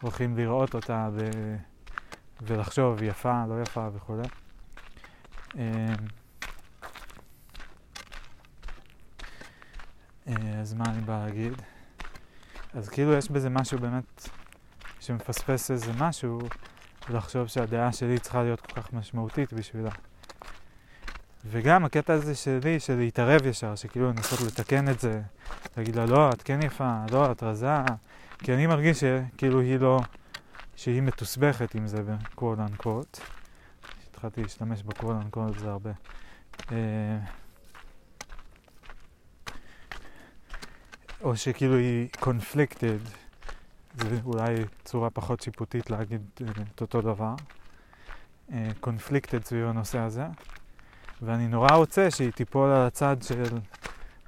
הולכים 0.00 0.36
לראות 0.36 0.74
אותה 0.74 1.08
ו... 1.12 1.30
ולחשוב 2.42 3.02
יפה, 3.02 3.44
לא 3.48 3.62
יפה 3.62 3.88
וכו'. 3.94 4.16
אה, 5.58 5.94
אה, 10.28 10.60
אז 10.60 10.74
מה 10.74 10.84
אני 10.88 11.00
בא 11.00 11.24
להגיד? 11.24 11.62
אז 12.74 12.88
כאילו 12.88 13.12
יש 13.12 13.30
בזה 13.30 13.50
משהו 13.50 13.78
באמת 13.78 14.28
שמפספס 15.00 15.70
איזה 15.70 15.92
משהו, 15.98 16.40
ולחשוב 17.08 17.46
שהדעה 17.46 17.92
שלי 17.92 18.18
צריכה 18.18 18.42
להיות 18.42 18.60
כל 18.60 18.80
כך 18.80 18.92
משמעותית 18.92 19.52
בשבילה. 19.52 19.90
וגם 21.46 21.84
הקטע 21.84 22.12
הזה 22.12 22.34
שלי, 22.34 22.80
של 22.80 22.96
להתערב 22.96 23.46
ישר, 23.46 23.76
שכאילו 23.76 24.08
לנסות 24.08 24.40
לתקן 24.40 24.88
את 24.88 25.00
זה, 25.00 25.22
להגיד 25.76 25.96
לה, 25.96 26.06
לא, 26.06 26.30
את 26.30 26.42
כן 26.42 26.62
יפה, 26.62 27.04
לא, 27.10 27.32
את 27.32 27.42
רזה, 27.42 27.74
כי 28.38 28.54
אני 28.54 28.66
מרגיש 28.66 29.00
שכאילו 29.00 29.60
היא 29.60 29.76
לא, 29.76 30.00
שהיא 30.76 31.02
מתוסבכת 31.02 31.74
עם 31.74 31.86
זה 31.86 32.02
ב-quote 32.02 32.82
unquote. 32.82 33.20
התחלתי 34.10 34.42
להשתמש 34.42 34.82
ב-quote 34.82 35.34
unquote 35.34 35.58
זה 35.58 35.70
הרבה. 35.70 35.90
או 41.22 41.36
שכאילו 41.36 41.76
היא 41.76 42.08
conflicted, 42.16 43.08
זה 43.94 44.18
אולי 44.24 44.54
צורה 44.84 45.10
פחות 45.10 45.40
שיפוטית 45.40 45.90
להגיד 45.90 46.20
אה, 46.40 46.62
את 46.74 46.80
אותו 46.80 47.00
דבר. 47.00 47.34
conflicted 48.82 49.34
אה, 49.34 49.44
סביב 49.44 49.66
הנושא 49.66 49.98
הזה. 49.98 50.26
ואני 51.22 51.48
נורא 51.48 51.72
רוצה 51.72 52.10
שהיא 52.10 52.30
תיפול 52.30 52.70
על 52.70 52.86
הצד 52.86 53.16
של 53.22 53.58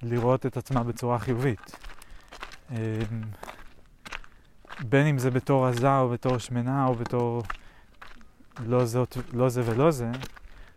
לראות 0.03 0.47
את 0.47 0.57
עצמה 0.57 0.83
בצורה 0.83 1.19
חיובית. 1.19 1.77
אמ, 2.71 2.77
בין 4.81 5.07
אם 5.07 5.19
זה 5.19 5.31
בתור 5.31 5.69
רזה 5.69 5.99
או 5.99 6.09
בתור 6.09 6.39
שמנה 6.39 6.87
או 6.87 6.95
בתור 6.95 7.43
לא, 8.67 8.85
זאת, 8.85 9.17
לא 9.33 9.49
זה 9.49 9.63
ולא 9.65 9.91
זה, 9.91 10.11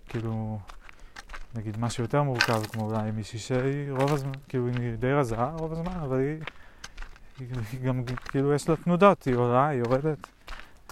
כאילו, 0.10 0.60
נגיד 1.56 1.80
משהו 1.80 2.04
יותר 2.04 2.24
מורכב, 2.24 2.66
כמו 2.66 2.92
אולי 2.92 3.12
מישהי 3.12 3.40
שהיא 3.40 3.92
רוב 3.92 4.14
הזמן, 4.14 4.32
כאילו 4.50 4.68
היא 4.68 4.96
די 4.96 5.14
רזה 5.14 5.36
רוב 5.36 5.72
הזמן, 5.72 6.00
אבל 6.02 6.20
היא, 6.20 6.40
היא, 7.40 7.48
היא 7.72 7.82
גם, 7.82 8.04
כאילו 8.26 8.54
יש 8.54 8.70
לה 8.70 8.76
תנודות, 8.76 9.24
היא 9.24 9.36
עולה, 9.36 9.68
היא 9.68 9.80
יורדת 9.80 10.28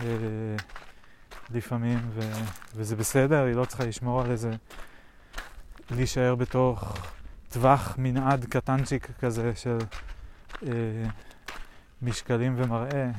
אה, 0.02 0.06
לפעמים, 1.49 1.99
ו, 2.14 2.22
וזה 2.76 2.95
בסדר, 2.95 3.44
היא 3.44 3.56
לא 3.56 3.65
צריכה 3.65 3.85
לשמור 3.85 4.22
על 4.22 4.31
איזה 4.31 4.52
להישאר 5.91 6.35
בתוך 6.35 6.98
טווח 7.49 7.95
מנעד 7.98 8.45
קטנצ'יק 8.45 9.07
כזה 9.19 9.52
של 9.56 9.77
אה, 10.68 10.72
משקלים 12.02 12.53
ומראה 12.57 13.11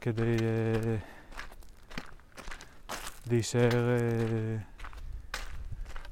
כדי 0.00 0.36
אה, 0.40 0.96
להישאר 3.30 3.88
אה, 3.88 4.77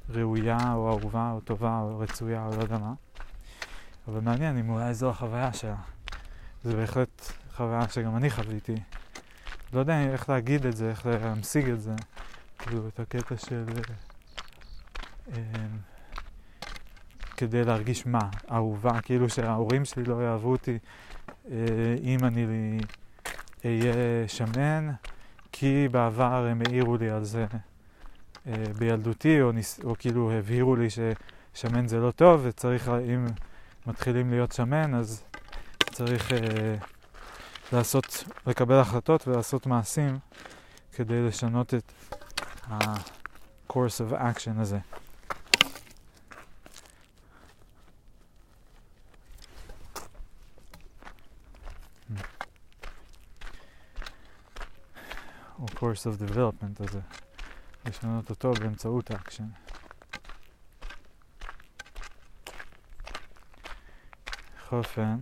ראויה 0.09 0.73
או 0.73 0.89
אהובה 0.89 1.31
או 1.31 1.39
טובה 1.39 1.79
או 1.81 1.99
רצויה 1.99 2.45
או 2.45 2.55
לא 2.57 2.61
יודע 2.61 2.77
מה. 2.77 2.93
אבל 4.07 4.19
מעניין 4.19 4.57
אם 4.57 4.69
אולי 4.69 4.93
זו 4.93 5.09
החוויה 5.09 5.53
שלה. 5.53 5.75
זו 6.63 6.77
בהחלט 6.77 7.31
חוויה 7.55 7.89
שגם 7.89 8.17
אני 8.17 8.29
חוויתי. 8.29 8.75
לא 9.73 9.79
יודע 9.79 10.01
איך 10.01 10.29
להגיד 10.29 10.65
את 10.65 10.77
זה, 10.77 10.89
איך 10.89 11.05
להמשיג 11.05 11.69
את 11.69 11.81
זה. 11.81 11.95
כאילו, 12.59 12.87
את 12.87 12.99
הקטע 12.99 13.37
של... 13.37 13.65
אה, 15.33 15.41
כדי 17.37 17.63
להרגיש 17.63 18.05
מה? 18.05 18.29
אהובה, 18.51 19.01
כאילו 19.01 19.29
שההורים 19.29 19.85
שלי 19.85 20.03
לא 20.03 20.23
יאהבו 20.23 20.51
אותי 20.51 20.77
אה, 21.51 21.55
אם 22.03 22.19
אני 22.23 22.77
אהיה 23.65 24.27
שמן, 24.27 24.89
כי 25.51 25.87
בעבר 25.91 26.47
הם 26.51 26.61
העירו 26.67 26.97
לי 26.97 27.09
על 27.09 27.23
זה 27.23 27.45
בילדותי, 28.77 29.41
או, 29.41 29.51
ניס, 29.51 29.79
או 29.83 29.95
כאילו 29.99 30.31
הבהירו 30.31 30.75
לי 30.75 30.87
ששמן 30.89 31.87
זה 31.87 31.99
לא 31.99 32.11
טוב, 32.11 32.41
וצריך, 32.43 32.89
אם 32.89 33.27
מתחילים 33.87 34.29
להיות 34.29 34.51
שמן, 34.51 34.95
אז 34.95 35.23
צריך 35.91 36.31
אה, 36.31 36.75
לעשות, 37.73 38.23
לקבל 38.47 38.79
החלטות 38.79 39.27
ולעשות 39.27 39.65
מעשים 39.65 40.19
כדי 40.91 41.27
לשנות 41.27 41.73
את 41.73 41.91
ה-course 42.69 44.01
of 44.09 44.13
action 44.13 44.61
הזה. 44.61 44.77
course 55.79 56.05
of 56.05 56.17
development 56.17 56.75
הזה, 56.79 56.99
לשנות 57.87 58.29
אותו 58.29 58.53
באמצעות 58.53 59.11
האקשן. 59.11 59.47
בכל 64.57 64.75
אופן, 64.75 65.17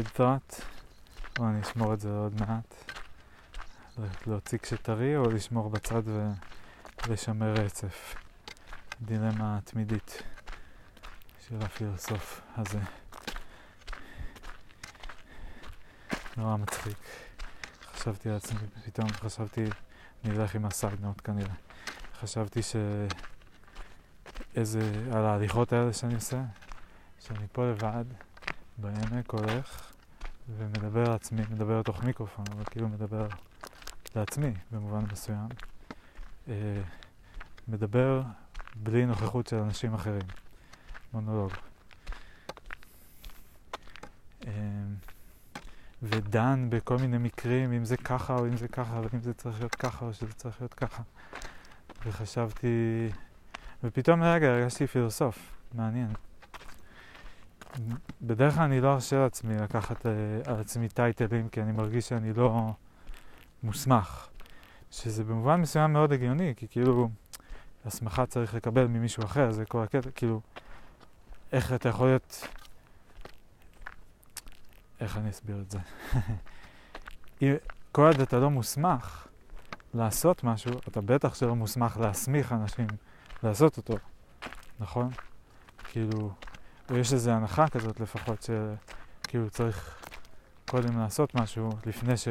side 0.00 0.16
thought, 0.16 0.62
או 1.38 1.48
אני 1.48 1.60
אשמור 1.60 1.94
את 1.94 2.00
זה 2.00 2.08
עוד 2.10 2.40
מעט, 2.40 2.74
להוציא 4.26 4.58
כשטרי 4.58 5.16
או 5.16 5.30
לשמור 5.30 5.70
בצד 5.70 6.02
ולשמר 7.06 7.52
רצף. 7.52 8.14
דילמה 9.02 9.58
תמידית 9.64 10.22
של 11.48 11.62
הפילוסוף 11.62 12.40
הזה. 12.56 12.78
נורא 16.36 16.56
מצחיק. 16.56 16.98
חשבתי 17.92 18.28
על 18.28 18.36
עצמי, 18.36 18.60
פתאום 18.84 19.08
חשבתי, 19.12 19.64
אני 20.24 20.36
אלך 20.36 20.54
עם 20.54 20.64
הסייד 20.64 21.00
נוט 21.00 21.20
כנראה. 21.24 21.54
חשבתי 22.20 22.62
ש... 22.62 22.76
איזה, 24.56 24.92
על 25.12 25.24
ההליכות 25.24 25.72
האלה 25.72 25.92
שאני 25.92 26.14
עושה, 26.14 26.42
שאני 27.20 27.46
פה 27.52 27.70
לבד. 27.70 28.04
בעמק 28.78 29.30
הולך 29.30 29.89
ומדבר 30.58 31.04
לעצמי, 31.10 31.42
מדבר 31.50 31.80
לתוך 31.80 32.04
מיקרופון, 32.04 32.44
אבל 32.52 32.64
כאילו 32.64 32.88
מדבר 32.88 33.26
לעצמי 34.16 34.52
במובן 34.70 35.04
מסוים. 35.12 35.48
אה, 36.48 36.82
מדבר 37.68 38.22
בלי 38.74 39.06
נוכחות 39.06 39.46
של 39.46 39.56
אנשים 39.56 39.94
אחרים, 39.94 40.22
מונולוג. 41.12 41.52
אה, 44.46 44.52
ודן 46.02 46.66
בכל 46.70 46.96
מיני 46.98 47.18
מקרים, 47.18 47.72
אם 47.72 47.84
זה 47.84 47.96
ככה 47.96 48.34
או 48.34 48.46
אם 48.46 48.56
זה 48.56 48.68
ככה, 48.68 49.00
ואם 49.00 49.20
זה 49.22 49.34
צריך 49.34 49.58
להיות 49.58 49.74
ככה 49.74 50.04
או 50.04 50.14
שזה 50.14 50.32
צריך 50.32 50.60
להיות 50.60 50.74
ככה. 50.74 51.02
וחשבתי, 52.06 53.08
ופתאום 53.84 54.22
לרגע 54.22 54.46
הרגשתי 54.46 54.86
פילוסוף, 54.86 55.38
מעניין. 55.74 56.12
בדרך 58.22 58.54
כלל 58.54 58.62
אני 58.62 58.80
לא 58.80 58.92
ארשה 58.92 59.18
לעצמי 59.18 59.56
לקחת 59.56 60.06
uh, 60.06 60.08
על 60.50 60.60
עצמי 60.60 60.88
טייטלים, 60.88 61.48
כי 61.48 61.62
אני 61.62 61.72
מרגיש 61.72 62.08
שאני 62.08 62.32
לא 62.32 62.72
מוסמך. 63.62 64.28
שזה 64.90 65.24
במובן 65.24 65.60
מסוים 65.60 65.92
מאוד 65.92 66.12
הגיוני, 66.12 66.54
כי 66.56 66.68
כאילו, 66.68 67.10
הסמכה 67.84 68.26
צריך 68.26 68.54
לקבל 68.54 68.86
ממישהו 68.86 69.24
אחר, 69.24 69.52
זה 69.52 69.64
כל 69.64 69.82
הקטע, 69.82 70.10
כאילו, 70.10 70.40
איך 71.52 71.72
אתה 71.72 71.88
יכול 71.88 72.06
להיות... 72.06 72.46
איך 75.00 75.16
אני 75.16 75.30
אסביר 75.30 75.60
את 75.60 75.70
זה? 75.70 75.78
כל 77.92 78.06
עוד 78.06 78.20
אתה 78.20 78.38
לא 78.38 78.50
מוסמך 78.50 79.26
לעשות 79.94 80.44
משהו, 80.44 80.72
אתה 80.88 81.00
בטח 81.00 81.34
שלא 81.34 81.56
מוסמך 81.56 81.96
להסמיך 81.96 82.52
אנשים 82.52 82.86
לעשות 83.42 83.76
אותו, 83.76 83.94
נכון? 84.80 85.10
כאילו, 85.84 86.32
יש 86.96 87.12
איזו 87.12 87.30
הנחה 87.30 87.68
כזאת 87.68 88.00
לפחות, 88.00 88.42
שכאילו 89.22 89.50
צריך 89.50 89.98
קודם 90.70 90.98
לעשות 90.98 91.34
משהו 91.34 91.70
לפני 91.86 92.16
ש... 92.16 92.28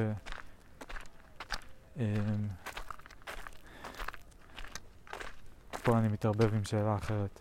אמ, 1.98 2.04
פה 5.84 5.98
אני 5.98 6.08
מתערבב 6.08 6.54
עם 6.54 6.64
שאלה 6.64 6.96
אחרת. 6.96 7.40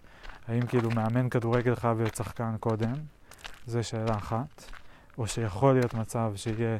האם 0.49 0.66
כאילו 0.66 0.90
מאמן 0.90 1.28
כדורגל 1.28 1.74
חייב 1.74 1.99
להיות 1.99 2.15
שחקן 2.15 2.57
קודם? 2.61 2.93
זו 3.66 3.85
שאלה 3.85 4.16
אחת. 4.16 4.65
או 5.19 5.27
שיכול 5.27 5.74
להיות 5.74 5.95
מצב 5.95 6.32
שיהיה 6.36 6.78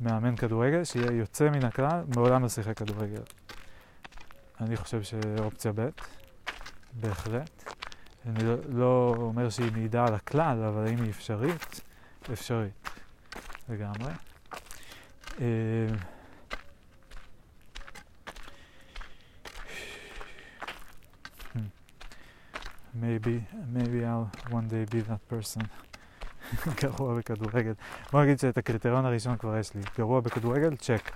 מאמן 0.00 0.36
כדורגל, 0.36 0.84
שיהיה 0.84 1.12
יוצא 1.12 1.50
מן 1.50 1.64
הכלל, 1.64 2.04
מעולם 2.14 2.42
לא 2.42 2.48
שיחק 2.48 2.76
כדורגל. 2.76 3.22
אני 4.60 4.76
חושב 4.76 5.02
שאופציה 5.02 5.72
ב', 5.74 5.88
בהחלט. 6.92 7.63
אני 8.26 8.44
לא, 8.44 8.54
לא 8.68 9.14
אומר 9.16 9.50
שהיא 9.50 9.72
מעידה 9.72 10.06
על 10.06 10.14
הכלל, 10.14 10.62
אבל 10.62 10.86
האם 10.86 11.02
היא 11.02 11.10
אפשרית? 11.10 11.80
אפשרית, 12.32 12.88
לגמרי. 13.68 14.12
אה, 15.40 15.86
maybe, 23.00 23.40
maybe 23.74 24.04
I'll 24.04 24.28
one 24.50 24.68
day 24.68 24.86
be 24.86 25.00
that 25.10 25.22
person. 25.28 25.64
גרוע 26.82 27.14
בכדורגל. 27.18 27.72
בוא 28.12 28.22
נגיד 28.22 28.38
שאת 28.38 28.58
הקריטריון 28.58 29.04
הראשון 29.04 29.36
כבר 29.36 29.56
יש 29.58 29.74
לי. 29.74 29.80
גרוע 29.98 30.20
בכדורגל, 30.20 30.76
צ'ק. 30.76 31.10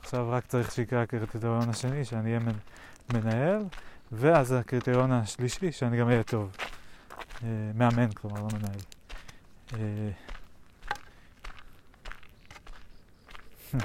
עכשיו 0.00 0.30
רק 0.30 0.46
צריך 0.46 0.72
שיקרה 0.72 1.02
הקריטריון 1.02 1.68
השני, 1.68 2.04
שאני 2.04 2.36
אהיה 2.36 2.40
מנהל, 3.12 3.62
ואז 4.12 4.52
הקריטריון 4.52 5.12
השלישי, 5.12 5.72
שאני 5.72 6.00
גם 6.00 6.08
אהיה 6.08 6.22
טוב. 6.22 6.56
אה, 7.42 7.70
מאמן, 7.74 8.12
כלומר, 8.12 8.40
לא 8.40 8.48
מנהל. 8.58 8.80
אה, 9.74 10.10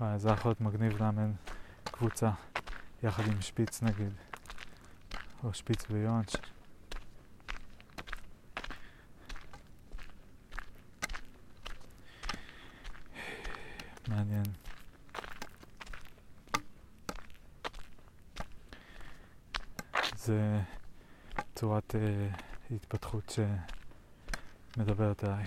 וואי, 0.00 0.18
זה 0.18 0.28
יכול 0.28 0.48
להיות 0.48 0.60
מגניב 0.60 1.02
לאמן 1.02 1.32
קבוצה 1.84 2.30
יחד 3.02 3.26
עם 3.26 3.40
שפיץ 3.40 3.82
נגיד. 3.82 4.12
או 5.44 5.54
שפיץ 5.54 5.84
ויונץ'. 5.90 6.36
מעניין. 14.08 14.61
זה 20.24 20.60
צורת 21.54 21.94
uh, 21.94 22.40
התפתחות 22.74 23.36
שמדברת 24.76 25.24
אליי. 25.24 25.44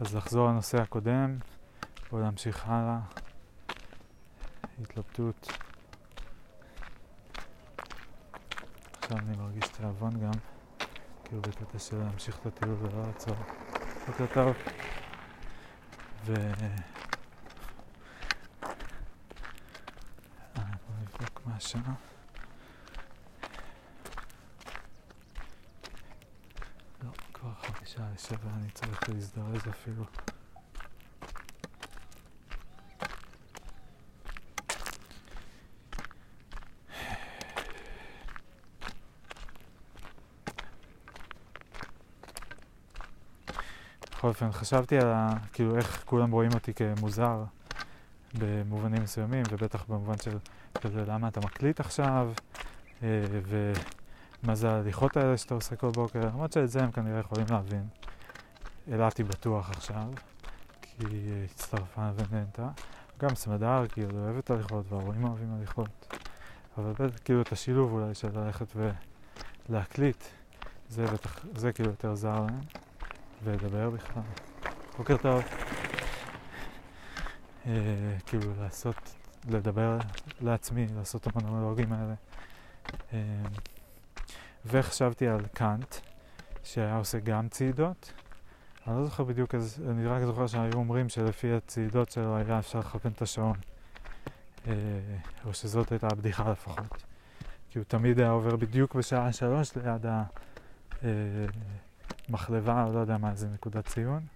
אז 0.00 0.14
לחזור 0.14 0.48
לנושא 0.48 0.82
הקודם, 0.82 1.38
או 2.12 2.18
להמשיך 2.20 2.66
הלאה. 2.66 2.98
התלבטות. 4.82 5.48
עכשיו 9.02 9.18
אני 9.18 9.36
מרגיש 9.36 9.68
תיאבון 9.68 10.20
גם, 10.20 10.30
כאילו 11.24 11.42
בקטע 11.42 11.78
של 11.78 11.96
להמשיך 11.96 12.38
את 12.38 12.46
הטיול 12.46 12.76
ולא 12.80 13.06
לעצור. 13.06 13.36
בוקר 14.06 14.26
טוב. 14.34 14.56
ו... 16.24 16.34
אה, 20.56 20.62
בוא 20.86 20.96
נבדוק 21.00 21.40
מה 21.40 21.44
השעה. 21.56 21.94
לא, 27.02 27.10
כבר 27.32 27.50
חמישה 27.62 28.00
לשבע, 28.14 28.50
אני 28.56 28.70
צריך 28.70 29.08
להזדרז 29.08 29.68
אפילו. 29.70 30.04
בכל 44.10 44.28
אופן, 44.28 44.52
חשבתי 44.52 44.98
על 44.98 45.12
ה... 45.12 45.32
כאילו 45.52 45.76
איך 45.76 46.02
כולם 46.04 46.30
רואים 46.30 46.52
אותי 46.54 46.74
כמוזר 46.74 47.44
במובנים 48.38 49.02
מסוימים, 49.02 49.42
ובטח 49.50 49.84
במובן 49.88 50.18
של 50.18 50.38
כזה 50.80 51.04
למה 51.06 51.28
אתה 51.28 51.40
מקליט 51.40 51.80
עכשיו, 51.80 52.32
אה, 53.02 53.24
ומה 54.42 54.54
זה 54.54 54.70
ההליכות 54.70 55.16
האלה 55.16 55.36
שאתה 55.36 55.54
עושה 55.54 55.76
כל 55.76 55.90
בוקר, 55.90 56.20
למרות 56.20 56.52
שאת 56.52 56.70
זה 56.70 56.82
הם 56.82 56.90
כנראה 56.90 57.20
יכולים 57.20 57.46
להבין. 57.50 57.86
אילתי 58.92 59.22
בטוח 59.22 59.70
עכשיו, 59.70 60.08
כי 60.82 61.06
היא 61.10 61.44
הצטרפה 61.44 62.10
ונהנתה. 62.16 62.68
גם 63.20 63.34
סמדר 63.34 63.86
כאילו 63.88 64.18
אוהבת 64.18 64.50
הליכות 64.50 64.92
וההורים 64.92 65.24
אוהבים 65.24 65.54
הליכות. 65.56 66.14
אבל 66.78 66.92
בטח 66.92 67.18
כאילו 67.24 67.42
את 67.42 67.52
השילוב 67.52 67.92
אולי 67.92 68.14
של 68.14 68.38
ללכת 68.38 68.66
ולהקליט, 69.68 70.24
זה 70.88 71.04
בטח, 71.04 71.44
זה 71.54 71.72
כאילו 71.72 71.90
יותר 71.90 72.14
זר 72.14 72.40
להם. 72.40 72.60
ולדבר 73.44 73.90
בכלל. 73.90 74.22
בוקר 74.96 75.16
טוב. 75.16 75.42
אה, 77.66 77.72
כאילו 78.26 78.52
לעשות, 78.60 79.14
לדבר 79.48 79.98
לעצמי, 80.40 80.86
לעשות 80.96 81.28
את 81.28 81.36
המונולוגים 81.36 81.92
האלה. 81.92 82.14
אה, 83.12 83.18
וחשבתי 84.66 85.28
על 85.28 85.40
קאנט, 85.54 85.94
שהיה 86.64 86.96
עושה 86.96 87.18
גם 87.18 87.48
צעידות. 87.48 88.12
אני 88.86 88.96
לא 88.96 89.04
זוכר 89.04 89.24
בדיוק, 89.24 89.54
אז 89.54 89.82
אני 89.90 90.06
רק 90.06 90.22
זוכר 90.22 90.46
שהיו 90.46 90.72
אומרים 90.72 91.08
שלפי 91.08 91.52
הצעידות 91.52 92.10
שלו 92.10 92.36
היה 92.36 92.58
אפשר 92.58 92.78
לכוון 92.78 93.12
את 93.12 93.22
השעון. 93.22 93.56
אה, 94.66 94.72
או 95.44 95.54
שזאת 95.54 95.92
הייתה 95.92 96.06
הבדיחה 96.06 96.50
לפחות. 96.50 97.04
כי 97.70 97.78
הוא 97.78 97.84
תמיד 97.88 98.20
היה 98.20 98.30
עובר 98.30 98.56
בדיוק 98.56 98.94
בשעה 98.94 99.32
שלוש 99.32 99.76
ליד 99.76 100.06
ה... 100.06 100.22
אה, 101.04 101.08
מחלבה, 102.28 102.86
לא 102.94 102.98
יודע 102.98 103.18
מה 103.18 103.34
זה 103.34 103.48
נקודת 103.48 103.86
ציון. 103.86 104.26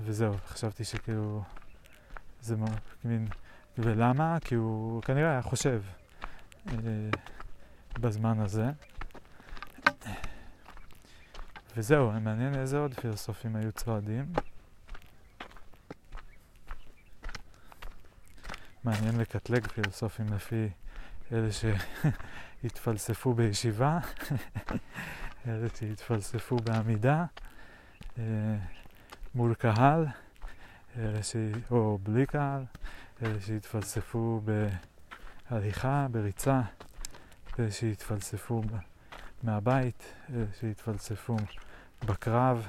וזהו, 0.00 0.34
חשבתי 0.46 0.84
שכאילו, 0.84 1.42
זה 2.40 2.56
מין, 3.04 3.28
ולמה? 3.78 4.38
כי 4.40 4.54
הוא 4.54 5.02
כנראה 5.02 5.30
היה 5.30 5.42
חושב 5.42 5.82
אה, 6.68 6.74
בזמן 8.00 8.40
הזה. 8.40 8.70
וזהו, 11.76 12.12
מעניין 12.12 12.54
איזה 12.54 12.78
עוד 12.78 12.94
פילוסופים 12.94 13.56
היו 13.56 13.72
צועדים. 13.72 14.32
מעניין 18.84 19.18
לקטלג 19.18 19.66
פילוסופים 19.66 20.26
לפי 20.34 20.68
אלה 21.32 21.48
שהתפלספו 21.52 23.34
בישיבה, 23.34 23.98
אלה 25.46 25.68
שהתפלספו 25.78 26.56
בעמידה, 26.56 27.24
אה, 28.18 28.24
מול 29.34 29.54
קהל, 29.54 30.06
אלה 30.98 31.22
ש... 31.22 31.36
או 31.70 31.98
בלי 32.02 32.26
קהל, 32.26 32.64
אלה 33.22 33.40
שהתפלספו 33.40 34.40
בהליכה, 35.50 36.06
בריצה, 36.10 36.60
אלה 37.58 37.70
שהתפלספו 37.70 38.62
מהבית, 39.42 40.14
אלה 40.34 40.44
שהתפלספו 40.60 41.36
בקרב, 42.06 42.66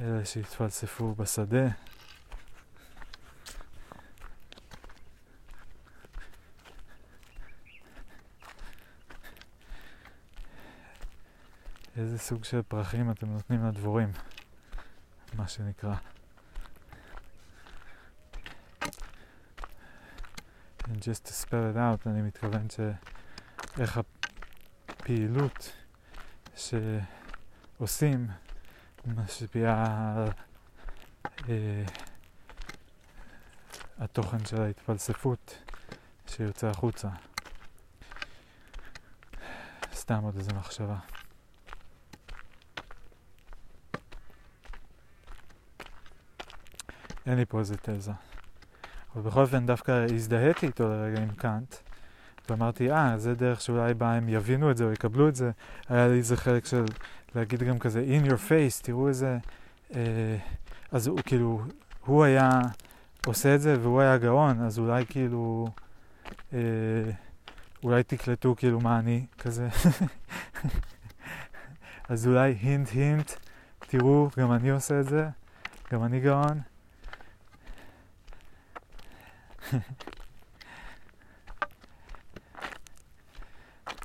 אלה 0.00 0.24
שהתפלספו 0.24 1.14
בשדה. 1.14 1.68
איזה 11.96 12.18
סוג 12.18 12.44
של 12.44 12.62
פרחים 12.62 13.10
אתם 13.10 13.26
נותנים 13.26 13.66
לדבורים, 13.66 14.08
מה 15.36 15.48
שנקרא. 15.48 15.94
And 20.84 21.00
just 21.00 21.24
to 21.26 21.32
spell 21.32 21.74
it 21.74 21.76
out, 21.76 22.06
אני 22.06 22.22
מתכוון 22.22 22.66
שאיך 22.70 24.00
הפעילות 24.88 25.72
שעושים 26.56 28.28
משפיעה 29.06 30.14
על 30.16 30.28
אה, 31.48 31.84
התוכן 33.98 34.44
של 34.44 34.62
ההתפלספות 34.62 35.58
שיוצא 36.26 36.66
החוצה. 36.66 37.08
סתם 39.94 40.22
עוד 40.22 40.36
איזה 40.36 40.52
מחשבה. 40.52 40.96
אין 47.26 47.36
לי 47.38 47.44
פה 47.44 47.58
איזה 47.58 47.76
תזה. 47.76 48.12
אבל 49.14 49.22
בכל 49.22 49.40
אופן 49.40 49.66
דווקא 49.66 50.06
הזדהיתי 50.14 50.66
איתו 50.66 50.88
לרגע 50.88 51.22
עם 51.22 51.28
קאנט, 51.28 51.74
ואמרתי, 52.48 52.92
אה, 52.92 53.18
זה 53.18 53.34
דרך 53.34 53.60
שאולי 53.60 53.94
בה 53.94 54.12
הם 54.12 54.28
יבינו 54.28 54.70
את 54.70 54.76
זה 54.76 54.84
או 54.84 54.92
יקבלו 54.92 55.28
את 55.28 55.34
זה. 55.34 55.50
היה 55.88 56.08
לי 56.08 56.18
איזה 56.18 56.36
חלק 56.36 56.66
של 56.66 56.84
להגיד 57.34 57.62
גם 57.62 57.78
כזה, 57.78 58.04
in 58.08 58.26
your 58.26 58.48
face, 58.48 58.82
תראו 58.82 59.08
איזה... 59.08 59.38
אה, 59.94 60.36
אז 60.92 61.06
הוא 61.06 61.20
כאילו, 61.26 61.60
הוא 62.04 62.24
היה 62.24 62.50
עושה 63.26 63.54
את 63.54 63.60
זה 63.60 63.76
והוא 63.80 64.00
היה 64.00 64.18
גאון, 64.18 64.60
אז 64.60 64.78
אולי 64.78 65.06
כאילו... 65.06 65.68
אה, 66.52 66.58
אולי 67.84 68.02
תקלטו 68.02 68.54
כאילו 68.56 68.80
מה 68.80 68.98
אני 68.98 69.26
כזה. 69.38 69.68
אז 72.08 72.26
אולי 72.26 72.52
הינט 72.52 72.88
הינט, 72.88 73.32
תראו, 73.78 74.28
גם 74.36 74.52
אני 74.52 74.70
עושה 74.70 75.00
את 75.00 75.08
זה, 75.08 75.28
גם 75.92 76.04
אני 76.04 76.20
גאון. 76.20 76.71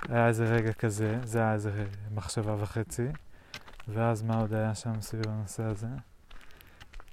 היה 0.10 0.27
איזה 0.27 0.45
רגע 0.45 0.73
כזה, 0.73 1.19
זה 1.23 1.39
היה 1.39 1.53
איזה 1.53 1.85
מחשבה 2.11 2.56
וחצי, 2.60 3.07
ואז 3.88 4.23
מה 4.23 4.39
עוד 4.39 4.53
היה 4.53 4.76
שם 4.76 5.02
סביב 5.02 5.27
הנושא 5.27 5.64
הזה? 5.64 5.88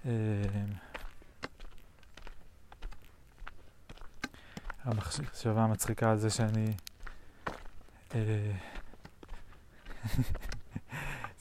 אמ, 0.04 0.10
המחשבה 4.84 5.64
המצחיקה 5.64 6.10
על 6.10 6.18
זה 6.18 6.30
שאני... 6.30 6.72
אה, 8.14 8.52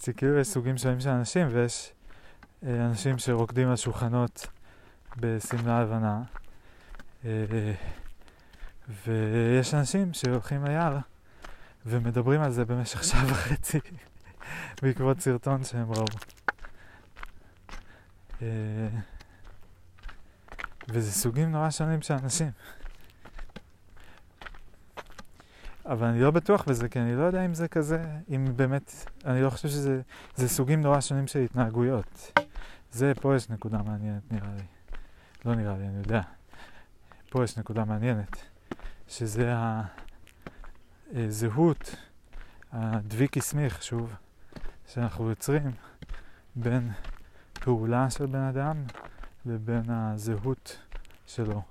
זה 0.03 0.13
כאילו 0.13 0.39
יש 0.39 0.47
סוגים 0.47 0.77
שונים 0.77 0.99
של 0.99 1.09
אנשים, 1.09 1.47
ויש 1.51 1.91
אה, 2.63 2.85
אנשים 2.85 3.17
שרוקדים 3.17 3.69
על 3.69 3.75
שולחנות 3.75 4.47
בשמלה 5.17 5.83
לבנה, 5.83 6.17
אה, 6.17 6.42
ויש 9.05 9.73
אנשים 9.73 10.13
שהולכים 10.13 10.65
ליער 10.65 10.97
ומדברים 11.85 12.41
על 12.41 12.51
זה 12.51 12.65
במשך 12.65 13.03
שעה 13.03 13.25
וחצי 13.31 13.79
בעקבות 14.81 15.19
סרטון 15.19 15.63
שהם 15.63 15.91
ראו. 15.91 16.05
וזה 20.89 21.11
סוגים 21.11 21.51
נורא 21.51 21.69
שונים 21.69 22.01
של 22.01 22.13
אנשים. 22.13 22.51
אבל 25.85 26.07
אני 26.07 26.21
לא 26.21 26.31
בטוח 26.31 26.63
בזה, 26.67 26.89
כי 26.89 26.99
אני 26.99 27.15
לא 27.15 27.21
יודע 27.21 27.45
אם 27.45 27.53
זה 27.53 27.67
כזה, 27.67 28.05
אם 28.29 28.45
באמת, 28.55 28.93
אני 29.25 29.41
לא 29.41 29.49
חושב 29.49 29.67
שזה, 29.67 30.01
זה 30.35 30.49
סוגים 30.49 30.81
נורא 30.81 31.01
שונים 31.01 31.27
של 31.27 31.39
התנהגויות. 31.39 32.39
זה, 32.91 33.13
פה 33.21 33.35
יש 33.35 33.49
נקודה 33.49 33.77
מעניינת 33.77 34.31
נראה 34.31 34.55
לי. 34.55 34.63
לא 35.45 35.55
נראה 35.55 35.77
לי, 35.77 35.87
אני 35.87 35.97
יודע. 35.97 36.21
פה 37.33 37.43
יש 37.43 37.57
נקודה 37.57 37.85
מעניינת, 37.85 38.37
שזה 39.07 39.53
הזהות, 41.13 41.95
הדביקי 42.71 43.41
סמיך, 43.41 43.83
שוב, 43.83 44.13
שאנחנו 44.87 45.29
יוצרים 45.29 45.71
בין 46.55 46.91
פעולה 47.53 48.09
של 48.09 48.25
בן 48.25 48.41
אדם 48.41 48.83
לבין 49.45 49.83
הזהות 49.89 50.77
שלו. 51.27 51.61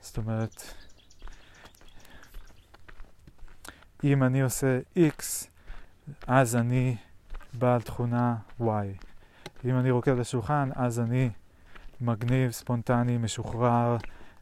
זאת 0.00 0.16
אומרת, 0.16 0.62
אם 4.04 4.22
אני 4.22 4.42
עושה 4.42 4.80
X, 4.96 5.46
אז 6.26 6.56
אני 6.56 6.96
בעל 7.52 7.82
תכונה 7.82 8.36
Y. 8.60 8.64
אם 9.64 9.78
אני 9.78 9.90
רוקד 9.90 10.18
לשולחן, 10.18 10.70
אז 10.74 11.00
אני 11.00 11.30
מגניב, 12.00 12.50
ספונטני, 12.50 13.18
משוחרר, 13.18 13.96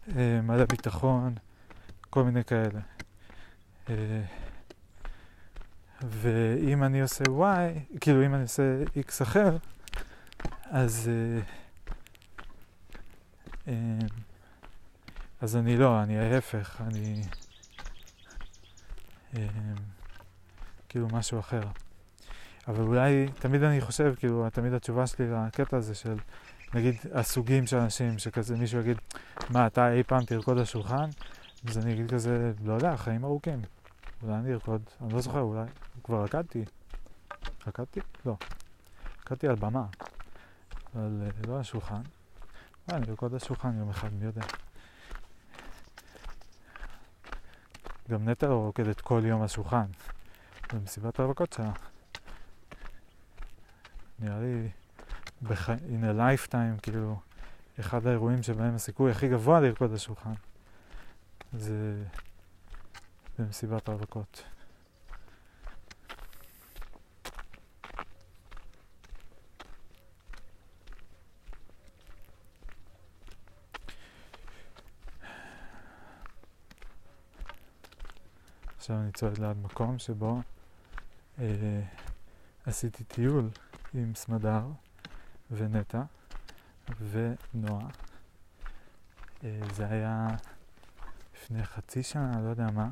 אה, 0.08 0.40
מלא 0.42 0.64
ביטחון, 0.64 1.34
כל 2.10 2.24
מיני 2.24 2.44
כאלה. 2.44 2.80
אה, 3.90 4.22
ואם 6.02 6.84
אני 6.84 7.02
עושה 7.02 7.24
Y, 7.24 7.98
כאילו 8.00 8.26
אם 8.26 8.34
אני 8.34 8.42
עושה 8.42 8.82
X 8.96 9.22
אחר, 9.22 9.56
אז... 10.64 11.10
אה, 13.68 13.72
אז 15.40 15.56
אני 15.56 15.76
לא, 15.76 16.02
אני 16.02 16.18
ההפך, 16.18 16.80
אני... 16.80 17.22
כאילו 20.88 21.08
משהו 21.12 21.40
אחר. 21.40 21.62
אבל 22.68 22.82
אולי, 22.82 23.28
תמיד 23.38 23.62
אני 23.62 23.80
חושב, 23.80 24.14
כאילו, 24.18 24.50
תמיד 24.50 24.72
התשובה 24.72 25.06
שלי 25.06 25.26
לקטע 25.46 25.76
הזה 25.76 25.94
של, 25.94 26.16
נגיד, 26.74 26.94
הסוגים 27.12 27.66
של 27.66 27.76
אנשים, 27.76 28.18
שכזה 28.18 28.56
מישהו 28.56 28.80
יגיד, 28.80 28.96
מה, 29.50 29.66
אתה 29.66 29.92
אי 29.92 30.02
פעם 30.02 30.24
תרקוד 30.24 30.58
על 30.58 30.64
שולחן? 30.64 31.10
אז 31.68 31.78
אני 31.78 31.92
אגיד 31.92 32.10
כזה, 32.10 32.52
לא 32.64 32.72
יודע, 32.72 32.96
חיים 32.96 33.24
ארוכים. 33.24 33.62
אולי 34.22 34.34
אני 34.34 34.52
ארקוד, 34.52 34.82
אני 35.00 35.12
לא 35.12 35.20
זוכר, 35.20 35.40
אולי, 35.40 35.64
כבר 36.04 36.24
רקדתי. 36.24 36.64
רקדתי? 37.66 38.00
לא. 38.26 38.36
רקדתי 39.20 39.48
על 39.48 39.54
במה, 39.54 39.86
אבל 40.94 41.22
אה, 41.22 41.28
לא 41.48 41.56
על 41.56 41.62
שולחן. 41.62 42.02
אולי 42.88 43.00
אני 43.02 43.10
ארקוד 43.10 43.32
על 43.32 43.38
שולחן 43.38 43.78
יום 43.78 43.90
אחד, 43.90 44.12
מי 44.12 44.24
יודע. 44.24 44.42
גם 48.10 48.28
נטע 48.28 48.46
לא 48.46 48.54
רוקדת 48.54 49.00
כל 49.00 49.22
יום 49.24 49.42
על 49.42 49.48
שולחן. 49.48 49.86
במסיבת 50.72 51.20
הרווקות 51.20 51.52
שלה. 51.52 51.72
נראה 54.18 54.40
לי, 54.40 54.68
בח... 55.42 55.70
in 55.70 56.02
a 56.02 56.18
lifetime, 56.18 56.80
כאילו, 56.82 57.20
אחד 57.80 58.06
האירועים 58.06 58.42
שבהם 58.42 58.74
הסיכוי 58.74 59.10
הכי 59.10 59.28
גבוה 59.28 59.60
לרקוד 59.60 59.90
על 59.90 59.98
שולחן 59.98 60.32
זה 61.52 62.04
במסיבת 63.38 63.88
הרווקות. 63.88 64.44
עכשיו 78.76 78.96
אני 78.96 79.12
צועד 79.12 79.38
ליד 79.38 79.56
מקום 79.56 79.98
שבו 79.98 80.40
אה, 81.38 81.80
עשיתי 82.66 83.04
טיול 83.04 83.50
עם 83.94 84.14
סמדר 84.14 84.62
ונטע 85.50 86.02
ונועה. 87.10 87.86
אה, 89.44 89.60
זה 89.74 89.86
היה 89.86 90.28
לפני 91.34 91.64
חצי 91.64 92.02
שנה, 92.02 92.40
לא 92.44 92.48
יודע 92.48 92.70
מה. 92.70 92.88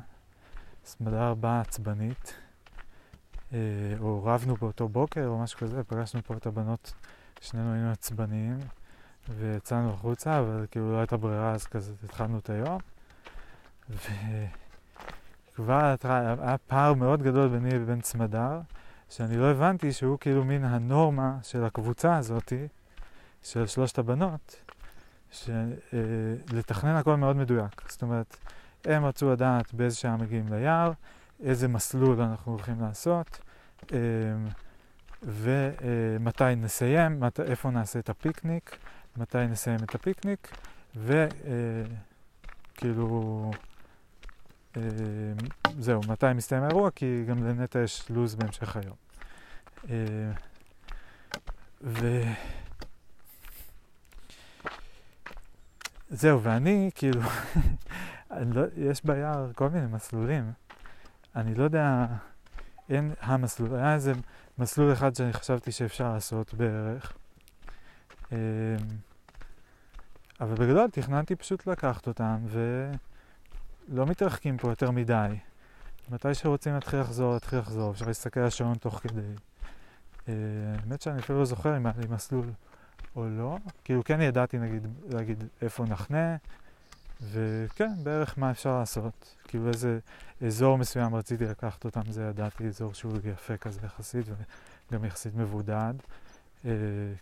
סמדר 0.85 1.33
באה 1.33 1.61
עצבנית, 1.61 2.33
אה, 3.53 3.57
או 3.99 4.23
רבנו 4.23 4.55
באותו 4.55 4.87
בוקר 4.87 5.27
או 5.27 5.39
משהו 5.39 5.59
כזה, 5.59 5.83
פגשנו 5.83 6.21
פה 6.23 6.33
את 6.37 6.45
הבנות, 6.45 6.93
שנינו 7.41 7.73
היינו 7.73 7.91
עצבניים 7.91 8.59
ויצאנו 9.29 9.93
החוצה, 9.93 10.39
אבל 10.39 10.65
כאילו 10.71 10.91
לא 10.93 10.97
הייתה 10.97 11.17
ברירה 11.17 11.51
אז 11.51 11.65
כזה 11.65 11.93
התחלנו 12.03 12.37
את 12.37 12.49
היום. 12.49 12.79
ו... 13.89 14.11
כבר 15.55 15.95
היה 16.39 16.57
פער 16.57 16.93
מאוד 16.93 17.23
גדול 17.23 17.47
ביני 17.47 17.69
לבין 17.69 18.01
צמדר, 18.01 18.59
שאני 19.11 19.37
לא 19.37 19.51
הבנתי 19.51 19.93
שהוא 19.93 20.17
כאילו 20.19 20.43
מין 20.43 20.65
הנורמה 20.65 21.37
של 21.43 21.63
הקבוצה 21.63 22.17
הזאתי, 22.17 22.67
של 23.43 23.67
שלושת 23.67 23.97
הבנות, 23.97 24.63
שלתכנן 25.31 26.95
הכל 26.95 27.15
מאוד 27.15 27.35
מדויק. 27.35 27.81
זאת 27.89 28.01
אומרת, 28.01 28.37
הם 28.85 29.05
רצו 29.05 29.31
לדעת 29.31 29.73
באיזה 29.73 29.95
שעה 29.95 30.17
מגיעים 30.17 30.45
ליער, 30.53 30.91
איזה 31.43 31.67
מסלול 31.67 32.21
אנחנו 32.21 32.51
הולכים 32.51 32.81
לעשות, 32.81 33.39
אמ, 33.91 33.97
ומתי 35.23 36.55
נסיים, 36.57 37.19
מת, 37.19 37.39
איפה 37.39 37.69
נעשה 37.69 37.99
את 37.99 38.09
הפיקניק, 38.09 38.77
מתי 39.17 39.47
נסיים 39.47 39.79
את 39.83 39.95
הפיקניק, 39.95 40.57
וכאילו... 42.75 43.51
אה, 44.77 44.81
זהו, 45.79 46.01
מתי 46.07 46.25
מסתיים 46.35 46.63
האירוע? 46.63 46.91
כי 46.91 47.23
גם 47.27 47.43
לנטע 47.47 47.79
יש 47.79 48.09
לו"ז 48.09 48.35
בהמשך 48.35 48.75
היום. 48.75 48.95
אה, 49.89 50.31
ו... 51.81 52.23
זהו, 56.09 56.43
ואני, 56.43 56.89
כאילו, 56.95 57.21
לא, 58.53 58.61
יש 58.77 59.05
ביער 59.05 59.51
כל 59.55 59.69
מיני 59.69 59.87
מסלולים. 59.87 60.51
אני 61.35 61.55
לא 61.55 61.63
יודע, 61.63 62.05
אין 62.89 63.13
המסלול, 63.21 63.75
היה 63.75 63.93
איזה 63.93 64.13
מסלול 64.57 64.93
אחד 64.93 65.15
שאני 65.15 65.33
חשבתי 65.33 65.71
שאפשר 65.71 66.13
לעשות 66.13 66.53
בערך. 66.53 67.13
אה, 68.31 68.37
אבל 70.41 70.55
בגדול 70.55 70.89
תכננתי 70.89 71.35
פשוט 71.35 71.67
לקחת 71.67 72.07
אותם, 72.07 72.37
ו... 72.45 72.91
לא 73.91 74.05
מתרחקים 74.05 74.57
פה 74.57 74.69
יותר 74.69 74.91
מדי. 74.91 75.35
מתי 76.09 76.33
שרוצים 76.33 76.73
להתחיל 76.73 76.99
לחזור, 76.99 77.33
להתחיל 77.33 77.59
לחזור, 77.59 77.91
אפשר 77.91 78.05
להסתכל 78.05 78.39
על 78.39 78.45
השעון 78.45 78.75
תוך 78.75 78.99
כדי. 78.99 79.21
אה, 80.27 80.33
האמת 80.81 81.01
שאני 81.01 81.19
אפילו 81.19 81.39
לא 81.39 81.45
זוכר 81.45 81.77
אם 81.77 81.85
היה 81.85 81.95
לי 81.97 82.07
מסלול 82.09 82.51
או 83.15 83.29
לא. 83.29 83.57
כאילו 83.83 84.03
כן 84.03 84.21
ידעתי 84.21 84.57
נגיד 84.57 84.87
להגיד 85.09 85.43
איפה 85.61 85.85
נחנה, 85.85 86.35
וכן, 87.21 87.91
בערך 88.03 88.37
מה 88.37 88.51
אפשר 88.51 88.79
לעשות. 88.79 89.35
כאילו 89.47 89.67
איזה 89.67 89.99
אזור 90.45 90.77
מסוים 90.77 91.15
רציתי 91.15 91.45
לקחת 91.45 91.85
אותם, 91.85 92.11
זה 92.11 92.23
ידעתי, 92.23 92.67
אזור 92.67 92.93
שהוא 92.93 93.13
יפה 93.23 93.57
כזה 93.57 93.79
יחסית, 93.85 94.25
וגם 94.89 95.05
יחסית 95.05 95.35
מבודד. 95.35 95.93
אה, 96.65 96.71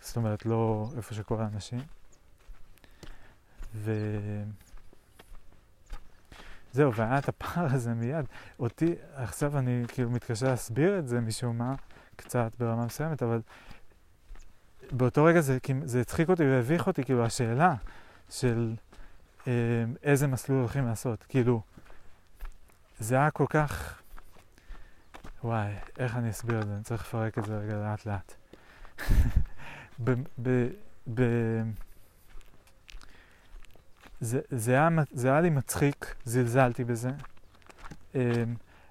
זאת 0.02 0.18
אומרת, 0.18 0.46
לא 0.46 0.90
איפה 0.98 1.14
שכל 1.14 1.42
האנשים. 1.42 1.80
ו... 3.76 3.94
זהו, 6.74 6.94
והיה 6.96 7.18
את 7.18 7.30
הפער 7.30 7.66
הזה 7.74 7.94
מיד. 7.94 8.26
אותי, 8.60 8.96
עכשיו 9.14 9.58
אני 9.58 9.84
כאילו 9.88 10.10
מתקשה 10.10 10.48
להסביר 10.48 11.00
את 11.00 11.08
זה 11.08 11.22
משום 11.22 11.58
מה, 11.58 11.76
קצת 12.16 12.52
ברמה 12.60 12.86
מסוימת, 12.86 13.24
אבל 13.24 13.42
באותו 14.92 15.24
רגע 15.24 15.42
זה, 15.42 15.58
זה 15.84 16.02
הצחיק 16.02 16.30
אותי 16.30 16.44
והביך 16.44 16.88
אותי, 16.88 17.04
כאילו, 17.04 17.26
השאלה 17.26 17.76
של 18.30 18.76
אה, 19.48 19.54
איזה 20.04 20.28
מסלול 20.28 20.60
הולכים 20.60 20.86
לעשות. 20.86 21.26
כאילו, 21.30 21.62
זה 23.00 23.16
היה 23.16 23.32
כל 23.32 23.46
כך... 23.50 24.02
וואי, 25.44 25.72
איך 25.98 26.16
אני 26.16 26.30
אסביר 26.30 26.62
את 26.62 26.68
זה? 26.68 26.74
אני 26.74 26.84
צריך 26.84 27.02
לפרק 27.02 27.38
את 27.38 27.46
זה 27.46 27.58
רגע 27.58 27.76
לאט 27.76 28.06
לאט. 28.06 28.34
ב, 30.04 30.12
ב, 30.42 30.68
ב, 31.14 31.22
זה, 34.22 34.40
זה, 34.50 34.72
היה, 34.72 34.90
זה 35.12 35.32
היה 35.32 35.42
לי 35.42 35.50
מצחיק, 35.50 36.16
זלזלתי 36.26 36.84
בזה. 36.84 37.10
אמ, 38.16 38.22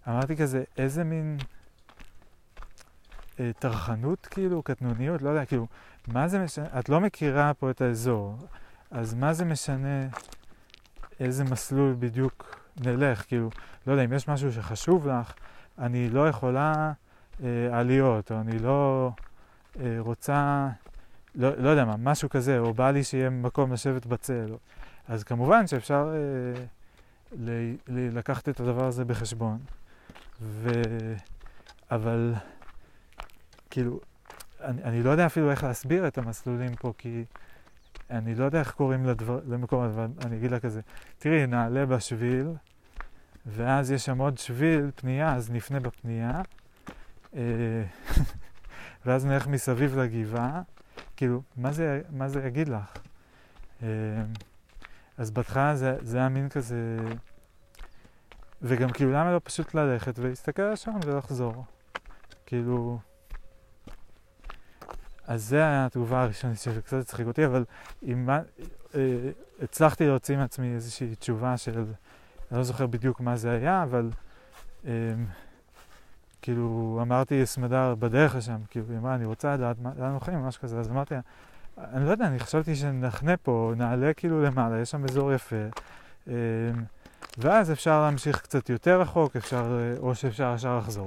אמרתי 0.08 0.36
כזה, 0.36 0.64
איזה 0.76 1.04
מין 1.04 1.38
אה, 3.40 3.50
טרחנות 3.58 4.26
כאילו, 4.26 4.62
קטנוניות, 4.62 5.22
לא 5.22 5.28
יודע, 5.28 5.44
כאילו, 5.44 5.66
מה 6.06 6.28
זה 6.28 6.38
משנה, 6.38 6.66
את 6.78 6.88
לא 6.88 7.00
מכירה 7.00 7.54
פה 7.54 7.70
את 7.70 7.80
האזור, 7.80 8.36
אז 8.90 9.14
מה 9.14 9.32
זה 9.32 9.44
משנה 9.44 10.08
איזה 11.20 11.44
מסלול 11.44 11.96
בדיוק 11.98 12.60
נלך, 12.80 13.24
כאילו, 13.26 13.50
לא 13.86 13.92
יודע, 13.92 14.04
אם 14.04 14.12
יש 14.12 14.28
משהו 14.28 14.52
שחשוב 14.52 15.08
לך, 15.08 15.34
אני 15.78 16.10
לא 16.10 16.28
יכולה 16.28 16.92
אה, 17.42 17.78
עליות, 17.78 18.32
או 18.32 18.40
אני 18.40 18.58
לא 18.58 19.10
אה, 19.80 19.96
רוצה, 19.98 20.68
לא, 21.34 21.56
לא 21.56 21.68
יודע 21.68 21.84
מה, 21.84 21.94
משהו 21.98 22.28
כזה, 22.28 22.58
או 22.58 22.74
בא 22.74 22.90
לי 22.90 23.04
שיהיה 23.04 23.30
מקום 23.30 23.72
לשבת 23.72 24.06
בצל. 24.06 24.54
אז 25.08 25.24
כמובן 25.24 25.66
שאפשר 25.66 26.14
אה, 26.14 26.64
ל, 27.38 27.74
ל, 27.88 28.18
לקחת 28.18 28.48
את 28.48 28.60
הדבר 28.60 28.84
הזה 28.84 29.04
בחשבון, 29.04 29.58
ו... 30.40 30.70
אבל 31.90 32.34
כאילו, 33.70 34.00
אני, 34.60 34.82
אני 34.82 35.02
לא 35.02 35.10
יודע 35.10 35.26
אפילו 35.26 35.50
איך 35.50 35.64
להסביר 35.64 36.08
את 36.08 36.18
המסלולים 36.18 36.74
פה, 36.76 36.92
כי 36.98 37.24
אני 38.10 38.34
לא 38.34 38.44
יודע 38.44 38.60
איך 38.60 38.70
קוראים 38.70 39.06
לדבר, 39.06 39.40
למקום, 39.48 39.84
אבל 39.84 40.06
אני 40.24 40.36
אגיד 40.36 40.50
לה 40.50 40.60
כזה, 40.60 40.80
תראי, 41.18 41.46
נעלה 41.46 41.86
בשביל, 41.86 42.48
ואז 43.46 43.90
יש 43.90 44.04
שם 44.04 44.18
עוד 44.18 44.38
שביל 44.38 44.90
פנייה, 44.94 45.34
אז 45.34 45.50
נפנה 45.50 45.80
בפנייה, 45.80 46.42
אה, 47.36 47.82
ואז 49.06 49.26
נלך 49.26 49.46
מסביב 49.46 49.98
לגבעה, 49.98 50.62
כאילו, 51.16 51.42
מה 51.56 51.72
זה, 51.72 52.00
מה 52.10 52.28
זה 52.28 52.46
יגיד 52.46 52.68
לך? 52.68 52.98
אז 55.18 55.30
בהתחלה 55.30 55.76
זה, 55.76 55.96
זה 56.00 56.18
היה 56.18 56.28
מין 56.28 56.48
כזה... 56.48 56.96
וגם 58.62 58.90
כאילו, 58.90 59.12
למה 59.12 59.32
לא 59.32 59.40
פשוט 59.44 59.74
ללכת 59.74 60.18
ולהסתכל 60.18 60.62
על 60.62 60.72
השעון 60.72 61.00
ולחזור? 61.06 61.64
כאילו... 62.46 62.98
אז 65.26 65.44
זה 65.44 65.56
היה 65.56 65.86
התגובה 65.86 66.22
הראשונית 66.22 66.58
שלי, 66.58 66.82
קצת 66.82 66.96
הצחיק 67.00 67.26
אותי, 67.26 67.46
אבל 67.46 67.64
אם 68.02 68.30
אה, 68.30 68.40
הצלחתי 69.62 70.06
להוציא 70.06 70.36
מעצמי 70.36 70.74
איזושהי 70.74 71.14
תשובה 71.14 71.56
של... 71.56 71.84
אני 72.50 72.58
לא 72.58 72.64
זוכר 72.64 72.86
בדיוק 72.86 73.20
מה 73.20 73.36
זה 73.36 73.50
היה, 73.50 73.82
אבל 73.82 74.10
אה, 74.86 74.92
כאילו 76.42 76.98
אמרתי 77.02 77.46
סמדר 77.46 77.94
בדרך 77.94 78.36
לשם, 78.36 78.58
כאילו, 78.70 78.86
היא 78.90 78.98
אמרה, 78.98 79.14
אני 79.14 79.24
רוצה 79.24 79.54
לדעת 79.54 79.76
לאן 79.98 80.10
הולכים, 80.10 80.34
משהו 80.38 80.62
כזה, 80.62 80.78
אז 80.78 80.88
אמרתי 80.88 81.14
לה, 81.14 81.20
אני 81.92 82.06
לא 82.06 82.10
יודע, 82.10 82.26
אני 82.26 82.38
חשבתי 82.38 82.76
שנחנה 82.76 83.36
פה, 83.36 83.72
נעלה 83.76 84.14
כאילו 84.14 84.42
למעלה, 84.42 84.80
יש 84.80 84.90
שם 84.90 85.04
אזור 85.04 85.32
יפה, 85.32 85.56
אמ, 86.26 86.32
ואז 87.38 87.72
אפשר 87.72 88.02
להמשיך 88.02 88.40
קצת 88.40 88.70
יותר 88.70 89.00
רחוק, 89.00 89.36
אפשר, 89.36 89.94
או 89.98 90.14
שאפשר 90.14 90.52
ישר 90.56 90.78
לחזור. 90.78 91.06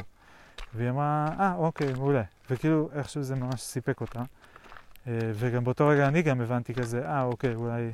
והיא 0.73 0.89
אמרה, 0.89 1.27
אה, 1.39 1.55
אוקיי, 1.55 1.93
מעולה. 1.93 2.23
וכאילו, 2.49 2.89
איכשהו 2.93 3.23
זה 3.23 3.35
ממש 3.35 3.61
סיפק 3.61 4.01
אותה. 4.01 4.19
אה, 5.07 5.31
וגם 5.33 5.63
באותו 5.63 5.87
רגע 5.87 6.07
אני 6.07 6.21
גם 6.21 6.41
הבנתי 6.41 6.73
כזה, 6.73 7.05
אה, 7.05 7.23
אוקיי, 7.23 7.55
אולי 7.55 7.91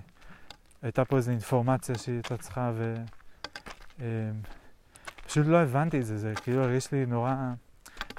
הייתה 0.81 1.05
פה 1.05 1.17
איזו 1.17 1.31
אינפורמציה 1.31 1.95
שהיא 1.97 2.15
הייתה 2.15 2.37
צריכה, 2.37 2.71
ו... 2.75 2.95
אמ, 3.99 4.05
פשוט 5.27 5.47
לא 5.47 5.57
הבנתי 5.57 5.99
את 5.99 6.05
זה, 6.05 6.17
זה 6.17 6.33
כאילו 6.43 6.63
הרגיש 6.63 6.91
לי 6.91 7.05
נורא... 7.05 7.35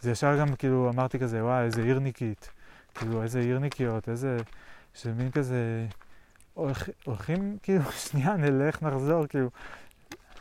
זה 0.02 0.10
ישר 0.10 0.38
גם 0.38 0.56
כאילו 0.56 0.90
אמרתי 0.94 1.18
כזה, 1.18 1.44
וואי, 1.44 1.64
איזה 1.64 1.82
עירניקית. 1.82 2.50
כאילו, 2.98 3.22
איזה 3.22 3.40
עירניקיות, 3.40 4.08
איזה... 4.08 4.36
של 4.94 5.12
מין 5.12 5.30
כזה... 5.30 5.86
הולכים, 7.04 7.58
כאילו, 7.62 7.92
שנייה, 8.08 8.36
נלך, 8.36 8.82
נחזור, 8.82 9.26
כאילו... 9.26 9.50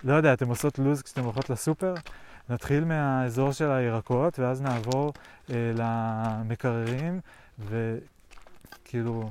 לא 0.03 0.13
יודע, 0.13 0.33
אתם 0.33 0.49
עושות 0.49 0.79
לו"ז 0.79 1.01
כשאתם 1.01 1.23
הולכות 1.23 1.49
לסופר? 1.49 1.93
נתחיל 2.49 2.85
מהאזור 2.85 3.51
של 3.51 3.71
הירקות, 3.71 4.39
ואז 4.39 4.61
נעבור 4.61 5.13
אה, 5.49 5.71
למקררים, 5.75 7.19
וכאילו, 7.59 9.29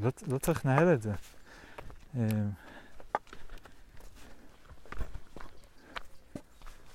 לא, 0.00 0.10
לא 0.28 0.38
צריך 0.38 0.66
לנהל 0.66 0.94
את 0.94 1.02
זה. 1.02 1.12
אה, 2.16 2.26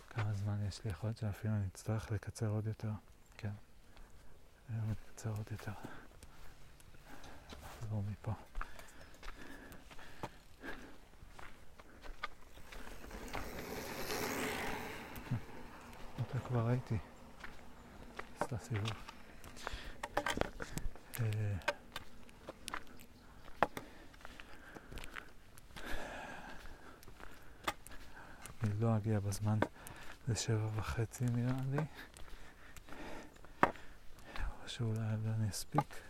כמה 0.09 0.33
זמן 0.33 0.55
יש 0.67 0.81
לי? 0.85 0.91
יכול 0.91 1.07
להיות 1.07 1.17
שאפילו 1.17 1.53
אני 1.53 1.63
אצטרך 1.73 2.11
לקצר 2.11 2.47
עוד 2.47 2.67
יותר. 2.67 2.89
היום 4.69 4.91
מתקצר 4.91 5.29
עוד 5.29 5.45
יותר. 5.51 5.71
נחזור 7.63 8.03
מפה. 8.11 8.31
אותה 16.19 16.39
כבר 16.39 16.67
ראיתי. 16.67 16.97
עשתה 18.39 18.57
סיבוב. 18.57 18.91
אה, 21.19 21.55
אני 28.63 28.79
לא 28.79 28.97
אגיע 28.97 29.19
בזמן 29.19 29.59
לשבע 30.27 30.67
וחצי 30.75 31.25
נראה 31.25 31.61
לי. 31.71 31.81
שאולי 34.67 34.99
אני 35.39 35.49
אספיק. 35.49 36.01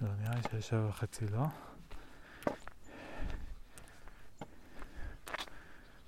לא, 0.00 0.08
נראה 0.20 0.34
לי 0.34 0.62
ששבע 0.62 0.86
וחצי 0.88 1.26
לא. 1.26 1.44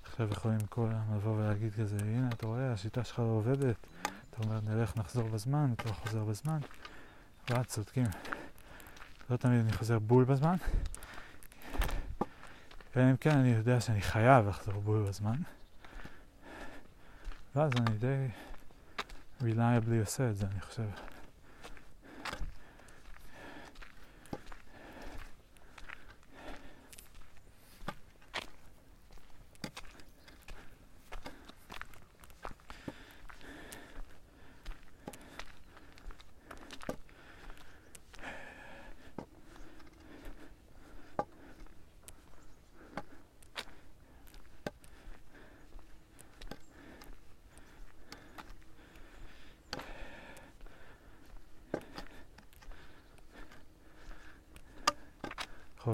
עכשיו 0.03 0.31
יכולים 0.31 0.59
כולם 0.69 1.15
לבוא 1.15 1.37
ולהגיד 1.37 1.73
כזה, 1.73 1.97
הנה 2.01 2.29
אתה 2.33 2.45
רואה, 2.45 2.73
השיטה 2.73 3.03
שלך 3.03 3.19
לא 3.19 3.23
עובדת. 3.23 3.75
אתה 4.29 4.43
אומר, 4.43 4.59
נלך 4.61 4.97
נחזור 4.97 5.29
בזמן, 5.29 5.73
אתה 5.73 5.89
לא 5.89 5.93
חוזר 5.93 6.23
בזמן. 6.23 6.59
וואט, 7.49 7.67
צודקים. 7.67 8.05
לא 9.29 9.37
תמיד 9.37 9.59
אני 9.59 9.73
חוזר 9.73 9.99
בול 9.99 10.23
בזמן. 10.23 10.55
אלא 12.95 13.11
אם 13.11 13.17
כן 13.17 13.37
אני 13.37 13.49
יודע 13.49 13.79
שאני 13.79 14.01
חייב 14.01 14.47
לחזור 14.47 14.81
בול 14.81 15.03
בזמן. 15.07 15.35
ואז 17.55 17.71
אני 17.77 17.97
די 17.97 18.27
reliably 19.41 19.99
עושה 19.99 20.29
את 20.29 20.35
זה, 20.35 20.45
אני 20.51 20.61
חושב. 20.61 21.14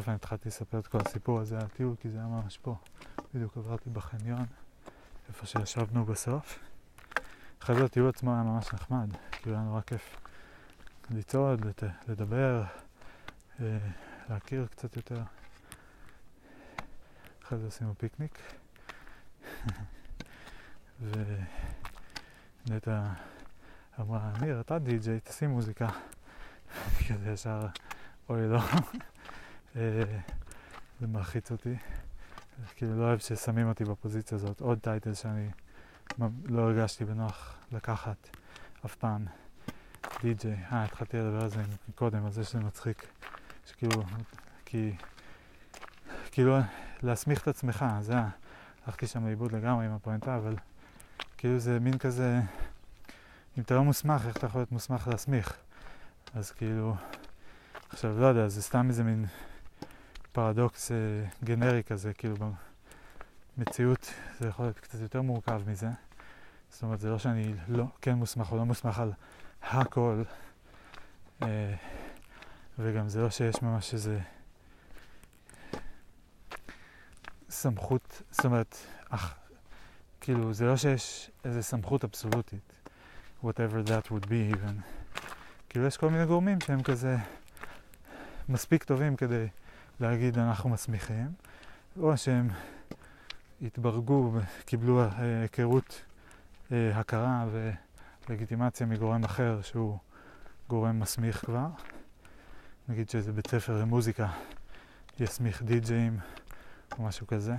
אופן 0.01 0.11
התחלתי 0.11 0.49
לספר 0.49 0.79
את 0.79 0.87
כל 0.87 0.97
הסיפור 1.05 1.39
הזה 1.39 1.57
על 1.57 1.65
הטיול, 1.65 1.95
כי 1.99 2.09
זה 2.09 2.17
היה 2.17 2.27
ממש 2.27 2.57
פה. 2.57 2.75
בדיוק 3.33 3.57
עברתי 3.57 3.89
בחניון, 3.89 4.45
איפה 5.29 5.45
שישבנו 5.45 6.05
בסוף. 6.05 6.59
אחרי 7.59 7.75
זה 7.75 7.85
הטיול 7.85 8.09
עצמו 8.09 8.33
היה 8.33 8.43
ממש 8.43 8.73
נחמד, 8.73 9.09
כאילו 9.31 9.55
היה 9.55 9.65
נורא 9.65 9.81
כיף 9.81 10.17
לצעוד, 11.09 11.65
לדבר, 12.07 12.63
אה, 13.59 13.77
להכיר 14.29 14.67
קצת 14.71 14.95
יותר. 14.95 15.21
אחרי 17.43 17.57
זה 17.57 17.67
עשינו 17.67 17.93
פיקניק. 17.97 18.39
ונטע 22.67 23.03
אמרה, 23.99 24.31
ניר, 24.41 24.59
אתה 24.59 24.79
די-ג'יי, 24.79 25.19
תשים 25.19 25.49
מוזיקה. 25.49 25.89
כזה 27.07 27.31
ישר, 27.31 27.67
אוי 28.29 28.47
לא. 28.47 28.59
אה, 29.75 30.03
זה 30.99 31.07
מלחיץ 31.07 31.51
אותי. 31.51 31.75
כאילו 32.75 32.99
לא 32.99 33.03
אוהב 33.03 33.19
ששמים 33.19 33.67
אותי 33.67 33.85
בפוזיציה 33.85 34.35
הזאת. 34.35 34.61
עוד 34.61 34.79
טייטל 34.79 35.13
שאני 35.13 35.49
לא 36.45 36.61
הרגשתי 36.61 37.05
בנוח 37.05 37.55
לקחת 37.71 38.29
אף 38.85 38.95
פעם. 38.95 39.25
די-ג'יי. 40.21 40.57
אה, 40.71 40.83
התחלתי 40.83 41.17
לדבר 41.17 41.41
על 41.41 41.49
זה 41.49 41.63
קודם, 41.95 42.25
על 42.25 42.31
זה 42.31 42.43
שזה 42.43 42.59
מצחיק. 42.59 43.07
שכאילו, 43.65 44.03
כי... 44.65 44.95
כאילו, 46.31 46.57
להסמיך 47.03 47.41
את 47.41 47.47
עצמך, 47.47 47.85
זה 47.99 48.13
היה... 48.13 48.29
הלכתי 48.85 49.07
שם 49.07 49.25
לאיבוד 49.25 49.51
לגמרי 49.51 49.85
עם 49.85 49.91
הפואנטה, 49.91 50.37
אבל 50.37 50.55
כאילו 51.37 51.59
זה 51.59 51.79
מין 51.79 51.97
כזה... 51.97 52.39
אם 53.57 53.63
אתה 53.63 53.75
לא 53.75 53.83
מוסמך, 53.83 54.25
איך 54.27 54.37
אתה 54.37 54.45
יכול 54.45 54.61
להיות 54.61 54.71
מוסמך 54.71 55.07
להסמיך? 55.07 55.57
אז 56.33 56.51
כאילו... 56.51 56.95
עכשיו, 57.89 58.19
לא 58.19 58.25
יודע, 58.25 58.47
זה 58.47 58.61
סתם 58.61 58.89
איזה 58.89 59.03
מין 59.03 59.25
פרדוקס 60.31 60.91
אה, 60.91 60.97
גנרי 61.43 61.83
כזה, 61.83 62.13
כאילו 62.13 62.35
במציאות 63.57 64.13
זה 64.39 64.47
יכול 64.47 64.65
להיות 64.65 64.79
קצת 64.79 64.99
יותר 65.01 65.21
מורכב 65.21 65.61
מזה. 65.67 65.89
זאת 66.69 66.83
אומרת, 66.83 66.99
זה 66.99 67.09
לא 67.09 67.19
שאני 67.19 67.53
לא 67.67 67.85
כן 68.01 68.13
מוסמך 68.13 68.51
או 68.51 68.57
לא 68.57 68.65
מוסמך 68.65 68.99
על 68.99 69.11
הכל, 69.61 70.23
אה, 71.41 71.73
וגם 72.79 73.09
זה 73.09 73.21
לא 73.21 73.29
שיש 73.29 73.61
ממש 73.61 73.93
איזה 73.93 74.19
סמכות, 77.49 78.21
זאת 78.31 78.45
אומרת, 78.45 78.77
אך, 79.09 79.35
כאילו, 80.21 80.53
זה 80.53 80.65
לא 80.65 80.77
שיש 80.77 81.31
איזה 81.45 81.63
סמכות 81.63 82.03
אבסולוטית, 82.03 82.73
whatever 83.43 83.87
that 83.87 84.11
would 84.11 84.25
be 84.25 84.55
even. 84.55 84.81
כאילו, 85.69 85.85
יש 85.85 85.97
כל 85.97 86.09
מיני 86.09 86.25
גורמים 86.25 86.61
שהם 86.61 86.83
כזה 86.83 87.17
מספיק 88.49 88.83
טובים 88.83 89.15
כדי 89.15 89.47
להגיד 90.01 90.37
אנחנו 90.37 90.69
מסמיכים, 90.69 91.27
או 91.99 92.17
שהם 92.17 92.47
התברגו, 93.61 94.31
קיבלו 94.65 95.01
אה, 95.01 95.41
היכרות, 95.41 96.01
אה, 96.71 96.99
הכרה 96.99 97.45
ולגיטימציה 98.29 98.87
מגורם 98.87 99.23
אחר 99.23 99.61
שהוא 99.61 99.97
גורם 100.69 100.99
מסמיך 100.99 101.45
כבר. 101.45 101.67
נגיד 102.89 103.09
שאיזה 103.09 103.33
בית 103.33 103.47
ספר 103.47 103.81
למוזיקה 103.81 104.27
יסמיך 105.19 105.63
די-ג'אים 105.63 106.19
או 106.97 107.03
משהו 107.03 107.27
כזה. 107.27 107.55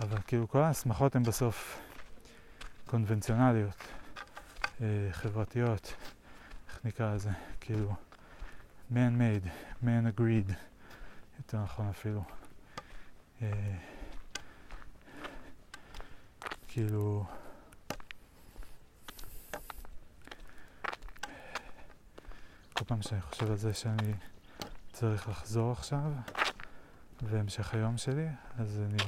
אבל 0.00 0.18
כאילו 0.26 0.48
כל 0.48 0.58
ההסמכות 0.58 1.16
הן 1.16 1.22
בסוף 1.22 1.80
קונבנציונליות, 2.86 3.76
אה, 4.80 4.86
חברתיות, 5.12 5.94
איך 6.68 6.80
נקרא 6.84 7.14
לזה, 7.14 7.30
כאילו 7.60 7.94
man-made, 8.92 9.48
man-agreed, 9.84 10.52
יותר 11.42 11.62
נכון 11.62 11.88
אפילו. 11.88 12.22
אה, 13.42 13.48
כאילו... 16.68 17.24
כל 22.72 22.84
פעם 22.86 23.02
שאני 23.02 23.20
חושב 23.20 23.50
על 23.50 23.56
זה 23.56 23.74
שאני 23.74 24.14
צריך 24.92 25.28
לחזור 25.28 25.72
עכשיו, 25.72 26.12
והמשך 27.22 27.74
היום 27.74 27.96
שלי, 27.96 28.28
אז 28.58 28.80
אני, 28.86 29.02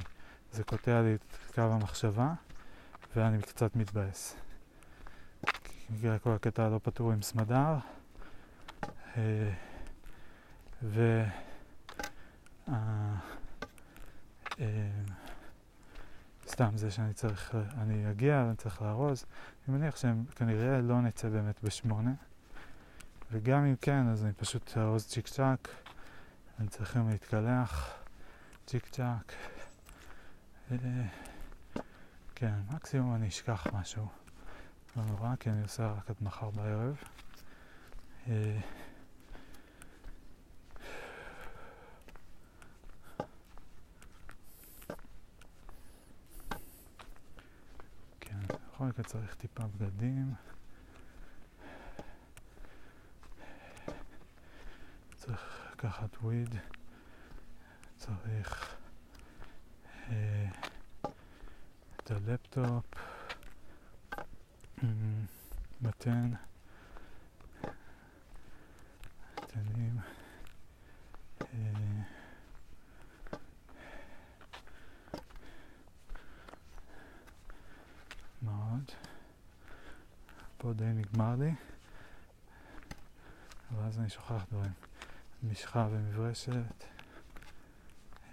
זה 0.53 0.65
קוטע 0.65 1.03
לי 1.03 1.15
את 1.15 1.37
קו 1.55 1.61
המחשבה, 1.63 2.33
ואני 3.17 3.43
קצת 3.43 3.77
מתבאס. 3.77 4.37
בגלל 5.91 6.19
כל 6.19 6.31
הקטע 6.31 6.65
הלא 6.65 6.81
פתור 6.83 7.13
עם 7.13 7.23
סמדר, 7.23 7.77
אה, 9.17 9.53
ו... 10.83 11.25
אה, 12.69 13.15
אה, 14.61 14.91
סתם 16.49 16.71
זה 16.77 16.91
שאני 16.91 17.13
צריך, 17.13 17.55
אני 17.55 18.11
אגיע 18.11 18.43
ואני 18.47 18.57
צריך 18.57 18.83
לארוז, 18.83 19.25
אני 19.69 19.77
מניח 19.79 19.97
שהם 19.97 20.25
כנראה 20.37 20.81
לא 20.81 21.01
נצא 21.01 21.29
באמת 21.29 21.63
בשמונה, 21.63 22.13
וגם 23.33 23.65
אם 23.65 23.77
כן, 23.81 24.09
אז 24.09 24.25
אני 24.25 24.33
פשוט 24.33 24.79
ארוז 24.79 25.07
צ'יק 25.07 25.29
צ'אק, 25.29 25.69
אני 26.59 26.69
צריך 26.69 26.97
גם 26.97 27.09
להתקלח, 27.09 27.95
צ'יק 28.67 28.89
צ'אק. 28.89 29.33
כן, 32.35 32.55
מקסימום 32.71 33.15
אני 33.15 33.29
אשכח 33.29 33.67
משהו. 33.73 34.07
לא 34.97 35.03
נורא, 35.05 35.37
כי 35.41 35.51
אני 35.51 35.63
עושה 35.63 35.87
רק 35.87 36.11
עד 36.11 36.17
מחר 36.21 36.51
בערב. 36.51 36.97
בכל 48.75 48.85
מקרה 48.85 49.05
צריך 49.05 49.35
טיפה 49.35 49.63
בגדים. 49.67 50.35
צריך 55.17 55.71
לקחת 55.73 56.17
וויד, 56.23 56.55
צריך 57.97 58.77
אה, 60.11 60.47
את 61.97 62.11
הלפטופ, 62.11 62.85
מתן, 65.81 66.33
מתנים. 69.43 69.99
אה, 71.41 72.05
מאוד. 78.45 78.91
פה 80.65 80.73
די 80.73 80.85
נגמר 80.85 81.35
לי, 81.37 81.55
ואז 83.77 83.99
אני 83.99 84.09
שוכח 84.09 84.45
דברים. 84.51 84.73
משחה 85.43 85.89
ומברשת. 85.91 86.85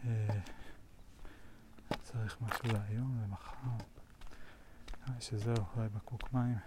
אה, 0.06 0.40
צריך 2.04 2.42
משהו 2.42 2.64
להיום 2.74 3.24
ומחר. 3.24 3.54
נראה 5.08 5.22
שזהו, 5.22 5.56
אולי 5.76 5.90
בקבוק 5.90 6.34
מים. 6.34 6.58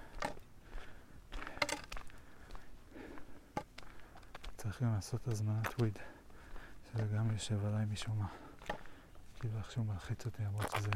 צריך 4.56 4.82
גם 4.82 4.94
לעשות 4.94 5.28
הזמנת 5.28 5.80
וויד, 5.80 5.98
שזה 6.92 7.16
גם 7.16 7.30
יושב 7.32 7.66
עליי 7.66 7.84
משום 7.84 8.18
מה. 8.18 8.28
כאילו 9.40 9.58
איכשהו 9.58 9.84
מלחיץ 9.84 10.26
אותי 10.26 10.42
למרות 10.42 10.70
שזה 10.76 10.90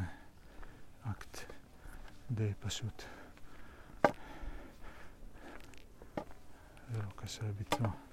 אקט. 1.11 1.39
די 2.31 2.53
פשוט. 2.61 3.18
ולא 6.93 7.09
קשה 7.17 7.43
לביצוע. 7.49 8.08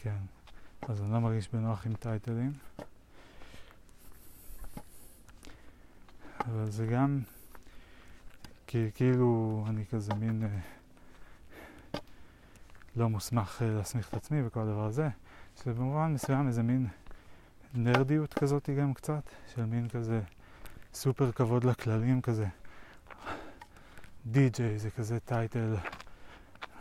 כן, 0.00 0.16
אז 0.88 1.02
אני 1.02 1.12
לא 1.12 1.18
מרגיש 1.20 1.48
בנוח 1.52 1.86
עם 1.86 1.94
טייטלים. 1.94 2.52
אבל 6.40 6.70
זה 6.70 6.86
גם 6.86 7.20
כי, 8.66 8.90
כאילו 8.94 9.64
אני 9.68 9.84
כזה 9.86 10.14
מין 10.14 10.44
אה, 10.44 12.00
לא 12.96 13.08
מוסמך 13.08 13.62
אה, 13.62 13.70
להסמיך 13.70 14.08
את 14.08 14.14
עצמי 14.14 14.46
וכל 14.46 14.60
הדבר 14.60 14.84
הזה, 14.84 15.08
שזה 15.56 15.72
במובן 15.72 16.12
מסוים 16.12 16.46
איזה 16.46 16.62
מין 16.62 16.86
נרדיות 17.74 18.34
כזאת 18.34 18.70
גם 18.70 18.94
קצת, 18.94 19.22
של 19.54 19.64
מין 19.64 19.88
כזה 19.88 20.20
סופר 20.94 21.32
כבוד 21.32 21.64
לכללים 21.64 22.20
כזה. 22.20 22.46
די-ג'יי 24.26 24.78
זה 24.78 24.90
כזה 24.90 25.20
טייטל 25.20 25.76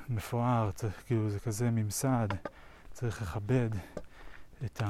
מפואר, 0.09 0.71
צריך, 0.71 1.03
כאילו 1.05 1.29
זה 1.29 1.39
כזה 1.39 1.71
ממסד, 1.71 2.27
צריך 2.99 3.21
לכבד 3.21 3.69
את 4.65 4.81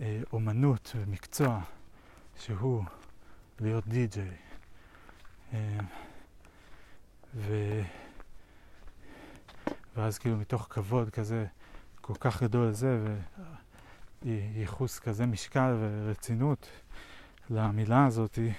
האומנות 0.00 0.92
ומקצוע 0.96 1.60
שהוא 2.38 2.84
להיות 3.60 3.88
די-ג'יי. 3.88 4.36
אה, 5.52 5.78
ו... 7.34 7.80
ואז 9.96 10.18
כאילו 10.18 10.36
מתוך 10.36 10.66
כבוד 10.70 11.10
כזה 11.10 11.46
כל 12.00 12.14
כך 12.20 12.42
גדול 12.42 12.68
לזה 12.68 13.16
וייחוס 14.22 14.98
כזה 14.98 15.26
משקל 15.26 15.76
ורצינות 15.80 16.68
למילה 17.50 18.06
הזאתי 18.06 18.52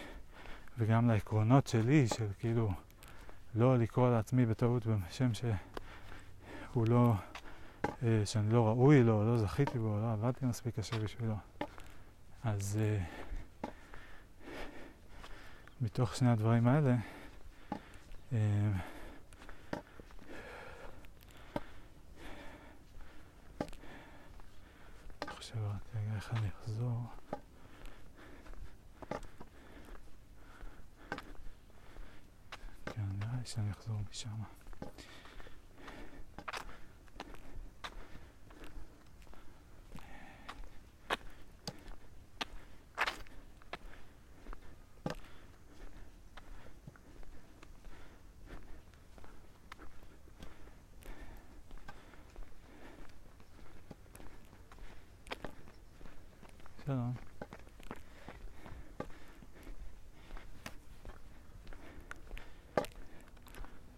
וגם 0.77 1.07
לעקרונות 1.07 1.67
שלי 1.67 2.07
של 2.07 2.27
כאילו 2.39 2.71
לא 3.55 3.77
לקרוא 3.77 4.09
לעצמי 4.09 4.45
בטעות 4.45 4.87
בשם 4.87 5.33
שהוא 5.33 6.87
לא, 6.87 7.13
שאני 8.25 8.53
לא 8.53 8.67
ראוי 8.67 9.03
לו, 9.03 9.25
לא 9.25 9.37
זכיתי 9.37 9.79
בו, 9.79 9.99
לא 10.01 10.11
עבדתי 10.11 10.45
מספיק 10.45 10.79
קשה 10.79 10.99
בשבילו. 10.99 11.35
אז 12.43 12.79
אה, 12.81 13.03
מתוך 15.81 16.15
שני 16.15 16.29
הדברים 16.29 16.67
האלה, 16.67 16.95
אה, 18.33 18.71
חושב 25.29 25.55
רק 25.55 25.95
רגע 25.95 26.15
איך 26.15 26.33
אני 26.33 26.47
אחזור. 26.47 27.03
כן, 32.85 33.01
נראה 33.19 33.35
לי 33.39 33.45
שאני 33.45 33.71
אחזור 33.71 33.95
משם. 34.09 34.29
שלום. 56.85 57.13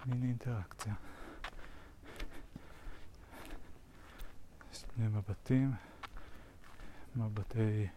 מיני 0.06 0.28
אינטראקציה. 0.28 0.94
שני 4.74 5.08
מבטים, 5.54 5.72
מבטי 7.16 7.88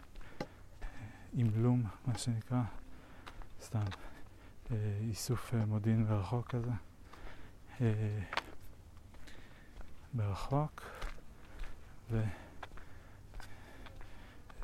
אימלום, 1.36 1.82
מה 2.06 2.18
שנקרא, 2.18 2.62
סתם 3.62 3.84
אה, 4.70 4.76
איסוף 5.00 5.54
אה, 5.54 5.66
מודיעין 5.66 6.02
מרחוק 6.02 6.48
כזה. 6.48 6.70
אה, 7.80 8.18
ברחוק, 10.14 10.82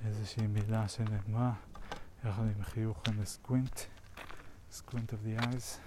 ואיזושהי 0.03 0.47
מילה 0.47 0.89
שנאמרה 0.89 1.53
יחד 2.25 2.43
עם 2.43 2.63
חיוך 2.63 3.03
עם 3.09 3.25
סקווינט, 3.25 3.81
סקווינט 4.71 5.13
of 5.13 5.17
the 5.27 5.43
eyes. 5.43 5.79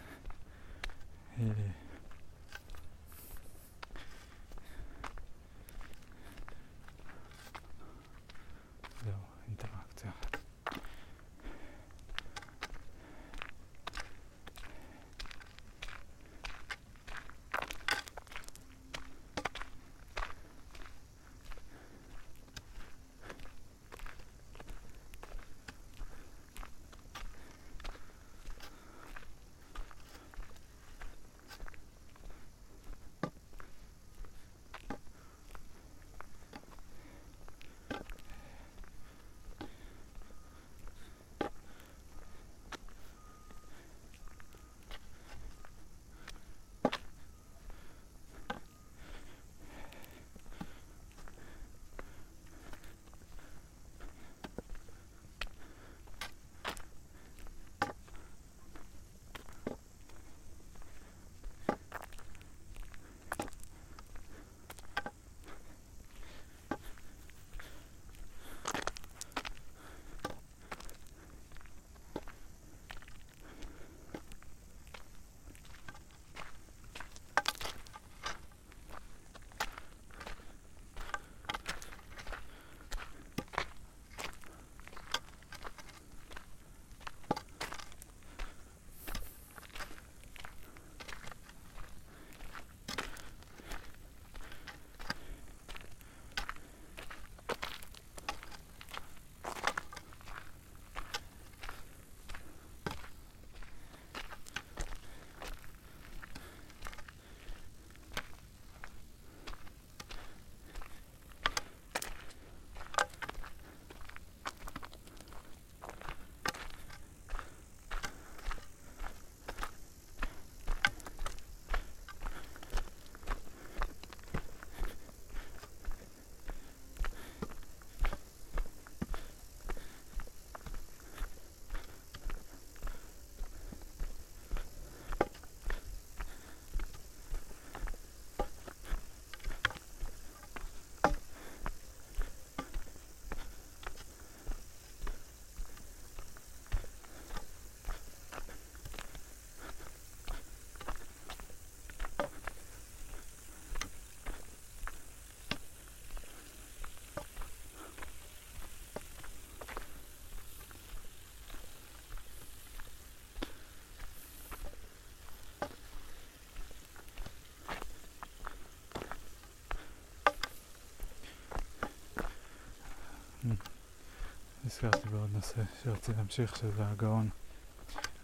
נזכרתי 174.75 175.09
בעוד 175.09 175.29
נושא 175.33 175.61
שרציתי 175.83 176.17
להמשיך, 176.17 176.55
שזה 176.55 176.87
הגאון. 176.87 177.29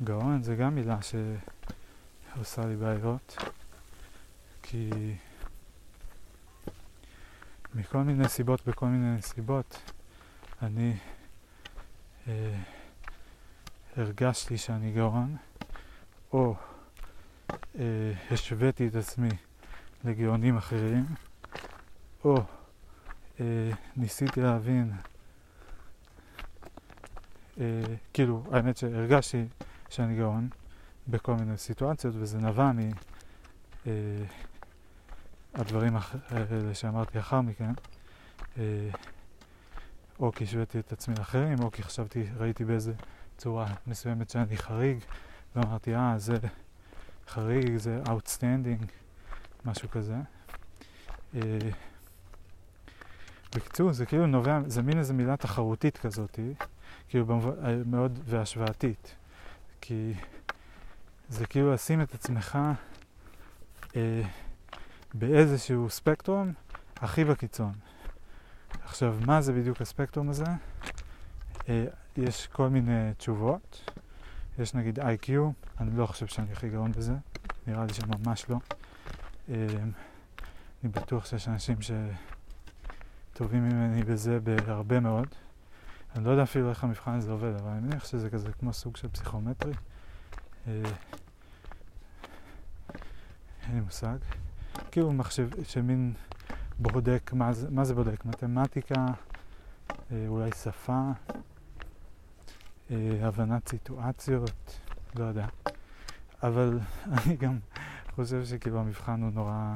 גאון 0.04 0.44
זה 0.44 0.56
גם 0.56 0.76
מילה 0.76 0.98
שעושה 1.02 2.66
לי 2.66 2.76
בעיות, 2.76 3.38
כי 4.62 4.90
מכל 7.76 7.98
מיני 7.98 8.30
סיבות, 8.30 8.68
בכל 8.68 8.86
מיני 8.86 9.16
נסיבות, 9.18 9.92
אני 10.62 10.94
אה, 12.28 12.62
הרגשתי 13.98 14.58
שאני 14.58 14.92
גאון, 14.92 15.38
או 16.34 16.56
אה, 17.80 18.14
השוויתי 18.32 18.88
את 18.88 18.96
עצמי 18.96 19.30
לגאונים 20.04 20.58
אחרים, 20.58 21.06
או 22.24 22.38
אה, 23.40 23.72
ניסיתי 23.98 24.42
להבין, 24.42 24.92
כאילו, 28.14 28.44
האמת 28.52 28.78
שהרגשתי 28.78 29.46
שאני 29.90 30.18
גאון 30.18 30.50
בכל 31.08 31.36
מיני 31.36 31.58
סיטואציות, 31.58 32.16
וזה 32.18 32.38
נבע 32.38 32.72
מהדברים 35.56 35.96
אה, 35.96 36.02
האלה 36.30 36.76
שאמרתי 36.76 37.20
אחר 37.20 37.42
מכן, 37.42 37.72
אה, 38.58 38.90
או 40.20 40.32
כי 40.32 40.44
השוויתי 40.44 40.80
את 40.80 40.92
עצמי 40.92 41.16
לאחרים, 41.18 41.60
או 41.60 41.72
כי 41.72 41.84
חשבתי, 41.84 42.24
ראיתי 42.38 42.66
באיזה 42.66 42.94
צורה 43.38 43.68
מסוימת 43.88 44.30
שאני 44.30 44.58
חריג, 44.58 44.98
ואמרתי, 45.56 45.96
אה, 45.96 46.14
זה 46.18 46.38
חריג, 47.28 47.78
זה 47.78 48.02
outstanding, 48.06 48.86
משהו 49.66 49.90
כזה. 49.90 50.16
אה, 51.36 51.42
בקיצור, 53.56 53.94
זה 53.94 54.06
כאילו 54.06 54.28
נובע, 54.28 54.60
זה 54.68 54.82
מין 54.82 54.98
איזה 54.98 55.14
מילה 55.14 55.38
תחרותית 55.38 55.98
כזאת, 55.98 56.40
כאילו 57.12 57.26
במובן, 57.26 57.82
מאוד 57.86 58.20
והשוואתית. 58.26 59.16
כי 59.82 60.14
זה 61.30 61.46
כאילו 61.46 61.74
לשים 61.74 62.02
את 62.02 62.14
עצמך 62.14 62.60
אה, 63.96 64.22
באיזשהו 65.14 65.90
ספקטרום 65.90 66.54
הכי 66.96 67.26
בקיצון. 67.26 67.72
עכשיו, 68.84 69.16
מה 69.26 69.42
זה 69.42 69.54
בדיוק 69.54 69.82
הספקטרום 69.82 70.30
הזה? 70.30 70.46
אה, 71.70 71.86
יש 72.18 72.48
כל 72.48 72.70
מיני 72.70 73.14
תשובות. 73.18 73.92
יש 74.60 74.74
נגיד 74.74 75.00
IQ, 75.00 75.30
אני 75.80 75.98
לא 75.98 76.06
חושב 76.06 76.28
שאני 76.28 76.52
הכי 76.52 76.70
גאון 76.70 76.92
בזה, 76.92 77.14
נראה 77.68 77.86
לי 77.86 77.94
שממש 77.94 78.46
לא. 78.50 78.58
אה, 79.50 79.56
אני 80.84 80.92
בטוח 80.92 81.26
שיש 81.26 81.48
אנשים 81.48 81.78
שטובים 83.34 83.70
ממני 83.70 84.04
בזה 84.04 84.40
בהרבה 84.40 85.00
מאוד. 85.00 85.28
אני 86.16 86.26
לא 86.26 86.32
יודע 86.32 86.44
אפילו 86.44 86.70
איך 86.70 86.84
המבחן 86.84 87.12
הזה 87.12 87.32
עובד, 87.32 87.54
אבל 87.56 87.70
אני 87.70 87.80
מניח 87.80 88.06
שזה 88.06 88.30
כזה 88.30 88.52
כמו 88.52 88.74
סוג 88.74 88.98
של 88.98 89.08
פסיכומטרי. 89.08 89.74
אה, 90.68 90.82
אין 93.68 93.76
לי 93.76 93.82
מושג. 93.82 94.18
כאילו 94.92 95.14
מחשב, 95.14 95.50
שמין 95.64 96.14
בודק, 96.80 97.32
מה 97.34 97.54
זה, 97.54 97.68
מה 97.70 97.86
זה 97.86 97.94
בודק? 97.96 98.26
מתמטיקה, 98.26 99.06
אה, 100.12 100.26
אולי 100.28 100.50
שפה, 100.64 101.12
אה, 102.92 103.18
הבנת 103.22 103.70
סיטואציות, 103.70 104.80
לא 105.16 105.24
יודע. 105.24 105.48
אבל 106.44 106.80
אני 107.18 107.36
גם 107.36 107.60
חושב 108.16 108.46
שכאילו 108.46 108.80
המבחן 108.80 109.22
הוא 109.22 109.32
נורא... 109.32 109.76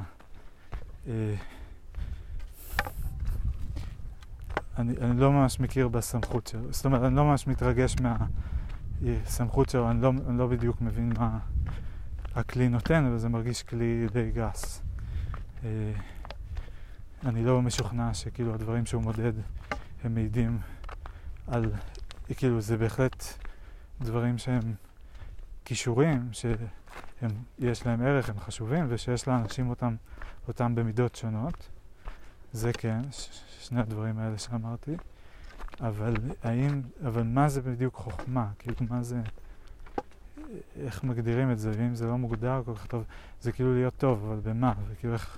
אה, 1.08 1.36
אני, 4.78 4.94
אני 5.02 5.20
לא 5.20 5.32
ממש 5.32 5.60
מכיר 5.60 5.88
בסמכות 5.88 6.48
שלו, 6.48 6.74
זאת 6.74 6.86
אומרת, 6.86 7.04
אני 7.04 7.16
לא 7.16 7.24
ממש 7.24 7.48
מתרגש 7.48 7.96
מהסמכות 9.02 9.70
שלו, 9.70 9.92
אני 9.92 10.02
לא, 10.02 10.12
אני 10.30 10.38
לא 10.38 10.48
בדיוק 10.48 10.82
מבין 10.82 11.14
מה 11.18 11.40
הכלי 12.36 12.70
נותן, 12.70 13.06
אבל 13.06 13.18
זה 13.18 13.30
מרגיש 13.30 13.64
כלי 13.64 14.08
די 14.14 14.32
גס. 14.32 14.82
אה, 15.64 15.70
אני 17.26 17.44
לא 17.44 17.62
משוכנע 17.62 18.14
שכאילו 18.14 18.54
הדברים 18.54 18.86
שהוא 18.86 19.04
מודד 19.04 19.34
הם 20.04 20.14
מעידים 20.16 20.60
על, 21.48 21.72
כאילו 22.38 22.62
זה 22.62 22.78
בהחלט 22.78 23.26
דברים 24.02 24.38
שהם 24.38 24.74
כישורים, 25.66 26.30
שיש 26.34 27.86
להם 27.86 28.02
ערך, 28.02 28.30
הם 28.30 28.40
חשובים, 28.40 28.86
ושיש 28.90 29.28
לאנשים 29.28 29.70
אותם, 29.70 29.96
אותם 30.48 30.76
במידות 30.76 31.16
שונות. 31.16 31.70
זה 32.56 32.74
כן, 32.74 33.02
שני 33.60 33.80
הדברים 33.80 34.20
האלה 34.20 34.38
שאמרתי. 34.38 34.96
אבל 35.82 36.14
האם, 36.44 36.82
אבל 37.08 37.24
מה 37.24 37.50
זה 37.50 37.62
בדיוק 37.62 37.96
חוכמה? 37.96 38.48
כאילו 38.60 38.76
מה 38.90 39.04
זה, 39.04 39.22
איך 40.76 41.04
מגדירים 41.04 41.52
את 41.52 41.60
זה? 41.60 41.72
ואם 41.78 41.96
זה 41.96 42.08
לא 42.08 42.18
מוגדר 42.18 42.62
כל 42.66 42.76
כך 42.76 42.86
טוב, 42.86 43.04
זה 43.42 43.52
כאילו 43.52 43.74
להיות 43.74 43.94
טוב, 43.98 44.26
אבל 44.26 44.40
במה? 44.44 44.74
וכאילו 44.88 45.14
איך, 45.14 45.38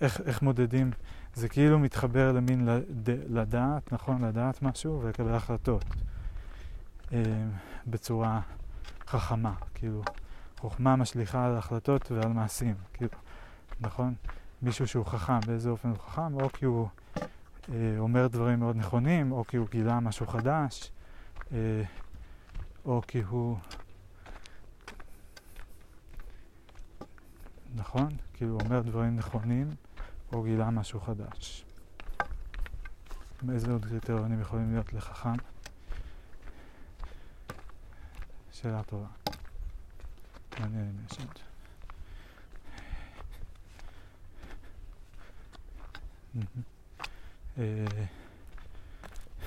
איך, 0.00 0.20
איך 0.20 0.42
מודדים? 0.42 0.90
זה 1.34 1.48
כאילו 1.48 1.78
מתחבר 1.78 2.32
למין 2.32 2.66
לד, 2.66 3.10
לדעת, 3.28 3.92
נכון? 3.92 4.24
לדעת 4.24 4.62
משהו 4.62 5.00
ולקבל 5.02 5.34
החלטות 5.34 5.84
אה, 7.12 7.22
בצורה 7.86 8.40
חכמה, 9.06 9.54
כאילו 9.74 10.02
חוכמה 10.58 10.96
משליכה 10.96 11.46
על 11.46 11.56
החלטות 11.56 12.12
ועל 12.12 12.32
מעשים, 12.32 12.74
כאילו, 12.92 13.18
נכון? 13.80 14.14
מישהו 14.62 14.86
שהוא 14.86 15.06
חכם, 15.06 15.40
באיזה 15.40 15.70
אופן 15.70 15.88
הוא 15.88 15.98
חכם, 15.98 16.34
או 16.34 16.52
כי 16.52 16.64
הוא 16.64 16.88
אה, 17.72 17.94
אומר 17.98 18.26
דברים 18.26 18.58
מאוד 18.58 18.76
נכונים, 18.76 19.32
או 19.32 19.44
כי 19.44 19.56
הוא 19.56 19.68
גילה 19.70 20.00
משהו 20.00 20.26
חדש, 20.26 20.90
אה, 21.52 21.82
או 22.84 23.02
כי 23.08 23.22
הוא... 23.22 23.58
נכון? 27.74 28.08
כאילו 28.34 28.52
הוא 28.52 28.60
אומר 28.60 28.80
דברים 28.80 29.16
נכונים, 29.16 29.70
או 30.32 30.42
גילה 30.42 30.70
משהו 30.70 31.00
חדש. 31.00 31.64
איזה 33.52 33.72
עוד 33.72 33.84
קריטריונים 33.84 34.40
יכולים 34.40 34.72
להיות 34.72 34.92
לחכם? 34.92 35.32
שאלה 38.52 38.82
טובה. 38.82 39.06
מעניין 40.60 40.84
אם 40.84 41.04
יש 41.10 41.18
עוד. 41.18 41.55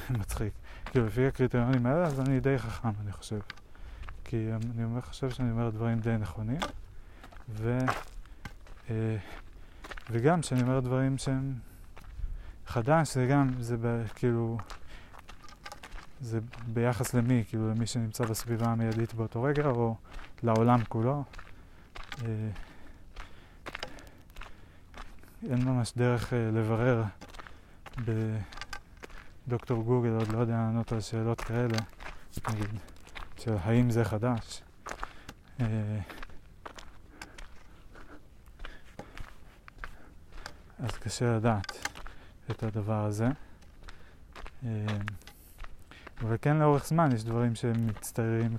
מצחיק. 0.10 0.54
כאילו, 0.86 1.06
לפי 1.06 1.28
הקריטריונים 1.28 1.86
האלה, 1.86 2.06
אז 2.06 2.20
אני 2.20 2.40
די 2.40 2.58
חכם, 2.58 2.90
אני 3.02 3.12
חושב. 3.12 3.40
כי 4.24 4.50
אני 4.54 4.84
אומר, 4.84 5.02
חושב 5.02 5.30
שאני 5.30 5.52
אומר 5.52 5.70
דברים 5.70 6.00
די 6.00 6.16
נכונים, 6.20 6.60
ו... 7.50 7.80
אה, 8.90 9.18
וגם 10.12 10.44
שאני 10.44 10.62
אומר 10.62 10.80
דברים 10.80 11.18
שהם 11.18 11.54
חדש, 12.68 13.14
זה 13.14 13.28
גם, 13.32 13.50
זה 13.60 13.78
ב, 13.82 14.04
כאילו, 14.16 14.58
זה 16.22 16.40
ביחס 16.68 17.14
למי, 17.14 17.44
כאילו 17.48 17.70
למי 17.70 17.88
שנמצא 17.88 18.26
בסביבה 18.26 18.66
המיידית 18.66 19.14
באותו 19.14 19.44
רגע, 19.44 19.66
או 19.66 19.96
לעולם 20.44 20.80
כולו. 20.90 21.24
אה, 25.44 25.52
אין 25.52 25.64
ממש 25.64 25.94
דרך 25.98 26.34
אה, 26.34 26.50
לברר 26.54 27.04
בדוקטור 29.48 29.84
גוגל, 29.84 30.10
עוד 30.10 30.28
לא 30.28 30.38
יודע 30.38 30.54
לענות 30.54 30.92
על 30.92 31.02
שאלות 31.02 31.42
כאלה, 31.42 31.78
נגיד, 32.50 32.70
של 33.38 33.56
האם 33.64 33.90
זה 33.90 34.06
חדש. 34.06 34.62
אה, 35.62 35.66
אז 40.80 40.92
קשה 40.92 41.36
לדעת 41.36 41.88
את 42.52 42.64
הדבר 42.64 43.06
הזה. 43.06 43.28
אבל 46.22 46.38
כן 46.42 46.58
לאורך 46.58 46.88
זמן 46.88 47.10
יש 47.12 47.24
דברים 47.24 47.56
שהם 47.56 47.88
מצטיירים 47.88 48.58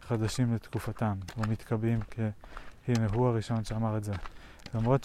כחדשים 0.00 0.54
לתקופתם, 0.54 1.14
או 1.36 1.42
מתקבעים 1.48 2.00
כ... 2.10 2.20
הנה, 2.88 3.06
הוא 3.12 3.28
הראשון 3.28 3.64
שאמר 3.64 3.96
את 3.96 4.04
זה. 4.04 4.12
למרות 4.74 5.04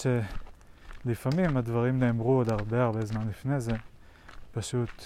שלפעמים 1.03 1.57
הדברים 1.57 1.99
נאמרו 1.99 2.37
עוד 2.37 2.49
הרבה 2.49 2.83
הרבה 2.83 3.05
זמן 3.05 3.27
לפני 3.27 3.59
זה, 3.61 3.71
פשוט... 4.51 5.03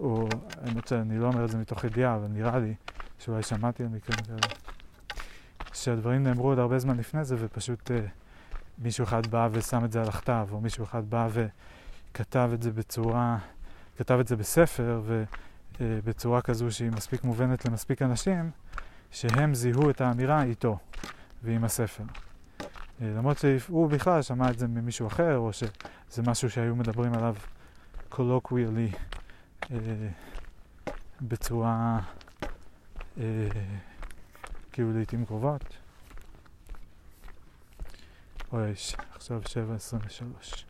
או, 0.00 0.28
האמת 0.62 0.88
שאני 0.88 1.18
לא 1.18 1.26
אומר 1.26 1.44
את 1.44 1.50
זה 1.50 1.58
מתוך 1.58 1.84
ידיעה, 1.84 2.16
אבל 2.16 2.26
נראה 2.26 2.58
לי 2.58 2.74
שאולי 3.18 3.42
שמעתי 3.42 3.82
על 3.82 3.88
מקרים 3.88 4.18
כאלה, 4.26 4.54
שהדברים 5.72 6.22
נאמרו 6.22 6.48
עוד 6.48 6.58
הרבה 6.58 6.78
זמן 6.78 6.96
לפני 6.96 7.24
זה, 7.24 7.36
ופשוט 7.38 7.90
אה, 7.90 8.00
מישהו 8.78 9.04
אחד 9.04 9.26
בא 9.26 9.48
ושם 9.52 9.84
את 9.84 9.92
זה 9.92 10.00
על 10.00 10.08
הכתב, 10.08 10.48
או 10.52 10.60
מישהו 10.60 10.84
אחד 10.84 11.10
בא 11.10 11.28
וכתב 11.32 12.50
את 12.54 12.62
זה 12.62 12.70
בצורה... 12.70 13.38
כתב 13.98 14.18
את 14.20 14.28
זה 14.28 14.36
בספר 14.36 15.02
ובצורה 15.80 16.42
כזו 16.42 16.70
שהיא 16.70 16.90
מספיק 16.90 17.24
מובנת 17.24 17.64
למספיק 17.64 18.02
אנשים, 18.02 18.50
שהם 19.10 19.54
זיהו 19.54 19.90
את 19.90 20.00
האמירה 20.00 20.42
איתו 20.42 20.78
ועם 21.42 21.64
הספר. 21.64 22.04
למרות 23.00 23.38
שהוא 23.38 23.90
בכלל 23.90 24.22
שמע 24.22 24.50
את 24.50 24.58
זה 24.58 24.68
ממישהו 24.68 25.06
אחר, 25.06 25.36
או 25.36 25.52
שזה 25.52 26.22
משהו 26.26 26.50
שהיו 26.50 26.76
מדברים 26.76 27.14
עליו 27.14 27.36
colloquially 28.10 28.96
אה, 29.70 29.76
בצורה 31.20 32.00
אה, 33.18 33.48
כאילו 34.72 34.92
לעיתים 34.92 35.24
קרובות. 35.26 35.76
אוי, 38.52 38.72
עכשיו 39.14 39.42
7.23, 39.42 40.64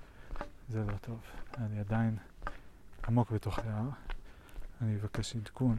זה 0.68 0.84
לא 0.84 0.92
טוב. 1.00 1.20
אני 1.58 1.80
עדיין 1.80 2.16
עמוק 3.08 3.30
בתוך 3.30 3.58
ההר. 3.58 3.88
אני 4.80 4.96
אבקש 4.96 5.36
עדכון. 5.36 5.76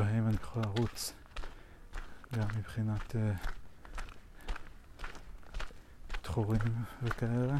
אם 0.00 0.28
אני 0.28 0.36
יכול 0.42 0.62
לרוץ 0.62 1.12
גם 2.32 2.46
מבחינת 2.58 3.12
uh, 3.14 3.48
תחורים 6.22 6.84
וכאלה 7.02 7.56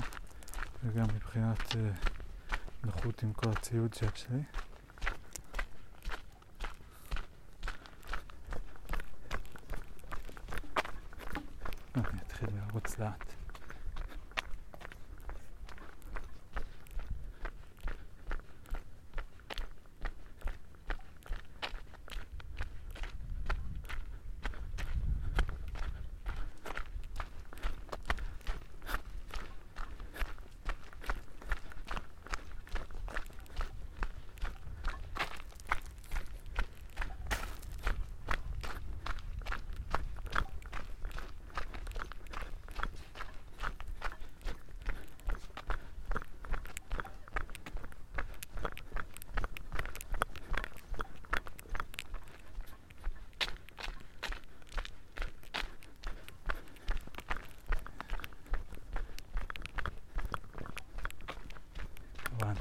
וגם 0.85 1.05
מבחינת 1.15 1.59
uh, 1.59 1.77
נוחות 2.85 3.23
עם 3.23 3.32
כל 3.32 3.51
הציוד 3.51 3.94
שיש 3.94 4.27
לי. 4.31 4.43
אני 11.97 12.20
אתחיל 12.27 12.48
לרוץ 12.56 12.98
לאט. 12.98 13.35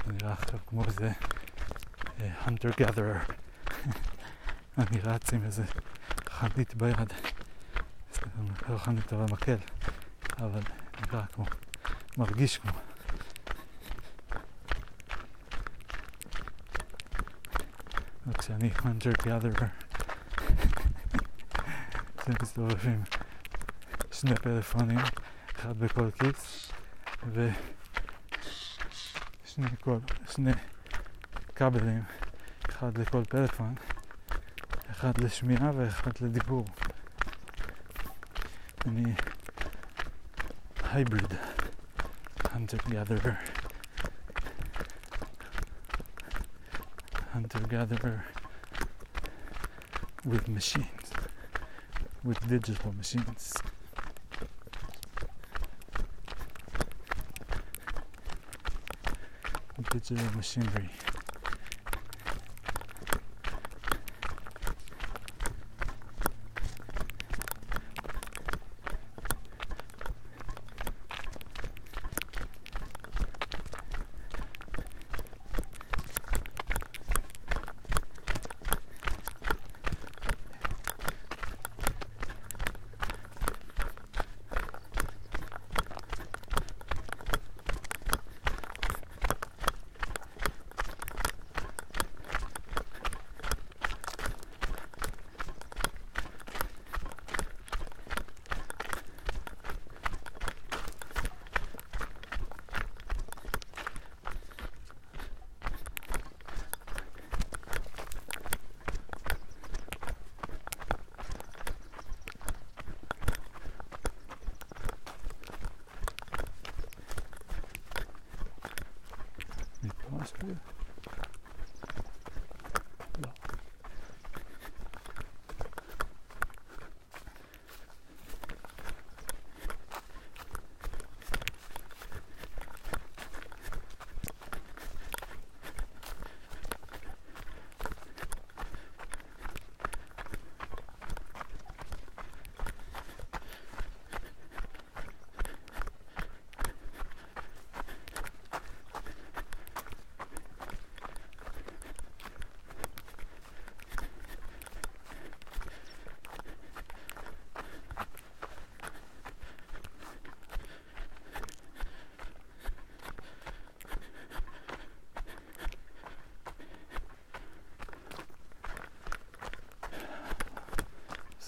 זה 0.06 0.12
נראה 0.12 0.32
עכשיו 0.32 0.58
כמו 0.66 0.83
איזה 0.94 1.12
hunter 2.46 2.72
gatherer. 2.80 3.32
אני 4.78 5.00
רץ 5.00 5.32
עם 5.32 5.44
איזה 5.44 5.64
חנית 6.28 6.74
ביד. 6.74 7.12
לא 8.68 8.78
חנית 8.78 9.12
אבל 9.12 9.32
מקל, 9.32 9.56
אבל 10.38 10.60
נראה 11.00 11.26
כמו, 11.26 11.44
מרגיש 12.18 12.58
כמו. 12.58 12.72
וכשאני 18.26 18.70
hunter 18.74 19.22
gatherer, 19.22 19.64
שמסתובבים 22.24 23.02
שני 24.12 24.34
פלאפונים, 24.34 24.98
אחד 25.56 25.78
בכל 25.78 26.10
כיס, 26.10 26.72
ו... 27.26 27.50
שני, 29.44 29.66
כל, 29.80 29.98
שני 30.30 30.52
כבלים, 31.55 32.03
אחד 32.69 32.97
לכל 32.97 33.23
פלאפון, 33.29 33.75
אחד 34.91 35.17
לשמיעה 35.17 35.71
ואחד 35.77 36.11
לדיבור. 36.21 36.65
אני 38.85 39.13
הייבריד, 40.83 41.33
hunter 42.43 42.77
gatherer, 42.89 43.37
hunter 47.33 47.59
gatherer 47.73 48.19
with 50.25 50.47
machines, 50.47 51.07
with 52.23 52.39
digital 52.49 52.91
machines. 52.93 53.53
digital 59.91 60.35
machinery. 60.35 60.89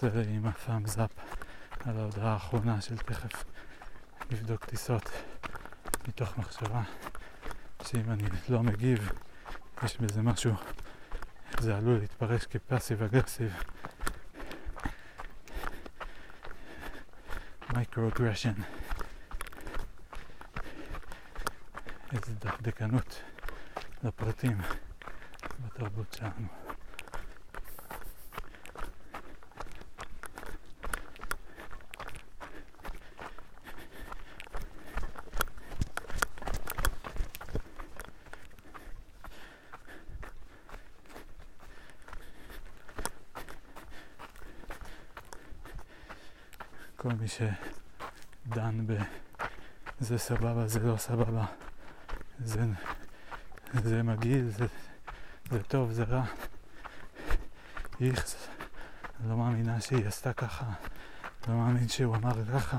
זה 0.01 0.25
עם 0.29 0.47
ה 0.47 0.54
thumbs 0.54 0.99
up 0.99 1.11
על 1.85 1.99
ההודעה 1.99 2.33
האחרונה 2.33 2.81
של 2.81 2.97
תכף 2.99 3.45
לבדוק 4.31 4.65
טיסות 4.65 5.11
מתוך 6.09 6.39
מחשבה 6.39 6.83
שאם 7.83 8.11
אני 8.11 8.23
לא 8.49 8.63
מגיב, 8.63 9.09
יש 9.83 9.97
בזה 10.01 10.23
משהו, 10.23 10.55
זה 11.61 11.77
עלול 11.77 11.99
להתפרש 11.99 12.47
כ 12.47 12.59
passive 12.59 13.03
aggressive. 13.03 13.53
micro-aggression. 17.75 18.55
איזה 22.13 22.35
דקדקנות 22.35 23.23
לפרטים 24.03 24.59
בתרבות 25.65 26.13
שלנו. 26.13 26.47
כל 47.09 47.13
מי 47.21 47.29
שדן 47.29 48.87
בזה 50.07 50.19
סבבה, 50.19 50.67
זה 50.69 50.81
לא 50.81 50.97
סבבה, 50.97 51.45
זה, 52.39 52.65
זה 53.73 54.03
מגעיל, 54.03 54.49
זה, 54.49 54.67
זה 55.51 55.63
טוב, 55.63 55.93
זה 55.93 56.05
רע. 56.05 56.25
איכס, 58.01 58.49
לא 59.29 59.37
מאמינה 59.37 59.81
שהיא 59.81 60.07
עשתה 60.07 60.33
ככה, 60.33 60.65
לא 61.49 61.55
מאמין 61.55 61.89
שהוא 61.89 62.17
אמר 62.17 62.33
ככה. 62.55 62.79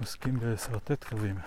עוסקים 0.00 0.40
בלשרטט 0.40 1.04
קווים. 1.04 1.38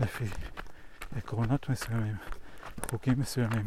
לפי 0.00 0.24
עקרונות 1.16 1.65
מסוימים, 1.76 2.16
חוקים 2.90 3.20
מסוימים. 3.20 3.64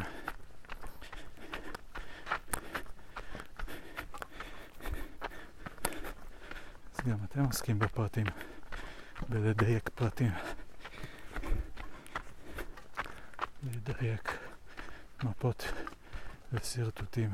אז 6.94 7.08
גם 7.10 7.18
אתם 7.24 7.44
עוסקים 7.46 7.80
בפרטים, 7.80 8.26
בלדייק 9.30 9.90
פרטים. 9.90 10.32
לדייק 13.64 14.38
מפות 15.24 15.72
ושרטוטים. 16.54 17.30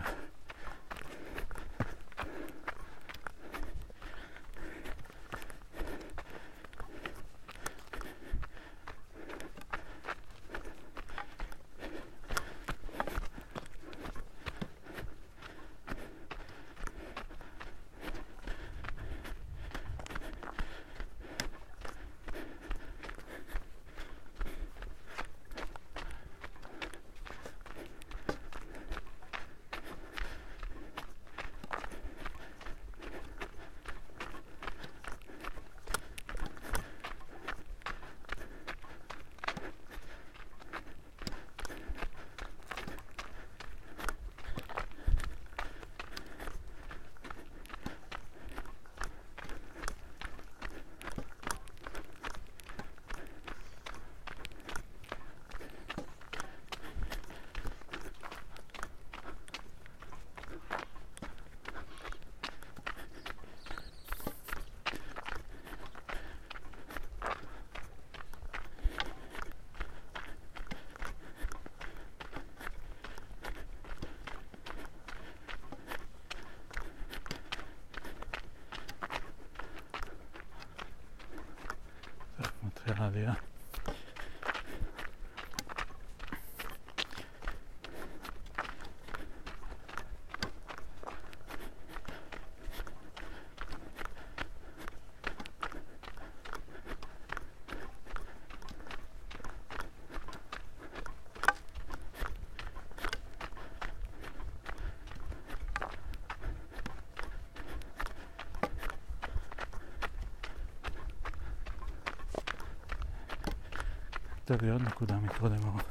הייתה 114.49 114.65
לי 114.65 114.72
עוד 114.72 114.81
נקודה 114.81 115.15
מקודם, 115.17 115.63
אבל 115.67 115.84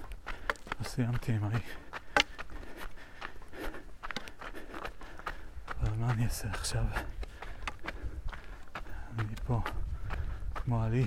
לא 0.81 0.85
סיימתי 0.85 1.33
עם 1.33 1.45
ההיא. 1.45 1.61
אבל 5.81 5.91
מה 5.99 6.11
אני 6.11 6.25
אעשה 6.25 6.51
עכשיו? 6.51 6.85
אני 9.19 9.35
פה 9.47 9.61
כמו 10.55 10.83
עלי. 10.83 11.07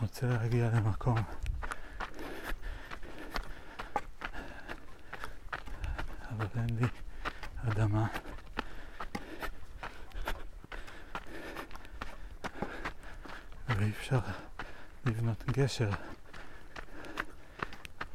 רוצה 0.00 0.26
להגיע 0.26 0.70
למקום 0.70 1.16
אבל 6.30 6.46
אין 6.56 6.76
לי 6.80 6.86
אדמה 7.68 8.06
ואי 13.68 13.90
אפשר 13.90 14.18
לבנות 15.06 15.43
גשר 15.56 15.90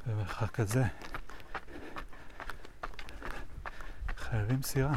במרחק 0.06 0.52
כזה. 0.52 0.84
חייבים 4.18 4.62
סירה. 4.62 4.94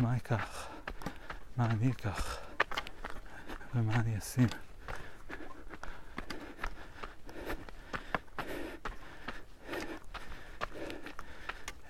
מה 0.00 0.16
אקח? 0.16 0.68
מה 1.56 1.66
אני 1.66 1.90
אקח? 1.90 2.38
ומה 3.74 3.94
אני 3.94 4.18
אשים? 4.18 4.48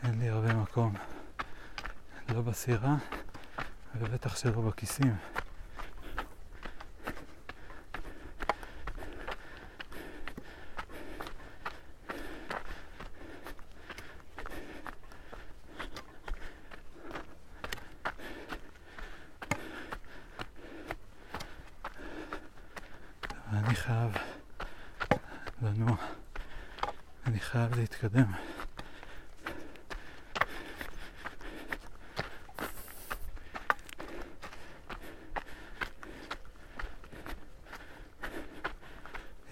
אין 0.05 0.19
לי 0.19 0.29
הרבה 0.29 0.55
מקום, 0.55 0.95
לא 2.29 2.43
בסירה 2.63 2.97
ובטח 3.95 4.37
שלא 4.37 4.61
בכיסים. 4.61 5.17
ואני 23.53 23.75
חייב 23.75 24.13
אני 27.27 27.41
חייב 27.41 27.75
להתקדם. 27.75 28.33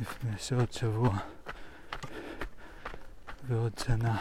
לפני 0.01 0.39
שעוד 0.39 0.73
שבוע 0.73 1.19
ועוד 3.49 3.79
שנה 3.79 4.17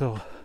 ועוד 0.00 0.37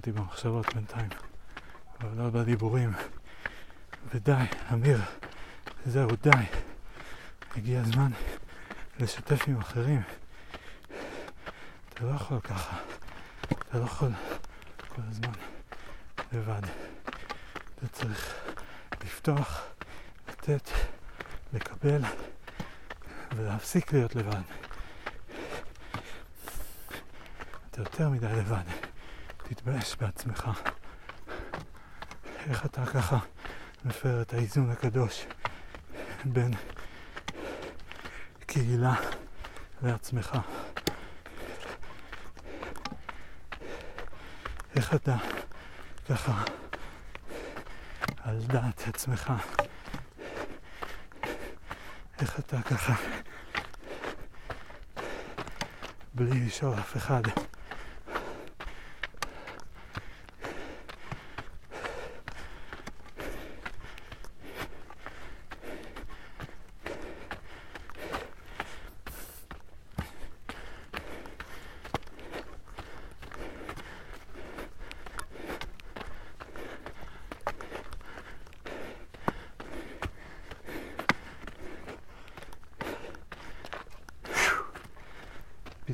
התקדמתי 0.00 0.20
במחשבות 0.20 0.74
בינתיים, 0.74 1.08
אבל 2.00 2.22
לא 2.22 2.30
בדיבורים. 2.30 2.92
ודי, 4.14 4.32
אמיר, 4.72 5.00
זהו, 5.86 6.08
די. 6.22 6.30
הגיע 7.56 7.80
הזמן 7.80 8.10
לשתף 9.00 9.48
עם 9.48 9.58
אחרים. 9.58 10.02
אתה 11.88 12.04
לא 12.04 12.14
יכול 12.14 12.40
ככה. 12.40 12.76
אתה 13.44 13.78
לא 13.78 13.84
יכול 13.84 14.08
כל 14.88 15.02
הזמן 15.08 15.32
לבד. 16.32 16.62
אתה 17.74 17.88
צריך 17.88 18.34
לפתוח, 19.04 19.62
לתת, 20.28 20.70
לקבל 21.52 22.02
ולהפסיק 23.36 23.92
להיות 23.92 24.14
לבד. 24.14 24.42
אתה 27.70 27.80
יותר 27.80 28.08
מדי 28.08 28.26
לבד. 28.26 28.79
תתבייש 29.54 29.96
בעצמך. 29.96 30.50
איך 32.48 32.64
אתה 32.66 32.86
ככה 32.86 33.18
מפר 33.84 34.22
את 34.22 34.34
האיזון 34.34 34.70
הקדוש 34.70 35.26
בין 36.24 36.50
קהילה 38.46 38.94
לעצמך? 39.82 40.38
איך 44.76 44.94
אתה 44.94 45.16
ככה 46.08 46.44
על 48.22 48.40
דעת 48.46 48.88
עצמך? 48.88 49.32
איך 52.20 52.38
אתה 52.38 52.62
ככה 52.62 52.94
בלי 56.14 56.46
לשאול 56.46 56.74
אף 56.78 56.96
אחד? 56.96 57.22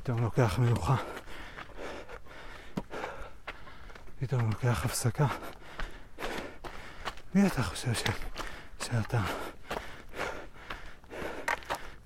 פתאום 0.07 0.25
לוקח 0.59 0.59
מנוחה. 0.59 0.97
פתאום 4.20 4.51
לוקח 4.51 4.85
הפסקה. 4.85 5.26
מי 7.35 7.47
אתה 7.47 7.62
חושב 7.62 7.94
ש... 7.94 8.05
שאתה? 8.83 9.20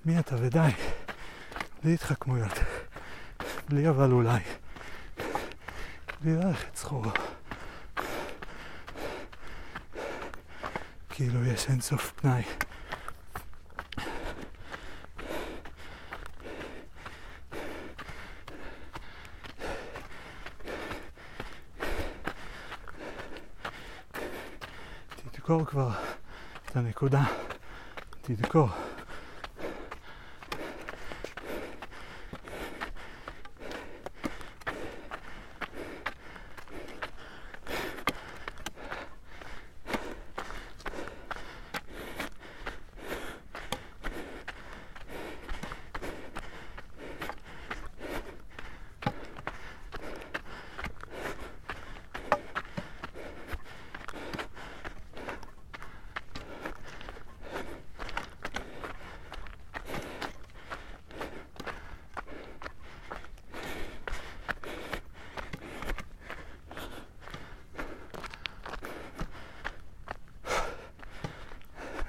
מי 0.05 0.19
אתה 0.19 0.35
ודי? 0.39 0.59
בלי 1.83 1.93
התחכמויות. 1.93 2.59
בלי 3.69 3.89
אבל 3.89 4.11
אולי. 4.11 4.39
בלי 6.21 6.35
ללכת 6.35 6.75
סחור. 6.75 7.05
כאילו 11.09 11.45
יש 11.45 11.69
אינסוף 11.69 12.11
פנאי. 12.11 12.43
תדקור 25.51 25.65
כבר 25.65 25.89
את 26.65 26.75
הנקודה. 26.75 27.23
תדקור. 28.21 28.69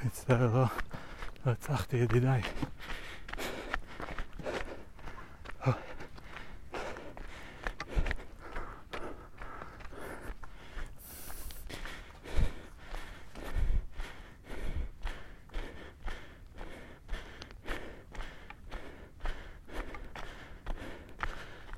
מצטער, 0.04 0.66
לא, 1.46 1.52
לא 1.92 1.96
הצלחתי 1.96 1.96
ידידיי. 1.96 2.42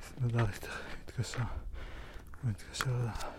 סמדר 0.03 0.47
התקשר, 1.07 1.39
הוא 2.43 2.51
התקשר 2.51 2.91
אליו. 2.91 3.35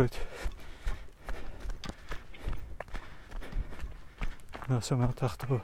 את... 0.00 0.16
לא 4.68 4.80
שומע 4.80 5.06
אותך 5.06 5.34
טוב. 5.34 5.60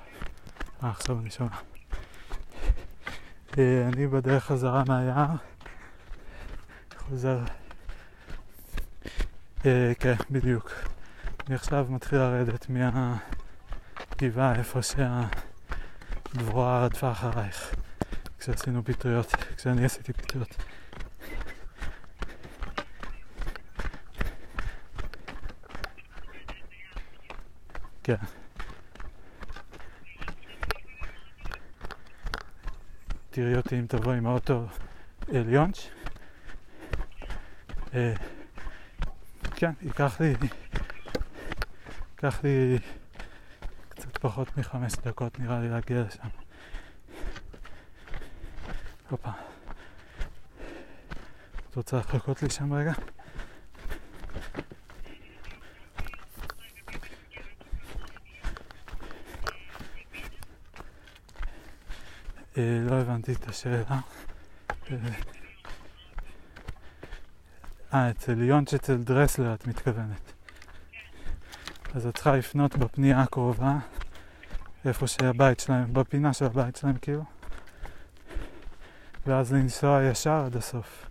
אה, 0.84 0.90
עכשיו 0.90 1.18
אני 1.18 1.30
שומע. 1.30 1.50
אני 3.58 4.06
בדרך 4.06 4.44
חזרה 4.44 4.82
מהיער. 4.88 5.26
חוזר... 6.98 7.38
כן, 9.98 10.14
בדיוק. 10.30 10.72
אני 11.46 11.54
עכשיו 11.54 11.86
מתחיל 11.88 12.18
לרדת 12.18 12.66
מהגבעה 12.68 14.54
איפה 14.54 14.80
שהדבורה 14.82 16.84
רדפה 16.84 17.10
אחרייך 17.10 17.74
כשעשינו 18.38 18.84
פטריות, 18.84 19.34
כשאני 19.56 19.84
עשיתי 19.84 20.12
פטריות. 20.12 20.56
כן. 28.08 28.14
תראי 33.30 33.56
אותי 33.56 33.78
אם 33.78 33.86
תבוא 33.86 34.12
עם 34.12 34.26
האוטו 34.26 34.66
עליונץ'. 35.34 35.78
אה, 37.94 38.14
כן, 39.56 39.72
ייקח 39.82 40.20
לי, 40.20 40.34
ייקח 42.10 42.44
לי 42.44 42.78
קצת 43.88 44.18
פחות 44.18 44.56
מחמש 44.56 44.92
דקות 44.94 45.38
נראה 45.38 45.60
לי 45.60 45.68
להגיע 45.68 46.02
לשם. 46.02 46.28
הופה. 49.10 49.30
את 51.70 51.76
רוצה 51.76 51.96
לחכות 51.96 52.42
לי 52.42 52.50
שם 52.50 52.72
רגע? 52.72 52.92
אה, 62.58 62.80
לא 62.90 62.94
הבנתי 63.28 63.44
את 63.44 63.48
השאלה. 63.48 64.00
אה, 67.94 68.10
אצל 68.10 68.42
יונץ' 68.42 68.74
אצל 68.74 68.96
דרסלר 68.96 69.54
את 69.54 69.66
מתכוונת. 69.66 70.32
אז 71.94 72.06
את 72.06 72.14
צריכה 72.14 72.36
לפנות 72.36 72.76
בפנייה 72.76 73.22
הקרובה, 73.22 73.78
איפה 74.84 75.06
שהבית 75.06 75.60
שלהם, 75.60 75.92
בפינה 75.94 76.32
של 76.32 76.44
הבית 76.44 76.76
שלהם 76.76 76.96
כאילו, 76.98 77.24
ואז 79.26 79.52
לנסוע 79.52 80.02
ישר 80.02 80.44
עד 80.46 80.56
הסוף. 80.56 81.06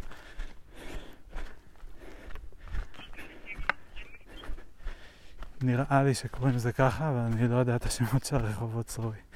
נראה 5.62 6.04
לי 6.04 6.14
שקוראים 6.14 6.56
לזה 6.56 6.72
ככה, 6.72 7.10
אבל 7.10 7.18
אני 7.18 7.48
לא 7.48 7.56
יודע 7.56 7.76
את 7.76 7.86
השמות 7.86 8.26
של 8.26 8.36
הרחובות, 8.36 8.90
סורי. 8.90 9.27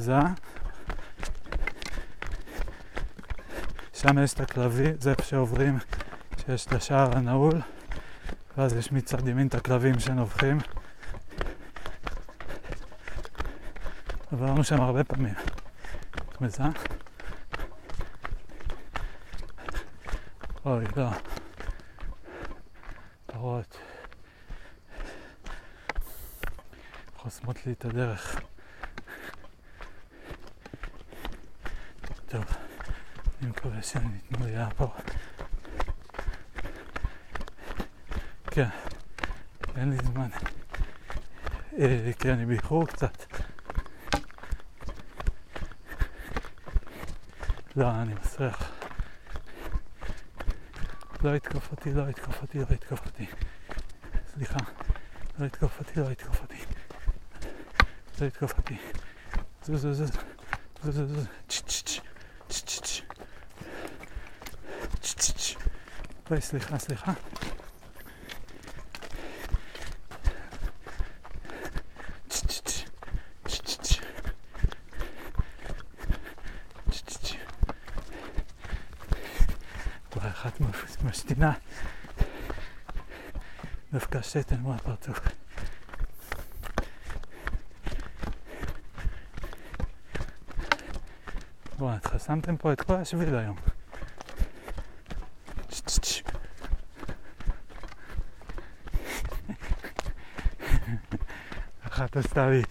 מזהה. 0.00 0.32
שם 3.94 4.18
יש 4.24 4.34
את 4.34 4.40
הכלבי, 4.40 4.92
זה 4.98 5.10
איפה 5.10 5.22
שעוברים, 5.22 5.78
שיש 6.36 6.66
את 6.66 6.72
השער 6.72 7.16
הנעול, 7.16 7.60
ואז 8.56 8.72
יש 8.72 8.92
מצד 8.92 9.28
ימין 9.28 9.46
את 9.46 9.54
הכלבים 9.54 10.00
שנובחים. 10.00 10.58
עברנו 14.32 14.64
שם 14.64 14.80
הרבה 14.80 15.04
פעמים. 15.04 15.34
את? 16.40 16.70
אוי, 20.64 20.84
לא. 20.96 21.10
פרות. 23.26 23.76
חוסמות 27.16 27.66
לי 27.66 27.72
את 27.72 27.84
הדרך. 27.84 28.40
טוב, 32.30 32.44
ייתנו 33.84 34.46
לי 34.46 34.54
לעבור. 34.56 34.94
כן, 38.46 38.68
אין 39.76 39.90
לי 39.90 39.96
זמן. 39.96 40.28
כי 42.18 42.32
אני 42.32 42.46
באיחור 42.46 42.86
קצת. 42.86 43.16
לא, 47.76 47.90
אני 47.90 48.14
מסריח. 48.14 48.72
לא 51.24 51.36
יתקוף 51.36 51.70
אותי, 51.70 51.92
לא 51.92 52.10
יתקוף 52.10 52.42
אותי, 52.42 52.58
לא 52.58 52.74
יתקוף 52.74 53.06
אותי. 53.06 53.26
סליחה, 54.34 54.58
לא 55.38 55.46
יתקוף 55.46 55.78
אותי, 55.78 56.00
לא 56.00 56.10
יתקוף 56.10 56.40
אותי. 56.40 56.58
לא 58.20 58.26
יתקוף 58.26 58.58
אותי. 58.58 58.78
זוז, 59.64 59.80
זוז, 59.80 60.12
זוז. 60.82 61.26
אוי, 66.30 66.40
סליחה, 66.40 66.78
סליחה. 66.78 67.12
כבר 80.10 80.28
אחת 80.28 80.60
משתינה. 81.04 81.52
דווקא 83.92 84.22
שתן 84.22 84.56
מול 84.56 84.74
הפרצוף. 84.74 85.20
בואו, 91.78 91.96
חסמתם 92.04 92.56
פה 92.56 92.72
את 92.72 92.80
כל 92.80 92.94
השביל 92.94 93.34
היום. 93.34 93.69
אחת 102.40 102.48
עשתה 102.48 102.50
לי. 102.50 102.62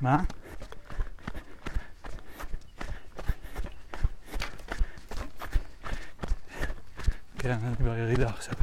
מה? 0.00 0.18
כן, 7.38 7.50
אני 7.50 7.74
בירידה 7.78 8.28
עכשיו. 8.28 8.54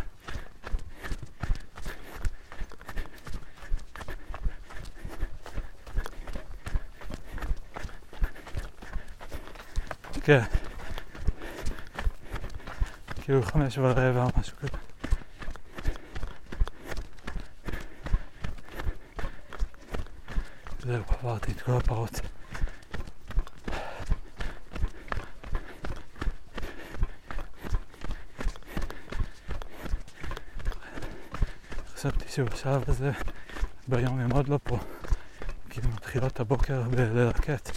כן. 10.26 10.42
כאילו 13.22 13.42
חמש 13.56 13.78
ורבע 13.78 14.24
או 14.24 14.30
משהו 14.40 14.58
כזה. 14.58 14.78
זהו, 20.80 21.04
עברתי 21.08 21.52
את 21.52 21.62
כל 21.62 21.72
הפרות. 21.72 22.20
חשבתי 31.94 32.26
שבשלב 32.30 32.84
הזה 32.88 33.12
ביום 33.88 34.20
הם 34.20 34.32
עוד 34.32 34.48
לא 34.48 34.60
פה, 34.64 34.78
כי 35.70 35.82
הן 35.82 35.88
מתחילות 35.88 36.40
הבוקר 36.40 36.82
בלרקט, 36.82 37.70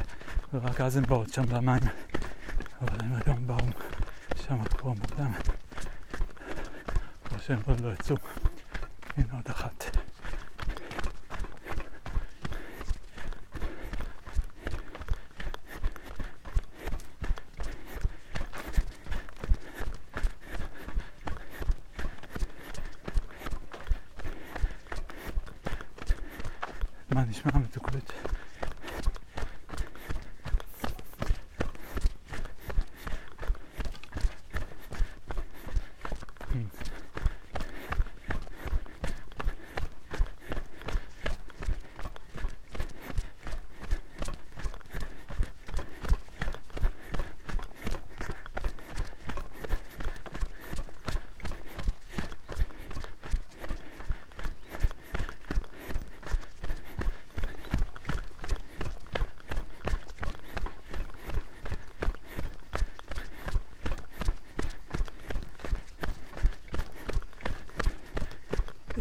ורק 0.55 0.81
אז 0.81 0.97
הן 0.97 1.03
באות 1.03 1.33
שם 1.33 1.43
למים. 1.51 1.83
אבל 2.81 2.97
הם 3.01 3.13
היום 3.27 3.47
באו 3.47 3.59
שם 4.37 4.65
כבר 4.65 4.93
מוקדם, 4.93 5.33
או 8.01 8.05
שהם 8.05 8.17
עוד 8.17 8.17
לא 8.17 8.17
יצאו. 8.17 8.17
הנה 9.17 9.33
עוד 9.33 9.49
אחת. 9.51 9.85
מה 27.11 27.25
נשמע 27.25 27.53
מתוקבט? 27.59 28.13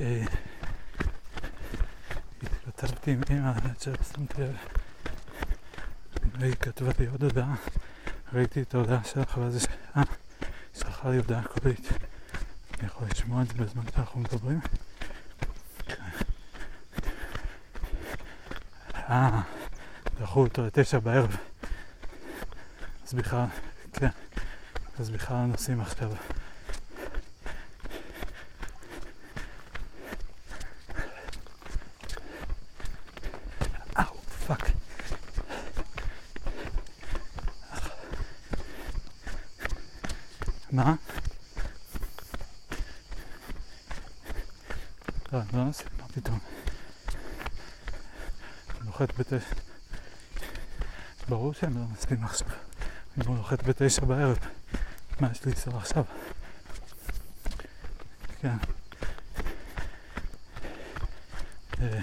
אה, 0.02 0.26
התכתבתי 3.08 3.34
עם 3.34 3.44
האמת 3.46 3.82
שלא 3.82 3.96
שמתי. 4.14 4.42
והיא 6.40 6.56
כתבה 6.56 6.92
לי 7.00 7.08
עוד 7.08 7.24
הודעה, 7.24 7.56
ראיתי 8.34 8.62
את 8.62 8.74
ההודעה 8.76 9.04
שלך 9.04 9.38
ואז. 9.38 9.68
אה, 9.98 10.02
שלחה 10.74 11.10
לי 11.10 11.18
הודעה 11.18 11.44
קולית. 11.44 11.88
אני 12.80 12.88
יכול 12.88 13.08
לשמוע 13.12 13.42
את 13.42 13.48
זה 13.48 13.54
בזמן 13.54 13.84
שאנחנו 13.96 14.20
מדברים? 14.20 14.60
אה, 18.96 19.42
דחו 20.22 20.40
אותו 20.40 20.66
לתשע 20.66 21.00
בערב. 21.00 21.38
אז 23.08 23.14
בכלל, 23.14 23.46
כן, 23.94 24.10
אז 25.00 25.10
בכלל 25.10 25.46
נוסעים 25.46 25.82
עכשיו. 25.82 26.12
אאו, 34.00 34.18
fuck. 34.48 34.72
מה? 40.72 40.96
לא, 45.34 45.40
לא 45.54 45.64
נוסעים, 45.64 45.90
מה 45.98 46.08
פתאום? 46.08 46.40
אני 48.70 48.86
נוחת 48.86 49.20
בתשע. 49.20 49.56
נוסעים 52.10 52.24
עכשיו. 52.24 52.48
אני 53.18 53.36
נוחת 53.36 53.64
בתשע 53.64 54.06
בערב. 54.06 54.38
מה 55.20 55.30
יש 55.32 55.46
לי 55.46 55.52
לנסוע 55.52 55.78
עכשיו? 55.78 56.04
כן. 58.42 58.58
אה, 61.82 62.00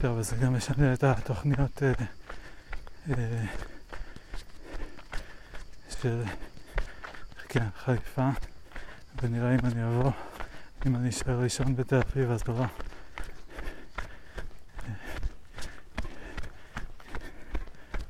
טוב, 0.00 0.18
אז 0.18 0.28
זה 0.28 0.36
גם 0.36 0.56
משנה 0.56 0.92
את 0.92 1.04
התוכניות 1.04 1.82
אה, 1.82 1.92
אה, 3.10 3.44
של, 6.02 6.22
כן, 7.48 7.66
חיפה, 7.84 8.28
ונראה 9.22 9.54
אם 9.54 9.60
אני 9.64 9.84
אבוא, 9.84 10.10
אם 10.86 10.96
אני 10.96 11.08
אשאר 11.08 11.40
ראשון 11.40 11.76
בתל 11.76 11.96
אביב, 11.96 12.30
אז 12.30 12.48
לא. 12.48 12.64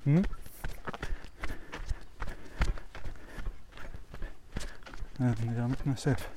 Hmm? 0.06 0.22
אני 5.20 5.54
גם 5.58 5.70
מתנשף. 5.70 6.28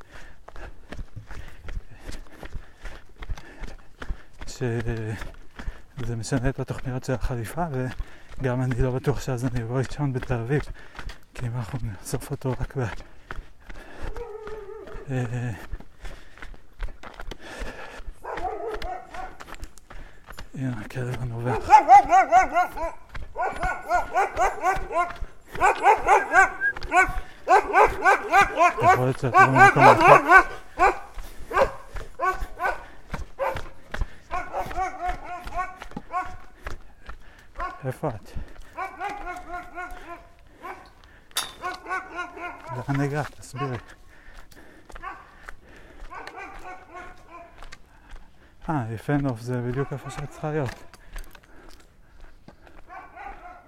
שזה 4.48 6.16
משנה 6.16 6.50
את 6.50 6.60
התוכניות 6.60 7.04
של 7.04 7.14
החליפה 7.14 7.66
וגם 7.72 8.62
אני 8.62 8.82
לא 8.82 8.92
בטוח 8.92 9.22
שאז 9.22 9.46
אני 9.46 9.64
אבוא 9.64 9.78
ראשון 9.78 10.14
בתל 10.14 10.34
אביב 10.34 10.62
כי 11.34 11.48
אם 11.48 11.56
אנחנו 11.56 11.80
נאסוף 11.84 12.32
אותו 12.32 12.52
רק 12.52 12.78
ב... 12.78 12.82
אה, 15.12 15.52
הנה 20.56 20.82
הכלב 20.86 21.22
הנובח. 21.22 21.70
איפה 37.86 38.10
את? 38.10 38.32
לאן 42.90 43.02
הגעת? 43.02 43.32
תסבירי. 43.40 43.78
אה, 48.70 48.86
יפה 48.94 49.18
נוף 49.18 49.42
זה 49.42 49.62
בדיוק 49.62 49.94
איפה 49.94 50.10
שאת 50.10 50.30
צריכה 50.30 50.52
להיות. 50.52 50.95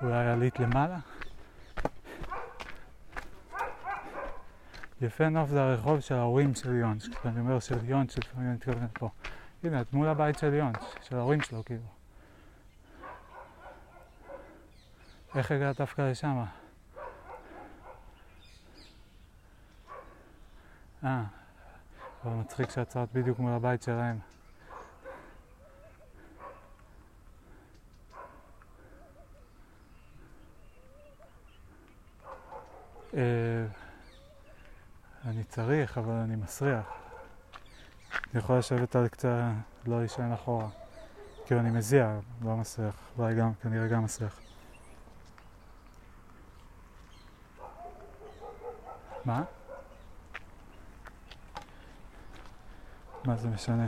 אולי 0.08 0.28
עלית 0.28 0.60
למעלה? 0.60 0.98
יפה 5.02 5.30
נוף 5.30 5.50
זה 5.50 5.64
הרחוב 5.64 6.00
של 6.00 6.16
ההורים 6.16 6.56
של 6.56 6.76
יונש. 6.76 7.10
כשאני 7.10 7.40
אומר 7.40 7.60
של 7.60 7.86
יונש, 7.86 8.18
לפעמים 8.18 8.48
אני 8.48 8.56
מתכוון 8.56 8.88
פה. 8.94 9.10
הנה, 9.64 9.82
את 9.82 9.94
מול 9.94 10.08
הבית 10.08 10.40
של 10.40 10.54
יונש, 10.54 10.78
של 11.02 11.16
ההורים 11.16 11.42
שלו, 11.42 11.66
כאילו. 11.66 11.82
איך 15.36 15.52
הגעת 15.52 15.78
דווקא 15.78 16.02
לשם? 16.02 16.44
אה, 21.04 21.24
אבל 22.24 22.34
מצחיק 22.34 22.70
שעצרת 22.70 23.08
בדיוק 23.14 23.40
מול 23.40 23.52
הבית 23.52 23.84
שלהם. 23.84 24.20
אה, 33.18 33.66
אני 35.26 35.44
צריך, 35.44 35.98
אבל 35.98 36.14
אני 36.14 36.36
מסריח. 36.36 36.86
אני 38.14 38.40
יכול 38.40 38.58
לשבת 38.58 38.96
על 38.96 39.08
קצה, 39.08 39.52
לא 39.86 40.00
להישען 40.00 40.32
אחורה. 40.32 40.68
כאילו 41.46 41.60
אני 41.60 41.70
מזיע, 41.70 42.20
לא 42.44 42.56
מסריח. 42.56 42.96
אולי 43.18 43.36
גם, 43.36 43.54
כנראה 43.54 43.88
גם 43.88 44.04
מסריח. 44.04 44.40
מה? 49.26 49.44
מה 53.26 53.36
זה 53.36 53.48
משנה? 53.48 53.88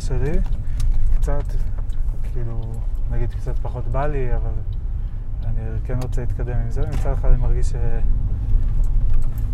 שלי, 0.00 0.32
קצת, 1.16 1.44
כאילו, 2.32 2.72
נגיד 3.10 3.30
קצת 3.30 3.58
פחות 3.58 3.86
בא 3.86 4.06
לי, 4.06 4.36
אבל 4.36 4.52
אני 5.44 5.60
כן 5.84 5.98
רוצה 6.02 6.20
להתקדם 6.20 6.56
עם 6.56 6.70
זה, 6.70 6.82
ומצד 6.82 7.12
אחד 7.12 7.28
אני 7.28 7.42
מרגיש 7.42 7.70
ש... 7.70 7.74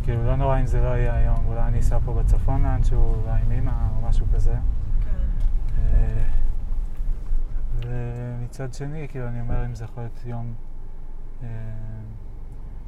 כאילו 0.02 0.24
לא 0.24 0.36
נורא 0.36 0.60
אם 0.60 0.66
זה 0.66 0.80
לא 0.80 0.88
יהיה 0.88 1.14
היום, 1.14 1.46
אולי 1.46 1.60
אני 1.60 1.80
אסע 1.80 1.98
פה 2.04 2.14
בצפון 2.14 2.62
לאנשהו, 2.62 3.14
אולי 3.14 3.40
עם 3.42 3.52
אמא 3.52 3.72
או 3.96 4.08
משהו 4.08 4.26
כזה. 4.34 4.54
כן. 5.04 5.10
אה, 5.78 6.24
ומצד 7.86 8.74
שני, 8.74 9.06
כאילו, 9.08 9.28
אני 9.28 9.40
אומר 9.40 9.66
אם 9.66 9.74
זה 9.74 9.84
יכול 9.84 10.02
להיות 10.02 10.20
יום 10.26 10.54
אה, 11.42 11.48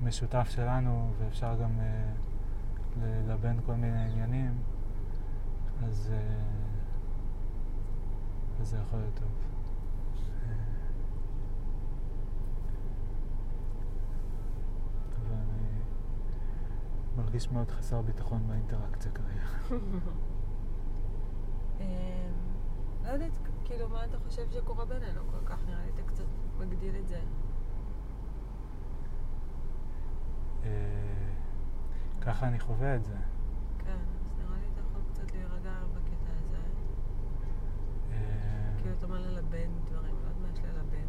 משותף 0.03 0.49
שלנו, 0.51 1.11
ואפשר 1.19 1.55
גם 1.62 1.70
אה, 1.81 2.12
ללבן 3.03 3.57
כל 3.67 3.75
מיני 3.75 4.05
עניינים, 4.12 4.53
אז, 5.85 6.12
אה, 6.12 6.19
אז 8.61 8.69
זה 8.69 8.78
יכול 8.78 8.99
להיות 8.99 9.15
טוב. 9.15 9.28
אה, 10.43 10.53
אבל 15.17 15.35
אני 15.35 15.69
מרגיש 17.17 17.51
מאוד 17.51 17.70
חסר 17.70 18.03
ביטחון 18.03 18.47
באינטראקציה 18.49 19.12
כרגע. 19.12 19.43
אמ, 21.81 21.85
לא 23.05 23.09
יודעת, 23.09 23.31
כאילו, 23.65 23.89
מה 23.89 24.05
אתה 24.05 24.19
חושב 24.19 24.51
שקורה 24.51 24.85
בינינו 24.85 25.20
כל 25.31 25.47
כך? 25.47 25.59
נראה 25.67 25.85
לי 25.85 25.91
אתה 25.95 26.03
קצת 26.03 26.25
מגדיל 26.59 26.97
את 27.01 27.09
זה. 27.09 27.20
אה, 30.65 31.33
ככה 32.20 32.49
אני 32.49 32.61
חווה 32.61 32.97
את 32.97 33.05
זה. 33.05 33.17
כן, 33.78 33.91
אז 33.91 34.35
נראה 34.39 34.59
לי 34.61 34.67
אתה 34.73 34.81
יכול 34.81 35.01
קצת 35.12 35.33
להירגע 35.33 35.73
בקטע 35.95 36.31
הזה. 36.41 36.57
אה, 36.57 36.62
כאילו, 38.78 38.95
אתה 38.99 39.07
אומר 39.07 39.20
ללבן 39.20 39.70
דברים, 39.91 40.15
לא 40.15 40.28
יודעת 40.28 40.37
מה 40.43 40.49
יש 40.53 40.59
ללבן. 40.59 41.09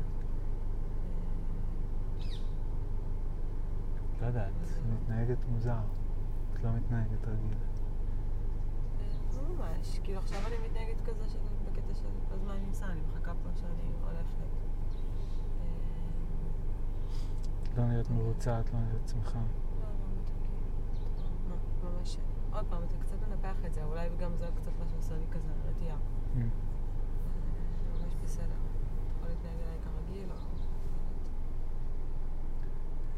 לא 4.21 4.25
יודעת, 4.25 4.53
מתנהגת 4.93 5.37
מוזר. 5.51 5.81
את 6.53 6.63
לא 6.63 6.71
מתנהגת 6.71 7.27
רגיל. 7.27 7.57
אה, 8.99 9.07
לא 9.35 9.41
ממש, 9.55 9.99
כאילו 10.03 10.19
עכשיו 10.19 10.39
אני 10.47 10.67
מתנהגת 10.67 11.01
כזה 11.05 11.29
של 11.29 11.39
בקטע 11.65 11.95
של 11.95 12.05
אז 12.33 12.43
מה 12.43 12.53
אני 12.53 12.69
עושה? 12.69 12.85
אני 12.85 13.01
מחכה 13.01 13.33
פה 13.43 13.49
שאני 13.55 13.91
הולכת. 14.03 14.39
אה, 15.61 15.67
לא 17.77 17.85
נראית 17.85 18.09
מרוצה, 18.09 18.59
את 18.59 18.73
לא 18.73 18.79
נראית 18.79 19.07
שמחה. 19.07 19.39
לא, 19.39 19.87
לא. 21.49 21.55
לא, 21.83 21.89
ממש. 21.89 22.17
עוד 22.53 22.65
פעם, 22.69 22.83
אתה 22.83 22.95
קצת 23.01 23.17
מנפח 23.27 23.65
את 23.65 23.73
זה, 23.73 23.83
אולי 23.83 24.09
גם 24.19 24.35
זה 24.37 24.45
קצת 24.55 24.71
מה 24.79 24.85
שעושה 24.89 25.17
לי 25.17 25.25
כזה 25.31 25.51
רתיעה. 25.69 25.97
ממש 28.29 28.37
בסדר. 28.37 28.45
אתה 28.45 29.15
יכול 29.15 29.29
להתנהג 29.29 29.55
אליי 29.67 29.77
כרגיל, 29.83 30.29
או... 30.31 30.35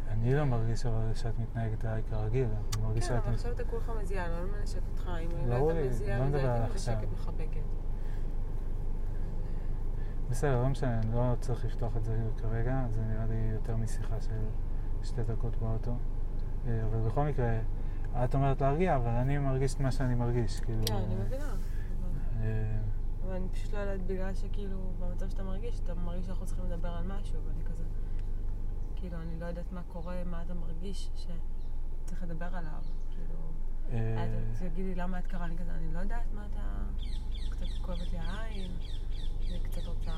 אני 0.08 0.36
לא 0.36 0.44
מרגיש 0.46 0.86
אבל 0.86 1.14
שאת 1.16 1.40
מתנהגת 1.40 1.86
אליי 1.86 2.04
כרגיל, 2.10 2.46
אני 2.46 2.84
מרגיש 2.84 3.08
כן, 3.08 3.16
שאת... 3.16 3.24
אבל 3.26 3.34
עכשיו 3.34 3.52
אתה 3.52 3.64
כולך 3.64 3.92
מזיע, 4.02 4.26
אני 4.26 4.34
לא 4.34 4.60
מנשק 4.60 4.80
אותך. 4.92 5.10
אם 5.24 5.50
ברור 5.50 5.72
היית 5.72 5.92
מזיע 5.92 6.20
לא 6.20 6.26
מדבר 6.26 6.40
על 6.40 6.62
הייתי. 6.62 6.72
מנשקת 6.72 7.08
מחבקת. 7.14 7.62
בסדר, 10.30 10.62
לא 10.62 10.70
משנה, 10.70 11.00
אני 11.00 11.14
לא 11.14 11.36
צריך 11.40 11.66
לפתוח 11.66 11.98
את 11.98 12.04
זה 12.04 12.18
כרגע, 12.38 12.86
זה 12.90 13.02
נראה 13.02 13.26
לי 13.26 13.52
יותר 13.54 13.76
משיחה 13.76 14.22
של 14.22 14.46
שתי 15.04 15.24
דקות 15.24 15.56
באוטו. 15.56 15.96
אה, 16.68 16.84
אבל 16.84 17.00
בכל 17.00 17.26
מקרה, 17.26 17.60
את 18.24 18.36
אומרת 18.36 18.62
להרגיע, 18.62 18.96
אבל 18.96 19.12
אני 19.12 19.38
מרגיש 19.38 19.74
את 19.74 19.80
מה 19.80 19.92
שאני 19.92 20.16
מרגיש, 20.16 20.60
כאילו... 20.60 20.86
כן, 20.86 20.94
אני 20.94 21.16
מבינה. 21.16 21.56
אבל- 23.24 23.36
אני 23.36 23.50
פשוט 23.50 23.74
לא 23.74 23.78
יודעת, 23.80 24.08
בגלל 24.08 24.36
שכאילו, 24.36 24.92
במצב 25.00 25.30
שאתה 25.30 25.44
מרגיש, 25.44 25.80
אתה 25.80 25.94
מרגיש 25.94 26.26
שאנחנו 26.26 26.46
צריכים 26.46 26.66
לדבר 26.66 26.90
על 26.90 27.08
משהו, 27.08 27.40
ואני 27.48 27.64
כזה... 27.64 27.84
כאילו, 28.96 29.18
אני 29.22 29.40
לא 29.40 29.46
יודעת 29.46 29.72
מה 29.72 29.82
קורה, 29.88 30.24
מה 30.26 30.42
אתה 30.42 30.54
מרגיש 30.54 31.10
שצריך 31.16 32.24
לדבר 32.24 32.56
עליו. 32.56 32.82
כאילו... 33.10 33.40
אה, 33.92 34.24
אז 34.24 34.60
תגידי 34.60 34.96
למה 34.96 35.20
את 35.20 35.28
קרה, 35.28 35.46
אני 35.46 35.58
כזה, 35.58 35.72
אני 35.72 35.94
לא 35.94 36.00
יודעת 36.00 36.34
מה 36.34 36.46
אתה... 36.52 36.84
קצת 37.50 37.66
כואבת 37.86 38.12
לי 38.12 38.18
העין, 38.18 38.72
אני 39.50 39.60
קצת 39.64 39.86
רוצה 39.88 40.12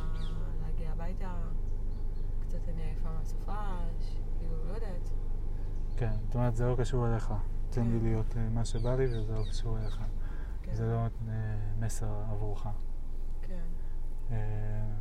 להגיע 0.62 0.92
הביתה, 0.92 1.36
קצת 2.42 2.70
אני 2.70 2.82
עייפה 2.84 3.10
מהסופש, 3.12 4.18
כאילו, 4.40 4.66
לא 4.68 4.74
יודעת. 4.74 5.10
כן, 5.98 6.12
זאת 6.26 6.36
אומרת, 6.36 6.56
זה 6.56 6.66
לא 6.66 6.76
קשור 6.80 7.08
אליך. 7.08 7.34
תן 7.70 7.82
לי 7.82 8.00
כן. 8.00 8.06
להיות 8.06 8.38
אה, 8.38 8.50
מה 8.50 8.66
שבא 8.66 8.96
לי 8.96 9.06
וזה 9.06 9.34
לא 9.34 9.44
קשור 9.50 9.78
אליך. 9.80 10.00
כן, 10.62 10.74
זה 10.74 10.88
לא 10.88 10.98
אה, 10.98 11.08
מסר 11.80 12.24
עבורך. 12.32 12.68
כן, 14.34 14.40
אה, 14.40 14.94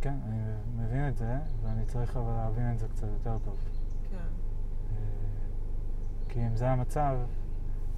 כן, 0.00 0.14
אני 0.26 0.38
מבין 0.76 1.08
את 1.08 1.16
זה, 1.16 1.36
ואני 1.62 1.86
צריך 1.86 2.16
אבל 2.16 2.32
להבין 2.32 2.72
את 2.72 2.78
זה 2.78 2.88
קצת 2.88 3.06
יותר 3.12 3.38
טוב. 3.44 3.56
כן, 4.10 4.16
אה, 4.16 4.96
כי 6.28 6.46
אם 6.46 6.56
זה 6.56 6.70
המצב, 6.70 7.16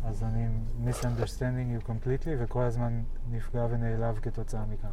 אז 0.05 0.23
אני 0.23 0.49
misunderstanding 0.85 1.83
you 1.83 1.87
completely 1.87 2.31
וכל 2.39 2.63
הזמן 2.63 3.03
נפגע 3.31 3.67
ונעלב 3.71 4.19
כתוצאה 4.19 4.67
מכך. 4.67 4.89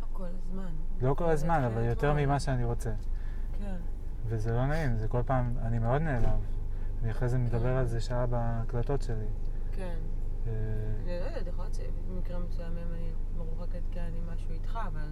לא 0.00 0.06
כל 0.12 0.24
הזמן. 0.24 0.72
לא 1.00 1.14
כל 1.14 1.30
הזמן, 1.30 1.64
אבל 1.64 1.84
יותר 1.84 2.10
אתמול. 2.10 2.26
ממה 2.26 2.40
שאני 2.40 2.64
רוצה. 2.64 2.92
כן, 3.58 3.76
וזה 4.26 4.52
לא 4.52 4.66
נעים, 4.66 4.96
זה 4.96 5.08
כל 5.08 5.22
פעם, 5.26 5.54
אני 5.62 5.78
מאוד 5.78 6.02
נעלב. 6.02 6.40
אני 7.02 7.10
אחרי 7.10 7.28
זה 7.28 7.38
מדבר 7.38 7.76
על 7.76 7.86
זה 7.86 8.00
שעה 8.00 8.26
בהקלטות 8.26 9.02
שלי. 9.02 9.26
כן. 9.72 9.96
אה, 10.46 10.52
אני 11.04 11.20
לא 11.20 11.24
יודעת, 11.24 11.46
יכול 11.46 11.64
להיות 11.64 11.74
שבמקרים 11.74 12.42
מסוימים 12.48 12.88
אני 12.94 13.10
מרוחקת 13.36 13.82
כי 13.92 14.00
אני 14.00 14.20
משהו 14.26 14.50
איתך, 14.50 14.78
אבל 14.86 15.08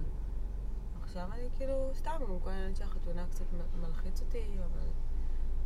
עכשיו 1.02 1.28
אני 1.32 1.48
כאילו, 1.56 1.90
סתם, 1.94 2.10
כל 2.42 2.50
העניין 2.50 2.74
של 2.74 2.84
החתונה 2.84 3.26
קצת 3.26 3.44
מלחיץ 3.80 4.20
אותי, 4.20 4.58
אבל 4.58 4.88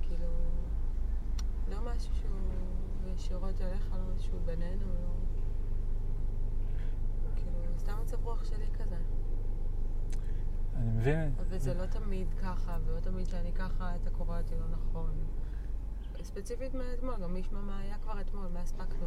כאילו, 0.02 0.28
לא 1.68 1.76
משהו 1.94 2.14
שהוא 2.14 3.10
ישירות 3.14 3.60
אליך, 3.60 3.92
לא 3.92 4.14
משהו 4.16 4.38
בינינו, 4.44 4.84
לא... 4.84 5.14
כאילו, 7.36 7.78
סתם 7.78 7.92
מצב 8.02 8.24
רוח 8.24 8.44
שלי 8.44 8.66
כזה. 8.78 8.98
אני 10.76 10.90
מבין, 10.90 11.34
אבל 11.38 11.58
זה 11.58 11.74
לא 11.74 11.86
תמיד 11.86 12.34
ככה, 12.34 12.78
ולא 12.84 13.00
תמיד 13.00 13.26
שאני 13.26 13.52
ככה, 13.52 13.96
אתה 13.96 14.10
קורא 14.10 14.38
אותי 14.38 14.54
לא 14.54 14.68
נכון. 14.68 15.10
ספציפית 16.22 16.74
מאתמול, 16.74 17.16
גם 17.22 17.32
מי 17.32 17.38
ישמע 17.38 17.60
מה 17.60 17.78
היה 17.78 17.98
כבר 17.98 18.20
אתמול, 18.20 18.46
מה 18.48 18.60
הספקנו. 18.60 19.06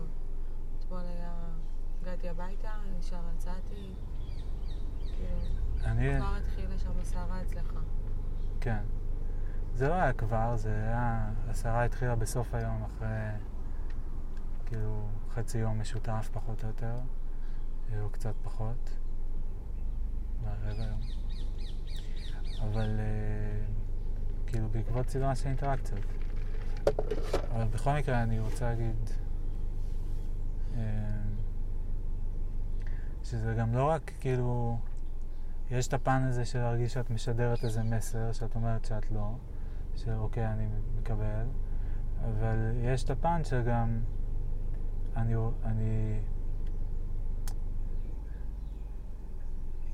אתמול 0.80 1.02
היה... 1.02 1.50
הגעתי 2.02 2.30
הביתה, 2.30 2.72
ישר 3.00 3.20
יצאתי, 3.36 3.94
כאילו, 5.00 5.28
אני, 5.84 6.18
כבר 6.18 6.36
התחילה 6.36 6.78
שם 6.78 7.00
הסערה 7.02 7.42
אצלך. 7.42 7.74
כן. 8.62 8.84
זה 9.74 9.88
לא 9.88 9.94
היה 9.94 10.14
כבר, 10.14 10.56
זה 10.56 10.70
היה, 10.70 11.30
הסערה 11.50 11.86
התחילה 11.86 12.16
בסוף 12.16 12.54
היום, 12.54 12.84
אחרי 12.84 13.08
כאילו 14.66 15.08
חצי 15.30 15.58
יום 15.58 15.80
משותף 15.80 16.30
פחות 16.34 16.64
או 16.64 16.68
יותר, 16.68 16.96
או 18.02 18.10
קצת 18.10 18.34
פחות, 18.44 18.98
ברבע 20.44 20.84
יום. 20.84 21.00
אבל 22.62 23.00
אה, 23.00 23.66
כאילו 24.48 24.70
בעקבות 24.70 25.10
סדרה 25.10 25.36
של 25.36 25.48
אינטראקציות. 25.48 26.06
אבל 27.52 27.66
בכל 27.66 27.92
מקרה 27.94 28.24
אני 28.24 28.40
רוצה 28.40 28.70
להגיד 28.70 29.10
אה, 30.76 30.82
שזה 33.24 33.54
גם 33.54 33.76
לא 33.76 33.90
רק 33.90 34.12
כאילו, 34.20 34.78
יש 35.72 35.88
את 35.88 35.94
הפן 35.94 36.24
הזה 36.24 36.46
של 36.46 36.60
להרגיש 36.60 36.94
שאת 36.94 37.10
משדרת 37.10 37.64
איזה 37.64 37.84
מסר, 37.84 38.32
שאת 38.32 38.56
אומרת 38.56 38.86
שאת 38.86 39.12
לא, 39.12 39.32
שאוקיי, 39.96 40.48
אני 40.48 40.68
מקבל, 41.00 41.46
אבל 42.26 42.72
יש 42.76 43.04
את 43.04 43.10
הפן 43.10 43.44
שגם 43.44 44.00
אני, 45.16 45.36
אני 45.64 46.20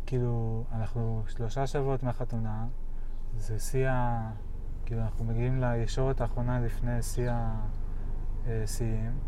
כאילו, 0.06 0.64
אנחנו 0.72 1.24
שלושה 1.28 1.68
שבועות 1.68 2.04
מהחתונה, 2.04 2.68
זה 3.38 3.60
שיא 3.60 3.90
ה... 3.90 4.32
כאילו, 4.86 5.02
אנחנו 5.02 5.26
מגיעים 5.26 5.62
לישורת 5.62 6.22
האחרונה 6.22 6.60
לפני 6.60 7.02
שיא 7.02 7.32
השיאים, 8.48 9.20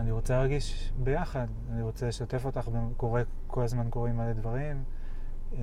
ואני 0.00 0.10
רוצה 0.10 0.36
להרגיש 0.36 0.92
ביחד, 0.98 1.46
אני 1.72 1.82
רוצה 1.82 2.08
לשתף 2.08 2.44
אותך, 2.44 2.68
קורה, 2.96 3.22
כל 3.46 3.62
הזמן 3.62 3.86
קורים 3.90 4.16
מלא 4.16 4.32
דברים, 4.32 4.84
אה, 5.52 5.58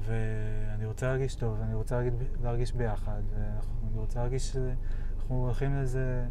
ואני 0.00 0.86
רוצה 0.86 1.06
להרגיש 1.06 1.34
טוב, 1.34 1.60
אני 1.60 1.74
רוצה 1.74 2.00
להרגיש 2.42 2.72
ביחד, 2.72 3.20
ואני 3.34 3.98
רוצה 3.98 4.18
להרגיש 4.18 4.52
שאנחנו 4.52 5.44
הולכים 5.44 5.76
לזה 5.76 6.24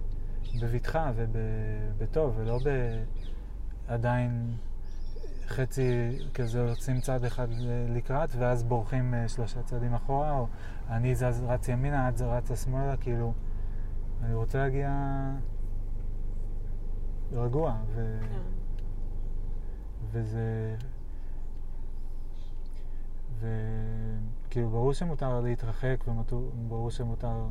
בבטחה 0.61 1.11
ובטוב, 1.15 2.33
ולא 2.37 2.59
ב... 2.65 2.69
עדיין 3.87 4.55
חצי 5.47 6.17
כזה 6.33 6.59
יוצאים 6.59 7.01
צעד 7.01 7.25
אחד 7.25 7.47
לקראת, 7.89 8.29
ואז 8.37 8.63
בורחים 8.63 9.13
אה, 9.13 9.27
שלושה 9.27 9.61
צעדים 9.61 9.93
אחורה, 9.93 10.31
או 10.31 10.47
אני 10.89 11.15
זז, 11.15 11.43
רץ 11.47 11.67
ימינה, 11.67 12.09
את 12.09 12.21
רצה 12.21 12.55
שמאלה, 12.55 12.97
כאילו, 12.97 13.33
אני 14.23 14.33
רוצה 14.33 14.57
להגיע 14.57 14.89
רגוע, 17.33 17.75
ו... 17.87 18.17
כן. 18.29 18.41
וזה... 20.11 20.75
וכאילו, 23.39 24.69
ברור 24.69 24.93
שמותר 24.93 25.39
להתרחק, 25.41 26.03
וברור 26.07 26.91
שמותר 26.91 27.45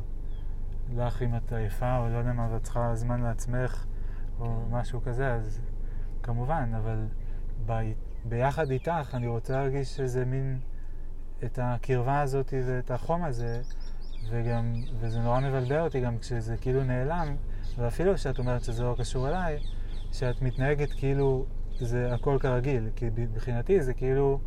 לך 0.95 1.21
אם 1.21 1.35
את 1.35 1.53
עייפה, 1.53 1.97
או 1.97 2.09
לא 2.09 2.17
יודע 2.17 2.33
מה, 2.33 2.47
ואת 2.51 2.63
צריכה 2.63 2.95
זמן 2.95 3.21
לעצמך, 3.21 3.85
או 4.39 4.45
כן. 4.45 4.75
משהו 4.75 5.01
כזה, 5.01 5.33
אז 5.33 5.61
כמובן, 6.23 6.71
אבל 6.77 7.07
ב... 7.65 7.73
ביחד 8.25 8.71
איתך 8.71 9.11
אני 9.13 9.27
רוצה 9.27 9.53
להרגיש 9.53 9.99
איזה 9.99 10.25
מין, 10.25 10.59
את 11.43 11.59
הקרבה 11.61 12.21
הזאת 12.21 12.53
ואת 12.65 12.91
החום 12.91 13.23
הזה, 13.23 13.61
וגם, 14.29 14.73
וזה 14.99 15.19
נורא 15.19 15.39
מבלבל 15.39 15.79
אותי 15.79 16.01
גם 16.01 16.17
כשזה 16.17 16.57
כאילו 16.57 16.83
נעלם, 16.83 17.35
ואפילו 17.77 18.15
כשאת 18.15 18.39
אומרת 18.39 18.63
שזה 18.63 18.83
לא 18.83 18.95
קשור 18.99 19.27
אליי, 19.27 19.59
שאת 20.11 20.41
מתנהגת 20.41 20.93
כאילו 20.93 21.45
זה 21.79 22.13
הכל 22.13 22.37
כרגיל, 22.41 22.89
כי 22.95 23.09
מבחינתי 23.17 23.81
זה 23.81 23.93
כאילו 23.93 24.39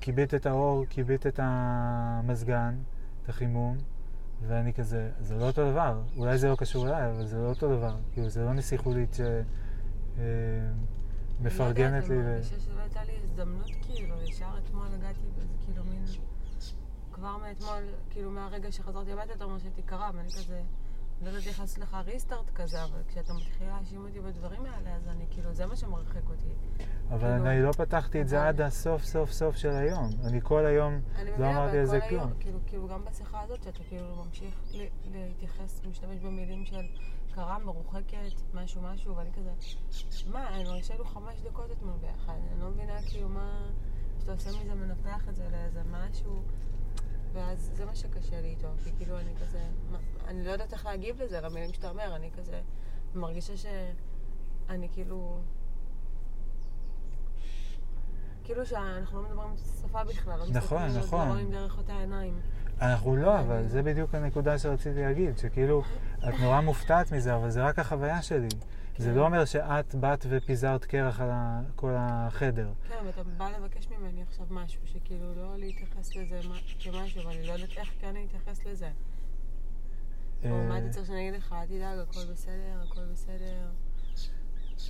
כיבית 0.00 0.34
את 0.34 0.46
האור, 0.46 0.84
כיבית 0.90 1.26
את 1.26 1.40
המזגן, 1.42 2.74
את 3.22 3.28
החימום, 3.28 3.76
ואני 4.46 4.72
כזה, 4.72 5.10
זה 5.20 5.36
לא 5.36 5.46
אותו 5.46 5.70
דבר, 5.70 6.02
אולי 6.16 6.38
זה 6.38 6.48
לא 6.48 6.56
קשור 6.56 6.88
אליי, 6.88 7.10
אבל 7.10 7.26
זה 7.26 7.38
לא 7.38 7.48
אותו 7.48 7.76
דבר, 7.76 7.96
כאילו 8.12 8.28
זה 8.28 8.44
לא 8.44 8.52
נסיכולית 8.52 9.14
ש... 9.14 9.20
אה, 10.18 10.24
מפרגנת 11.40 12.08
לי. 12.08 12.14
אני. 12.14 12.24
לא 12.24 12.30
מרגישה 12.30 12.60
שלא 12.60 12.80
הייתה 12.80 13.04
לי 13.04 13.12
הזדמנות, 13.24 13.70
כאילו, 13.82 14.14
ישר 14.22 14.58
אתמול 14.64 14.86
הגעתי 14.94 15.20
וזה 15.36 15.54
כאילו 15.64 15.84
מין... 15.84 16.04
כבר 17.12 17.36
מאתמול, 17.36 17.82
כאילו 18.10 18.30
מהרגע 18.30 18.72
שחזרתי 18.72 19.12
הביתה, 19.12 19.32
אתה 19.32 19.44
אומר 19.44 19.58
שהייתי 19.58 19.82
קרה, 19.82 20.10
ואני 20.14 20.28
כזה... 20.28 20.62
לא 21.22 21.28
יודעת 21.28 21.46
איך 21.46 21.60
לעשות 21.60 21.78
לך 21.78 21.96
ריסטארט 22.04 22.50
כזה, 22.54 22.84
אבל 22.84 22.98
כשאתה 23.08 23.32
מתחיל 23.32 23.66
להאשים 23.66 24.04
אותי 24.04 24.20
בדברים 24.20 24.64
האלה, 24.64 24.96
אז 24.96 25.08
אני 25.08 25.24
כאילו, 25.30 25.54
זה 25.54 25.66
מה 25.66 25.76
שמרחק 25.76 26.28
אותי. 26.30 26.84
אבל 27.10 27.18
כאילו- 27.18 27.46
אני 27.50 27.62
לא 27.62 27.72
פתחתי 27.72 28.22
את 28.22 28.28
זה 28.28 28.48
עד 28.48 28.60
הסוף 28.60 29.04
סוף 29.04 29.30
סוף 29.32 29.56
של 29.56 29.70
היום. 29.70 30.10
אני 30.24 30.40
כל 30.42 30.66
היום 30.66 31.00
אני 31.16 31.30
לא 31.30 31.36
מבינה, 31.36 31.50
אמרתי 31.50 31.78
על 31.78 31.86
זה 31.86 32.00
כל 32.00 32.08
כלום. 32.08 32.32
כאילו, 32.40 32.58
כאילו 32.66 32.88
גם 32.88 33.04
בשיחה 33.04 33.40
הזאת, 33.40 33.62
שאתה 33.62 33.78
כאילו 33.88 34.24
ממשיך 34.24 34.54
להתייחס, 35.12 35.80
משתמש 35.90 36.18
במילים 36.18 36.64
של 36.64 36.86
קרה, 37.34 37.58
מרוחקת, 37.58 38.32
משהו 38.54 38.82
משהו, 38.82 39.16
ואני 39.16 39.30
כזה, 39.32 39.50
מה, 40.32 40.48
אני 40.48 40.64
מרגישה 40.64 40.94
לו 40.96 41.04
חמש 41.04 41.40
דקות 41.44 41.70
אתמול 41.72 41.94
ביחד, 42.00 42.38
אני 42.52 42.60
לא 42.60 42.68
מבינה 42.70 43.02
כאילו 43.06 43.28
מה, 43.28 43.70
שאתה 44.20 44.32
עושה 44.32 44.50
מזה, 44.50 44.74
מנפח 44.74 45.28
את 45.28 45.34
זה 45.36 45.44
לאיזה 45.52 45.80
משהו, 45.90 46.42
ואז 47.32 47.70
זה 47.74 47.84
מה 47.84 47.94
שקשה 47.94 48.40
לי 48.40 48.48
איתו, 48.48 48.68
כי 48.84 48.90
כאילו 48.96 49.18
אני 49.18 49.32
כזה, 49.40 49.60
מה, 49.90 49.98
אני 50.26 50.44
לא 50.44 50.50
יודעת 50.50 50.72
איך 50.72 50.86
להגיב 50.86 51.22
לזה, 51.22 51.40
למילים 51.40 51.72
שאתה 51.72 51.90
אומר, 51.90 52.16
אני 52.16 52.30
כזה 52.38 52.60
מרגישה 53.14 53.52
שאני 53.56 54.88
כאילו... 54.92 55.38
כאילו 58.44 58.66
שאנחנו 58.66 59.22
לא 59.22 59.28
מדברים 59.28 59.50
שפה 59.56 60.04
בכלל, 60.04 60.38
לא 60.38 60.46
נכון, 60.54 60.82
מסתכלים 60.86 61.04
נכון. 61.06 61.20
על 61.20 61.28
דברים 61.28 61.50
דרך 61.50 61.78
אותה 61.78 61.96
עיניים. 61.98 62.40
אנחנו 62.80 63.16
לא, 63.16 63.40
אבל 63.40 63.68
זה 63.68 63.82
בדיוק 63.82 64.14
הנקודה 64.14 64.58
שרציתי 64.58 65.00
להגיד, 65.00 65.38
שכאילו, 65.38 65.82
את 66.18 66.34
נורא 66.40 66.60
מופתעת 66.60 67.12
מזה, 67.12 67.34
אבל 67.34 67.50
זה 67.50 67.64
רק 67.64 67.78
החוויה 67.78 68.22
שלי. 68.22 68.48
זה 68.98 69.08
כן. 69.08 69.14
לא 69.14 69.24
אומר 69.24 69.44
שאת 69.44 69.94
באת 69.94 70.26
ופיזרת 70.28 70.84
קרח 70.84 71.20
על 71.20 71.28
ה- 71.30 71.60
כל 71.76 71.92
החדר. 71.96 72.72
כן, 72.88 72.94
ואתה 73.06 73.22
בא 73.22 73.48
לבקש 73.50 73.88
ממני 73.88 74.22
עכשיו 74.22 74.46
משהו, 74.50 74.80
שכאילו 74.86 75.34
לא 75.34 75.58
להתייחס 75.58 76.16
לזה 76.16 76.40
כמשהו, 76.80 77.26
ואני 77.26 77.46
לא 77.46 77.52
יודעת 77.52 77.70
איך 77.76 77.88
כן 78.00 78.14
להתייחס 78.14 78.66
לזה. 78.66 78.90
או 80.44 80.64
מה 80.68 80.74
אה, 80.74 80.78
אתה 80.78 80.88
צריך 80.88 81.06
שאני 81.06 81.28
אגיד 81.28 81.40
לך, 81.40 81.54
אל 81.60 81.66
תדאג, 81.66 81.98
הכל 81.98 82.32
בסדר, 82.32 82.82
הכל 82.90 83.00
בסדר. 83.12 83.68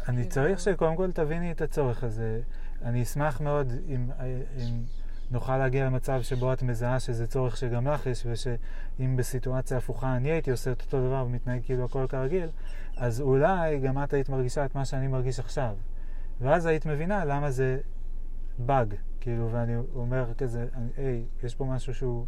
אני 0.08 0.16
כאילו- 0.16 0.30
צריך 0.30 0.60
שקודם 0.60 0.96
כל 0.96 1.12
תביני 1.12 1.52
את 1.52 1.60
הצורך 1.60 2.04
הזה. 2.04 2.40
אני 2.82 3.02
אשמח 3.02 3.40
מאוד 3.40 3.72
אם, 3.88 4.10
אם 4.58 4.82
נוכל 5.30 5.56
להגיע 5.56 5.86
למצב 5.86 6.22
שבו 6.22 6.52
את 6.52 6.62
מזהה 6.62 7.00
שזה 7.00 7.26
צורך 7.26 7.56
שגם 7.56 7.88
לך 7.88 8.06
יש, 8.06 8.26
ושאם 8.30 9.16
בסיטואציה 9.16 9.78
הפוכה 9.78 10.16
אני 10.16 10.30
הייתי 10.30 10.50
עושה 10.50 10.72
את 10.72 10.82
אותו 10.82 11.06
דבר 11.06 11.24
ומתנהג 11.26 11.60
כאילו 11.64 11.84
הכל 11.84 12.06
כרגיל, 12.08 12.48
אז 12.96 13.20
אולי 13.20 13.78
גם 13.78 14.04
את 14.04 14.12
היית 14.12 14.28
מרגישה 14.28 14.64
את 14.64 14.74
מה 14.74 14.84
שאני 14.84 15.08
מרגיש 15.08 15.38
עכשיו. 15.40 15.76
ואז 16.40 16.66
היית 16.66 16.86
מבינה 16.86 17.24
למה 17.24 17.50
זה 17.50 17.78
באג, 18.58 18.94
כאילו, 19.20 19.48
ואני 19.52 19.76
אומר 19.94 20.34
כזה, 20.38 20.66
היי, 20.96 21.24
יש 21.42 21.54
פה 21.54 21.64
משהו 21.64 21.94
שהוא, 21.94 22.26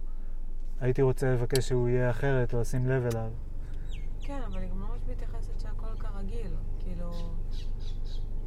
הייתי 0.81 1.03
רוצה 1.03 1.33
לבקש 1.33 1.69
שהוא 1.69 1.89
יהיה 1.89 2.11
אחרת, 2.11 2.55
או 2.55 2.61
לשים 2.61 2.89
לב 2.89 3.07
אליו. 3.07 3.31
כן, 4.20 4.43
אבל 4.47 4.59
היא 4.59 4.70
גם 4.70 4.81
ממש 4.81 5.01
מתייחסת 5.09 5.61
שהכל 5.61 5.97
כרגיל. 5.99 6.57
כאילו, 6.78 7.11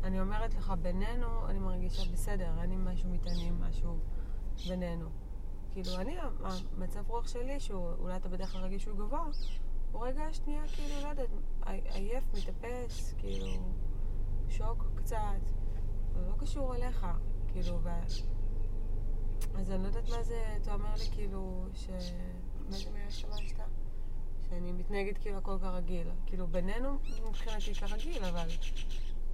אני 0.04 0.20
אומרת 0.20 0.56
לך, 0.56 0.74
בינינו, 0.82 1.48
אני 1.50 1.60
מרגישה 1.60 2.12
בסדר, 2.12 2.62
אין 2.62 2.70
לי 2.70 2.76
משהו 2.78 3.10
מתעניין, 3.10 3.54
משהו 3.60 3.98
בינינו. 4.68 5.10
כאילו, 5.72 5.96
אני, 5.96 6.18
המצב 6.78 7.04
רוח 7.08 7.28
שלי, 7.28 7.60
שהוא, 7.60 7.90
אולי 8.00 8.16
אתה 8.16 8.30
בדרך 8.30 8.52
כלל 8.52 8.62
רגיש 8.62 8.84
שהוא 8.84 8.98
גבוה, 8.98 9.26
הוא 9.92 10.06
רגע 10.06 10.34
שנייה, 10.34 10.64
כאילו, 10.68 11.02
לא 11.04 11.08
יודעת, 11.08 11.30
עייף, 11.66 12.24
מתאפס, 12.34 13.14
כאילו, 13.18 13.48
שוק 14.50 14.86
קצת. 14.96 15.18
זה 16.14 16.28
לא 16.28 16.34
קשור 16.38 16.76
אליך, 16.76 17.08
כאילו, 17.48 17.80
ו... 17.84 17.90
אז 19.56 19.72
אני 19.72 19.84
לא 19.84 19.88
יודעת 19.88 20.10
מה 20.10 20.24
זה, 20.24 20.58
אתה 20.62 20.74
אומר 20.74 20.94
לי, 20.98 21.06
כאילו, 21.12 21.66
ש... 21.74 21.88
מה 22.70 22.78
זה 22.78 22.90
מילה 22.94 23.12
שהשתמשת? 23.12 23.60
שאני 24.50 24.72
מתנהגת 24.72 25.18
כאילו 25.18 25.38
הכל 25.38 25.58
כרגיל. 25.62 26.08
כאילו, 26.26 26.48
בינינו 26.48 26.98
מבחינתי 27.30 27.74
כרגיל, 27.74 28.26
אבל 28.26 28.48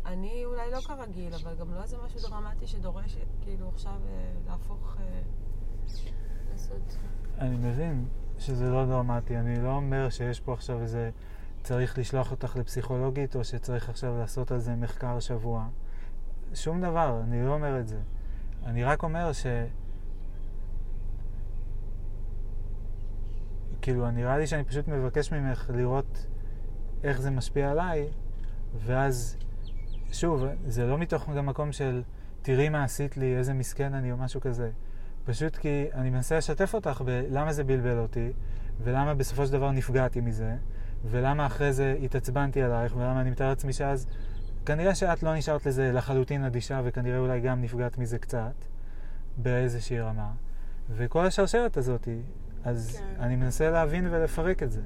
אני 0.05 0.45
אולי 0.45 0.71
לא 0.71 0.81
כרגיל, 0.81 1.33
אבל 1.33 1.55
גם 1.59 1.73
לא 1.73 1.81
איזה 1.81 1.97
משהו 2.05 2.29
דרמטי 2.29 2.67
שדורש, 2.67 3.17
כאילו, 3.41 3.69
עכשיו 3.69 3.91
אה, 4.07 4.33
להפוך... 4.47 4.97
אה, 4.99 5.21
לעשות... 6.51 6.97
אני 7.37 7.57
מבין 7.57 8.05
שזה 8.39 8.69
לא 8.69 8.85
דרמטי. 8.85 9.37
אני 9.37 9.61
לא 9.63 9.69
אומר 9.69 10.09
שיש 10.09 10.39
פה 10.39 10.53
עכשיו 10.53 10.81
איזה... 10.81 11.09
צריך 11.63 11.97
לשלוח 11.97 12.31
אותך 12.31 12.55
לפסיכולוגית, 12.55 13.35
או 13.35 13.43
שצריך 13.43 13.89
עכשיו 13.89 14.17
לעשות 14.17 14.51
על 14.51 14.59
זה 14.59 14.75
מחקר 14.75 15.19
שבוע. 15.19 15.67
שום 16.53 16.81
דבר, 16.81 17.21
אני 17.23 17.45
לא 17.45 17.53
אומר 17.53 17.79
את 17.79 17.87
זה. 17.87 17.99
אני 18.65 18.83
רק 18.83 19.03
אומר 19.03 19.33
ש... 19.33 19.45
כאילו, 23.83 24.11
נראה 24.11 24.37
לי 24.37 24.47
שאני 24.47 24.63
פשוט 24.63 24.87
מבקש 24.87 25.31
ממך 25.31 25.69
לראות 25.73 26.25
איך 27.03 27.21
זה 27.21 27.31
משפיע 27.31 27.71
עליי, 27.71 28.07
ואז, 28.85 29.37
שוב, 30.11 30.45
זה 30.67 30.85
לא 30.85 30.97
מתוך 30.97 31.29
גם 31.29 31.45
מקום 31.45 31.71
של 31.71 32.03
תראי 32.41 32.69
מה 32.69 32.83
עשית 32.83 33.17
לי, 33.17 33.37
איזה 33.37 33.53
מסכן 33.53 33.93
אני 33.93 34.11
או 34.11 34.17
משהו 34.17 34.41
כזה. 34.41 34.71
פשוט 35.25 35.55
כי 35.55 35.85
אני 35.93 36.09
מנסה 36.09 36.37
לשתף 36.37 36.73
אותך 36.73 37.01
בלמה 37.05 37.53
זה 37.53 37.63
בלבל 37.63 37.97
אותי, 37.97 38.31
ולמה 38.83 39.13
בסופו 39.13 39.45
של 39.45 39.51
דבר 39.51 39.71
נפגעתי 39.71 40.21
מזה, 40.21 40.55
ולמה 41.05 41.45
אחרי 41.45 41.73
זה 41.73 41.95
התעצבנתי 42.03 42.63
עלייך, 42.63 42.95
ולמה 42.95 43.21
אני 43.21 43.29
מתאר 43.29 43.49
לעצמי 43.49 43.73
שאז 43.73 44.07
כנראה 44.65 44.95
שאת 44.95 45.23
לא 45.23 45.35
נשארת 45.35 45.65
לזה 45.65 45.91
לחלוטין 45.91 46.43
אדישה, 46.43 46.81
וכנראה 46.83 47.19
אולי 47.19 47.39
גם 47.41 47.61
נפגעת 47.61 47.97
מזה 47.97 48.19
קצת, 48.19 48.65
באיזושהי 49.37 49.99
רמה. 49.99 50.31
וכל 50.89 51.25
השרשרת 51.25 51.77
הזאת, 51.77 52.07
אז 52.63 52.99
כן. 52.99 53.05
אני 53.19 53.35
מנסה 53.35 53.71
להבין 53.71 54.07
ולפרק 54.11 54.63
את 54.63 54.71
זה. 54.71 54.81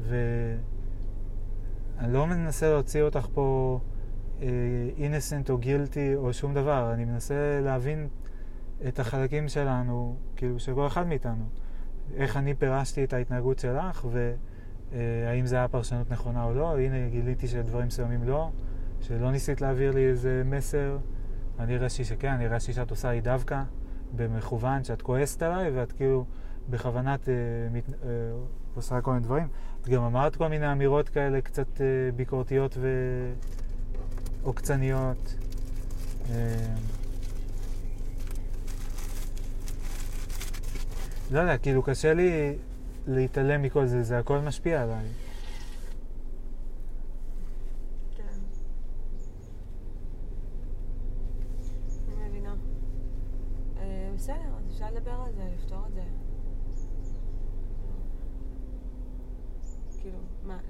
ואני 0.00 2.12
לא 2.12 2.26
מנסה 2.26 2.70
להוציא 2.70 3.02
אותך 3.02 3.26
פה 3.34 3.80
אינסנט 4.98 5.48
uh, 5.48 5.52
או 5.52 5.58
גילטי 5.58 6.14
או 6.14 6.32
שום 6.32 6.54
דבר, 6.54 6.90
אני 6.94 7.04
מנסה 7.04 7.60
להבין 7.64 8.08
את 8.88 9.00
החלקים 9.00 9.48
שלנו, 9.48 10.16
כאילו 10.36 10.58
של 10.58 10.74
כל 10.74 10.86
אחד 10.86 11.06
מאיתנו. 11.06 11.44
איך 12.14 12.36
אני 12.36 12.54
פירשתי 12.54 13.04
את 13.04 13.12
ההתנהגות 13.12 13.58
שלך, 13.58 14.06
והאם 14.10 15.44
uh, 15.44 15.46
זה 15.46 15.56
היה 15.56 15.68
פרשנות 15.68 16.10
נכונה 16.10 16.44
או 16.44 16.54
לא, 16.54 16.78
הנה 16.78 17.08
גיליתי 17.08 17.48
שדברים 17.48 17.86
מסוימים 17.86 18.24
לא. 18.24 18.50
שלא 19.00 19.30
ניסית 19.30 19.60
להעביר 19.60 19.92
לי 19.92 20.06
איזה 20.06 20.42
מסר, 20.44 20.98
אני 21.58 21.74
הרגשתי 21.74 22.04
שכן, 22.04 22.32
אני 22.32 22.46
הרגשתי 22.46 22.72
שאת 22.72 22.90
עושה 22.90 23.10
לי 23.10 23.20
דווקא, 23.20 23.62
במכוון, 24.16 24.84
שאת 24.84 25.02
כועסת 25.02 25.42
עליי, 25.42 25.70
ואת 25.70 25.92
כאילו 25.92 26.24
בכוונת 26.70 27.28
אה, 27.28 27.34
מת, 27.72 27.84
אה, 27.88 28.08
עושה 28.74 29.00
כל 29.00 29.12
מיני 29.12 29.24
דברים. 29.24 29.48
את 29.82 29.88
גם 29.88 30.02
אמרת 30.02 30.36
כל 30.36 30.48
מיני 30.48 30.72
אמירות 30.72 31.08
כאלה 31.08 31.40
קצת 31.40 31.80
אה, 31.80 31.86
ביקורתיות 32.16 32.78
ועוקצניות. 34.42 35.34
אה, 36.30 36.74
לא 41.30 41.40
יודע, 41.40 41.58
כאילו 41.58 41.82
קשה 41.82 42.14
לי 42.14 42.56
להתעלם 43.06 43.62
מכל 43.62 43.86
זה, 43.86 44.02
זה 44.02 44.18
הכל 44.18 44.38
משפיע 44.38 44.82
עליי. 44.82 45.04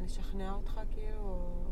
לשכנע 0.06 0.52
אותך 0.52 0.80
כאילו, 0.90 1.20
או... 1.20 1.64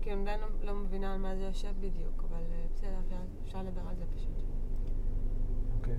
כי 0.00 0.12
אני 0.12 0.20
עדיין 0.20 0.40
לא, 0.40 0.46
לא 0.62 0.74
מבינה 0.74 1.14
על 1.14 1.20
מה 1.20 1.36
זה 1.36 1.42
יושב 1.42 1.72
בדיוק, 1.78 2.24
אבל 2.28 2.42
אה, 2.52 2.64
בסדר, 2.74 2.98
אפשר, 3.44 3.62
לדבר 3.62 3.88
על 3.88 3.96
זה 3.96 4.04
פשוט. 4.16 4.42
אוקיי. 5.78 5.96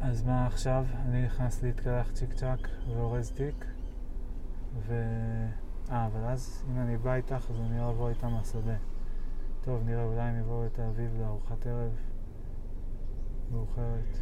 אז 0.00 0.24
מה 0.24 0.46
עכשיו? 0.46 0.84
אני 0.94 1.24
נכנס 1.24 1.62
להתקלח 1.62 2.12
צ'יק 2.12 2.32
צ'אק 2.32 2.68
ואורז 2.88 3.30
תיק, 3.30 3.64
ו... 4.86 4.94
אה, 5.90 6.06
אבל 6.06 6.20
אז 6.20 6.64
אם 6.70 6.78
אני 6.78 6.96
בא 6.96 7.14
איתך, 7.14 7.50
אז 7.50 7.60
אני 7.60 7.78
לא 7.78 7.90
אבוא 7.90 8.08
איתם 8.08 8.30
מהשדה. 8.30 8.76
טוב, 9.60 9.82
נראה, 9.84 10.04
אולי 10.04 10.20
הם 10.20 10.40
יבואו 10.40 10.66
את 10.66 10.78
האביב 10.78 11.16
לארוחת 11.20 11.66
ערב 11.66 11.92
מאוחרת. 13.50 14.18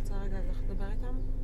רוצה 0.00 0.22
רגע 0.22 0.40
ללכת 0.40 0.70
לדבר 0.70 0.90
איתם? 0.90 1.39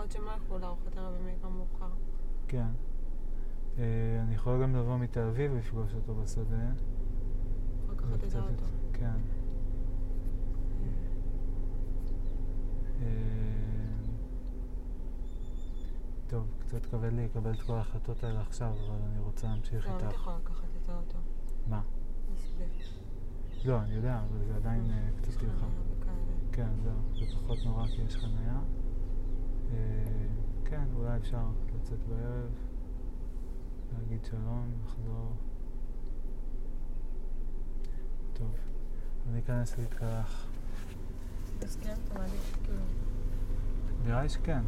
להיות 0.00 0.12
שהם 0.12 0.24
לא 0.24 0.30
ילכו 0.32 0.58
לארוחת 0.58 0.96
ערב 0.96 1.14
אם 1.20 1.28
יהיה 1.28 1.38
מאוחר. 1.42 1.90
כן. 2.48 2.68
אה, 3.78 4.20
אני 4.22 4.34
יכול 4.34 4.62
גם 4.62 4.76
לבוא 4.76 4.98
מתל 4.98 5.20
אביב 5.20 5.52
ולפגוש 5.52 5.94
אותו 5.94 6.14
בשדה. 6.14 6.72
אחר 7.86 7.94
כך 7.96 8.24
תדע 8.24 8.40
אותו. 8.40 8.64
כן. 8.92 9.16
אה, 13.02 13.06
טוב, 16.26 16.46
קצת 16.58 16.86
כבד 16.86 17.12
לי 17.12 17.24
לקבל 17.24 17.52
את 17.52 17.62
כל 17.62 17.72
ההחלטות 17.72 18.24
האלה 18.24 18.40
עכשיו, 18.40 18.72
אבל 18.86 18.96
אני 19.06 19.18
רוצה 19.20 19.46
להמשיך 19.46 19.86
איתך. 19.86 20.02
לא, 20.02 20.06
אני 20.06 20.14
יכולה 20.14 20.36
לקחת 20.36 20.68
את 20.84 20.88
האוטו. 20.88 21.18
מה? 21.66 21.82
לא, 23.64 23.80
אני 23.80 23.94
יודע, 23.94 24.20
אבל 24.28 24.44
זה 24.46 24.56
עדיין 24.56 24.90
אה, 24.90 25.08
קצת 25.16 25.40
טרחה. 25.40 25.66
כן, 26.52 26.68
זהו, 26.82 27.26
זה 27.26 27.36
פחות 27.36 27.58
נורא 27.64 27.86
כי 27.86 28.02
יש 28.02 28.16
חניה. 28.16 28.60
אה, 29.74 30.26
כן, 30.64 30.84
אולי 30.94 31.16
אפשר 31.16 31.46
לצאת 31.76 31.98
בערב, 32.08 32.50
להגיד 33.98 34.24
שלום, 34.24 34.70
לחזור. 34.84 35.32
טוב, 38.32 38.54
אני 39.30 39.38
אכנס 39.38 39.78
להתקלח. 39.78 40.46
הסכם? 41.62 41.94
אתה 42.04 42.18
מעדיף 42.18 42.56
כאילו... 42.64 42.82
נראה 44.04 44.22
לי 44.22 44.28
שכן. 44.28 44.62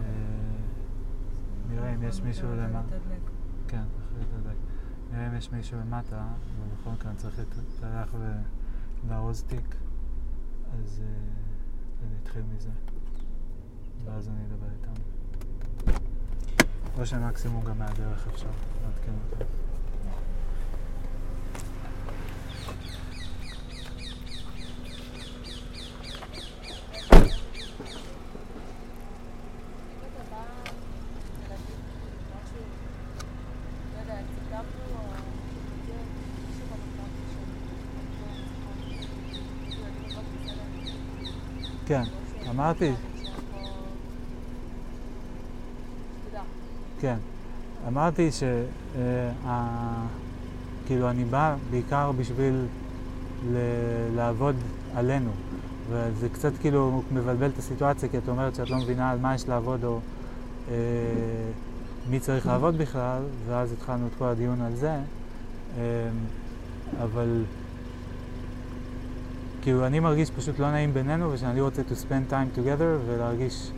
אה, 0.00 0.04
נראה 1.68 1.94
אם 1.94 2.02
יש 2.02 2.20
מישהו 2.22 2.48
למטה. 2.56 2.96
כן, 3.68 3.82
אחרי 4.04 4.20
לתדלק. 4.20 4.56
נראה 5.12 5.28
אם 5.28 5.36
יש 5.36 5.52
מישהו 5.52 5.78
למטה, 5.78 6.28
ובכל 6.60 6.90
מקרה 6.90 7.14
צריך 7.16 7.38
להתקלח 7.38 8.14
ולארוז 9.04 9.42
תיק, 9.42 9.76
אז 10.72 11.02
אה, 11.02 11.06
אני 12.06 12.16
אתחיל 12.22 12.42
מזה. 12.56 12.70
ואז 14.08 14.28
אני 14.28 14.44
אדבר 14.44 14.66
איתם. 14.72 15.00
או 16.98 17.06
שמקסימום 17.06 17.64
גם 17.64 17.78
מהדרך 17.78 18.26
אפשר 18.26 18.46
לעדכן 18.82 19.12
אותם. 19.32 19.44
כן, 41.86 42.02
אמרתי, 42.50 42.92
כן. 47.00 47.16
אמרתי 47.88 48.32
ש... 48.32 48.42
אה, 49.46 50.04
כאילו, 50.86 51.10
אני 51.10 51.24
בא 51.24 51.56
בעיקר 51.70 52.12
בשביל 52.12 52.64
ל- 53.52 53.56
לעבוד 54.16 54.56
עלינו. 54.94 55.30
וזה 55.90 56.28
קצת 56.28 56.52
כאילו 56.60 57.02
מבלבל 57.12 57.46
את 57.46 57.58
הסיטואציה, 57.58 58.08
כי 58.08 58.18
את 58.18 58.28
אומרת 58.28 58.54
שאת 58.54 58.70
לא 58.70 58.76
מבינה 58.76 59.10
על 59.10 59.18
מה 59.18 59.34
יש 59.34 59.48
לעבוד 59.48 59.84
או 59.84 59.98
אה, 60.70 60.74
מי 62.10 62.20
צריך 62.20 62.46
לעבוד 62.46 62.78
בכלל, 62.78 63.22
ואז 63.46 63.72
התחלנו 63.72 64.06
את 64.06 64.12
כל 64.18 64.24
הדיון 64.24 64.60
על 64.60 64.74
זה. 64.74 64.90
אה, 65.78 65.82
אבל 67.02 67.42
כאילו 69.62 69.86
אני 69.86 70.00
מרגיש 70.00 70.30
פשוט 70.30 70.58
לא 70.58 70.70
נעים 70.70 70.94
בינינו, 70.94 71.32
ושאני 71.32 71.60
רוצה 71.60 71.82
to 71.82 71.94
spend 71.94 72.32
time 72.32 72.58
together 72.58 73.06
ולהרגיש, 73.06 73.70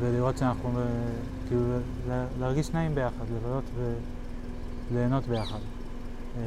ולראות 0.00 0.38
שאנחנו, 0.38 0.78
אה, 0.78 0.84
כאילו, 1.48 1.62
לה- 2.08 2.26
להרגיש 2.40 2.70
נעים 2.70 2.94
ביחד, 2.94 3.24
לבלות 3.36 3.64
וליהנות 4.90 5.26
ביחד. 5.26 5.58
אה, 6.36 6.42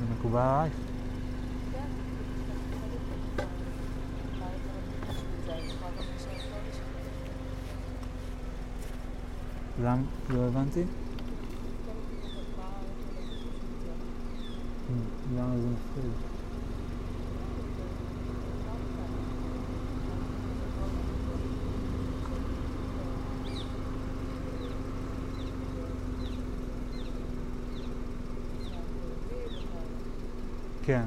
זה 0.00 0.06
מקובל 0.18 0.40
עלייך? 0.40 0.72
למה? 9.82 10.02
לא 10.30 10.46
הבנתי? 10.48 10.84
למה 15.36 15.56
זה 15.58 15.68
מפחיד? 15.68 16.33
כן. 30.86 31.02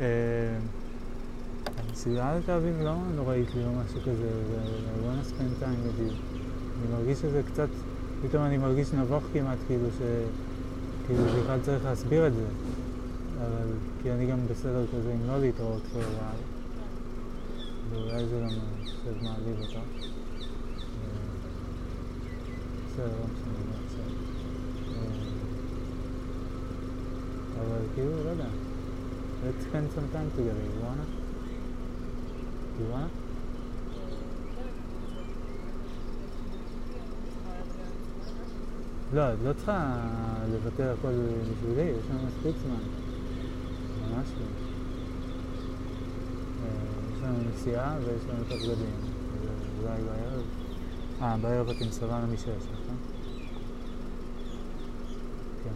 אה, 0.00 0.06
הנסיעה 1.76 2.38
לתל 2.38 2.52
אביב 2.52 2.80
לא 2.82 2.94
נוראית 3.14 3.54
לי 3.54 3.64
או 3.64 3.70
משהו 3.72 4.00
כזה, 4.00 4.30
זה 4.48 5.30
spend 5.30 5.62
time 5.62 5.64
with 5.64 6.00
you. 6.00 6.12
אני 6.80 6.96
מרגיש 6.96 7.18
שזה 7.18 7.42
קצת, 7.52 7.68
פתאום 8.22 8.44
אני 8.44 8.58
מרגיש 8.58 8.92
נבוך 8.92 9.24
כמעט, 9.32 9.58
כאילו 9.66 9.86
ש... 9.98 10.02
כאילו 11.06 11.24
בכלל 11.24 11.60
צריך 11.62 11.84
להסביר 11.84 12.26
את 12.26 12.32
זה. 12.34 12.46
אבל, 13.38 13.68
כי 14.02 14.12
אני 14.12 14.26
גם 14.26 14.38
בסדר 14.50 14.84
כזה 14.86 15.12
עם 15.12 15.26
לא 15.26 15.40
להתראות 15.40 15.82
כל 15.92 16.00
הזמן. 16.00 16.34
ואולי 17.90 18.26
זה 18.26 18.40
גם 18.40 18.54
קצת 18.84 19.22
מעליב 19.22 19.60
אותך. 19.60 19.76
אה, 19.76 19.80
בסדר, 22.86 23.06
לא 23.06 23.26
משנה, 23.34 23.52
לא. 23.70 23.76
אה, 24.96 25.10
אבל 27.60 27.86
כאילו, 27.94 28.24
לא 28.24 28.30
יודע. 28.30 28.69
Let's 29.42 29.64
spend 29.64 29.90
some 29.92 30.08
time 30.12 30.30
together, 30.36 30.60
you 30.60 30.80
wanna? 30.84 31.06
You 32.78 32.86
wanna? 32.92 33.10
לא, 39.14 39.32
את 39.32 39.38
לא 39.44 39.52
צריכה 39.52 39.96
לוותר 40.52 40.94
הכל 40.98 41.12
בשבילי, 41.52 41.82
יש 41.82 42.04
לנו 42.10 42.20
מספיק 42.26 42.54
זמן. 42.62 42.82
ממש 44.00 44.28
לא. 44.38 44.46
אה, 46.64 47.16
יש 47.16 47.22
לנו 47.22 47.38
נסיעה 47.50 47.96
ויש 48.04 48.22
לנו 48.28 48.42
את 48.42 48.52
הבגדים. 48.52 48.94
ואולי 49.82 50.02
בערב. 50.02 50.42
אה, 51.22 51.36
בערב 51.36 51.68
את 51.68 51.80
עם 51.80 51.90
סבבה 51.90 52.24
משש, 52.32 52.46
נכון? 52.46 52.96
כן. 55.64 55.70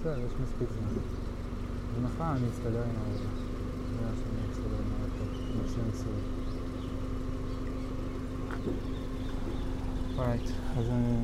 בסדר, 0.00 0.18
יש 0.18 0.32
מספיק 0.42 0.68
זמן. 0.78 1.27
ומחר 1.98 2.32
אני 2.36 2.48
אסתדר 2.50 2.82
עם 2.82 2.96
העבודה. 2.96 3.28
נראה 3.92 4.10
שאני 4.16 4.52
אסתדר 4.52 4.76
עם 4.76 4.92
העבודה. 5.00 5.62
נעשה 5.62 5.82
ניסוי. 5.86 6.12
אורייט, 10.18 10.50
אז 10.78 10.88
אני 10.88 11.22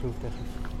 שוב 0.00 0.14
תכף. 0.22 0.76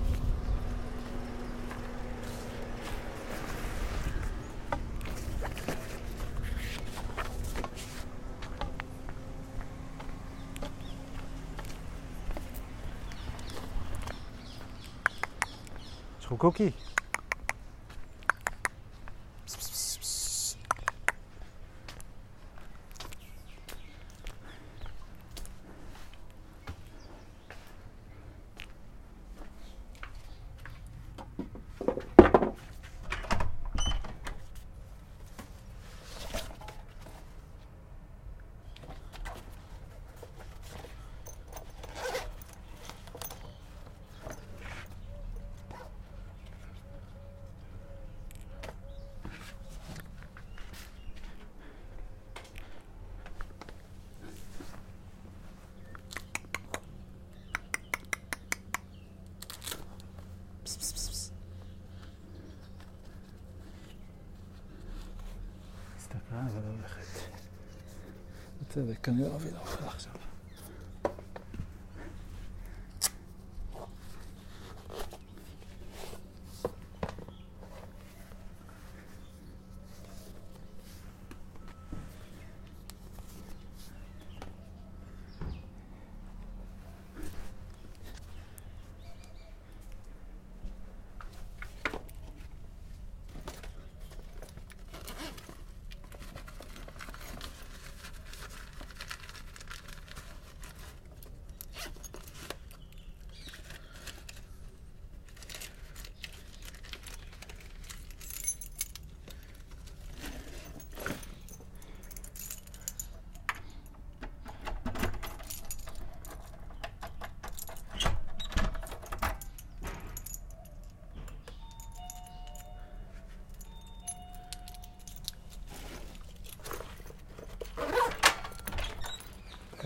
יש 16.18 16.26
לך 16.26 16.32
קוקי? 16.38 16.70
הסתכלה 65.96 66.46
אבל 66.46 66.62
הולכת. 66.70 67.30
בצדק, 68.76 69.08
אני 69.08 69.22
לא 69.22 69.34
אביא 69.36 69.52
לה 69.52 70.15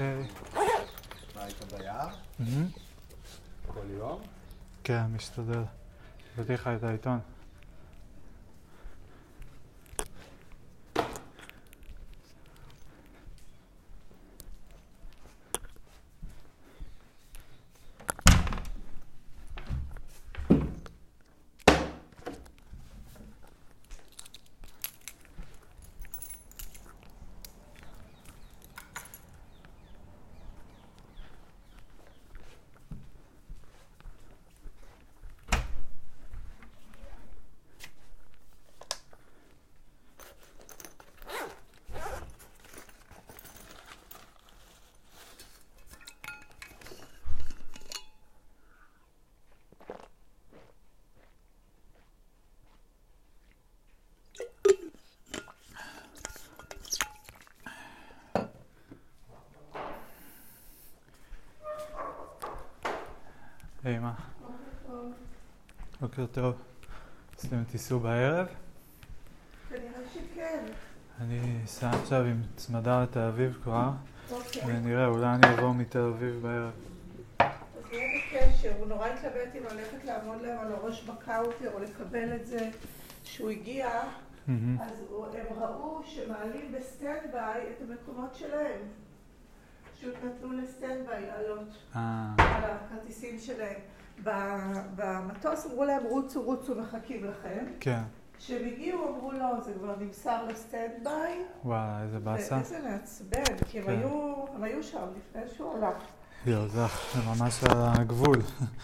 מה, 0.00 1.42
היית 1.44 1.72
ביער? 1.72 2.08
כל 3.66 3.80
יום? 3.98 4.20
כן, 4.84 5.02
משתדל. 5.16 5.62
הבאתי 6.34 6.52
לך 6.52 6.70
את 6.78 6.84
העיתון. 6.84 7.18
היי, 63.90 63.98
מה? 63.98 64.12
בוקר 66.00 66.26
טוב. 66.26 66.54
עשיתם 67.36 67.64
טיסו 67.64 68.00
בערב? 68.00 68.46
כנראה 69.68 69.82
שכן. 70.14 70.64
אני 71.20 71.40
אסע 71.64 71.90
עכשיו 71.90 72.24
עם 72.24 72.42
צמדה 72.56 73.02
לתל 73.02 73.20
אביב 73.20 73.58
כבר, 73.62 73.90
אוקיי. 74.30 74.62
ונראה, 74.66 75.06
אולי 75.06 75.26
אני 75.26 75.54
אבוא 75.54 75.74
מתל 75.74 75.98
אביב 75.98 76.42
בערב. 76.42 76.70
אז 77.38 77.48
נהיה 77.90 78.08
בקשר. 78.18 78.72
הוא 78.78 78.86
נורא 78.86 79.08
התלבט 79.08 79.56
אם 79.58 79.62
ללכת 79.64 80.04
לעמוד 80.04 80.42
להם 80.42 80.58
על 80.58 80.72
הראש 80.72 81.04
בקאוטר 81.04 81.72
או 81.74 81.78
לקבל 81.78 82.36
את 82.36 82.46
זה. 82.46 82.70
כשהוא 83.24 83.50
הגיע. 83.50 83.88
אז 84.80 85.04
הם 85.34 85.58
ראו 85.58 86.02
שמעלים 86.04 86.72
בסטנד 86.78 87.32
ביי 87.32 87.62
את 87.70 87.82
המקומות 87.88 88.34
שלהם. 88.34 88.80
פשוט 89.94 90.14
נתנו 90.24 90.52
ל 90.52 90.61
stand 90.61 91.06
by 91.06 91.26
לעלות 91.26 91.68
אה, 91.96 92.34
הכרטיסים 93.10 93.38
שלהם. 93.38 93.80
במטוס 94.96 95.66
אמרו 95.66 95.84
להם 95.84 96.02
רוצו 96.04 96.42
רוצו 96.42 96.74
מחכים 96.74 97.24
לכם. 97.24 97.64
כן. 97.80 98.02
כשהם 98.38 98.66
הגיעו 98.66 99.08
אמרו 99.08 99.32
לא, 99.32 99.60
זה 99.64 99.72
כבר 99.74 99.96
נמסר 100.00 100.44
ל 100.46 100.53
stand 100.53 100.90
by. 101.02 101.38
וואלה, 101.64 102.02
איזה 102.02 102.18
באסה. 102.20 102.54
ואיזה 102.54 102.78
מעצבן, 102.88 103.56
כי 103.66 103.78
הם 103.78 103.84
כן. 103.84 103.90
היו, 103.90 104.44
הם 104.54 104.64
היו 104.64 104.82
שם 104.82 105.06
לפני 105.16 105.42
שהוא 105.56 105.76
הלך. 105.76 105.96
יואו, 106.46 106.68
זה 106.68 106.80
ממש 107.26 107.64
על 107.64 107.78
הגבול. 107.78 108.38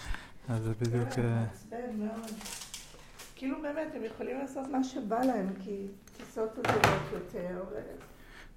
אז 0.49 0.63
זה 0.63 0.73
בדיוק... 0.81 1.09
כן, 1.09 1.23
אה, 1.23 1.41
מעצבן 1.41 1.97
מאוד. 1.99 2.31
כאילו 3.37 3.63
באמת, 3.63 3.95
הם 3.95 4.05
יכולים 4.05 4.39
לעשות 4.39 4.67
מה 4.69 4.85
שבא 4.85 5.23
להם, 5.25 5.53
כי 5.61 5.87
טיסות 6.17 6.55
זולות 6.55 7.03
יותר. 7.13 7.65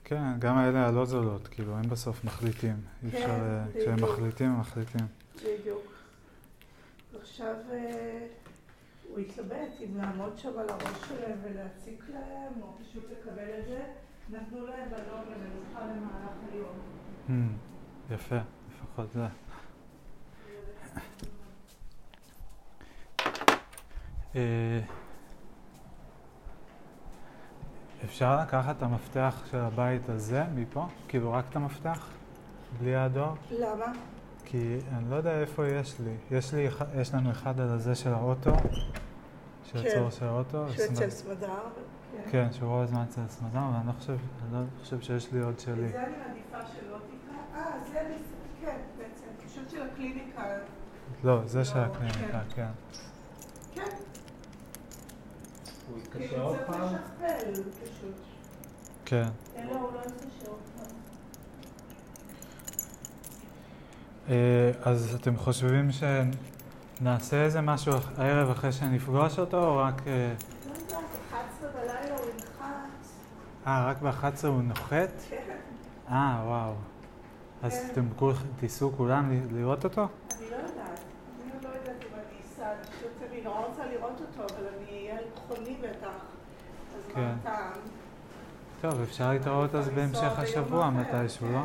כן, 0.04 0.40
גם 0.40 0.58
האלה 0.58 0.88
הלא 0.88 1.06
זולות, 1.06 1.48
כאילו, 1.48 1.76
הם 1.76 1.90
בסוף 1.90 2.24
מחליטים. 2.24 2.76
אי 3.04 3.12
כן, 3.12 3.18
אפשר... 3.18 3.30
אה, 3.30 3.64
כשהם. 3.82 4.04
מחליטים, 4.04 4.52
הם 4.52 4.60
מחליטים. 4.60 5.08
בדיוק. 5.44 5.94
עכשיו 7.22 7.56
אה, 7.72 8.28
הוא 9.10 9.20
התלבט 9.20 9.82
אם 9.86 9.98
לעמוד 9.98 10.38
שם 10.38 10.60
על 10.60 10.70
הראש 10.70 11.08
שלהם 11.08 11.38
ולהציק 11.44 12.04
להם, 12.10 12.54
או 12.62 12.68
פשוט 12.84 13.04
לקבל 13.12 13.60
את 13.60 13.66
זה. 13.68 13.84
נתנו 14.30 14.68
להם 14.68 14.90
בלון 14.90 15.26
למנוחה 15.26 15.86
למהלך 15.86 16.34
היום. 16.54 16.76
Hmm, 17.28 18.14
יפה, 18.14 18.36
לפחות 18.74 19.12
זה. 19.12 19.26
אה, 24.36 24.80
אפשר 28.04 28.42
לקחת 28.42 28.78
את 28.78 28.84
המפתח 28.84 29.46
של 29.52 29.58
הבית 29.58 30.10
הזה 30.10 30.44
מפה? 30.56 30.86
כאילו 31.08 31.34
רק 31.34 31.46
את 31.50 31.56
המפתח? 31.56 32.10
בלי 32.80 32.96
הדואר? 32.96 33.34
למה? 33.52 33.92
כי 34.52 34.78
אני 34.98 35.10
לא 35.10 35.16
יודע 35.16 35.42
איפה 35.42 35.68
יש 35.68 35.96
לי. 36.00 36.38
יש 36.38 36.54
לי, 36.54 36.68
יש 36.96 37.14
לנו 37.14 37.32
אחד 37.32 37.60
על 37.60 37.70
הזה 37.70 37.96
של 37.96 38.14
האוטו, 38.14 38.52
של 39.64 39.84
כן. 39.84 40.12
של 40.12 40.26
האוטו. 40.26 40.66
שהוא 40.70 40.86
אצל 40.86 41.10
סמדר? 41.10 41.60
כן, 42.32 42.48
שהוא 42.52 42.70
רוב 42.70 42.82
הזמן 42.82 43.06
אצל 43.10 43.22
סמדר, 43.28 43.60
אבל 43.60 43.76
אני 43.76 43.88
לא 43.88 43.92
חושב, 43.92 44.18
אני 44.44 44.54
לא 44.54 44.60
חושב 44.84 45.02
שיש 45.02 45.34
לי 45.34 45.40
עוד 45.40 45.60
שלי. 45.60 45.86
את 45.86 45.92
זה 45.92 46.04
אני 46.04 46.12
מעדיפה 46.18 46.72
שלא 46.74 46.98
תיקח. 46.98 47.56
אה, 47.56 47.72
זה 47.92 48.16
כן, 48.62 48.78
בעצם. 48.98 49.48
פשוט 49.48 49.70
של 49.70 49.82
הקליניקה. 49.82 50.44
לא, 51.24 51.42
זה 51.46 51.66
של 51.66 51.78
לא, 51.78 51.84
הקליניקה, 51.84 52.42
כן. 52.56 52.68
כן, 53.74 53.82
הוא 55.90 55.98
התקשר 55.98 56.28
כאילו 56.28 56.44
עוד 56.44 56.58
צריך 56.58 56.68
פעם? 56.68 56.96
כן. 59.06 59.28
לו, 59.66 59.76
הוא 59.78 59.94
לא 59.94 60.00
יתקשר 60.00 60.50
עוד 60.50 60.60
פעם. 60.78 60.96
אה, 64.19 64.19
אז 64.84 65.18
אתם 65.22 65.38
חושבים 65.38 65.90
שנעשה 65.92 67.44
איזה 67.44 67.62
משהו 67.62 67.94
הערב 68.18 68.50
אחרי 68.50 68.72
שנפגוש 68.72 69.40
אותו, 69.40 69.64
או 69.64 69.78
רק... 69.78 70.08
אה, 70.08 70.34
לא 70.66 70.74
יודעת, 70.74 71.04
11 71.30 71.70
בלילה 71.74 72.18
הוא 72.18 72.26
ינחת. 72.26 72.66
אה, 73.68 73.86
רק 73.90 74.02
ב-11 74.02 74.48
הוא 74.48 74.62
נוחת? 74.62 75.10
כן, 75.30 75.36
אה, 76.10 76.42
וואו. 76.46 76.74
אז 77.64 77.80
כן. 77.80 77.88
אתם 77.92 78.08
תיסעו 78.60 78.92
כולם 78.98 79.32
לראות 79.52 79.84
אותו? 79.84 80.02
אני 80.02 80.50
לא 80.52 80.56
יודעת. 80.56 81.00
אני 81.44 81.64
לא 81.64 81.68
יודעת 81.68 81.96
אם 82.02 82.14
אני 82.14 82.40
אסע. 82.46 82.72
אני 82.72 82.84
חושבת 82.86 83.12
שאני 83.20 83.42
נורא 83.42 83.60
רוצה 83.60 83.82
לראות 83.86 84.22
אותו, 84.22 84.54
אבל 84.56 84.64
אני 84.78 85.10
אהיה 85.10 85.20
חולה 85.48 85.76
בטח. 85.82 86.08
אז 86.98 87.14
כן. 87.14 87.22
מה 87.22 87.34
הטעם? 87.42 87.72
טוב, 88.82 89.02
אפשר 89.02 89.30
להתראות 89.30 89.76
אז 89.76 89.90
בהמשך 89.90 90.40
השבוע 90.40 90.90
מתישהו, 90.90 91.48
כן. 91.48 91.54
לא? 91.54 91.62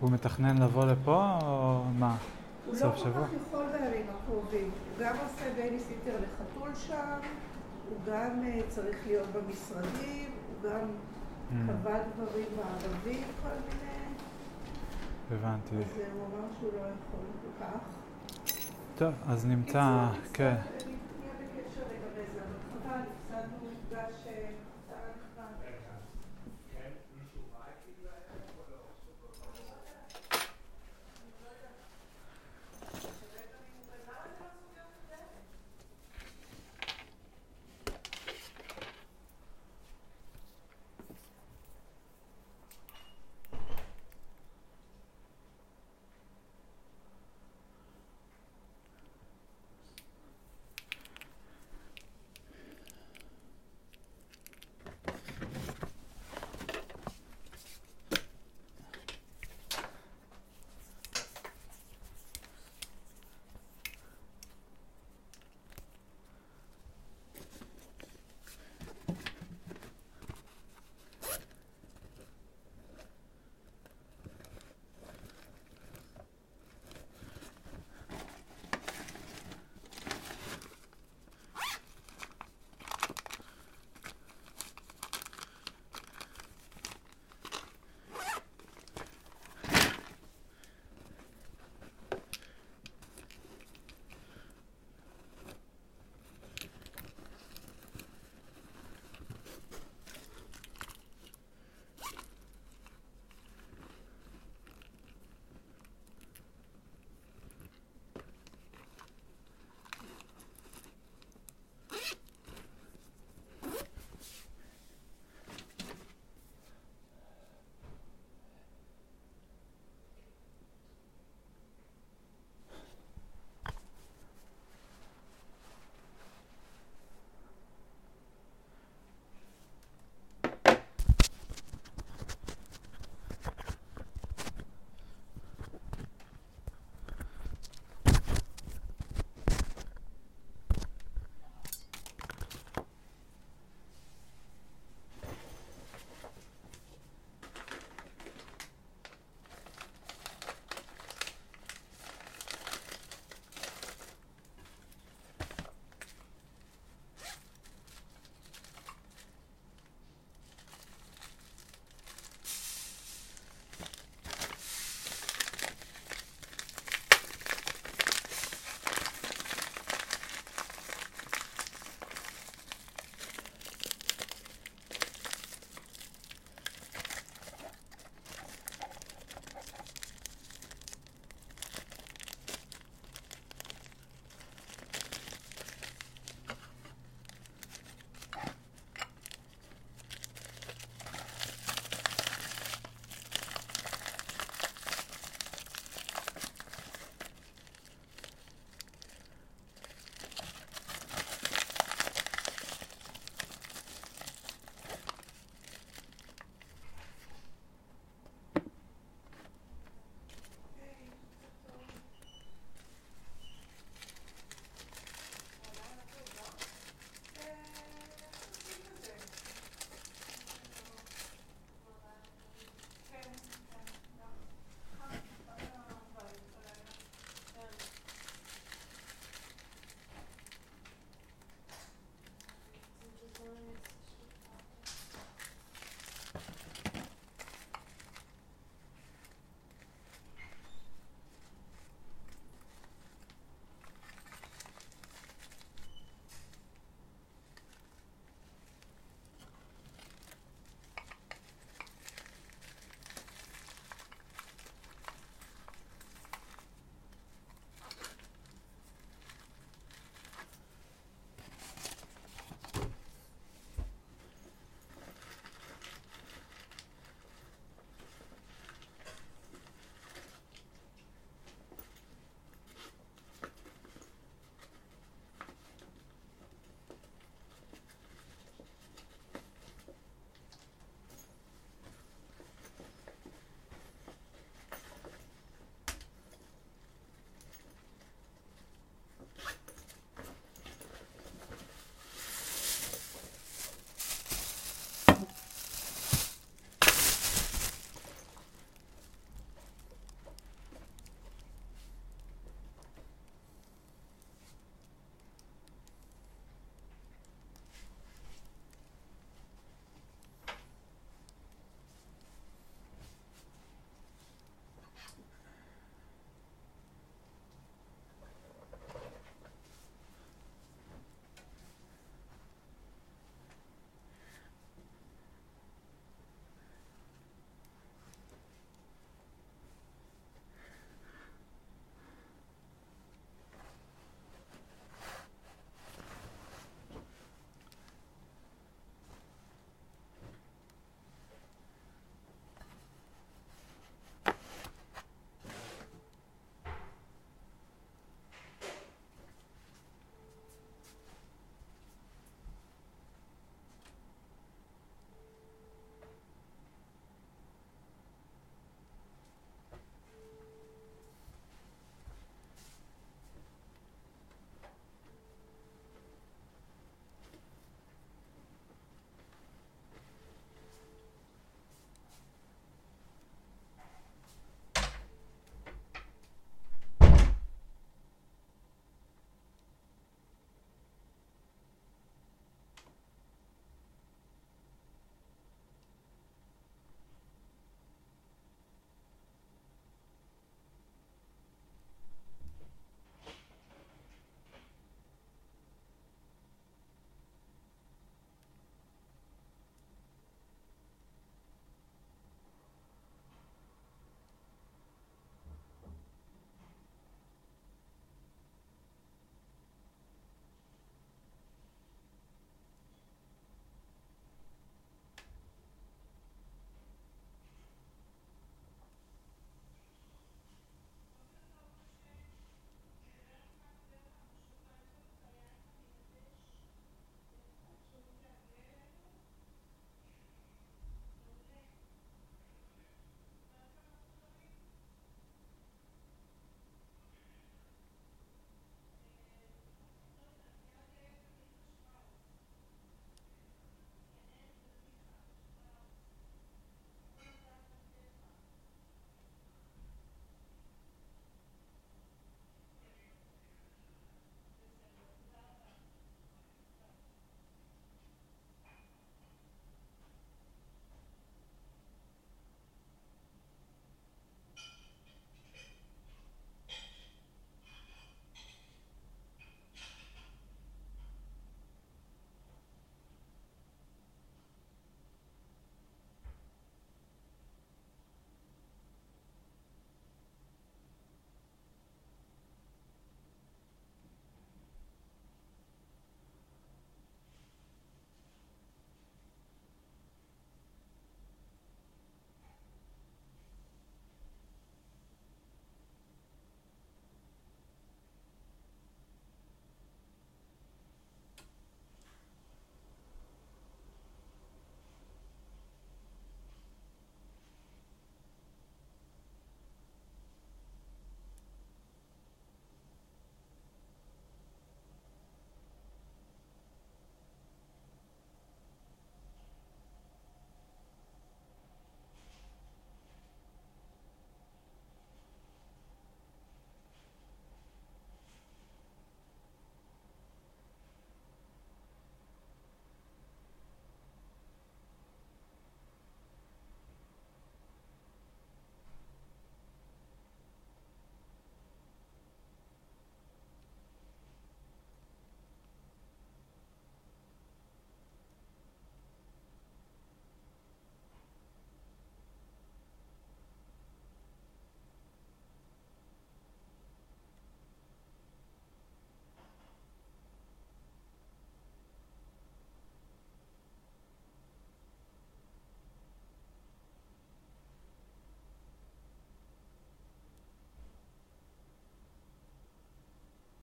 הוא 0.00 0.10
מתכנן 0.10 0.58
לבוא 0.62 0.84
לפה, 0.86 1.38
או 1.42 1.82
מה? 1.98 2.16
הוא 2.66 2.74
לא 2.74 2.90
כל 2.90 2.96
שבוע? 2.96 3.26
כך 3.26 3.32
יכול 3.46 3.66
בימים 3.72 4.06
הקרובים. 4.10 4.70
הוא 4.70 5.04
גם 5.06 5.14
עושה 5.24 5.44
בייביסיטר 5.56 6.12
לחתול 6.16 6.74
שם, 6.74 7.18
הוא 7.88 7.96
גם 8.06 8.42
אה, 8.44 8.60
צריך 8.68 8.96
להיות 9.06 9.26
במשרדים, 9.32 10.30
הוא 10.62 10.70
גם 10.70 10.80
Mm, 11.50 11.52
קבע 11.66 11.98
דברים 12.16 12.46
בערבים, 12.56 13.22
כל 13.42 13.48
מיני. 13.48 14.14
הבנתי. 15.30 15.76
אז 15.76 15.98
אה, 16.00 16.04
הוא 16.14 16.26
אמר 16.26 16.46
שהוא 16.60 16.70
לא 16.72 16.78
יכול 16.78 17.20
כל 17.42 17.64
כך. 17.64 17.80
טוב, 18.98 19.14
אז 19.28 19.46
נמצא, 19.46 20.06
כן. 20.32 20.54
נצטרך 20.54 20.79